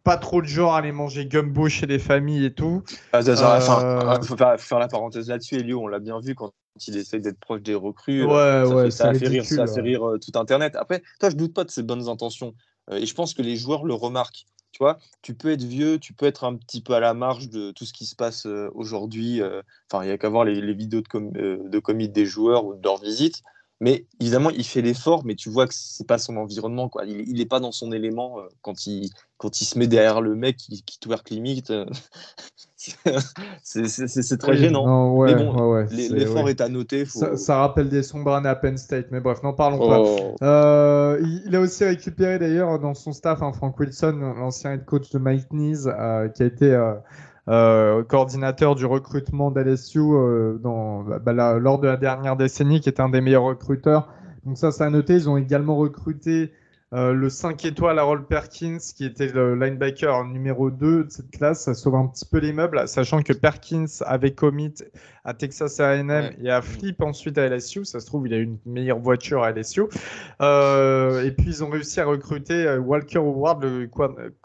pas 0.06 0.16
trop 0.16 0.40
le 0.40 0.46
genre 0.46 0.74
à 0.74 0.78
aller 0.78 0.92
manger 0.92 1.26
gumbo 1.26 1.68
chez 1.68 1.86
les 1.86 1.98
familles 1.98 2.44
et 2.44 2.54
tout. 2.54 2.84
Ah, 3.12 3.18
euh, 3.26 4.22
faut 4.22 4.36
faire, 4.36 4.78
la 4.78 4.86
parenthèse 4.86 5.28
là-dessus. 5.28 5.56
Elio, 5.56 5.82
on 5.82 5.88
l'a 5.88 5.98
bien 5.98 6.20
vu 6.20 6.36
quand 6.36 6.52
il 6.86 6.96
essaie 6.96 7.18
d'être 7.18 7.40
proche 7.40 7.60
des 7.62 7.74
recrues. 7.74 8.24
Ouais, 8.24 8.62
ça, 8.64 8.68
ouais, 8.68 8.84
fait, 8.84 8.90
ça, 8.92 9.08
a 9.08 9.14
fait 9.14 9.26
rire, 9.26 9.44
ça 9.44 9.66
fait 9.66 9.80
rire 9.80 10.02
tout 10.24 10.38
Internet. 10.38 10.76
Après, 10.76 11.02
toi, 11.18 11.28
je 11.28 11.34
doute 11.34 11.52
pas 11.52 11.64
de 11.64 11.72
ses 11.72 11.82
bonnes 11.82 12.08
intentions. 12.08 12.54
et 12.92 13.04
je 13.04 13.14
pense 13.14 13.34
que 13.34 13.42
les 13.42 13.56
joueurs 13.56 13.84
le 13.84 13.94
remarquent. 13.94 14.46
Tu 14.70 14.78
vois, 14.78 14.98
tu 15.22 15.34
peux 15.34 15.50
être 15.50 15.64
vieux, 15.64 15.98
tu 15.98 16.12
peux 16.12 16.26
être 16.26 16.44
un 16.44 16.54
petit 16.54 16.82
peu 16.82 16.92
à 16.92 17.00
la 17.00 17.14
marge 17.14 17.48
de 17.48 17.72
tout 17.72 17.84
ce 17.86 17.92
qui 17.92 18.04
se 18.04 18.14
passe 18.14 18.46
euh, 18.46 18.70
aujourd'hui. 18.74 19.40
Euh, 19.40 19.62
enfin, 19.90 20.04
il 20.04 20.08
n'y 20.08 20.12
a 20.12 20.18
qu'à 20.18 20.28
voir 20.28 20.44
les, 20.44 20.74
vidéos 20.74 21.00
de, 21.00 21.08
com 21.08 21.32
euh, 21.34 21.58
de 21.66 21.78
commit 21.78 22.10
des 22.10 22.26
joueurs 22.26 22.66
ou 22.66 22.74
de 22.74 22.82
leurs 22.84 23.00
visites. 23.00 23.42
Mais 23.80 24.06
évidemment, 24.20 24.50
il 24.50 24.64
fait 24.64 24.80
l'effort, 24.80 25.24
mais 25.24 25.34
tu 25.34 25.50
vois 25.50 25.66
que 25.66 25.74
c'est 25.74 26.06
pas 26.06 26.18
son 26.18 26.36
environnement. 26.36 26.88
Quoi. 26.88 27.04
Il 27.04 27.36
n'est 27.36 27.46
pas 27.46 27.60
dans 27.60 27.72
son 27.72 27.92
élément 27.92 28.38
quand, 28.62 28.86
il, 28.86 29.10
quand 29.36 29.60
il 29.60 29.66
se 29.66 29.78
met 29.78 29.86
derrière 29.86 30.22
le 30.22 30.34
mec 30.34 30.56
qui, 30.56 30.82
qui 30.82 30.98
twerk 30.98 31.28
limite. 31.28 31.72
c'est 33.62 34.38
très 34.38 34.56
gênant. 34.56 35.22
mais 35.24 35.34
bon, 35.34 35.86
l'effort 35.90 36.48
est 36.48 36.60
à 36.60 36.68
noter. 36.68 37.04
Ça, 37.04 37.58
rappelle 37.58 37.88
des 37.88 38.02
sombres 38.02 38.40
Penn 38.60 38.78
State, 38.78 39.08
mais 39.10 39.20
bref, 39.20 39.42
n'en 39.42 39.52
parlons 39.52 39.78
pas. 39.78 40.00
Oh. 40.00 40.36
Euh, 40.42 41.20
il, 41.44 41.54
a 41.54 41.60
aussi 41.60 41.84
récupéré 41.84 42.38
d'ailleurs 42.38 42.78
dans 42.78 42.94
son 42.94 43.12
staff 43.12 43.42
un 43.42 43.52
Frank 43.52 43.78
Wilson, 43.78 44.34
l'ancien 44.38 44.72
head 44.72 44.84
coach 44.84 45.10
de 45.10 45.18
Mike 45.18 45.52
Nees, 45.52 45.86
euh, 45.86 46.28
qui 46.28 46.42
a 46.42 46.46
été 46.46 46.94
euh, 47.48 48.02
coordinateur 48.02 48.74
du 48.74 48.86
recrutement 48.86 49.50
d'LSU 49.50 50.00
dans, 50.60 51.02
bah, 51.02 51.32
lors 51.58 51.78
de 51.78 51.86
la 51.86 51.96
dernière 51.96 52.36
décennie, 52.36 52.80
qui 52.80 52.88
était 52.88 53.02
un 53.02 53.08
des 53.08 53.20
meilleurs 53.20 53.44
recruteurs. 53.44 54.08
Donc 54.44 54.56
ça, 54.56 54.70
ça 54.70 54.86
a 54.86 54.90
noté. 54.90 55.14
Ils 55.14 55.28
ont 55.28 55.36
également 55.36 55.76
recruté 55.76 56.52
euh, 56.92 57.12
le 57.12 57.28
5 57.28 57.64
étoiles 57.64 57.98
Harold 57.98 58.26
Perkins, 58.26 58.78
qui 58.78 59.04
était 59.04 59.26
le 59.26 59.56
linebacker 59.56 60.24
numéro 60.24 60.70
2 60.70 61.04
de 61.04 61.10
cette 61.10 61.32
classe, 61.32 61.64
ça 61.64 61.74
sauve 61.74 61.96
un 61.96 62.06
petit 62.06 62.24
peu 62.24 62.38
les 62.38 62.52
meubles, 62.52 62.86
sachant 62.86 63.22
que 63.22 63.32
Perkins 63.32 63.86
avait 64.06 64.34
commit 64.34 64.72
à 65.24 65.34
Texas 65.34 65.80
A&M 65.80 66.30
et 66.40 66.48
a 66.48 66.62
flip 66.62 67.02
ensuite 67.02 67.38
à 67.38 67.48
LSU. 67.48 67.84
Ça 67.84 67.98
se 67.98 68.06
trouve, 68.06 68.28
il 68.28 68.34
a 68.34 68.38
une 68.38 68.58
meilleure 68.64 69.00
voiture 69.00 69.42
à 69.42 69.50
LSU. 69.50 69.82
Euh, 70.40 71.24
et 71.24 71.32
puis, 71.32 71.48
ils 71.48 71.64
ont 71.64 71.70
réussi 71.70 71.98
à 71.98 72.04
recruter 72.04 72.66
euh, 72.66 72.78
Walker 72.78 73.18
Howard, 73.18 73.64
le, 73.64 73.80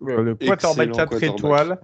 le 0.01 0.35
quarterback 0.35 0.91
4 0.93 1.23
étoiles. 1.23 1.79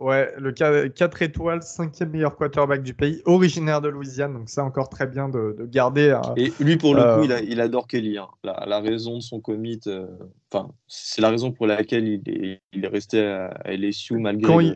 Ouais, 0.00 0.32
le 0.38 0.50
4 0.88 1.20
étoiles, 1.20 1.62
cinquième 1.62 2.08
meilleur 2.08 2.34
quarterback 2.34 2.82
du 2.82 2.94
pays, 2.94 3.20
originaire 3.26 3.82
de 3.82 3.88
Louisiane, 3.90 4.32
donc 4.32 4.48
c'est 4.48 4.62
encore 4.62 4.88
très 4.88 5.06
bien 5.06 5.28
de, 5.28 5.54
garder. 5.70 6.08
Euh, 6.08 6.34
et 6.38 6.52
lui, 6.58 6.78
pour 6.78 6.94
le 6.94 7.02
coup, 7.02 7.30
euh, 7.30 7.40
il, 7.46 7.60
adore 7.60 7.86
Kelly. 7.86 8.16
Hein. 8.16 8.28
La, 8.42 8.80
raison 8.80 9.16
de 9.16 9.20
son 9.20 9.40
commit, 9.40 9.78
euh, 9.86 10.06
enfin, 10.50 10.70
c'est 10.88 11.20
la 11.20 11.28
raison 11.28 11.52
pour 11.52 11.66
laquelle 11.66 12.08
il 12.08 12.22
est, 12.26 12.62
il 12.72 12.86
est 12.86 12.88
resté 12.88 13.20
à, 13.20 13.50
LSU 13.66 14.16
malgré. 14.16 14.50
Quand, 14.50 14.74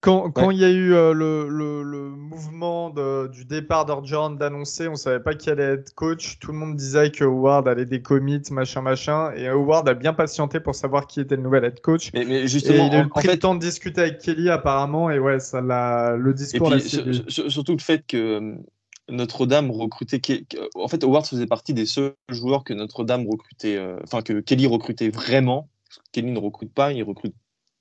quand 0.00 0.50
il 0.50 0.58
y 0.58 0.64
a 0.64 0.70
eu 0.70 0.94
euh, 0.94 1.12
le, 1.12 1.48
le, 1.48 2.10
mouvement 2.10 2.90
de, 2.90 3.26
du 3.28 3.44
départ 3.44 3.84
d'Orgeron 3.84 4.30
d'annoncer, 4.30 4.86
on 4.86 4.94
savait 4.94 5.20
pas 5.20 5.34
qui 5.34 5.50
allait 5.50 5.64
être 5.64 5.92
coach. 5.94 6.38
Tout 6.38 6.52
le 6.52 6.58
monde 6.58 6.76
disait 6.76 7.10
que 7.10 7.24
Howard 7.24 7.66
allait 7.66 7.84
des 7.84 8.00
commits, 8.00 8.42
machin, 8.50 8.80
machin. 8.80 9.32
Et 9.34 9.48
Howard 9.48 9.88
a 9.88 9.94
bien 9.94 10.12
patienté 10.12 10.60
pour 10.60 10.74
savoir 10.74 11.06
qui 11.06 11.20
était 11.20 11.36
le 11.36 11.42
nouvel 11.42 11.64
head 11.64 11.80
coach. 11.80 12.10
Mais, 12.14 12.24
mais 12.24 12.46
justement, 12.46 12.84
et 12.84 12.86
il 12.86 12.94
a 12.94 13.02
eu 13.02 13.08
pris 13.08 13.26
le 13.26 13.38
temps 13.38 13.54
de 13.54 13.60
discuter 13.60 14.02
avec 14.02 14.18
Kelly 14.18 14.50
apparemment. 14.50 15.10
Et 15.10 15.18
ouais, 15.18 15.40
ça 15.40 15.60
l'a, 15.60 16.16
le 16.16 16.32
discours. 16.32 16.72
Et 16.74 16.80
surtout 16.80 17.72
le 17.72 17.82
fait 17.82 18.06
que 18.06 18.16
euh, 18.16 18.54
Notre-Dame 19.08 19.70
recrutait. 19.70 20.20
En 20.76 20.86
fait, 20.86 21.02
Howard 21.02 21.26
faisait 21.26 21.46
partie 21.46 21.74
des 21.74 21.86
seuls 21.86 22.14
joueurs 22.28 22.62
que 22.62 22.72
Notre-Dame 22.72 23.26
recrutait. 23.28 23.76
Euh, 23.76 23.98
enfin, 24.04 24.22
que 24.22 24.40
Kelly 24.40 24.66
recrutait 24.66 25.10
vraiment. 25.10 25.68
Kelly 26.12 26.30
ne 26.30 26.38
recrute 26.38 26.72
pas, 26.72 26.92
il 26.92 27.02
recrute 27.02 27.34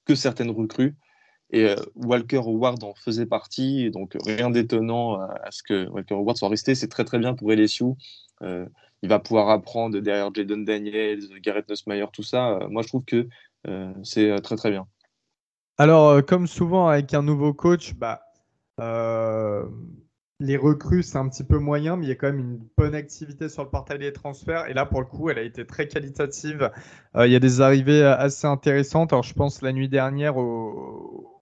que 0.05 0.15
certaines 0.15 0.49
recrues. 0.49 0.95
Et 1.51 1.65
euh, 1.65 1.75
Walker 1.95 2.37
Howard 2.37 2.83
en 2.83 2.93
faisait 2.93 3.25
partie, 3.25 3.89
donc 3.89 4.17
rien 4.25 4.49
d'étonnant 4.49 5.19
à 5.19 5.49
ce 5.51 5.63
que 5.63 5.87
Walker 5.87 6.15
Howard 6.15 6.37
soit 6.37 6.49
resté. 6.49 6.75
C'est 6.75 6.89
très 6.89 7.05
très 7.05 7.19
bien 7.19 7.33
pour 7.33 7.51
LSU. 7.51 7.85
Euh, 8.41 8.65
il 9.01 9.09
va 9.09 9.19
pouvoir 9.19 9.49
apprendre 9.49 9.99
derrière 9.99 10.33
Jaden 10.33 10.65
Daniels, 10.65 11.21
Garrett 11.41 11.69
Nussmeyer, 11.69 12.05
tout 12.11 12.23
ça. 12.23 12.49
Euh, 12.49 12.67
moi, 12.67 12.81
je 12.81 12.87
trouve 12.89 13.05
que 13.05 13.27
c'est 14.01 14.39
très 14.41 14.55
très 14.55 14.71
bien. 14.71 14.87
Alors, 15.77 16.25
comme 16.25 16.47
souvent 16.47 16.87
avec 16.87 17.13
un 17.13 17.21
nouveau 17.21 17.53
coach, 17.53 17.93
bah, 17.95 18.21
les 20.39 20.55
recrues, 20.55 21.03
c'est 21.03 21.17
un 21.17 21.27
petit 21.27 21.43
peu 21.43 21.59
moyen, 21.59 21.97
mais 21.97 22.05
il 22.05 22.09
y 22.09 22.11
a 22.13 22.15
quand 22.15 22.27
même 22.27 22.39
une 22.39 22.59
bonne 22.77 22.95
activité 22.95 23.49
sur 23.49 23.63
le 23.63 23.69
portail 23.69 23.99
des 23.99 24.13
transferts. 24.13 24.69
Et 24.69 24.73
là, 24.73 24.85
pour 24.85 25.01
le 25.01 25.05
coup, 25.05 25.29
elle 25.29 25.37
a 25.37 25.41
été 25.41 25.65
très 25.65 25.89
qualitative. 25.89 26.71
il 27.15 27.29
y 27.29 27.35
a 27.35 27.39
des 27.39 27.59
arrivées 27.59 28.03
assez 28.03 28.47
intéressantes. 28.47 29.11
Alors, 29.11 29.23
je 29.23 29.33
pense 29.33 29.61
la 29.61 29.73
nuit 29.73 29.89
dernière 29.89 30.37
au, 30.37 31.36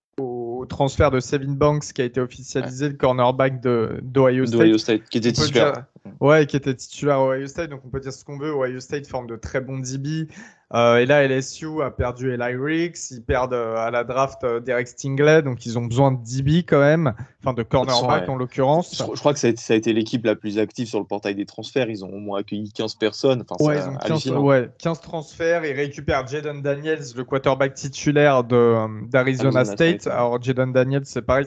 transfert 0.64 1.10
de 1.10 1.20
Sevin 1.20 1.52
Banks 1.52 1.92
qui 1.92 2.02
a 2.02 2.04
été 2.04 2.20
officialisé, 2.20 2.88
le 2.88 2.94
cornerback 2.94 3.60
d'Ohio 3.60 4.46
State. 4.46 4.78
State. 4.78 5.08
qui 5.08 5.18
était 5.18 5.32
titulaire. 5.32 5.84
ouais, 6.20 6.46
qui 6.46 6.56
était 6.56 6.74
titulaire 6.74 7.16
à 7.16 7.28
Ohio 7.28 7.46
State. 7.46 7.70
Donc 7.70 7.82
on 7.84 7.88
peut 7.88 8.00
dire 8.00 8.12
ce 8.12 8.24
qu'on 8.24 8.38
veut. 8.38 8.52
Ohio 8.52 8.80
State 8.80 9.06
forme 9.06 9.26
de 9.26 9.36
très 9.36 9.60
bons 9.60 9.78
DB. 9.78 10.28
Euh, 10.74 10.96
et 10.96 11.06
là, 11.06 11.22
LSU 11.22 11.80
a 11.80 11.92
perdu 11.92 12.32
Eli 12.32 12.56
Ricks, 12.56 13.12
ils 13.12 13.22
perdent 13.22 13.52
euh, 13.52 13.76
à 13.76 13.92
la 13.92 14.02
draft 14.02 14.42
euh, 14.42 14.58
Derek 14.58 14.88
Stingley, 14.88 15.40
donc 15.42 15.64
ils 15.64 15.78
ont 15.78 15.84
besoin 15.84 16.10
de 16.10 16.18
DB 16.24 16.64
quand 16.64 16.80
même, 16.80 17.14
enfin 17.40 17.54
de 17.54 17.62
cornerback 17.62 18.28
en 18.28 18.34
l'occurrence. 18.34 18.98
Je, 18.98 19.18
crois 19.20 19.32
que 19.32 19.38
ça 19.38 19.46
a, 19.46 19.74
été, 19.76 19.92
l'équipe 19.92 20.24
la 20.26 20.34
plus 20.34 20.58
active 20.58 20.88
sur 20.88 20.98
le 20.98 21.04
portail 21.04 21.36
des 21.36 21.46
transferts, 21.46 21.88
ils 21.88 22.04
ont 22.04 22.12
au 22.12 22.18
moins 22.18 22.40
accueilli 22.40 22.72
15 22.72 22.96
personnes. 22.96 23.44
ouais, 23.60 23.78
ils 23.78 23.88
ont 23.88 23.96
15, 23.96 24.28
ouais, 24.30 24.68
15, 24.78 25.00
transferts, 25.00 25.64
ils 25.64 25.72
récupèrent 25.72 26.26
Jaden 26.26 26.60
Daniels, 26.62 27.04
le 27.14 27.22
quarterback 27.22 27.74
titulaire 27.74 28.42
d'Arizona 28.42 29.64
State. 29.64 30.00
State. 30.00 30.12
Alors 30.12 30.42
Jaden 30.42 30.72
Daniels, 30.72 31.06
c'est 31.06 31.22
pareil, 31.22 31.46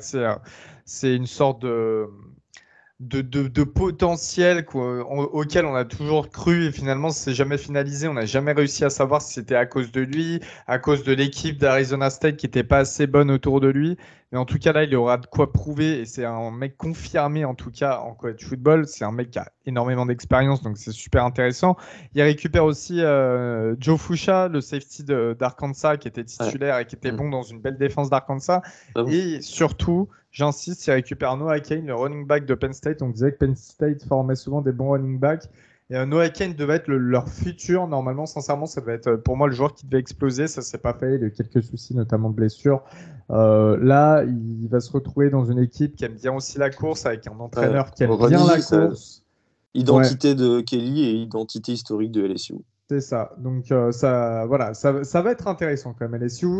c'est 0.85 1.13
une 1.13 1.27
sorte 1.27 1.61
de 1.61 2.07
de, 2.99 3.21
de, 3.21 3.63
potentiel 3.63 4.65
auquel 4.73 5.65
on 5.65 5.75
a 5.75 5.85
toujours 5.85 6.29
cru 6.29 6.65
et 6.65 6.71
finalement 6.71 7.09
c'est 7.11 7.33
jamais 7.33 7.57
finalisé. 7.57 8.07
On 8.07 8.13
n'a 8.13 8.25
jamais 8.25 8.51
réussi 8.51 8.83
à 8.83 8.89
savoir 8.89 9.21
si 9.21 9.33
c'était 9.33 9.55
à 9.55 9.65
cause 9.65 9.91
de 9.91 10.01
lui, 10.01 10.41
à 10.67 10.79
cause 10.79 11.03
de 11.03 11.13
l'équipe 11.13 11.57
d'Arizona 11.57 12.09
State 12.09 12.35
qui 12.35 12.45
n'était 12.47 12.63
pas 12.63 12.79
assez 12.79 13.07
bonne 13.07 13.31
autour 13.31 13.61
de 13.61 13.69
lui. 13.69 13.97
Mais 14.31 14.37
en 14.37 14.45
tout 14.45 14.59
cas 14.59 14.73
là, 14.73 14.83
il 14.83 14.95
aura 14.95 15.17
de 15.17 15.25
quoi 15.25 15.51
prouver 15.51 16.01
et 16.01 16.05
c'est 16.05 16.25
un 16.25 16.51
mec 16.51 16.77
confirmé 16.77 17.45
en 17.45 17.55
tout 17.55 17.71
cas 17.71 17.99
en 17.99 18.13
college 18.13 18.45
football. 18.45 18.87
C'est 18.87 19.03
un 19.03 19.11
mec 19.11 19.31
qui 19.31 19.39
a 19.39 19.51
énormément 19.65 20.05
d'expérience 20.05 20.61
donc 20.61 20.77
c'est 20.77 20.91
super 20.91 21.25
intéressant. 21.25 21.77
Il 22.13 22.21
récupère 22.21 22.65
aussi 22.65 23.01
euh, 23.01 23.75
Joe 23.79 23.99
Fusha, 23.99 24.47
le 24.47 24.61
safety 24.61 25.03
d'Arkansas 25.03 25.97
qui 25.97 26.07
était 26.07 26.23
titulaire 26.23 26.77
et 26.77 26.85
qui 26.85 26.95
était 26.95 27.11
mm. 27.11 27.17
bon 27.17 27.29
dans 27.29 27.43
une 27.43 27.59
belle 27.59 27.77
défense 27.77 28.09
d'Arkansas. 28.09 28.61
Ah 28.95 29.03
et 29.07 29.41
surtout 29.41 30.09
J'insiste, 30.31 30.85
il 30.85 30.91
récupère 30.91 31.35
Noah 31.37 31.59
Kane, 31.59 31.87
le 31.87 31.95
running 31.95 32.27
back 32.27 32.45
de 32.45 32.53
Penn 32.53 32.71
State. 32.71 33.01
On 33.01 33.09
disait 33.09 33.31
que 33.31 33.37
Penn 33.37 33.55
State 33.55 34.03
formait 34.03 34.35
souvent 34.35 34.61
des 34.61 34.71
bons 34.71 34.91
running 34.91 35.17
backs. 35.17 35.49
Et 35.89 35.95
euh, 35.95 36.05
Noah 36.05 36.29
Kane 36.29 36.53
devait 36.53 36.75
être 36.75 36.87
leur 36.87 37.27
futur. 37.29 37.87
Normalement, 37.87 38.25
sincèrement, 38.25 38.65
ça 38.65 38.81
devait 38.81 38.93
être 38.93 39.15
pour 39.15 39.37
moi 39.37 39.47
le 39.47 39.53
joueur 39.53 39.73
qui 39.73 39.85
devait 39.85 39.99
exploser. 39.99 40.47
Ça 40.47 40.61
s'est 40.61 40.77
pas 40.77 40.93
fait. 40.93 41.15
Il 41.15 41.23
a 41.23 41.27
eu 41.27 41.31
quelques 41.31 41.63
soucis, 41.63 41.95
notamment 41.95 42.29
de 42.29 42.35
blessures. 42.35 42.83
là, 43.29 44.23
il 44.23 44.67
va 44.69 44.79
se 44.79 44.91
retrouver 44.91 45.29
dans 45.29 45.45
une 45.45 45.59
équipe 45.59 45.95
qui 45.95 46.05
aime 46.05 46.15
bien 46.15 46.33
aussi 46.33 46.57
la 46.57 46.69
course, 46.69 47.05
avec 47.05 47.27
un 47.27 47.39
entraîneur 47.39 47.91
qui 47.91 48.03
aime 48.03 48.17
bien 48.17 48.45
la 48.45 48.61
course. 48.61 49.23
Identité 49.75 50.35
de 50.35 50.61
Kelly 50.61 51.05
et 51.05 51.13
identité 51.13 51.73
historique 51.73 52.11
de 52.11 52.23
LSU. 52.25 52.55
C'est 52.89 53.01
ça. 53.01 53.35
Donc 53.37 53.71
euh, 53.71 53.91
ça, 53.91 54.47
voilà, 54.47 54.73
ça, 54.73 55.03
ça, 55.03 55.21
va 55.21 55.31
être 55.31 55.47
intéressant 55.47 55.93
quand 55.93 56.09
même 56.09 56.19
LSU. 56.19 56.57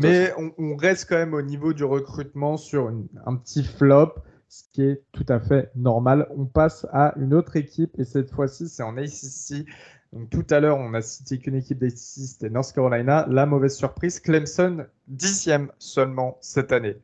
mais 0.00 0.32
on, 0.56 0.74
reste 0.74 1.06
quand 1.06 1.16
même 1.16 1.34
au 1.34 1.42
niveau 1.42 1.74
du 1.74 1.84
recrutement 1.84 2.56
sur 2.56 2.90
un 3.26 3.36
petit 3.36 3.62
flop, 3.62 4.14
ce 4.56 4.64
qui 4.72 4.82
est 4.82 5.02
tout 5.12 5.26
à 5.28 5.40
fait 5.40 5.70
normal. 5.74 6.28
On 6.36 6.46
passe 6.46 6.86
à 6.92 7.14
une 7.16 7.34
autre 7.34 7.56
équipe 7.56 7.98
et 7.98 8.04
cette 8.04 8.30
fois-ci 8.30 8.68
c'est 8.68 8.82
en 8.82 8.96
ACC. 8.96 9.66
Donc 10.12 10.30
tout 10.30 10.46
à 10.50 10.60
l'heure 10.60 10.78
on 10.78 10.94
a 10.94 11.02
cité 11.02 11.38
qu'une 11.38 11.56
équipe 11.56 11.78
d'ACC, 11.78 11.96
c'était 11.96 12.50
North 12.50 12.72
Carolina. 12.72 13.26
La 13.28 13.46
mauvaise 13.46 13.76
surprise, 13.76 14.20
Clemson 14.20 14.86
dixième 15.08 15.70
seulement 15.78 16.38
cette 16.40 16.72
année. 16.72 16.96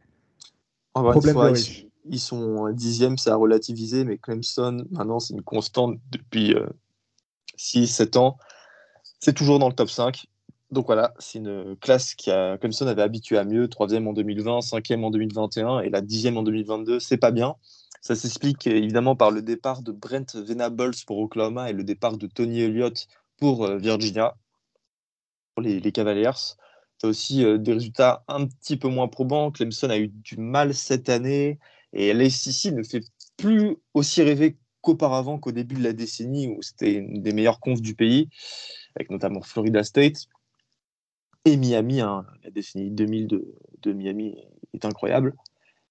Problème 0.94 1.34
de 1.34 1.40
riche 1.40 1.86
ils 2.04 2.20
sont 2.20 2.70
dixième, 2.70 3.18
ça 3.18 3.34
a 3.34 3.36
relativisé, 3.36 4.04
mais 4.04 4.18
Clemson, 4.18 4.84
maintenant, 4.90 5.20
c'est 5.20 5.34
une 5.34 5.42
constante 5.42 5.98
depuis 6.10 6.54
6-7 7.56 8.16
euh, 8.16 8.20
ans. 8.20 8.38
C'est 9.20 9.34
toujours 9.34 9.58
dans 9.58 9.68
le 9.68 9.74
top 9.74 9.90
5. 9.90 10.26
Donc 10.72 10.86
voilà, 10.86 11.12
c'est 11.18 11.38
une 11.38 11.76
classe 11.76 12.14
qui 12.14 12.30
a, 12.30 12.56
Clemson 12.56 12.86
avait 12.86 13.02
habitué 13.02 13.36
à 13.36 13.44
mieux, 13.44 13.68
troisième 13.68 14.08
en 14.08 14.14
2020, 14.14 14.62
cinquième 14.62 15.04
en 15.04 15.10
2021 15.10 15.80
et 15.80 15.90
la 15.90 16.00
dixième 16.00 16.38
en 16.38 16.42
2022, 16.42 16.98
c'est 16.98 17.18
pas 17.18 17.30
bien. 17.30 17.56
Ça 18.00 18.16
s'explique 18.16 18.66
évidemment 18.66 19.14
par 19.14 19.30
le 19.30 19.42
départ 19.42 19.82
de 19.82 19.92
Brent 19.92 20.34
Venables 20.34 20.94
pour 21.06 21.18
Oklahoma 21.18 21.68
et 21.68 21.74
le 21.74 21.84
départ 21.84 22.16
de 22.16 22.26
Tony 22.26 22.62
Elliott 22.62 23.06
pour 23.36 23.66
euh, 23.66 23.76
Virginia, 23.76 24.34
pour 25.54 25.62
les, 25.62 25.92
Cavaliers 25.92 26.56
aussi 27.02 27.44
euh, 27.44 27.58
des 27.58 27.74
résultats 27.74 28.24
un 28.28 28.46
petit 28.46 28.76
peu 28.76 28.88
moins 28.88 29.08
probants. 29.08 29.50
Clemson 29.50 29.90
a 29.90 29.98
eu 29.98 30.08
du 30.08 30.36
mal 30.38 30.74
cette 30.74 31.08
année. 31.08 31.58
Et 31.92 32.14
l'ACC 32.14 32.72
ne 32.72 32.82
fait 32.82 33.04
plus 33.36 33.76
aussi 33.92 34.22
rêver 34.22 34.56
qu'auparavant, 34.80 35.38
qu'au 35.38 35.52
début 35.52 35.74
de 35.74 35.82
la 35.82 35.92
décennie 35.92 36.48
où 36.48 36.62
c'était 36.62 36.94
une 36.94 37.22
des 37.22 37.32
meilleures 37.32 37.60
confs 37.60 37.82
du 37.82 37.94
pays, 37.94 38.30
avec 38.96 39.10
notamment 39.10 39.42
Florida 39.42 39.84
State 39.84 40.28
et 41.44 41.56
Miami. 41.56 42.00
Hein. 42.00 42.26
La 42.44 42.50
décennie 42.50 42.90
2000 42.90 43.28
de, 43.82 43.92
Miami 43.92 44.36
est 44.74 44.84
incroyable. 44.84 45.34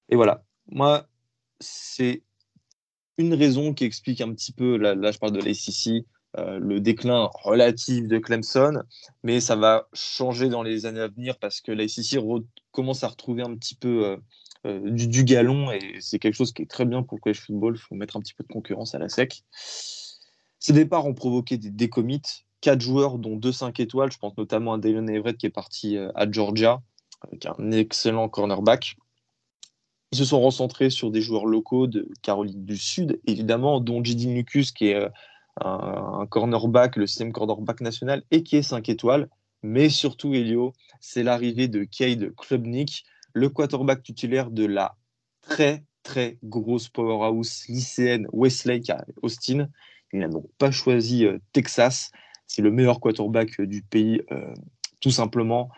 Et 0.09 0.15
voilà, 0.15 0.43
moi, 0.67 1.07
c'est 1.59 2.23
une 3.17 3.33
raison 3.33 3.73
qui 3.73 3.85
explique 3.85 4.21
un 4.21 4.33
petit 4.33 4.51
peu, 4.51 4.77
là, 4.77 5.11
je 5.11 5.19
parle 5.19 5.33
de 5.33 5.41
l'ACC, 5.41 6.05
euh, 6.37 6.59
le 6.59 6.79
déclin 6.79 7.29
relatif 7.33 8.07
de 8.07 8.17
Clemson, 8.17 8.83
mais 9.23 9.41
ça 9.41 9.57
va 9.57 9.89
changer 9.93 10.47
dans 10.47 10.63
les 10.63 10.85
années 10.85 11.01
à 11.01 11.09
venir 11.09 11.37
parce 11.39 11.59
que 11.59 11.73
l'ACC 11.73 12.17
commence 12.71 13.03
à 13.03 13.09
retrouver 13.09 13.43
un 13.43 13.53
petit 13.55 13.75
peu 13.75 14.05
euh, 14.05 14.17
euh, 14.65 14.91
du, 14.91 15.25
galon 15.25 15.71
et 15.71 15.97
c'est 15.99 16.19
quelque 16.19 16.35
chose 16.35 16.53
qui 16.53 16.61
est 16.61 16.69
très 16.69 16.85
bien 16.85 17.03
pour 17.03 17.17
le 17.17 17.21
college 17.21 17.41
football. 17.41 17.75
Il 17.75 17.81
faut 17.81 17.95
mettre 17.95 18.15
un 18.15 18.21
petit 18.21 18.33
peu 18.33 18.43
de 18.43 18.51
concurrence 18.53 18.95
à 18.95 18.99
la 18.99 19.09
sec. 19.09 19.43
Ces 20.59 20.71
départs 20.71 21.05
ont 21.05 21.13
provoqué 21.13 21.57
des 21.57 21.69
décommits. 21.69 22.45
Quatre 22.61 22.81
joueurs, 22.81 23.17
dont 23.17 23.35
deux 23.35 23.51
5 23.51 23.79
étoiles. 23.79 24.11
Je 24.11 24.17
pense 24.17 24.37
notamment 24.37 24.73
à 24.73 24.77
Dylan 24.77 25.09
Everett 25.09 25.37
qui 25.37 25.47
est 25.47 25.51
parti 25.51 25.97
euh, 25.97 26.11
à 26.15 26.29
Georgia, 26.29 26.81
avec 27.21 27.45
un 27.45 27.71
excellent 27.71 28.29
cornerback. 28.29 28.95
Ils 30.11 30.17
se 30.17 30.25
sont 30.25 30.41
recentrés 30.41 30.89
sur 30.89 31.09
des 31.09 31.21
joueurs 31.21 31.45
locaux 31.45 31.87
de 31.87 32.07
Caroline 32.21 32.65
du 32.65 32.77
Sud, 32.77 33.19
évidemment, 33.25 33.79
dont 33.79 34.03
J.D. 34.03 34.33
Lucas, 34.33 34.71
qui 34.75 34.87
est 34.87 34.95
euh, 34.95 35.09
un, 35.61 36.25
cornerback, 36.27 36.97
le 36.97 37.07
sixième 37.07 37.31
cornerback 37.31 37.81
national, 37.81 38.23
et 38.29 38.43
qui 38.43 38.57
est 38.57 38.63
5 38.63 38.89
étoiles. 38.89 39.29
Mais 39.63 39.89
surtout, 39.89 40.33
Elio, 40.33 40.73
c'est 40.99 41.23
l'arrivée 41.23 41.67
de 41.67 41.83
Cade 41.83 42.33
Klubnik, 42.35 43.05
le 43.33 43.49
quarterback 43.49 44.03
titulaire 44.03 44.51
de 44.51 44.65
la 44.65 44.95
très 45.41 45.83
très 46.03 46.37
grosse 46.43 46.89
powerhouse 46.89 47.65
lycéenne 47.67 48.27
Westlake 48.33 48.89
à 48.89 49.05
Austin. 49.21 49.67
Il 50.13 50.19
n'a 50.19 50.27
donc 50.27 50.45
pas 50.57 50.71
choisi 50.71 51.25
euh, 51.25 51.37
Texas. 51.53 52.11
C'est 52.53 52.61
le 52.61 52.69
meilleur 52.69 52.99
quarterback 52.99 53.61
euh, 53.61 53.65
du 53.65 53.81
pays, 53.81 54.21
euh, 54.33 54.53
tout 54.99 55.09
simplement, 55.09 55.69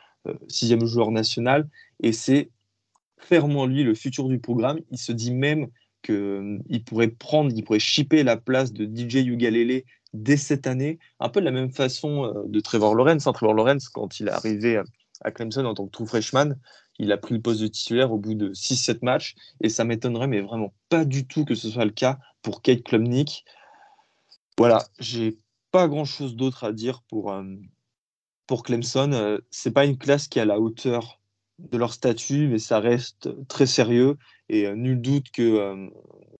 sixième 0.48 0.86
joueur 0.86 1.12
national. 1.12 1.70
Et 2.02 2.14
c'est 2.14 2.50
clairement 3.18 3.66
lui 3.66 3.84
le 3.84 3.94
futur 3.94 4.28
du 4.28 4.40
programme. 4.40 4.80
Il 4.90 4.98
se 4.98 5.12
dit 5.12 5.34
même 5.34 5.68
qu'il 6.02 6.84
pourrait 6.86 7.10
prendre, 7.10 7.52
il 7.54 7.64
pourrait 7.64 7.80
shipper 7.80 8.24
la 8.24 8.38
place 8.38 8.74
de 8.74 8.86
DJ 8.86 9.26
Ugalele 9.26 9.84
dès 10.14 10.38
cette 10.38 10.66
année, 10.66 10.98
un 11.20 11.30
peu 11.30 11.42
de 11.42 11.46
la 11.46 11.52
même 11.52 11.72
façon 11.72 12.34
de 12.48 12.60
Trevor 12.60 12.96
Lawrence. 12.96 13.28
Hein. 13.28 13.34
Trevor 13.34 13.54
Lawrence, 13.54 13.90
quand 13.90 14.20
il 14.20 14.28
est 14.28 14.32
arrivé 14.32 14.82
à 15.22 15.32
Clemson 15.32 15.66
en 15.66 15.74
tant 15.74 15.86
que 15.86 15.92
true 15.92 16.08
freshman, 16.08 16.56
il 17.00 17.12
a 17.12 17.18
pris 17.18 17.36
le 17.36 17.42
poste 17.42 17.62
de 17.62 17.68
titulaire 17.68 18.12
au 18.12 18.18
bout 18.18 18.36
de 18.36 18.54
6-7 18.54 19.00
matchs. 19.02 19.36
Et 19.62 19.70
ça 19.70 19.84
m'étonnerait, 19.84 20.28
mais 20.28 20.42
vraiment 20.42 20.74
pas 20.90 21.06
du 21.06 21.28
tout 21.28 21.46
que 21.46 21.56
ce 21.56 21.70
soit 21.70 21.86
le 21.86 21.92
cas 21.92 22.20
pour 22.42 22.62
Kate 22.62 22.84
Klubnik. 22.84 23.46
Voilà, 24.58 24.86
j'ai 25.00 25.38
pas 25.74 25.88
grand 25.88 26.06
chose 26.06 26.36
d'autre 26.36 26.64
à 26.64 26.72
dire 26.72 27.02
pour, 27.10 27.34
euh, 27.34 27.44
pour 28.48 28.64
Clemson. 28.64 29.12
Euh, 29.12 29.40
c'est 29.50 29.72
pas 29.72 29.86
une 29.86 29.98
classe 29.98 30.28
qui 30.28 30.38
est 30.38 30.44
à 30.44 30.46
la 30.46 30.60
hauteur 30.60 31.20
de 31.58 31.78
leur 31.78 31.94
statut, 31.94 32.48
mais 32.48 32.60
ça 32.60 32.80
reste 32.80 33.30
très 33.48 33.66
sérieux. 33.66 34.18
Et 34.50 34.68
euh, 34.68 34.76
nul 34.76 35.02
doute 35.02 35.32
que, 35.32 35.90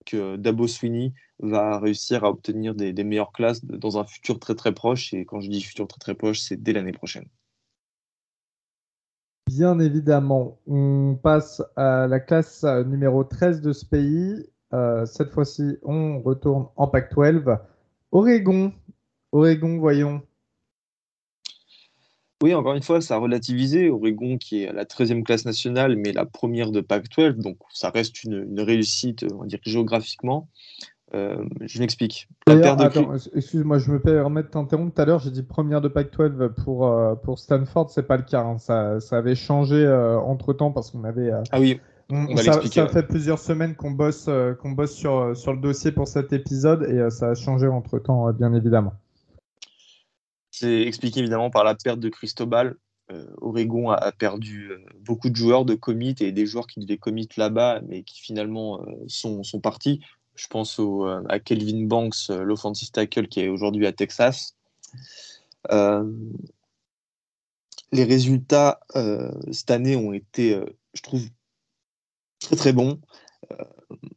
que 0.06 0.36
Dabo 0.36 0.68
Sweeney 0.68 1.12
va 1.40 1.80
réussir 1.80 2.24
à 2.24 2.30
obtenir 2.30 2.76
des, 2.76 2.92
meilleures 3.04 3.32
classes 3.32 3.64
dans 3.64 3.98
un 3.98 4.04
futur 4.04 4.38
très 4.38 4.54
très 4.54 4.72
proche. 4.72 5.12
Et 5.12 5.24
quand 5.24 5.40
je 5.40 5.50
dis 5.50 5.62
futur 5.62 5.88
très 5.88 5.98
très 5.98 6.14
proche, 6.14 6.38
c'est 6.38 6.62
dès 6.62 6.72
l'année 6.72 6.92
prochaine. 6.92 7.26
Bien 9.48 9.80
évidemment, 9.80 10.58
on 10.68 11.18
passe 11.20 11.60
à 11.74 12.06
la 12.06 12.20
classe 12.20 12.64
numéro 12.86 13.24
13 13.24 13.62
de 13.62 13.72
ce 13.72 13.84
pays. 13.84 14.46
Cette 15.06 15.30
fois-ci, 15.30 15.76
on 15.82 16.20
retourne 16.20 16.68
en 16.76 16.88
Pac-12. 16.88 17.58
Oregon, 18.12 18.72
Oregon, 19.34 19.78
voyons. 19.78 20.22
Oui, 22.40 22.54
encore 22.54 22.74
une 22.74 22.82
fois, 22.82 23.00
ça 23.00 23.16
a 23.16 23.18
relativisé. 23.18 23.90
Oregon, 23.90 24.38
qui 24.38 24.62
est 24.62 24.68
à 24.68 24.72
la 24.72 24.84
13e 24.84 25.24
classe 25.24 25.44
nationale, 25.44 25.96
mais 25.96 26.12
la 26.12 26.24
première 26.24 26.70
de 26.70 26.80
Pac-12, 26.80 27.42
donc 27.42 27.56
ça 27.72 27.90
reste 27.90 28.22
une, 28.22 28.46
une 28.48 28.60
réussite, 28.60 29.26
on 29.32 29.38
va 29.38 29.46
dire, 29.46 29.58
géographiquement. 29.64 30.48
Euh, 31.14 31.44
je 31.62 31.80
m'explique. 31.80 32.28
Excuse-moi, 32.46 33.78
je 33.78 33.90
me 33.90 33.98
permets 33.98 34.44
de 34.44 34.48
t'interrompre. 34.48 34.94
Tout 34.94 35.02
à 35.02 35.04
l'heure, 35.04 35.18
j'ai 35.18 35.32
dit 35.32 35.42
première 35.42 35.80
de 35.80 35.88
Pac-12 35.88 36.50
pour, 36.62 36.86
euh, 36.86 37.16
pour 37.16 37.40
Stanford. 37.40 37.90
C'est 37.90 38.06
pas 38.06 38.16
le 38.16 38.22
cas. 38.22 38.42
Hein. 38.42 38.58
Ça, 38.58 39.00
ça, 39.00 39.18
avait 39.18 39.34
changé 39.34 39.76
euh, 39.76 40.16
entre 40.20 40.52
temps 40.52 40.70
parce 40.70 40.92
qu'on 40.92 41.02
avait. 41.02 41.30
ah 41.50 41.58
oui. 41.58 41.80
On, 42.10 42.36
ça, 42.36 42.62
ça, 42.62 42.86
fait 42.88 43.02
plusieurs 43.02 43.38
semaines 43.40 43.74
qu'on 43.74 43.90
bosse, 43.90 44.28
qu'on 44.60 44.72
bosse 44.72 44.92
sur, 44.92 45.34
sur 45.34 45.54
le 45.54 45.58
dossier 45.58 45.90
pour 45.90 46.06
cet 46.06 46.34
épisode 46.34 46.82
et 46.84 47.10
ça 47.10 47.30
a 47.30 47.34
changé 47.34 47.66
entre 47.66 47.98
temps, 47.98 48.30
bien 48.32 48.52
évidemment. 48.52 48.92
C'est 50.56 50.82
expliqué 50.82 51.20
évidemment 51.20 51.50
par 51.50 51.64
la 51.64 51.74
perte 51.74 51.98
de 51.98 52.08
Cristobal. 52.08 52.76
Oregon 53.42 53.90
a, 53.90 54.12
perdu 54.12 54.70
beaucoup 55.00 55.28
de 55.28 55.36
joueurs 55.36 55.64
de 55.64 55.74
commit 55.74 56.14
et 56.20 56.32
des 56.32 56.46
joueurs 56.46 56.66
qui 56.66 56.80
devaient 56.80 56.96
commit 56.96 57.28
là-bas, 57.36 57.80
mais 57.86 58.02
qui 58.02 58.20
finalement 58.20 58.80
sont, 59.08 59.42
sont 59.42 59.60
partis. 59.60 60.00
Je 60.34 60.48
pense 60.48 60.80
euh, 60.80 61.22
à 61.28 61.38
Kelvin 61.38 61.86
Banks, 61.86 62.30
euh, 62.30 62.42
l'offensive 62.42 62.90
tackle 62.90 63.28
qui 63.28 63.40
est 63.40 63.48
aujourd'hui 63.48 63.86
à 63.86 63.92
Texas. 63.92 64.56
Euh, 65.70 66.12
les 67.92 68.04
résultats 68.04 68.80
cette 69.52 69.70
année 69.70 69.94
ont 69.94 70.12
été, 70.12 70.60
je 70.94 71.02
trouve, 71.02 71.28
très 72.40 72.56
très 72.56 72.72
bons. 72.72 73.00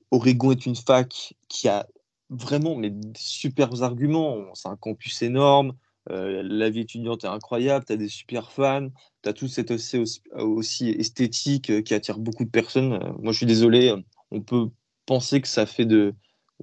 Oregon 0.09 0.51
est 0.51 0.65
une 0.65 0.75
fac 0.75 1.35
qui 1.47 1.67
a 1.67 1.87
vraiment 2.31 2.75
mais, 2.75 2.89
des 2.89 3.11
super 3.15 3.83
arguments. 3.83 4.51
C'est 4.55 4.69
un 4.69 4.77
campus 4.77 5.21
énorme. 5.21 5.73
La 6.09 6.69
vie 6.69 6.81
étudiante 6.81 7.23
est 7.23 7.27
incroyable. 7.27 7.85
Tu 7.85 7.93
as 7.93 7.97
des 7.97 8.09
super 8.09 8.51
fans. 8.51 8.89
Tu 9.23 9.29
as 9.29 9.33
tout 9.33 9.47
cet 9.47 9.71
aussi, 9.71 10.21
aussi, 10.33 10.89
esthétique 10.89 11.83
qui 11.83 11.93
attire 11.93 12.19
beaucoup 12.19 12.45
de 12.45 12.49
personnes. 12.49 12.99
moi, 13.19 13.31
je 13.33 13.37
suis 13.37 13.45
désolé. 13.45 13.93
On 14.31 14.41
peut 14.41 14.69
penser 15.05 15.41
que 15.41 15.47
ça 15.47 15.65
fait 15.65 15.85
de 15.85 16.13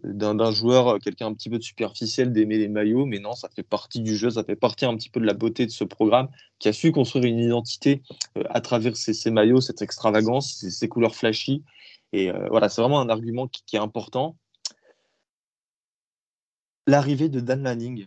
d'un 0.02 0.50
joueur, 0.50 0.88
euh, 0.88 0.98
quelqu'un 0.98 1.26
un 1.26 1.34
petit 1.34 1.48
peu 1.48 1.58
de 1.58 1.62
superficiel 1.62 2.32
d'aimer 2.32 2.58
les 2.58 2.68
maillots, 2.68 3.06
mais 3.06 3.20
non, 3.20 3.34
ça 3.34 3.48
fait 3.54 3.62
partie 3.62 4.00
du 4.00 4.16
jeu, 4.16 4.30
ça 4.30 4.44
fait 4.44 4.56
partie 4.56 4.84
un 4.84 4.96
petit 4.96 5.08
peu 5.08 5.20
de 5.20 5.26
la 5.26 5.34
beauté 5.34 5.66
de 5.66 5.70
ce 5.70 5.84
programme 5.84 6.28
qui 6.58 6.68
a 6.68 6.72
su 6.72 6.90
construire 6.92 7.26
une 7.26 7.38
identité 7.38 8.02
euh, 8.36 8.42
à 8.50 8.60
travers 8.60 8.96
ces, 8.96 9.30
maillots, 9.30 9.60
cette 9.60 9.82
extravagance, 9.82 10.66
ces, 10.68 10.88
couleurs 10.88 11.14
flashy. 11.14 11.62
Et 12.12 12.30
euh, 12.30 12.48
voilà, 12.50 12.68
c'est 12.68 12.80
vraiment 12.80 13.00
un 13.00 13.08
argument 13.08 13.48
qui, 13.48 13.76
est 13.76 13.80
important. 13.80 14.36
L'arrivée 16.86 17.28
de 17.28 17.40
Dan 17.40 17.62
Lanning, 17.62 18.06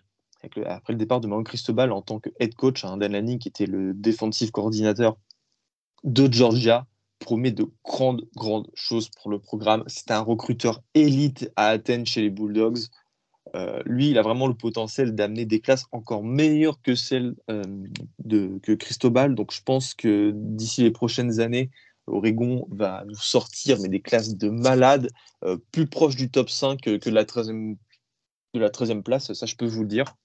après 0.66 0.94
le 0.94 1.00
départ 1.00 1.22
de 1.22 1.28
Maron 1.28 1.44
Cristobal 1.44 1.92
en 1.92 2.02
tant 2.02 2.20
que 2.20 2.30
head 2.40 2.56
coach, 2.56 2.86
hein, 2.86 2.98
Dan 2.98 3.14
Lanning 3.14 3.40
qui 3.40 3.48
était 3.50 3.66
le 3.66 3.94
défensif 3.94 4.52
coordinateur 4.52 5.18
de 6.04 6.32
Georgia, 6.32 6.86
promet 7.20 7.52
de 7.52 7.68
grandes, 7.84 8.28
grandes 8.36 8.70
choses 8.76 9.10
pour 9.10 9.32
le 9.32 9.40
programme. 9.40 9.84
C'est 9.88 10.12
un 10.12 10.22
recruteur 10.22 10.82
élite 10.94 11.52
à 11.56 11.68
Athènes 11.68 12.06
chez 12.06 12.22
les 12.22 12.30
Bulldogs. 12.30 12.80
lui, 13.86 14.10
il 14.10 14.18
a 14.18 14.22
vraiment 14.22 14.48
le 14.48 14.54
potentiel 14.54 15.16
d'amener 15.16 15.46
des 15.46 15.60
classes 15.60 15.86
encore 15.92 16.24
meilleures 16.24 16.82
que 16.82 16.96
celles 16.96 17.36
de 18.20 18.60
que 18.62 18.74
Cristobal. 18.74 19.36
Donc, 19.36 19.52
je 19.54 19.62
pense 19.64 19.94
que 19.94 20.32
d'ici 20.36 20.84
les 20.84 20.92
prochaines 20.92 21.40
années, 21.40 21.72
Oregon 22.08 22.68
va 22.72 23.04
nous 23.06 23.16
sortir 23.16 23.80
mais 23.82 23.90
des 23.90 24.02
classes 24.02 24.36
de 24.38 24.50
malades, 24.50 25.10
plus 25.72 25.88
proches 25.88 26.16
du 26.16 26.30
top 26.30 26.50
5 26.50 26.82
que, 26.82 26.98
de 26.98 27.10
la 27.10 27.26
13e, 27.26 27.78
de 28.54 28.60
la 28.60 28.70
13e 28.70 29.02
place, 29.02 29.34
ça 29.34 29.46
je 29.46 29.56
peux 29.56 29.66
vous 29.66 29.82
le 29.82 29.88
dire. 29.88 30.16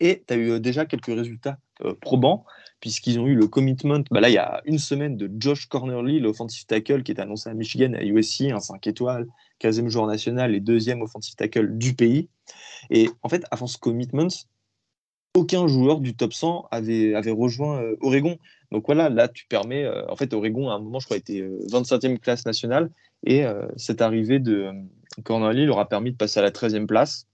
Et 0.00 0.24
tu 0.26 0.34
as 0.34 0.36
eu 0.36 0.60
déjà 0.60 0.86
quelques 0.86 1.06
résultats 1.06 1.58
probants 2.00 2.44
puisqu'ils 2.84 3.18
ont 3.18 3.26
eu 3.26 3.34
le 3.34 3.46
commitment, 3.46 4.04
bah 4.10 4.20
là, 4.20 4.28
il 4.28 4.34
y 4.34 4.38
a 4.38 4.60
une 4.66 4.78
semaine, 4.78 5.16
de 5.16 5.30
Josh 5.40 5.68
Cornerly, 5.68 6.20
l'offensive 6.20 6.66
tackle 6.66 7.02
qui 7.02 7.12
est 7.12 7.18
annoncé 7.18 7.48
à 7.48 7.54
Michigan, 7.54 7.94
à 7.94 8.04
USC, 8.04 8.50
un 8.52 8.60
5 8.60 8.86
étoiles, 8.86 9.26
15e 9.62 9.88
joueur 9.88 10.06
national 10.06 10.54
et 10.54 10.60
deuxième 10.60 11.00
offensive 11.00 11.34
tackle 11.34 11.78
du 11.78 11.94
pays. 11.94 12.28
Et 12.90 13.08
en 13.22 13.30
fait, 13.30 13.42
avant 13.50 13.66
ce 13.66 13.78
commitment, 13.78 14.28
aucun 15.34 15.66
joueur 15.66 16.00
du 16.00 16.14
top 16.14 16.34
100 16.34 16.68
avait, 16.70 17.14
avait 17.14 17.30
rejoint 17.30 17.82
euh, 17.82 17.96
Oregon. 18.02 18.36
Donc 18.70 18.84
voilà, 18.84 19.08
là, 19.08 19.28
tu 19.28 19.46
permets. 19.46 19.84
Euh, 19.84 20.04
en 20.10 20.16
fait, 20.16 20.34
Oregon, 20.34 20.68
à 20.68 20.74
un 20.74 20.78
moment, 20.78 21.00
je 21.00 21.06
crois, 21.06 21.16
était 21.16 21.40
27e 21.40 22.12
euh, 22.12 22.16
classe 22.18 22.44
nationale. 22.44 22.90
Et 23.26 23.46
cette 23.78 24.02
arrivée 24.02 24.38
de 24.38 24.70
Cornerly 25.22 25.64
leur 25.64 25.78
a 25.78 25.88
permis 25.88 26.12
de 26.12 26.16
passer 26.18 26.40
à 26.40 26.42
la 26.42 26.50
13e 26.50 26.84
place. 26.84 27.26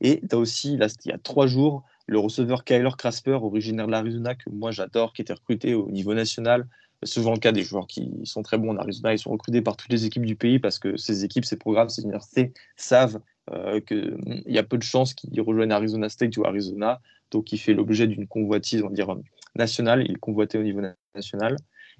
Et 0.00 0.20
tu 0.20 0.34
as 0.34 0.38
aussi, 0.38 0.76
là, 0.76 0.86
il 1.04 1.10
y 1.10 1.12
a 1.12 1.18
trois 1.18 1.46
jours, 1.46 1.84
le 2.06 2.18
receveur 2.18 2.64
Kyler 2.64 2.90
Crasper, 2.96 3.32
originaire 3.32 3.86
de 3.86 3.92
l'Arizona, 3.92 4.34
que 4.34 4.50
moi 4.50 4.70
j'adore, 4.70 5.12
qui 5.12 5.22
était 5.22 5.32
recruté 5.32 5.74
au 5.74 5.90
niveau 5.90 6.14
national. 6.14 6.66
Souvent 7.04 7.32
le 7.32 7.38
cas 7.38 7.52
des 7.52 7.62
joueurs 7.62 7.86
qui 7.86 8.10
sont 8.24 8.42
très 8.42 8.58
bons 8.58 8.70
en 8.70 8.76
Arizona. 8.76 9.12
Ils 9.12 9.18
sont 9.18 9.30
recrutés 9.30 9.62
par 9.62 9.76
toutes 9.76 9.92
les 9.92 10.04
équipes 10.04 10.26
du 10.26 10.34
pays 10.34 10.58
parce 10.58 10.80
que 10.80 10.96
ces 10.96 11.24
équipes, 11.24 11.44
ces 11.44 11.56
programmes, 11.56 11.88
ces 11.88 12.02
universités 12.02 12.52
savent 12.76 13.20
euh, 13.52 13.80
qu'il 13.80 14.42
y 14.46 14.58
a 14.58 14.64
peu 14.64 14.78
de 14.78 14.82
chances 14.82 15.14
qu'ils 15.14 15.40
rejoignent 15.40 15.70
Arizona 15.70 16.08
State 16.08 16.36
ou 16.38 16.44
Arizona. 16.44 17.00
Donc 17.30 17.52
il 17.52 17.58
fait 17.58 17.72
l'objet 17.72 18.08
d'une 18.08 18.26
convoitise, 18.26 18.82
on 18.82 18.88
va 18.88 18.94
dire, 18.94 19.14
nationale. 19.54 20.02
Il 20.04 20.12
est 20.12 20.16
convoité 20.16 20.58
au 20.58 20.62
niveau 20.64 20.80
national. 21.14 21.56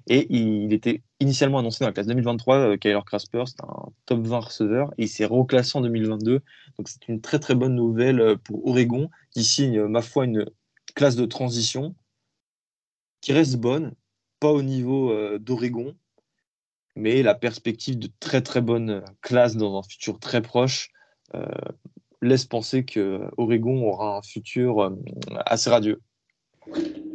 Et 0.07 0.27
il 0.35 0.73
était 0.73 1.03
initialement 1.19 1.59
annoncé 1.59 1.83
dans 1.83 1.87
la 1.87 1.93
classe 1.93 2.07
2023, 2.07 2.57
euh, 2.57 2.77
Kyler 2.77 2.99
Crasper, 3.05 3.43
c'est 3.45 3.63
un 3.63 3.89
top 4.05 4.25
20 4.25 4.39
receveur, 4.39 4.93
et 4.97 5.03
il 5.03 5.07
s'est 5.07 5.25
reclassé 5.25 5.77
en 5.77 5.81
2022. 5.81 6.41
Donc 6.77 6.87
c'est 6.87 7.07
une 7.07 7.21
très 7.21 7.39
très 7.39 7.55
bonne 7.55 7.75
nouvelle 7.75 8.19
euh, 8.19 8.35
pour 8.35 8.65
Oregon, 8.67 9.09
qui 9.31 9.43
signe, 9.43 9.83
ma 9.85 10.01
foi, 10.01 10.25
une 10.25 10.45
classe 10.95 11.15
de 11.15 11.25
transition 11.25 11.95
qui 13.21 13.33
reste 13.33 13.57
bonne, 13.57 13.93
pas 14.39 14.51
au 14.51 14.61
niveau 14.61 15.11
euh, 15.11 15.37
d'Oregon, 15.39 15.95
mais 16.95 17.21
la 17.21 17.35
perspective 17.35 17.99
de 17.99 18.09
très 18.19 18.41
très 18.41 18.61
bonne 18.61 19.03
classe 19.21 19.55
dans 19.55 19.77
un 19.77 19.83
futur 19.83 20.19
très 20.19 20.41
proche 20.41 20.91
laisse 22.21 22.45
penser 22.45 22.83
que 22.83 23.21
Oregon 23.37 23.87
aura 23.87 24.17
un 24.17 24.21
futur 24.23 24.91
assez 25.45 25.69
radieux. 25.69 26.01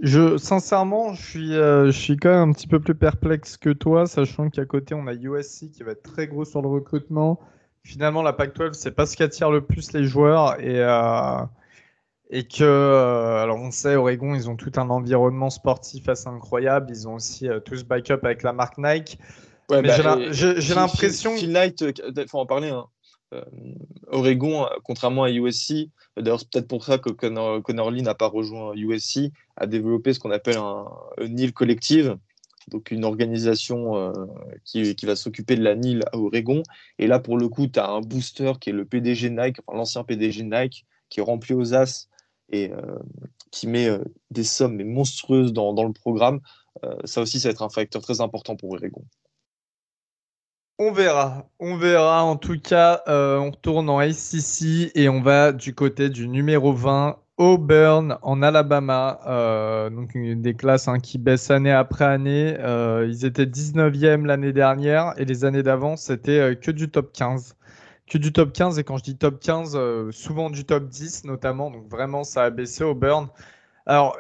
Je, 0.05 0.37
sincèrement, 0.37 1.15
je 1.15 1.23
suis, 1.23 1.57
euh, 1.57 1.87
je 1.87 1.99
suis 1.99 2.19
quand 2.19 2.29
même 2.29 2.51
un 2.51 2.53
petit 2.53 2.67
peu 2.67 2.79
plus 2.79 2.95
perplexe 2.95 3.57
que 3.57 3.71
toi, 3.71 4.07
sachant 4.07 4.51
qu'à 4.51 4.67
côté, 4.67 4.95
on 4.95 5.07
a 5.07 5.15
USC 5.15 5.71
qui 5.71 5.83
va 5.83 5.93
être 5.93 6.03
très 6.03 6.27
gros 6.27 6.45
sur 6.45 6.61
le 6.61 6.69
recrutement. 6.69 7.41
Finalement, 7.85 8.21
la 8.21 8.35
Pac-12, 8.35 8.75
c'est 8.75 8.91
pas 8.91 9.07
ce 9.07 9.17
qui 9.17 9.23
attire 9.23 9.51
le 9.51 9.63
plus 9.63 9.93
les 9.93 10.05
joueurs. 10.05 10.61
Et, 10.61 10.79
euh, 10.79 11.43
et 12.29 12.47
que, 12.47 12.65
euh, 12.65 13.43
alors 13.43 13.59
on 13.59 13.71
sait, 13.71 13.97
Oregon, 13.97 14.35
ils 14.35 14.51
ont 14.51 14.57
tout 14.57 14.73
un 14.77 14.91
environnement 14.91 15.49
sportif 15.49 16.07
assez 16.11 16.29
incroyable. 16.29 16.89
Ils 16.91 17.09
ont 17.09 17.15
aussi 17.15 17.49
tout 17.65 17.75
ce 17.75 17.85
backup 17.85 18.25
avec 18.25 18.43
la 18.43 18.53
marque 18.53 18.77
Nike. 18.77 19.19
Ouais, 19.71 19.81
Mais 19.81 19.89
bah, 19.89 20.19
j'ai 20.33 20.75
l'impression. 20.75 21.35
Phil 21.35 21.53
Knight, 21.53 21.83
faut 22.29 22.41
en 22.41 22.47
parler. 22.47 22.69
Hein. 22.69 22.85
Oregon, 24.09 24.67
contrairement 24.85 25.25
à 25.25 25.31
USC, 25.31 25.89
D'ailleurs, 26.17 26.41
c'est 26.41 26.51
peut-être 26.51 26.69
pour 26.69 26.85
ça 26.85 26.99
que 26.99 27.11
Connor, 27.11 27.63
Connorly 27.63 28.03
n'a 28.03 28.15
pas 28.15 28.29
rejoint 28.29 28.73
USC, 28.75 29.33
a 29.57 29.67
développé 29.67 30.13
ce 30.13 30.21
qu'on 30.21 30.31
appelle 30.31 30.59
un, 30.59 30.87
NIL 31.21 31.53
collective, 31.53 32.17
donc 32.69 32.93
une 32.93 33.05
organisation 33.05 33.97
euh, 33.97 34.13
qui, 34.65 34.95
va 35.05 35.17
s'occuper 35.17 35.57
de 35.57 35.63
la 35.63 35.75
NIL 35.75 36.03
à 36.13 36.19
Oregon. 36.19 36.63
Et 36.99 37.07
là, 37.07 37.19
pour 37.19 37.37
le 37.37 37.49
coup, 37.49 37.67
tu 37.67 37.81
as 37.81 37.91
un 37.91 38.01
booster 38.01 38.53
qui 38.61 38.71
est 38.71 38.73
le 38.73 38.85
PDG 38.85 39.31
Nike, 39.31 39.59
l'ancien 39.73 40.05
PDG 40.05 40.45
Nike, 40.45 40.87
qui 41.09 41.21
est 41.21 41.23
rempli 41.23 41.55
aux 41.55 41.75
as 41.75 42.09
et 42.51 42.71
euh, 42.73 42.99
qui 43.51 43.67
met 43.67 43.89
euh, 43.89 44.05
des 44.31 44.45
sommes 44.45 44.83
monstrueuses 44.85 45.53
dans, 45.53 45.73
dans 45.73 45.85
le 45.85 45.93
programme. 45.93 46.41
ça 47.05 47.23
aussi, 47.23 47.41
ça 47.41 47.49
va 47.49 47.53
être 47.53 47.63
un 47.63 47.69
facteur 47.69 48.03
très 48.03 48.21
important 48.21 48.57
pour 48.57 48.73
Oregon. 48.73 49.05
On 50.79 50.91
verra, 50.91 51.49
on 51.61 51.77
verra. 51.77 52.25
En 52.25 52.37
tout 52.37 52.59
cas, 52.59 53.03
euh, 53.07 53.39
on 53.39 53.53
retourne 53.53 53.89
en 53.89 53.99
ACC 53.99 54.91
et 54.97 55.09
on 55.09 55.23
va 55.23 55.53
du 55.53 55.73
côté 55.73 56.09
du 56.11 56.27
numéro 56.27 56.73
20, 56.73 57.17
Auburn, 57.37 58.19
en 58.23 58.43
Alabama. 58.43 59.21
Euh, 59.27 59.89
donc 59.89 60.13
des 60.17 60.55
classes 60.55 60.89
hein, 60.89 60.99
qui 60.99 61.19
baissent 61.19 61.53
année 61.53 61.71
après 61.71 62.05
année. 62.05 62.57
Euh, 62.59 63.07
ils 63.09 63.25
étaient 63.25 63.47
19e 63.47 64.27
l'année 64.27 64.53
dernière 64.53 65.15
et 65.17 65.25
les 65.25 65.45
années 65.45 65.63
d'avant, 65.63 65.97
c'était 65.97 66.59
que 66.61 66.73
du 66.73 66.91
top 66.91 67.13
15. 67.13 67.55
Que 68.09 68.19
du 68.19 68.33
top 68.33 68.53
15 68.53 68.79
et 68.81 68.85
quand 68.85 68.97
je 68.97 69.05
dis 69.05 69.17
top 69.17 69.39
15, 69.41 69.79
souvent 70.11 70.51
du 70.51 70.65
top 70.65 70.89
10 70.89 71.25
notamment. 71.25 71.71
Donc 71.71 71.89
vraiment, 71.89 72.25
ça 72.25 72.43
a 72.45 72.51
baissé 72.51 72.83
Auburn. 72.83 73.29
Alors, 73.87 74.17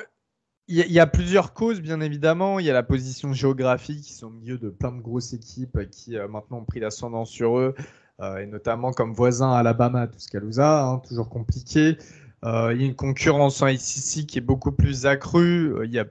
il 0.67 0.93
y, 0.93 1.01
a 1.01 1.07
plusieurs 1.07 1.53
causes, 1.53 1.83
bien 1.83 2.01
évidemment. 2.01 2.59
Il 2.59 2.65
y 2.65 2.71
a 2.71 2.73
la 2.73 2.83
position 2.83 3.35
géographique, 3.35 4.01
qui 4.01 4.15
sont 4.15 4.29
au 4.29 4.31
milieu 4.31 4.57
de 4.57 4.71
plein 4.71 4.93
de 4.93 5.01
grosses 5.01 5.35
équipes 5.35 5.91
qui 5.91 6.17
euh, 6.17 6.27
maintenant 6.27 6.59
ont 6.59 6.65
pris 6.65 6.81
l'ascendant 6.81 7.27
sur 7.27 7.59
eux, 7.59 7.75
euh, 8.23 8.39
et 8.39 8.47
notamment 8.47 8.93
comme 8.93 9.13
voisin 9.13 9.53
Alabama, 9.53 10.07
Tuscaloosa, 10.07 10.87
hein, 10.87 11.03
toujours 11.07 11.29
compliqué. 11.29 11.99
Euh, 12.45 12.73
il 12.73 12.81
y 12.81 12.85
a 12.85 12.87
une 12.87 12.95
concurrence 12.95 13.61
en 13.61 13.67
ACC 13.67 14.27
qui 14.27 14.39
est 14.39 14.45
beaucoup 14.45 14.73
plus 14.73 15.05
accrue. 15.05 15.75
Il 15.85 15.93
y 15.93 15.99
a, 15.99 16.07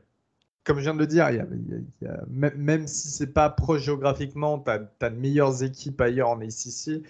comme 0.63 0.77
je 0.77 0.84
viens 0.84 0.93
de 0.93 0.99
le 0.99 1.07
dire, 1.07 1.30
même 2.30 2.88
si 2.88 3.07
c'est 3.07 3.34
pas 3.34 3.49
proche 3.49 3.81
géographiquement, 3.81 4.59
tu 4.59 4.69
as, 4.69 5.09
de 5.09 5.15
meilleures 5.15 5.63
équipes 5.63 5.99
ailleurs 5.99 6.30
en 6.30 6.39
ACC. 6.41 7.01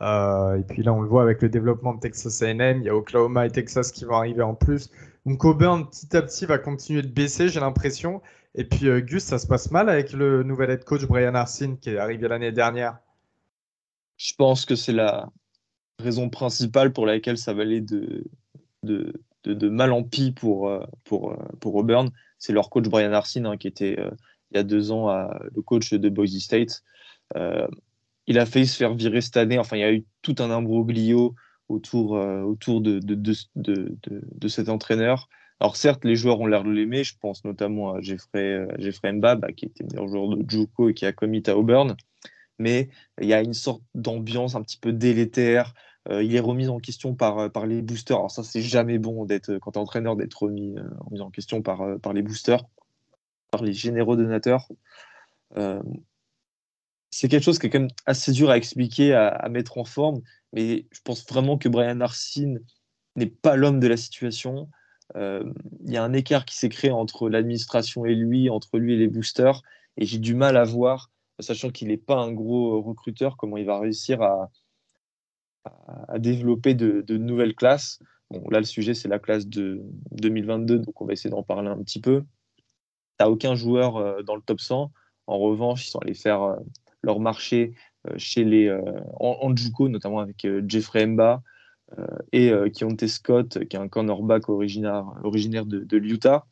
et 0.00 0.64
puis 0.66 0.82
là, 0.82 0.94
on 0.94 1.02
le 1.02 1.08
voit 1.08 1.22
avec 1.22 1.42
le 1.42 1.50
développement 1.50 1.92
de 1.94 2.00
Texas 2.00 2.42
A&M, 2.42 2.78
il 2.80 2.84
y 2.84 2.88
a 2.88 2.96
Oklahoma 2.96 3.46
et 3.46 3.50
Texas 3.50 3.92
qui 3.92 4.06
vont 4.06 4.16
arriver 4.16 4.42
en 4.42 4.54
plus. 4.54 4.90
Donc 5.26 5.44
Auburn, 5.44 5.90
petit 5.90 6.16
à 6.16 6.22
petit, 6.22 6.46
va 6.46 6.56
continuer 6.56 7.02
de 7.02 7.08
baisser, 7.08 7.48
j'ai 7.48 7.58
l'impression. 7.58 8.22
Et 8.54 8.64
puis 8.64 8.88
euh, 8.88 9.00
Gus, 9.00 9.24
ça 9.24 9.40
se 9.40 9.46
passe 9.48 9.72
mal 9.72 9.88
avec 9.88 10.12
le 10.12 10.44
nouvel 10.44 10.70
head 10.70 10.84
coach 10.84 11.04
Brian 11.04 11.34
Arsene 11.34 11.78
qui 11.78 11.90
est 11.90 11.98
arrivé 11.98 12.28
l'année 12.28 12.52
dernière. 12.52 12.98
Je 14.16 14.32
pense 14.38 14.64
que 14.64 14.76
c'est 14.76 14.92
la 14.92 15.28
raison 15.98 16.30
principale 16.30 16.92
pour 16.92 17.06
laquelle 17.06 17.38
ça 17.38 17.52
va 17.52 17.62
aller 17.62 17.80
de, 17.80 18.24
mal 19.68 19.92
en 19.92 20.04
pis 20.04 20.30
pour, 20.30 20.68
euh, 20.68 20.84
pour, 21.02 21.32
euh, 21.32 21.36
pour 21.60 21.74
Auburn. 21.74 22.10
C'est 22.38 22.52
leur 22.52 22.70
coach 22.70 22.84
Brian 22.84 23.12
Arsene 23.12 23.46
hein, 23.46 23.56
qui 23.56 23.66
était 23.66 23.98
il 24.52 24.56
y 24.56 24.60
a 24.60 24.62
deux 24.62 24.92
ans 24.92 25.10
le 25.10 25.62
coach 25.62 25.92
de 25.92 26.08
Boise 26.08 26.38
State. 26.38 26.84
il 28.28 28.38
a 28.38 28.46
failli 28.46 28.66
se 28.66 28.76
faire 28.76 28.94
virer 28.94 29.20
cette 29.20 29.36
année. 29.36 29.58
Enfin, 29.58 29.76
il 29.76 29.80
y 29.80 29.84
a 29.84 29.92
eu 29.92 30.04
tout 30.22 30.36
un 30.38 30.50
imbroglio 30.50 31.34
autour, 31.68 32.16
euh, 32.16 32.42
autour 32.42 32.80
de, 32.80 32.98
de, 32.98 33.14
de, 33.14 33.96
de, 34.04 34.48
cet 34.48 34.68
entraîneur. 34.68 35.28
Alors 35.60 35.76
certes, 35.76 36.04
les 36.04 36.16
joueurs 36.16 36.40
ont 36.40 36.46
l'air 36.46 36.64
de 36.64 36.70
l'aimer. 36.70 37.04
Je 37.04 37.14
pense 37.18 37.44
notamment 37.44 37.94
à 37.94 38.00
Jeffrey, 38.00 38.52
euh, 38.52 38.68
Jeffrey 38.78 39.12
Mbab, 39.12 39.52
qui 39.52 39.66
était 39.66 39.84
meilleur 39.84 40.08
joueur 40.08 40.36
de 40.36 40.48
Juco 40.48 40.88
et 40.88 40.94
qui 40.94 41.06
a 41.06 41.12
commis 41.12 41.42
à 41.46 41.56
Auburn. 41.56 41.96
Mais 42.58 42.88
il 43.20 43.28
y 43.28 43.34
a 43.34 43.42
une 43.42 43.54
sorte 43.54 43.82
d'ambiance 43.94 44.54
un 44.54 44.62
petit 44.62 44.78
peu 44.78 44.92
délétère. 44.92 45.74
Euh, 46.08 46.22
il 46.22 46.34
est 46.34 46.40
remis 46.40 46.68
en 46.68 46.78
question 46.78 47.14
par, 47.14 47.50
par 47.50 47.66
les 47.66 47.82
boosters. 47.82 48.16
Alors 48.16 48.30
ça, 48.30 48.42
c'est 48.42 48.62
jamais 48.62 48.98
bon 48.98 49.24
d'être 49.24 49.58
quand 49.58 49.72
tu 49.72 49.78
es 49.78 49.82
entraîneur 49.82 50.16
d'être 50.16 50.42
remis, 50.42 50.76
remis, 51.00 51.20
en 51.20 51.30
question 51.30 51.62
par, 51.62 51.98
par 52.00 52.12
les 52.12 52.22
boosters, 52.22 52.64
par 53.50 53.62
les 53.62 53.72
généraux 53.72 54.16
donateurs. 54.16 54.68
C'est 57.10 57.28
quelque 57.28 57.44
chose 57.44 57.58
qui 57.58 57.66
est 57.66 57.70
quand 57.70 57.80
même 57.80 57.90
assez 58.04 58.32
dur 58.32 58.50
à 58.50 58.56
expliquer, 58.56 59.14
à, 59.14 59.48
mettre 59.48 59.78
en 59.78 59.84
forme 59.84 60.20
mais 60.52 60.86
je 60.90 61.00
pense 61.04 61.26
vraiment 61.26 61.58
que 61.58 61.68
Brian 61.68 62.00
Arsene 62.00 62.60
n'est 63.16 63.26
pas 63.26 63.56
l'homme 63.56 63.80
de 63.80 63.86
la 63.86 63.96
situation. 63.96 64.70
Euh, 65.14 65.44
il 65.84 65.92
y 65.92 65.96
a 65.96 66.04
un 66.04 66.12
écart 66.12 66.44
qui 66.44 66.56
s'est 66.56 66.68
créé 66.68 66.90
entre 66.90 67.28
l'administration 67.28 68.06
et 68.06 68.14
lui, 68.14 68.48
entre 68.50 68.78
lui 68.78 68.94
et 68.94 68.96
les 68.96 69.08
boosters, 69.08 69.62
et 69.96 70.06
j'ai 70.06 70.18
du 70.18 70.34
mal 70.34 70.56
à 70.56 70.64
voir, 70.64 71.10
sachant 71.40 71.70
qu'il 71.70 71.88
n'est 71.88 71.96
pas 71.96 72.16
un 72.16 72.32
gros 72.32 72.80
recruteur, 72.82 73.36
comment 73.36 73.56
il 73.56 73.66
va 73.66 73.78
réussir 73.78 74.22
à, 74.22 74.50
à 76.08 76.18
développer 76.18 76.74
de, 76.74 77.16
nouvelles 77.16 77.54
classes. 77.54 78.00
Bon, 78.30 78.48
là, 78.50 78.58
le 78.58 78.64
sujet, 78.64 78.94
c'est 78.94 79.08
la 79.08 79.18
classe 79.18 79.46
de 79.46 79.82
2022, 80.12 80.80
donc 80.80 81.00
on 81.00 81.04
va 81.04 81.12
essayer 81.12 81.30
d'en 81.30 81.42
parler 81.42 81.68
un 81.68 81.82
petit 81.82 82.00
peu. 82.00 82.24
Tu 83.18 83.24
aucun 83.24 83.54
joueur 83.54 83.96
euh, 83.96 84.22
dans 84.22 84.36
le 84.36 84.42
top 84.42 84.60
100. 84.60 84.92
En 85.26 85.38
revanche, 85.38 85.86
ils 85.86 85.90
sont 85.90 85.98
allés 86.00 86.14
faire 86.14 86.42
euh, 86.42 86.56
leur 87.06 87.20
marché 87.20 87.72
euh, 88.08 88.14
chez 88.18 88.44
les 88.44 88.66
euh, 88.66 88.82
en, 89.18 89.56
Juco, 89.56 89.88
notamment 89.88 90.18
avec 90.18 90.44
euh, 90.44 90.62
Jeffrey 90.68 91.06
Mba 91.06 91.42
et 92.32 92.50
Keontae 92.74 93.06
Scott, 93.06 93.64
qui 93.68 93.76
est 93.76 93.78
un 93.78 93.86
cornerback 93.86 94.48
originaire, 94.48 95.06
originaire 95.22 95.64
de, 95.64 95.78
de 95.78 95.96
l'Utah. 95.96 96.44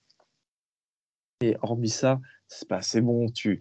Et 1.40 1.56
hormis 1.60 1.88
ça, 1.88 2.20
c'est 2.46 2.68
pas 2.68 2.76
assez 2.76 3.00
bon. 3.00 3.28
Tu... 3.28 3.60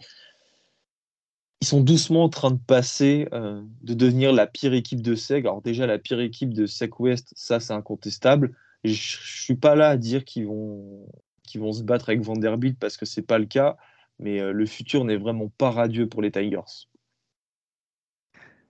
ils 1.61 1.65
sont 1.65 1.81
doucement 1.81 2.25
en 2.25 2.29
train 2.29 2.51
de 2.51 2.59
passer, 2.59 3.27
de 3.31 3.93
devenir 3.95 4.33
la 4.33 4.45
pire 4.45 4.75
équipe 4.75 5.01
de 5.01 5.15
SEG. 5.15 5.47
Alors 5.47 5.63
déjà, 5.63 5.87
la 5.87 5.97
pire 5.97 6.19
équipe 6.19 6.53
de 6.53 6.67
SEC 6.67 6.99
West, 6.99 7.33
ça 7.35 7.59
c'est 7.59 7.73
incontestable. 7.73 8.55
je 8.83 8.93
suis 8.93 9.55
pas 9.55 9.73
là 9.73 9.89
à 9.89 9.97
dire 9.97 10.25
qu'ils 10.25 10.45
vont, 10.45 11.07
qu'ils 11.41 11.59
vont 11.59 11.73
se 11.73 11.81
battre 11.81 12.09
avec 12.09 12.21
Vanderbilt 12.21 12.77
parce 12.77 12.97
que 12.97 13.07
c'est 13.07 13.23
pas 13.23 13.39
le 13.39 13.47
cas, 13.47 13.77
mais 14.19 14.39
euh, 14.39 14.51
le 14.51 14.65
futur 14.65 15.05
n'est 15.05 15.17
vraiment 15.17 15.49
pas 15.57 15.71
radieux 15.71 16.07
pour 16.07 16.21
les 16.21 16.31
Tigers. 16.31 16.87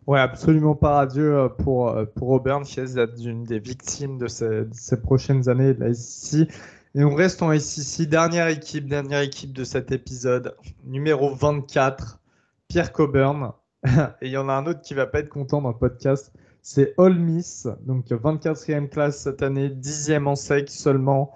Ouais, 0.06 0.20
absolument 0.20 0.76
pas 0.76 0.96
radieux 0.96 1.38
euh, 1.38 1.50
pour, 1.50 1.96
pour 2.16 2.30
Auburn, 2.30 2.64
qui 2.64 2.80
est 2.80 2.96
une 3.24 3.44
des 3.44 3.60
victimes 3.60 4.18
de 4.18 4.28
ces, 4.28 5.02
prochaines 5.02 5.50
années 5.50 5.74
de 5.74 5.80
la 5.80 5.94
SEC. 5.94 6.50
Et 6.96 7.04
on 7.04 7.16
reste 7.16 7.42
en 7.42 7.58
SEC, 7.58 8.08
dernière 8.08 8.48
équipe, 8.48 8.88
dernière 8.88 9.22
équipe 9.22 9.54
de 9.54 9.64
cet 9.64 9.92
épisode, 9.92 10.56
numéro 10.84 11.34
24, 11.34 12.20
Pierre 12.68 12.92
Coburn. 12.92 13.54
Et 14.22 14.28
il 14.28 14.32
y 14.32 14.38
en 14.38 14.50
a 14.50 14.54
un 14.54 14.66
autre 14.66 14.82
qui 14.82 14.94
va 14.94 15.08
pas 15.08 15.20
être 15.20 15.30
content 15.30 15.62
dans 15.62 15.70
le 15.70 15.78
podcast. 15.78 16.32
C'est 16.62 16.94
All 16.98 17.20
Miss, 17.20 17.68
donc 17.82 18.10
24e 18.10 18.88
classe 18.88 19.18
cette 19.20 19.42
année, 19.42 19.70
10e 19.70 20.28
en 20.28 20.36
sec 20.36 20.70
seulement. 20.70 21.34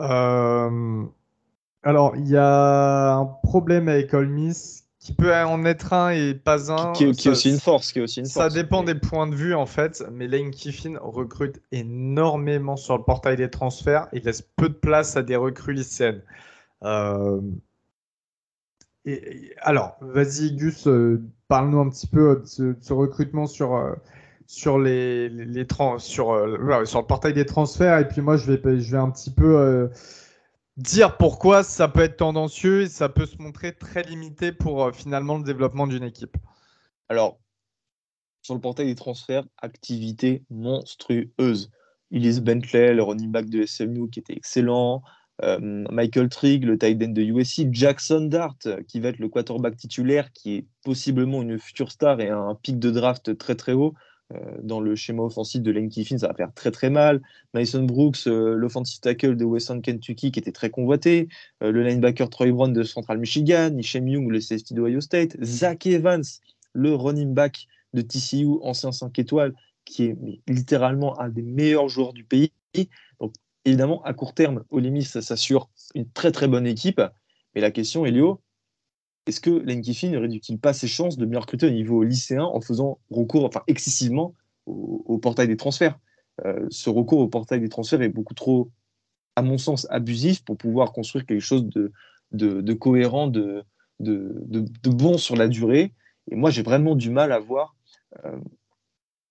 Euh, 0.00 1.04
alors, 1.82 2.16
il 2.16 2.28
y 2.28 2.36
a 2.36 3.14
un 3.14 3.24
problème 3.24 3.88
avec 3.88 4.12
Miss 4.14 4.88
qui 4.98 5.14
peut 5.14 5.34
en 5.34 5.64
être 5.64 5.92
un 5.92 6.10
et 6.10 6.34
pas 6.34 6.72
un. 6.72 6.92
Qui, 6.92 7.04
est 7.04 7.28
aussi 7.28 7.50
une 7.50 7.60
force. 7.60 7.92
Qui 7.92 8.00
est 8.00 8.02
aussi 8.02 8.20
une 8.20 8.26
ça 8.26 8.48
dépend 8.50 8.82
des 8.82 8.94
points 8.94 9.26
de 9.26 9.34
vue 9.34 9.54
en 9.54 9.64
fait, 9.64 10.04
mais 10.12 10.26
Lane 10.26 10.50
Kiffin 10.50 10.98
recrute 11.00 11.62
énormément 11.72 12.76
sur 12.76 12.98
le 12.98 13.04
portail 13.04 13.36
des 13.36 13.48
transferts. 13.48 14.08
Il 14.12 14.24
laisse 14.24 14.42
peu 14.42 14.68
de 14.68 14.74
place 14.74 15.16
à 15.16 15.22
des 15.22 15.36
recrues 15.36 15.72
lycéennes. 15.72 16.22
Euh, 16.82 17.40
alors, 19.62 19.96
vas-y, 20.00 20.52
Gus, 20.52 20.86
euh, 20.86 21.22
parle-nous 21.48 21.80
un 21.80 21.88
petit 21.88 22.06
peu 22.06 22.42
de 22.42 22.76
ce, 22.80 22.92
recrutement 22.92 23.46
sur, 23.46 23.76
euh, 23.76 23.94
sur, 24.46 24.78
les, 24.78 25.28
les, 25.28 25.66
sur, 25.98 26.32
euh, 26.32 26.84
sur 26.84 27.00
le 27.00 27.06
portail 27.06 27.32
des 27.32 27.46
transferts. 27.46 27.98
Et 27.98 28.08
puis 28.08 28.20
moi, 28.20 28.36
je 28.36 28.52
vais, 28.52 28.80
je 28.80 28.90
vais 28.92 28.98
un 28.98 29.10
petit 29.10 29.30
peu 29.30 29.88
dire 30.78 31.16
pourquoi 31.16 31.64
ça 31.64 31.88
peut 31.88 32.00
être 32.00 32.16
tendancieux 32.16 32.82
et 32.82 32.88
ça 32.88 33.08
peut 33.08 33.26
se 33.26 33.36
montrer 33.42 33.74
très 33.74 34.04
limité 34.04 34.52
pour 34.52 34.94
finalement 34.94 35.36
le 35.36 35.44
développement 35.44 35.86
d'une 35.86 36.04
équipe. 36.04 36.36
Alors, 37.08 37.38
sur 38.42 38.54
le 38.54 38.60
portail 38.60 38.86
des 38.86 38.94
transferts, 38.94 39.44
activité 39.60 40.44
monstrueuse. 40.50 41.70
Elise 42.10 42.40
Bentley, 42.40 42.94
le 42.94 43.02
running 43.02 43.30
back 43.30 43.50
de 43.50 43.66
SMU 43.66 44.08
qui 44.08 44.20
était 44.20 44.34
excellent. 44.34 45.02
Euh, 45.42 45.58
Michael 45.90 46.28
Trigg, 46.28 46.64
le 46.64 46.78
tight 46.78 47.02
end 47.02 47.08
de 47.08 47.22
USC, 47.22 47.66
Jackson 47.70 48.22
Dart, 48.22 48.56
qui 48.86 49.00
va 49.00 49.10
être 49.10 49.18
le 49.18 49.28
quarterback 49.28 49.76
titulaire, 49.76 50.32
qui 50.32 50.56
est 50.56 50.66
possiblement 50.82 51.42
une 51.42 51.58
future 51.58 51.90
star 51.90 52.20
et 52.20 52.30
un 52.30 52.54
pic 52.54 52.78
de 52.78 52.90
draft 52.90 53.36
très 53.36 53.54
très 53.54 53.72
haut. 53.72 53.94
Euh, 54.34 54.38
dans 54.62 54.80
le 54.80 54.94
schéma 54.94 55.22
offensif 55.22 55.62
de 55.62 55.70
Lane 55.70 55.88
Kiffin, 55.88 56.18
ça 56.18 56.28
va 56.28 56.34
faire 56.34 56.52
très 56.54 56.70
très 56.70 56.90
mal. 56.90 57.22
Mason 57.54 57.82
Brooks, 57.82 58.26
euh, 58.26 58.54
l'offensive 58.54 59.00
tackle 59.00 59.36
de 59.36 59.44
Western 59.44 59.80
Kentucky, 59.80 60.30
qui 60.30 60.38
était 60.38 60.52
très 60.52 60.70
convoité. 60.70 61.28
le 61.60 61.82
linebacker 61.82 62.28
Troy 62.28 62.52
Brown 62.52 62.72
de 62.72 62.82
Central 62.82 63.18
Michigan. 63.18 63.70
Nishem 63.70 64.06
Young, 64.06 64.30
le 64.30 64.40
safety 64.40 64.74
de 64.74 64.82
Ohio 64.82 65.00
State. 65.00 65.36
Zach 65.42 65.86
Evans, 65.86 66.24
le 66.72 66.94
running 66.94 67.34
back 67.34 67.66
de 67.94 68.02
TCU, 68.02 68.58
ancien 68.62 68.92
5 68.92 69.18
étoiles, 69.18 69.54
qui 69.84 70.04
est 70.04 70.16
littéralement 70.46 71.18
un 71.20 71.30
des 71.30 71.42
meilleurs 71.42 71.88
joueurs 71.88 72.12
du 72.12 72.24
pays. 72.24 72.52
Donc 73.20 73.32
Évidemment, 73.68 74.02
à 74.04 74.14
court 74.14 74.32
terme, 74.32 74.64
Olemis, 74.70 75.04
ça 75.04 75.20
s'assure 75.20 75.68
une 75.94 76.08
très 76.08 76.32
très 76.32 76.48
bonne 76.48 76.66
équipe. 76.66 77.02
Mais 77.54 77.60
la 77.60 77.70
question, 77.70 78.06
Elio, 78.06 78.40
est-ce 79.28 79.40
que 79.40 79.50
Lane 79.50 79.82
Kiffin 79.82 80.08
ne 80.08 80.18
réduit-il 80.18 80.58
pas 80.58 80.72
ses 80.72 80.88
chances 80.88 81.18
de 81.18 81.26
mieux 81.26 81.38
recruter 81.38 81.66
au 81.66 81.70
niveau 81.70 82.02
lycéen 82.02 82.44
en 82.44 82.60
faisant 82.62 82.98
recours 83.10 83.50
excessivement 83.66 84.34
au, 84.66 85.18
portail 85.18 85.46
des 85.48 85.56
transferts? 85.56 85.98
Euh, 86.46 86.66
Ce 86.70 86.88
recours 86.88 87.20
au 87.20 87.28
portail 87.28 87.60
des 87.60 87.68
transferts 87.68 88.00
est 88.00 88.08
beaucoup 88.08 88.34
trop, 88.34 88.70
à 89.36 89.42
mon 89.42 89.58
sens, 89.58 89.86
abusif 89.90 90.44
pour 90.44 90.56
pouvoir 90.56 90.92
construire 90.92 91.26
quelque 91.26 91.42
chose 91.42 91.66
de, 91.68 91.92
de, 92.32 92.72
cohérent, 92.72 93.28
de, 93.28 93.64
de, 94.00 94.90
bon 94.90 95.18
sur 95.18 95.36
la 95.36 95.48
durée. 95.48 95.92
Et 96.30 96.34
moi, 96.34 96.50
j'ai 96.50 96.62
vraiment 96.62 96.94
du 96.94 97.10
mal 97.10 97.30
à 97.30 97.38
voir 97.38 97.76
euh, 98.24 98.38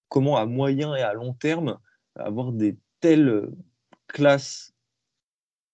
comment, 0.09 0.37
à 0.37 0.45
moyen 0.45 0.95
et 0.95 1.01
à 1.01 1.13
long 1.13 1.33
terme, 1.33 1.79
avoir 2.15 2.51
des 2.51 2.77
tels 2.99 3.49
classe 4.07 4.73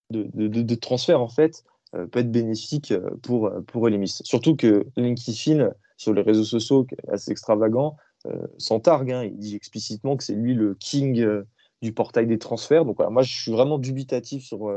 de, 0.09 0.29
de, 0.47 0.75
transfert 0.75 1.21
en 1.21 1.27
fait 1.27 1.63
peut 2.11 2.19
être 2.19 2.31
bénéfique 2.31 2.91
euh, 2.91 3.09
pour, 3.21 3.47
euh, 3.47 3.61
pour. 3.61 3.89
Surtout 4.05 4.55
que 4.55 4.85
LinkedIn 4.97 5.69
sur 5.97 6.13
les 6.13 6.21
réseaux 6.21 6.43
sociaux, 6.43 6.87
assez 7.11 7.31
extravagant, 7.31 7.97
s'en 8.57 8.79
targue. 8.79 9.11
Hein. 9.11 9.23
il 9.23 9.37
dit 9.37 9.55
explicitement 9.55 10.17
que 10.17 10.23
c'est 10.23 10.33
lui 10.33 10.53
le 10.53 10.75
king 10.75 11.25
du 11.81 11.93
portail 11.93 12.25
des 12.25 12.39
transferts. 12.39 12.85
Donc 12.85 12.97
voilà, 12.97 13.11
moi 13.11 13.21
je 13.21 13.31
suis 13.31 13.51
vraiment 13.51 13.77
dubitatif 13.77 14.43
sur, 14.43 14.69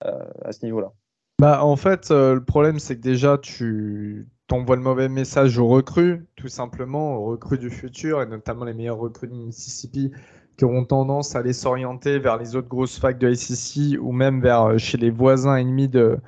à 0.00 0.52
ce 0.52 0.64
niveau-là. 0.64 0.92
Bah, 1.40 1.64
en 1.64 1.76
fait, 1.76 2.10
le 2.10 2.40
problème 2.40 2.78
c'est 2.78 2.96
que 2.96 3.02
déjà 3.02 3.38
tu 3.38 4.28
t'envoies 4.46 4.76
le 4.76 4.82
mauvais 4.82 5.08
message 5.08 5.58
aux 5.58 5.68
recrues, 5.68 6.26
tout 6.36 6.48
simplement, 6.48 7.16
aux 7.16 7.24
recrues 7.26 7.58
du 7.58 7.70
futur, 7.70 8.22
et 8.22 8.26
notamment 8.26 8.64
les 8.64 8.74
meilleurs 8.74 8.98
recrues 8.98 9.28
de 9.28 9.34
Mississippi 9.34 10.12
qui 10.62 10.66
auront 10.66 10.84
tendance 10.84 11.34
à 11.34 11.40
aller 11.40 11.54
s'orienter 11.54 12.20
vers 12.20 12.36
les 12.36 12.54
autres 12.54 12.68
grosses 12.68 12.96
facs 12.96 13.18
de 13.18 13.34
SEC 13.34 13.98
ou 14.00 14.12
même 14.12 14.40
vers 14.40 14.62
euh, 14.62 14.78
chez 14.78 14.96
les 14.96 15.10
voisins 15.10 15.56
ennemis 15.56 15.88
de, 15.88 16.18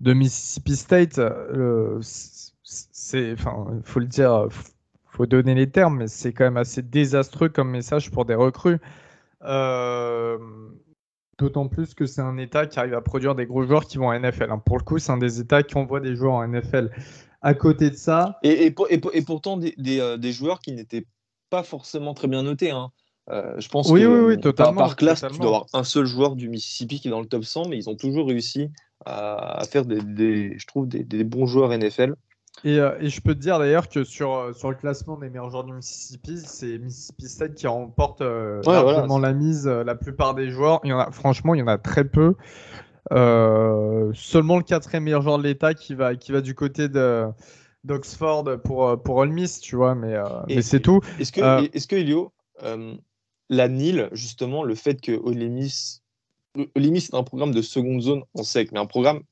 de 0.00 0.12
Mississippi 0.12 0.76
State. 0.76 1.18
Euh, 1.18 1.98
c'est, 2.62 3.32
enfin, 3.32 3.66
faut 3.82 3.98
le 3.98 4.06
dire, 4.06 4.46
faut 5.06 5.26
donner 5.26 5.56
les 5.56 5.68
termes, 5.68 5.96
mais 5.96 6.06
c'est 6.06 6.32
quand 6.32 6.44
même 6.44 6.56
assez 6.56 6.82
désastreux 6.82 7.48
comme 7.48 7.68
message 7.68 8.12
pour 8.12 8.26
des 8.26 8.36
recrues. 8.36 8.78
Euh, 9.42 10.38
d'autant 11.40 11.66
plus 11.66 11.92
que 11.94 12.06
c'est 12.06 12.22
un 12.22 12.38
État 12.38 12.66
qui 12.66 12.78
arrive 12.78 12.94
à 12.94 13.00
produire 13.00 13.34
des 13.34 13.46
gros 13.46 13.64
joueurs 13.64 13.86
qui 13.86 13.98
vont 13.98 14.06
en 14.06 14.16
NFL. 14.16 14.52
Hein. 14.52 14.62
Pour 14.64 14.78
le 14.78 14.84
coup, 14.84 15.00
c'est 15.00 15.10
un 15.10 15.18
des 15.18 15.40
États 15.40 15.64
qui 15.64 15.76
envoie 15.76 15.98
des 15.98 16.14
joueurs 16.14 16.34
en 16.34 16.46
NFL. 16.46 16.92
À 17.42 17.54
côté 17.54 17.90
de 17.90 17.96
ça. 17.96 18.38
Et, 18.44 18.70
pourtant, 18.70 19.56
des, 19.56 19.74
des, 19.78 20.16
des, 20.16 20.30
joueurs 20.30 20.60
qui 20.60 20.70
n'étaient 20.70 21.06
pas 21.48 21.64
forcément 21.64 22.14
très 22.14 22.28
bien 22.28 22.44
notés. 22.44 22.70
Hein. 22.70 22.92
Euh, 23.30 23.54
je 23.58 23.68
pense 23.68 23.88
oui, 23.90 24.02
que 24.02 24.06
oui, 24.06 24.34
oui, 24.34 24.40
totalement, 24.40 24.82
par, 24.82 24.96
classe, 24.96 25.24
tu 25.30 25.38
dois 25.38 25.46
avoir 25.46 25.66
un 25.72 25.84
seul 25.84 26.04
joueur 26.04 26.34
du 26.34 26.48
Mississippi 26.48 27.00
qui 27.00 27.08
est 27.08 27.10
dans 27.10 27.20
le 27.20 27.26
top 27.26 27.44
100, 27.44 27.68
mais 27.68 27.76
ils 27.76 27.88
ont 27.88 27.94
toujours 27.94 28.26
réussi 28.26 28.70
à, 29.06 29.62
faire 29.70 29.84
des, 29.84 30.58
je 30.58 30.66
trouve, 30.66 30.88
des, 30.88 31.24
bons 31.24 31.46
joueurs 31.46 31.70
NFL. 31.70 32.14
Euh, 32.66 32.98
et, 33.00 33.08
je 33.08 33.20
peux 33.22 33.34
te 33.34 33.38
dire 33.38 33.58
d'ailleurs 33.58 33.88
que 33.88 34.04
sur, 34.04 34.34
euh, 34.34 34.52
sur 34.52 34.68
le 34.68 34.76
classement 34.76 35.16
des 35.16 35.30
meilleurs 35.30 35.48
joueurs 35.48 35.64
du 35.64 35.72
Mississippi, 35.72 36.38
c'est 36.44 36.78
Mississippi 36.78 37.28
State 37.28 37.54
qui 37.54 37.66
remporte 37.66 38.20
largement 38.20 39.18
la 39.18 39.32
mise. 39.32 39.66
la 39.66 39.94
plupart 39.94 40.34
des 40.34 40.50
joueurs, 40.50 40.80
il 40.84 40.90
y 40.90 40.92
en 40.92 40.98
a, 40.98 41.10
franchement, 41.12 41.54
il 41.54 41.60
y 41.60 41.62
en 41.62 41.68
a 41.68 41.78
très 41.78 42.04
peu. 42.04 42.34
seulement 43.10 44.56
le 44.56 44.64
quatrième 44.64 45.04
meilleur 45.04 45.22
joueur 45.22 45.38
de 45.38 45.44
l'État 45.44 45.74
qui 45.74 45.94
va, 45.94 46.16
qui 46.16 46.32
va 46.32 46.40
du 46.40 46.54
côté 46.54 46.88
de 46.88 47.26
d'Oxford 47.82 48.44
pour, 48.62 49.00
pour 49.02 49.16
Ole 49.16 49.30
Miss, 49.30 49.60
tu 49.60 49.76
vois, 49.76 49.94
mais, 49.94 50.16
mais 50.48 50.60
c'est 50.60 50.80
tout. 50.80 51.00
Est-ce 51.18 51.32
que, 51.32 51.74
est-ce 51.74 51.86
que 51.86 51.96
Elio, 51.96 52.32
la 53.50 53.68
NIL, 53.68 54.08
justement, 54.12 54.62
le 54.62 54.74
fait 54.74 55.00
que 55.00 55.12
Olemis 55.12 55.90
c'est 57.00 57.14
un 57.14 57.22
programme 57.22 57.52
de 57.52 57.62
seconde 57.62 58.00
zone 58.00 58.22
en 58.34 58.42
sec, 58.42 58.72
mais 58.72 58.78
un 58.78 58.86
programme 58.86 59.22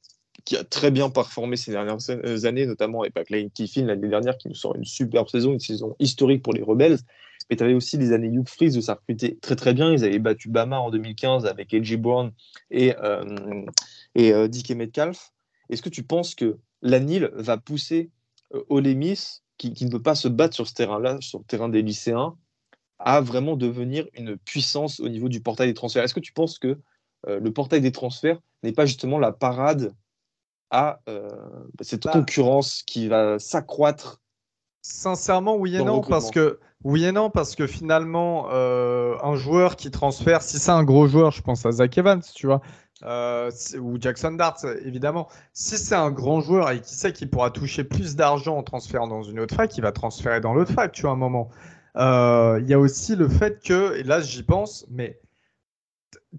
qui 0.45 0.57
a 0.57 0.65
très 0.65 0.91
bien 0.91 1.11
performé 1.11 1.57
ces 1.57 1.73
dernières 1.73 1.99
années, 2.45 2.67
notamment 2.67 3.03
avec 3.03 3.31
Lane 3.31 3.51
Kiffin 3.51 3.87
l'année 3.87 4.09
dernière, 4.09 4.37
qui 4.39 4.49
nous 4.49 4.55
sort 4.55 4.77
une 4.77 4.85
superbe 4.85 5.29
saison, 5.29 5.53
une 5.53 5.61
saison 5.61 5.97
historique 5.99 6.43
pour 6.43 6.53
les 6.53 6.63
Rebels. 6.63 6.99
Mais 7.51 7.57
tu 7.57 7.65
avais 7.65 7.75
aussi 7.75 7.97
les 7.97 8.13
années 8.13 8.29
Hugh 8.29 8.49
Freeze 8.49 8.77
où 8.77 8.83
ça 8.83 8.95
recrutait 8.95 9.37
très 9.41 9.57
très 9.57 9.73
bien. 9.73 9.93
Ils 9.93 10.05
avaient 10.05 10.19
battu 10.19 10.49
Bama 10.49 10.79
en 10.79 10.91
2015 10.91 11.47
avec 11.47 11.73
AJ 11.73 11.97
Brown 11.97 12.31
et, 12.71 12.95
euh, 13.03 13.65
et 14.15 14.33
euh, 14.33 14.49
Metcalf. 14.77 15.33
Est-ce 15.71 15.83
que 15.83 15.89
tu 15.89 16.03
penses 16.03 16.35
que 16.35 16.59
la 16.83 17.01
NIL 17.01 17.31
va 17.35 17.57
pousser 17.57 18.11
euh, 18.55 18.63
Olemis, 18.69 19.41
qui, 19.57 19.73
qui, 19.73 19.87
ne 19.87 19.91
peut 19.91 20.03
pas 20.03 20.15
se 20.15 20.29
battre 20.29 20.55
sur 20.55 20.69
ce 20.69 20.75
terrain-là, 20.75 21.19
sur 21.21 21.39
le 21.41 21.45
terrain 21.45 21.69
des 21.69 21.83
lycéens, 21.83 22.37
à 22.99 23.21
vraiment 23.21 23.57
devenir 23.57 24.07
une 24.15 24.37
puissance 24.37 25.01
au 25.01 25.09
niveau 25.09 25.29
du 25.29 25.41
portail 25.41 25.69
des 25.69 25.75
transferts. 25.75 26.05
Est-ce 26.05 26.15
que 26.15 26.21
tu 26.21 26.33
penses 26.33 26.59
que 26.59 26.79
euh, 27.27 27.41
le 27.41 27.53
portail 27.53 27.81
des 27.81 27.93
transferts 27.93 28.39
n'est 28.63 28.73
pas 28.73 28.87
justement 28.87 29.19
la 29.19 29.33
parade 29.33 29.95
à 30.71 31.01
euh, 31.09 31.29
cette 31.81 32.05
bah. 32.05 32.13
concurrence 32.13 32.83
qui 32.83 33.09
va 33.09 33.39
s'accroître 33.39 34.21
Sincèrement, 34.83 35.57
oui 35.57 35.77
et 35.77 35.83
non, 35.83 36.01
parce 36.01 36.31
que 36.31 36.61
oui 36.85 37.05
et 37.05 37.13
non, 37.13 37.31
parce 37.31 37.57
que 37.57 37.67
finalement, 37.67 38.49
euh, 38.53 39.17
un 39.23 39.35
joueur 39.35 39.77
qui 39.77 39.91
transfère, 39.91 40.41
si 40.41 40.59
c'est 40.59 40.71
un 40.71 40.85
gros 40.85 41.09
joueur, 41.09 41.31
je 41.33 41.43
pense 41.43 41.67
à 41.67 41.73
Zach 41.73 41.99
Evans, 41.99 42.23
tu 42.35 42.47
vois, 42.47 42.63
ou 43.79 44.01
Jackson 44.01 44.33
Dart, 44.33 44.57
évidemment. 44.85 45.29
Si 45.53 45.77
c'est 45.77 45.95
un 45.95 46.11
grand 46.11 46.41
joueur 46.41 46.71
et 46.71 46.81
qui 46.81 46.95
sait 46.95 47.13
qu'il 47.13 47.29
pourra 47.29 47.51
toucher 47.51 47.85
plus 47.85 48.17
d'argent 48.17 48.57
en 48.57 48.63
transférant 48.63 49.09
dans 49.09 49.23
une 49.23 49.41
autre 49.41 49.55
fac, 49.55 49.77
il 49.77 49.83
va 49.83 49.93
transférer 49.93 50.41
dans 50.41 50.55
l'autre 50.55 50.73
fac, 50.73 50.93
tu 50.93 51.03
vois, 51.03 51.11
à 51.11 51.15
un 51.15 51.17
moment. 51.17 51.51
Euh, 51.99 52.61
il 52.63 52.69
y 52.69 52.75
a 52.75 52.79
aussi 52.79 53.17
le 53.17 53.29
fait 53.29 53.63
que, 53.63 53.97
et 53.97 54.03
là 54.03 54.21
j'y 54.21 54.43
pense, 54.43 54.87
mais 54.91 55.21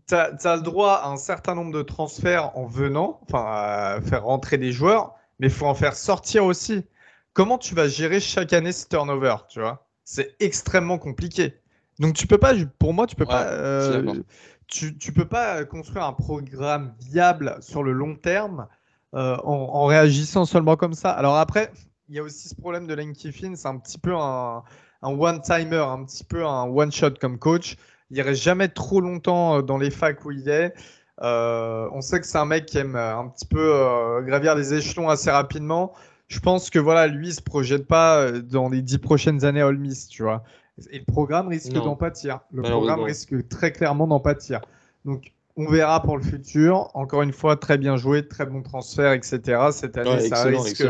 tu 0.07 0.15
as, 0.15 0.55
le 0.55 0.61
droit 0.61 0.93
à 0.93 1.09
un 1.09 1.17
certain 1.17 1.55
nombre 1.55 1.73
de 1.73 1.81
transferts 1.81 2.57
en 2.57 2.65
venant, 2.65 3.19
enfin 3.23 3.99
faire 4.05 4.23
rentrer 4.23 4.57
des 4.57 4.71
joueurs, 4.71 5.15
mais 5.39 5.47
il 5.47 5.53
faut 5.53 5.65
en 5.65 5.75
faire 5.75 5.95
sortir 5.95 6.45
aussi. 6.45 6.85
comment 7.33 7.57
tu 7.57 7.75
vas 7.75 7.87
gérer 7.87 8.19
chaque 8.19 8.53
année 8.53 8.71
ce 8.71 8.87
turnover, 8.87 9.35
tu 9.49 9.59
vois? 9.59 9.87
C'est 10.05 10.35
extrêmement 10.39 10.97
compliqué. 10.97 11.55
Donc 11.99 12.15
tu 12.15 12.27
peux 12.27 12.37
pas, 12.37 12.53
pour 12.79 12.93
moi, 12.93 13.05
tu 13.07 13.15
peux 13.15 13.25
pas, 13.25 13.43
euh, 13.47 14.21
tu, 14.67 14.97
tu, 14.97 15.11
peux 15.11 15.27
pas 15.27 15.65
construire 15.65 16.05
un 16.05 16.13
programme 16.13 16.95
viable 16.99 17.57
sur 17.59 17.83
le 17.83 17.91
long 17.91 18.15
terme 18.15 18.67
euh, 19.15 19.37
en, 19.43 19.85
réagissant 19.85 20.45
seulement 20.45 20.77
comme 20.77 20.93
ça. 20.93 21.11
Alors 21.11 21.35
après, 21.35 21.71
il 22.07 22.15
y 22.15 22.19
a 22.19 22.23
aussi 22.23 22.47
ce 22.47 22.55
problème 22.55 22.87
de 22.87 22.93
Lane 22.93 23.13
Kiffin, 23.13 23.55
c'est 23.55 23.67
un 23.67 23.77
petit 23.77 23.97
peu 23.97 24.15
un, 24.15 24.63
un 25.01 25.11
one-timer, 25.11 25.77
un 25.77 26.03
petit 26.03 26.23
peu 26.23 26.45
un 26.45 26.63
one-shot 26.63 27.11
comme 27.19 27.37
coach. 27.37 27.77
Il 28.11 28.21
reste 28.21 28.41
jamais 28.41 28.69
trop 28.69 29.01
longtemps 29.01 29.57
euh, 29.57 29.61
dans 29.61 29.77
les 29.77 29.91
facs 29.91 30.25
où 30.25 30.31
il 30.31 30.49
est. 30.49 30.73
Euh, 31.21 31.87
on 31.91 32.01
sait 32.01 32.19
que 32.19 32.25
c'est 32.25 32.37
un 32.37 32.45
mec 32.45 32.65
qui 32.65 32.77
aime 32.77 32.95
un 32.95 33.27
petit 33.27 33.45
peu 33.45 34.21
gravir 34.25 34.55
les 34.55 34.73
échelons 34.73 35.09
assez 35.09 35.29
rapidement. 35.29 35.93
Je 36.27 36.39
pense 36.39 36.69
que 36.69 36.79
voilà, 36.79 37.07
lui, 37.07 37.27
il 37.29 37.33
se 37.33 37.41
projette 37.41 37.87
pas 37.87 38.31
dans 38.31 38.69
les 38.69 38.81
dix 38.81 38.99
prochaines 38.99 39.43
années 39.43 39.61
à 39.61 39.67
All 39.67 39.77
Miss, 39.77 40.07
tu 40.07 40.23
vois. 40.23 40.43
Et 40.91 40.99
le 40.99 41.05
programme 41.05 41.49
risque 41.49 41.73
d'en 41.73 41.95
pâtir. 41.95 42.39
Le 42.53 42.61
programme 42.61 43.01
risque 43.01 43.47
très 43.49 43.73
clairement 43.73 44.07
d'en 44.07 44.21
pâtir. 44.21 44.61
Donc, 45.03 45.33
on 45.55 45.67
verra 45.67 46.01
pour 46.01 46.17
le 46.17 46.23
futur. 46.23 46.89
Encore 46.93 47.21
une 47.21 47.33
fois, 47.33 47.55
très 47.55 47.77
bien 47.77 47.97
joué, 47.97 48.27
très 48.27 48.45
bon 48.45 48.61
transfert, 48.61 49.11
etc. 49.11 49.67
Cette 49.71 49.97
année, 49.97 50.29
ça 50.29 50.43
risque. 50.43 50.87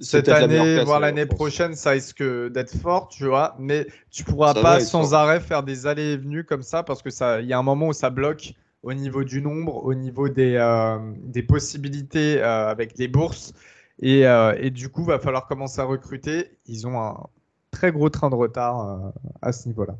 Cette 0.00 0.28
année, 0.28 0.82
voire 0.84 1.00
l'année 1.00 1.26
prochaine, 1.26 1.74
ça 1.74 1.90
risque 1.90 2.22
d'être 2.22 2.76
fort, 2.78 3.08
tu 3.08 3.26
vois. 3.26 3.56
Mais 3.58 3.86
tu 4.10 4.24
pourras 4.24 4.54
pas 4.54 4.80
sans 4.80 5.14
arrêt 5.14 5.40
faire 5.40 5.62
des 5.62 5.86
allées 5.86 6.12
et 6.12 6.16
venues 6.16 6.44
comme 6.44 6.62
ça 6.62 6.82
parce 6.82 7.02
que 7.02 7.10
ça, 7.10 7.40
il 7.40 7.48
y 7.48 7.52
a 7.52 7.58
un 7.58 7.62
moment 7.62 7.88
où 7.88 7.92
ça 7.92 8.10
bloque 8.10 8.54
au 8.82 8.94
niveau 8.94 9.24
du 9.24 9.42
nombre, 9.42 9.84
au 9.84 9.94
niveau 9.94 10.28
des, 10.28 10.54
euh, 10.54 10.98
des 11.24 11.42
possibilités 11.42 12.40
euh, 12.40 12.68
avec 12.68 12.96
les 12.96 13.08
bourses. 13.08 13.52
Et, 14.00 14.26
euh, 14.26 14.54
et, 14.60 14.70
du 14.70 14.88
coup, 14.88 15.04
va 15.04 15.18
falloir 15.18 15.46
commencer 15.48 15.80
à 15.80 15.84
recruter. 15.84 16.56
Ils 16.66 16.86
ont 16.86 17.00
un, 17.00 17.26
très 17.72 17.90
gros 17.90 18.08
train 18.08 18.30
de 18.30 18.36
retard 18.36 19.12
à 19.42 19.52
ce 19.52 19.68
niveau-là. 19.68 19.96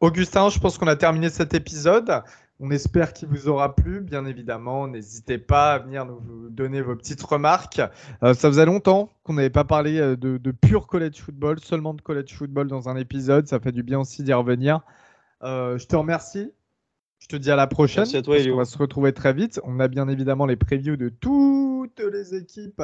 Augustin, 0.00 0.50
je 0.50 0.58
pense 0.58 0.76
qu'on 0.76 0.86
a 0.86 0.96
terminé 0.96 1.30
cet 1.30 1.54
épisode. 1.54 2.22
On 2.64 2.70
espère 2.70 3.12
qu'il 3.12 3.28
vous 3.28 3.48
aura 3.48 3.76
plu, 3.76 4.00
bien 4.00 4.24
évidemment. 4.24 4.88
N'hésitez 4.88 5.36
pas 5.36 5.74
à 5.74 5.78
venir 5.80 6.06
nous 6.06 6.48
donner 6.48 6.80
vos 6.80 6.96
petites 6.96 7.22
remarques. 7.22 7.82
Euh, 8.22 8.32
ça 8.32 8.48
faisait 8.48 8.64
longtemps 8.64 9.10
qu'on 9.22 9.34
n'avait 9.34 9.50
pas 9.50 9.64
parlé 9.64 9.98
euh, 9.98 10.16
de, 10.16 10.38
de, 10.38 10.50
pur 10.50 10.86
college 10.86 11.20
football, 11.20 11.60
seulement 11.60 11.92
de 11.92 12.00
college 12.00 12.32
football 12.32 12.68
dans 12.68 12.88
un 12.88 12.96
épisode. 12.96 13.46
Ça 13.48 13.60
fait 13.60 13.72
du 13.72 13.82
bien 13.82 14.00
aussi 14.00 14.22
d'y 14.22 14.32
revenir. 14.32 14.80
je 15.42 15.84
te 15.84 15.94
remercie. 15.94 16.52
Je 17.24 17.28
te 17.28 17.36
dis 17.36 17.50
à 17.50 17.56
la 17.56 17.66
prochaine. 17.66 18.02
Merci 18.02 18.18
à 18.18 18.22
toi, 18.22 18.36
On 18.52 18.56
va 18.56 18.66
se 18.66 18.76
retrouver 18.76 19.14
très 19.14 19.32
vite. 19.32 19.58
On 19.64 19.80
a 19.80 19.88
bien 19.88 20.08
évidemment 20.08 20.44
les 20.44 20.56
previews 20.56 20.96
de 20.96 21.08
toutes 21.08 22.00
les 22.00 22.34
équipes 22.34 22.82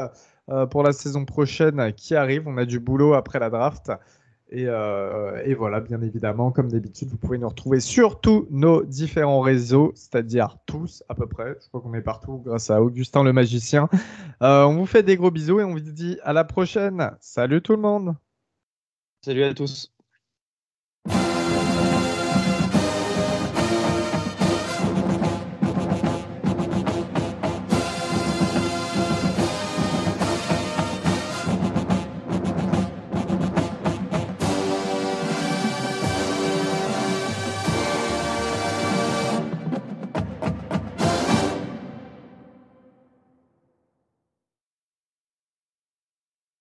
euh, 0.49 0.65
pour 0.65 0.83
la 0.83 0.93
saison 0.93 1.27
prochaine 1.27 1.93
qui 1.93 2.15
arrive. 2.15 2.49
On 2.49 2.57
a 2.57 2.65
du 2.65 2.81
boulot 2.81 3.13
après 3.13 3.39
la 3.39 3.51
draft. 3.51 3.93
Euh, 4.53 5.43
et, 5.45 5.55
voilà, 5.55 5.81
bien 5.81 6.03
évidemment, 6.03 6.51
comme 6.51 6.71
d'habitude, 6.71 7.09
vous 7.09 7.17
pouvez 7.17 7.39
nous 7.39 7.49
retrouver 7.49 7.81
sur 7.81 8.21
tous 8.21 8.47
nos 8.51 8.83
différents 8.83 9.41
réseaux, 9.41 9.93
c'est-à-dire 9.95 10.59
tous 10.67 11.05
à 11.09 11.15
peu 11.15 11.27
près. 11.27 11.57
Je 11.63 11.69
crois 11.69 11.81
qu'on 11.81 11.95
est 11.95 12.03
partout 12.03 12.43
grâce 12.45 12.71
à 12.71 12.83
Augustin 12.83 13.23
le 13.23 13.33
magicien. 13.33 13.89
Euh, 14.43 14.65
on 14.65 14.77
vous 14.77 14.87
fait 14.87 15.03
des 15.03 15.17
gros 15.17 15.31
bisous 15.31 15.61
et 15.61 15.65
on 15.65 15.73
vous 15.73 15.81
dit 15.81 16.19
à 16.23 16.33
la 16.33 16.45
prochaine. 16.45 17.11
Salut 17.21 17.61
tout 17.61 17.73
le 17.73 17.83
monde. 17.83 18.15
Salut 19.23 19.45
à 19.45 19.53
tous. 19.53 19.93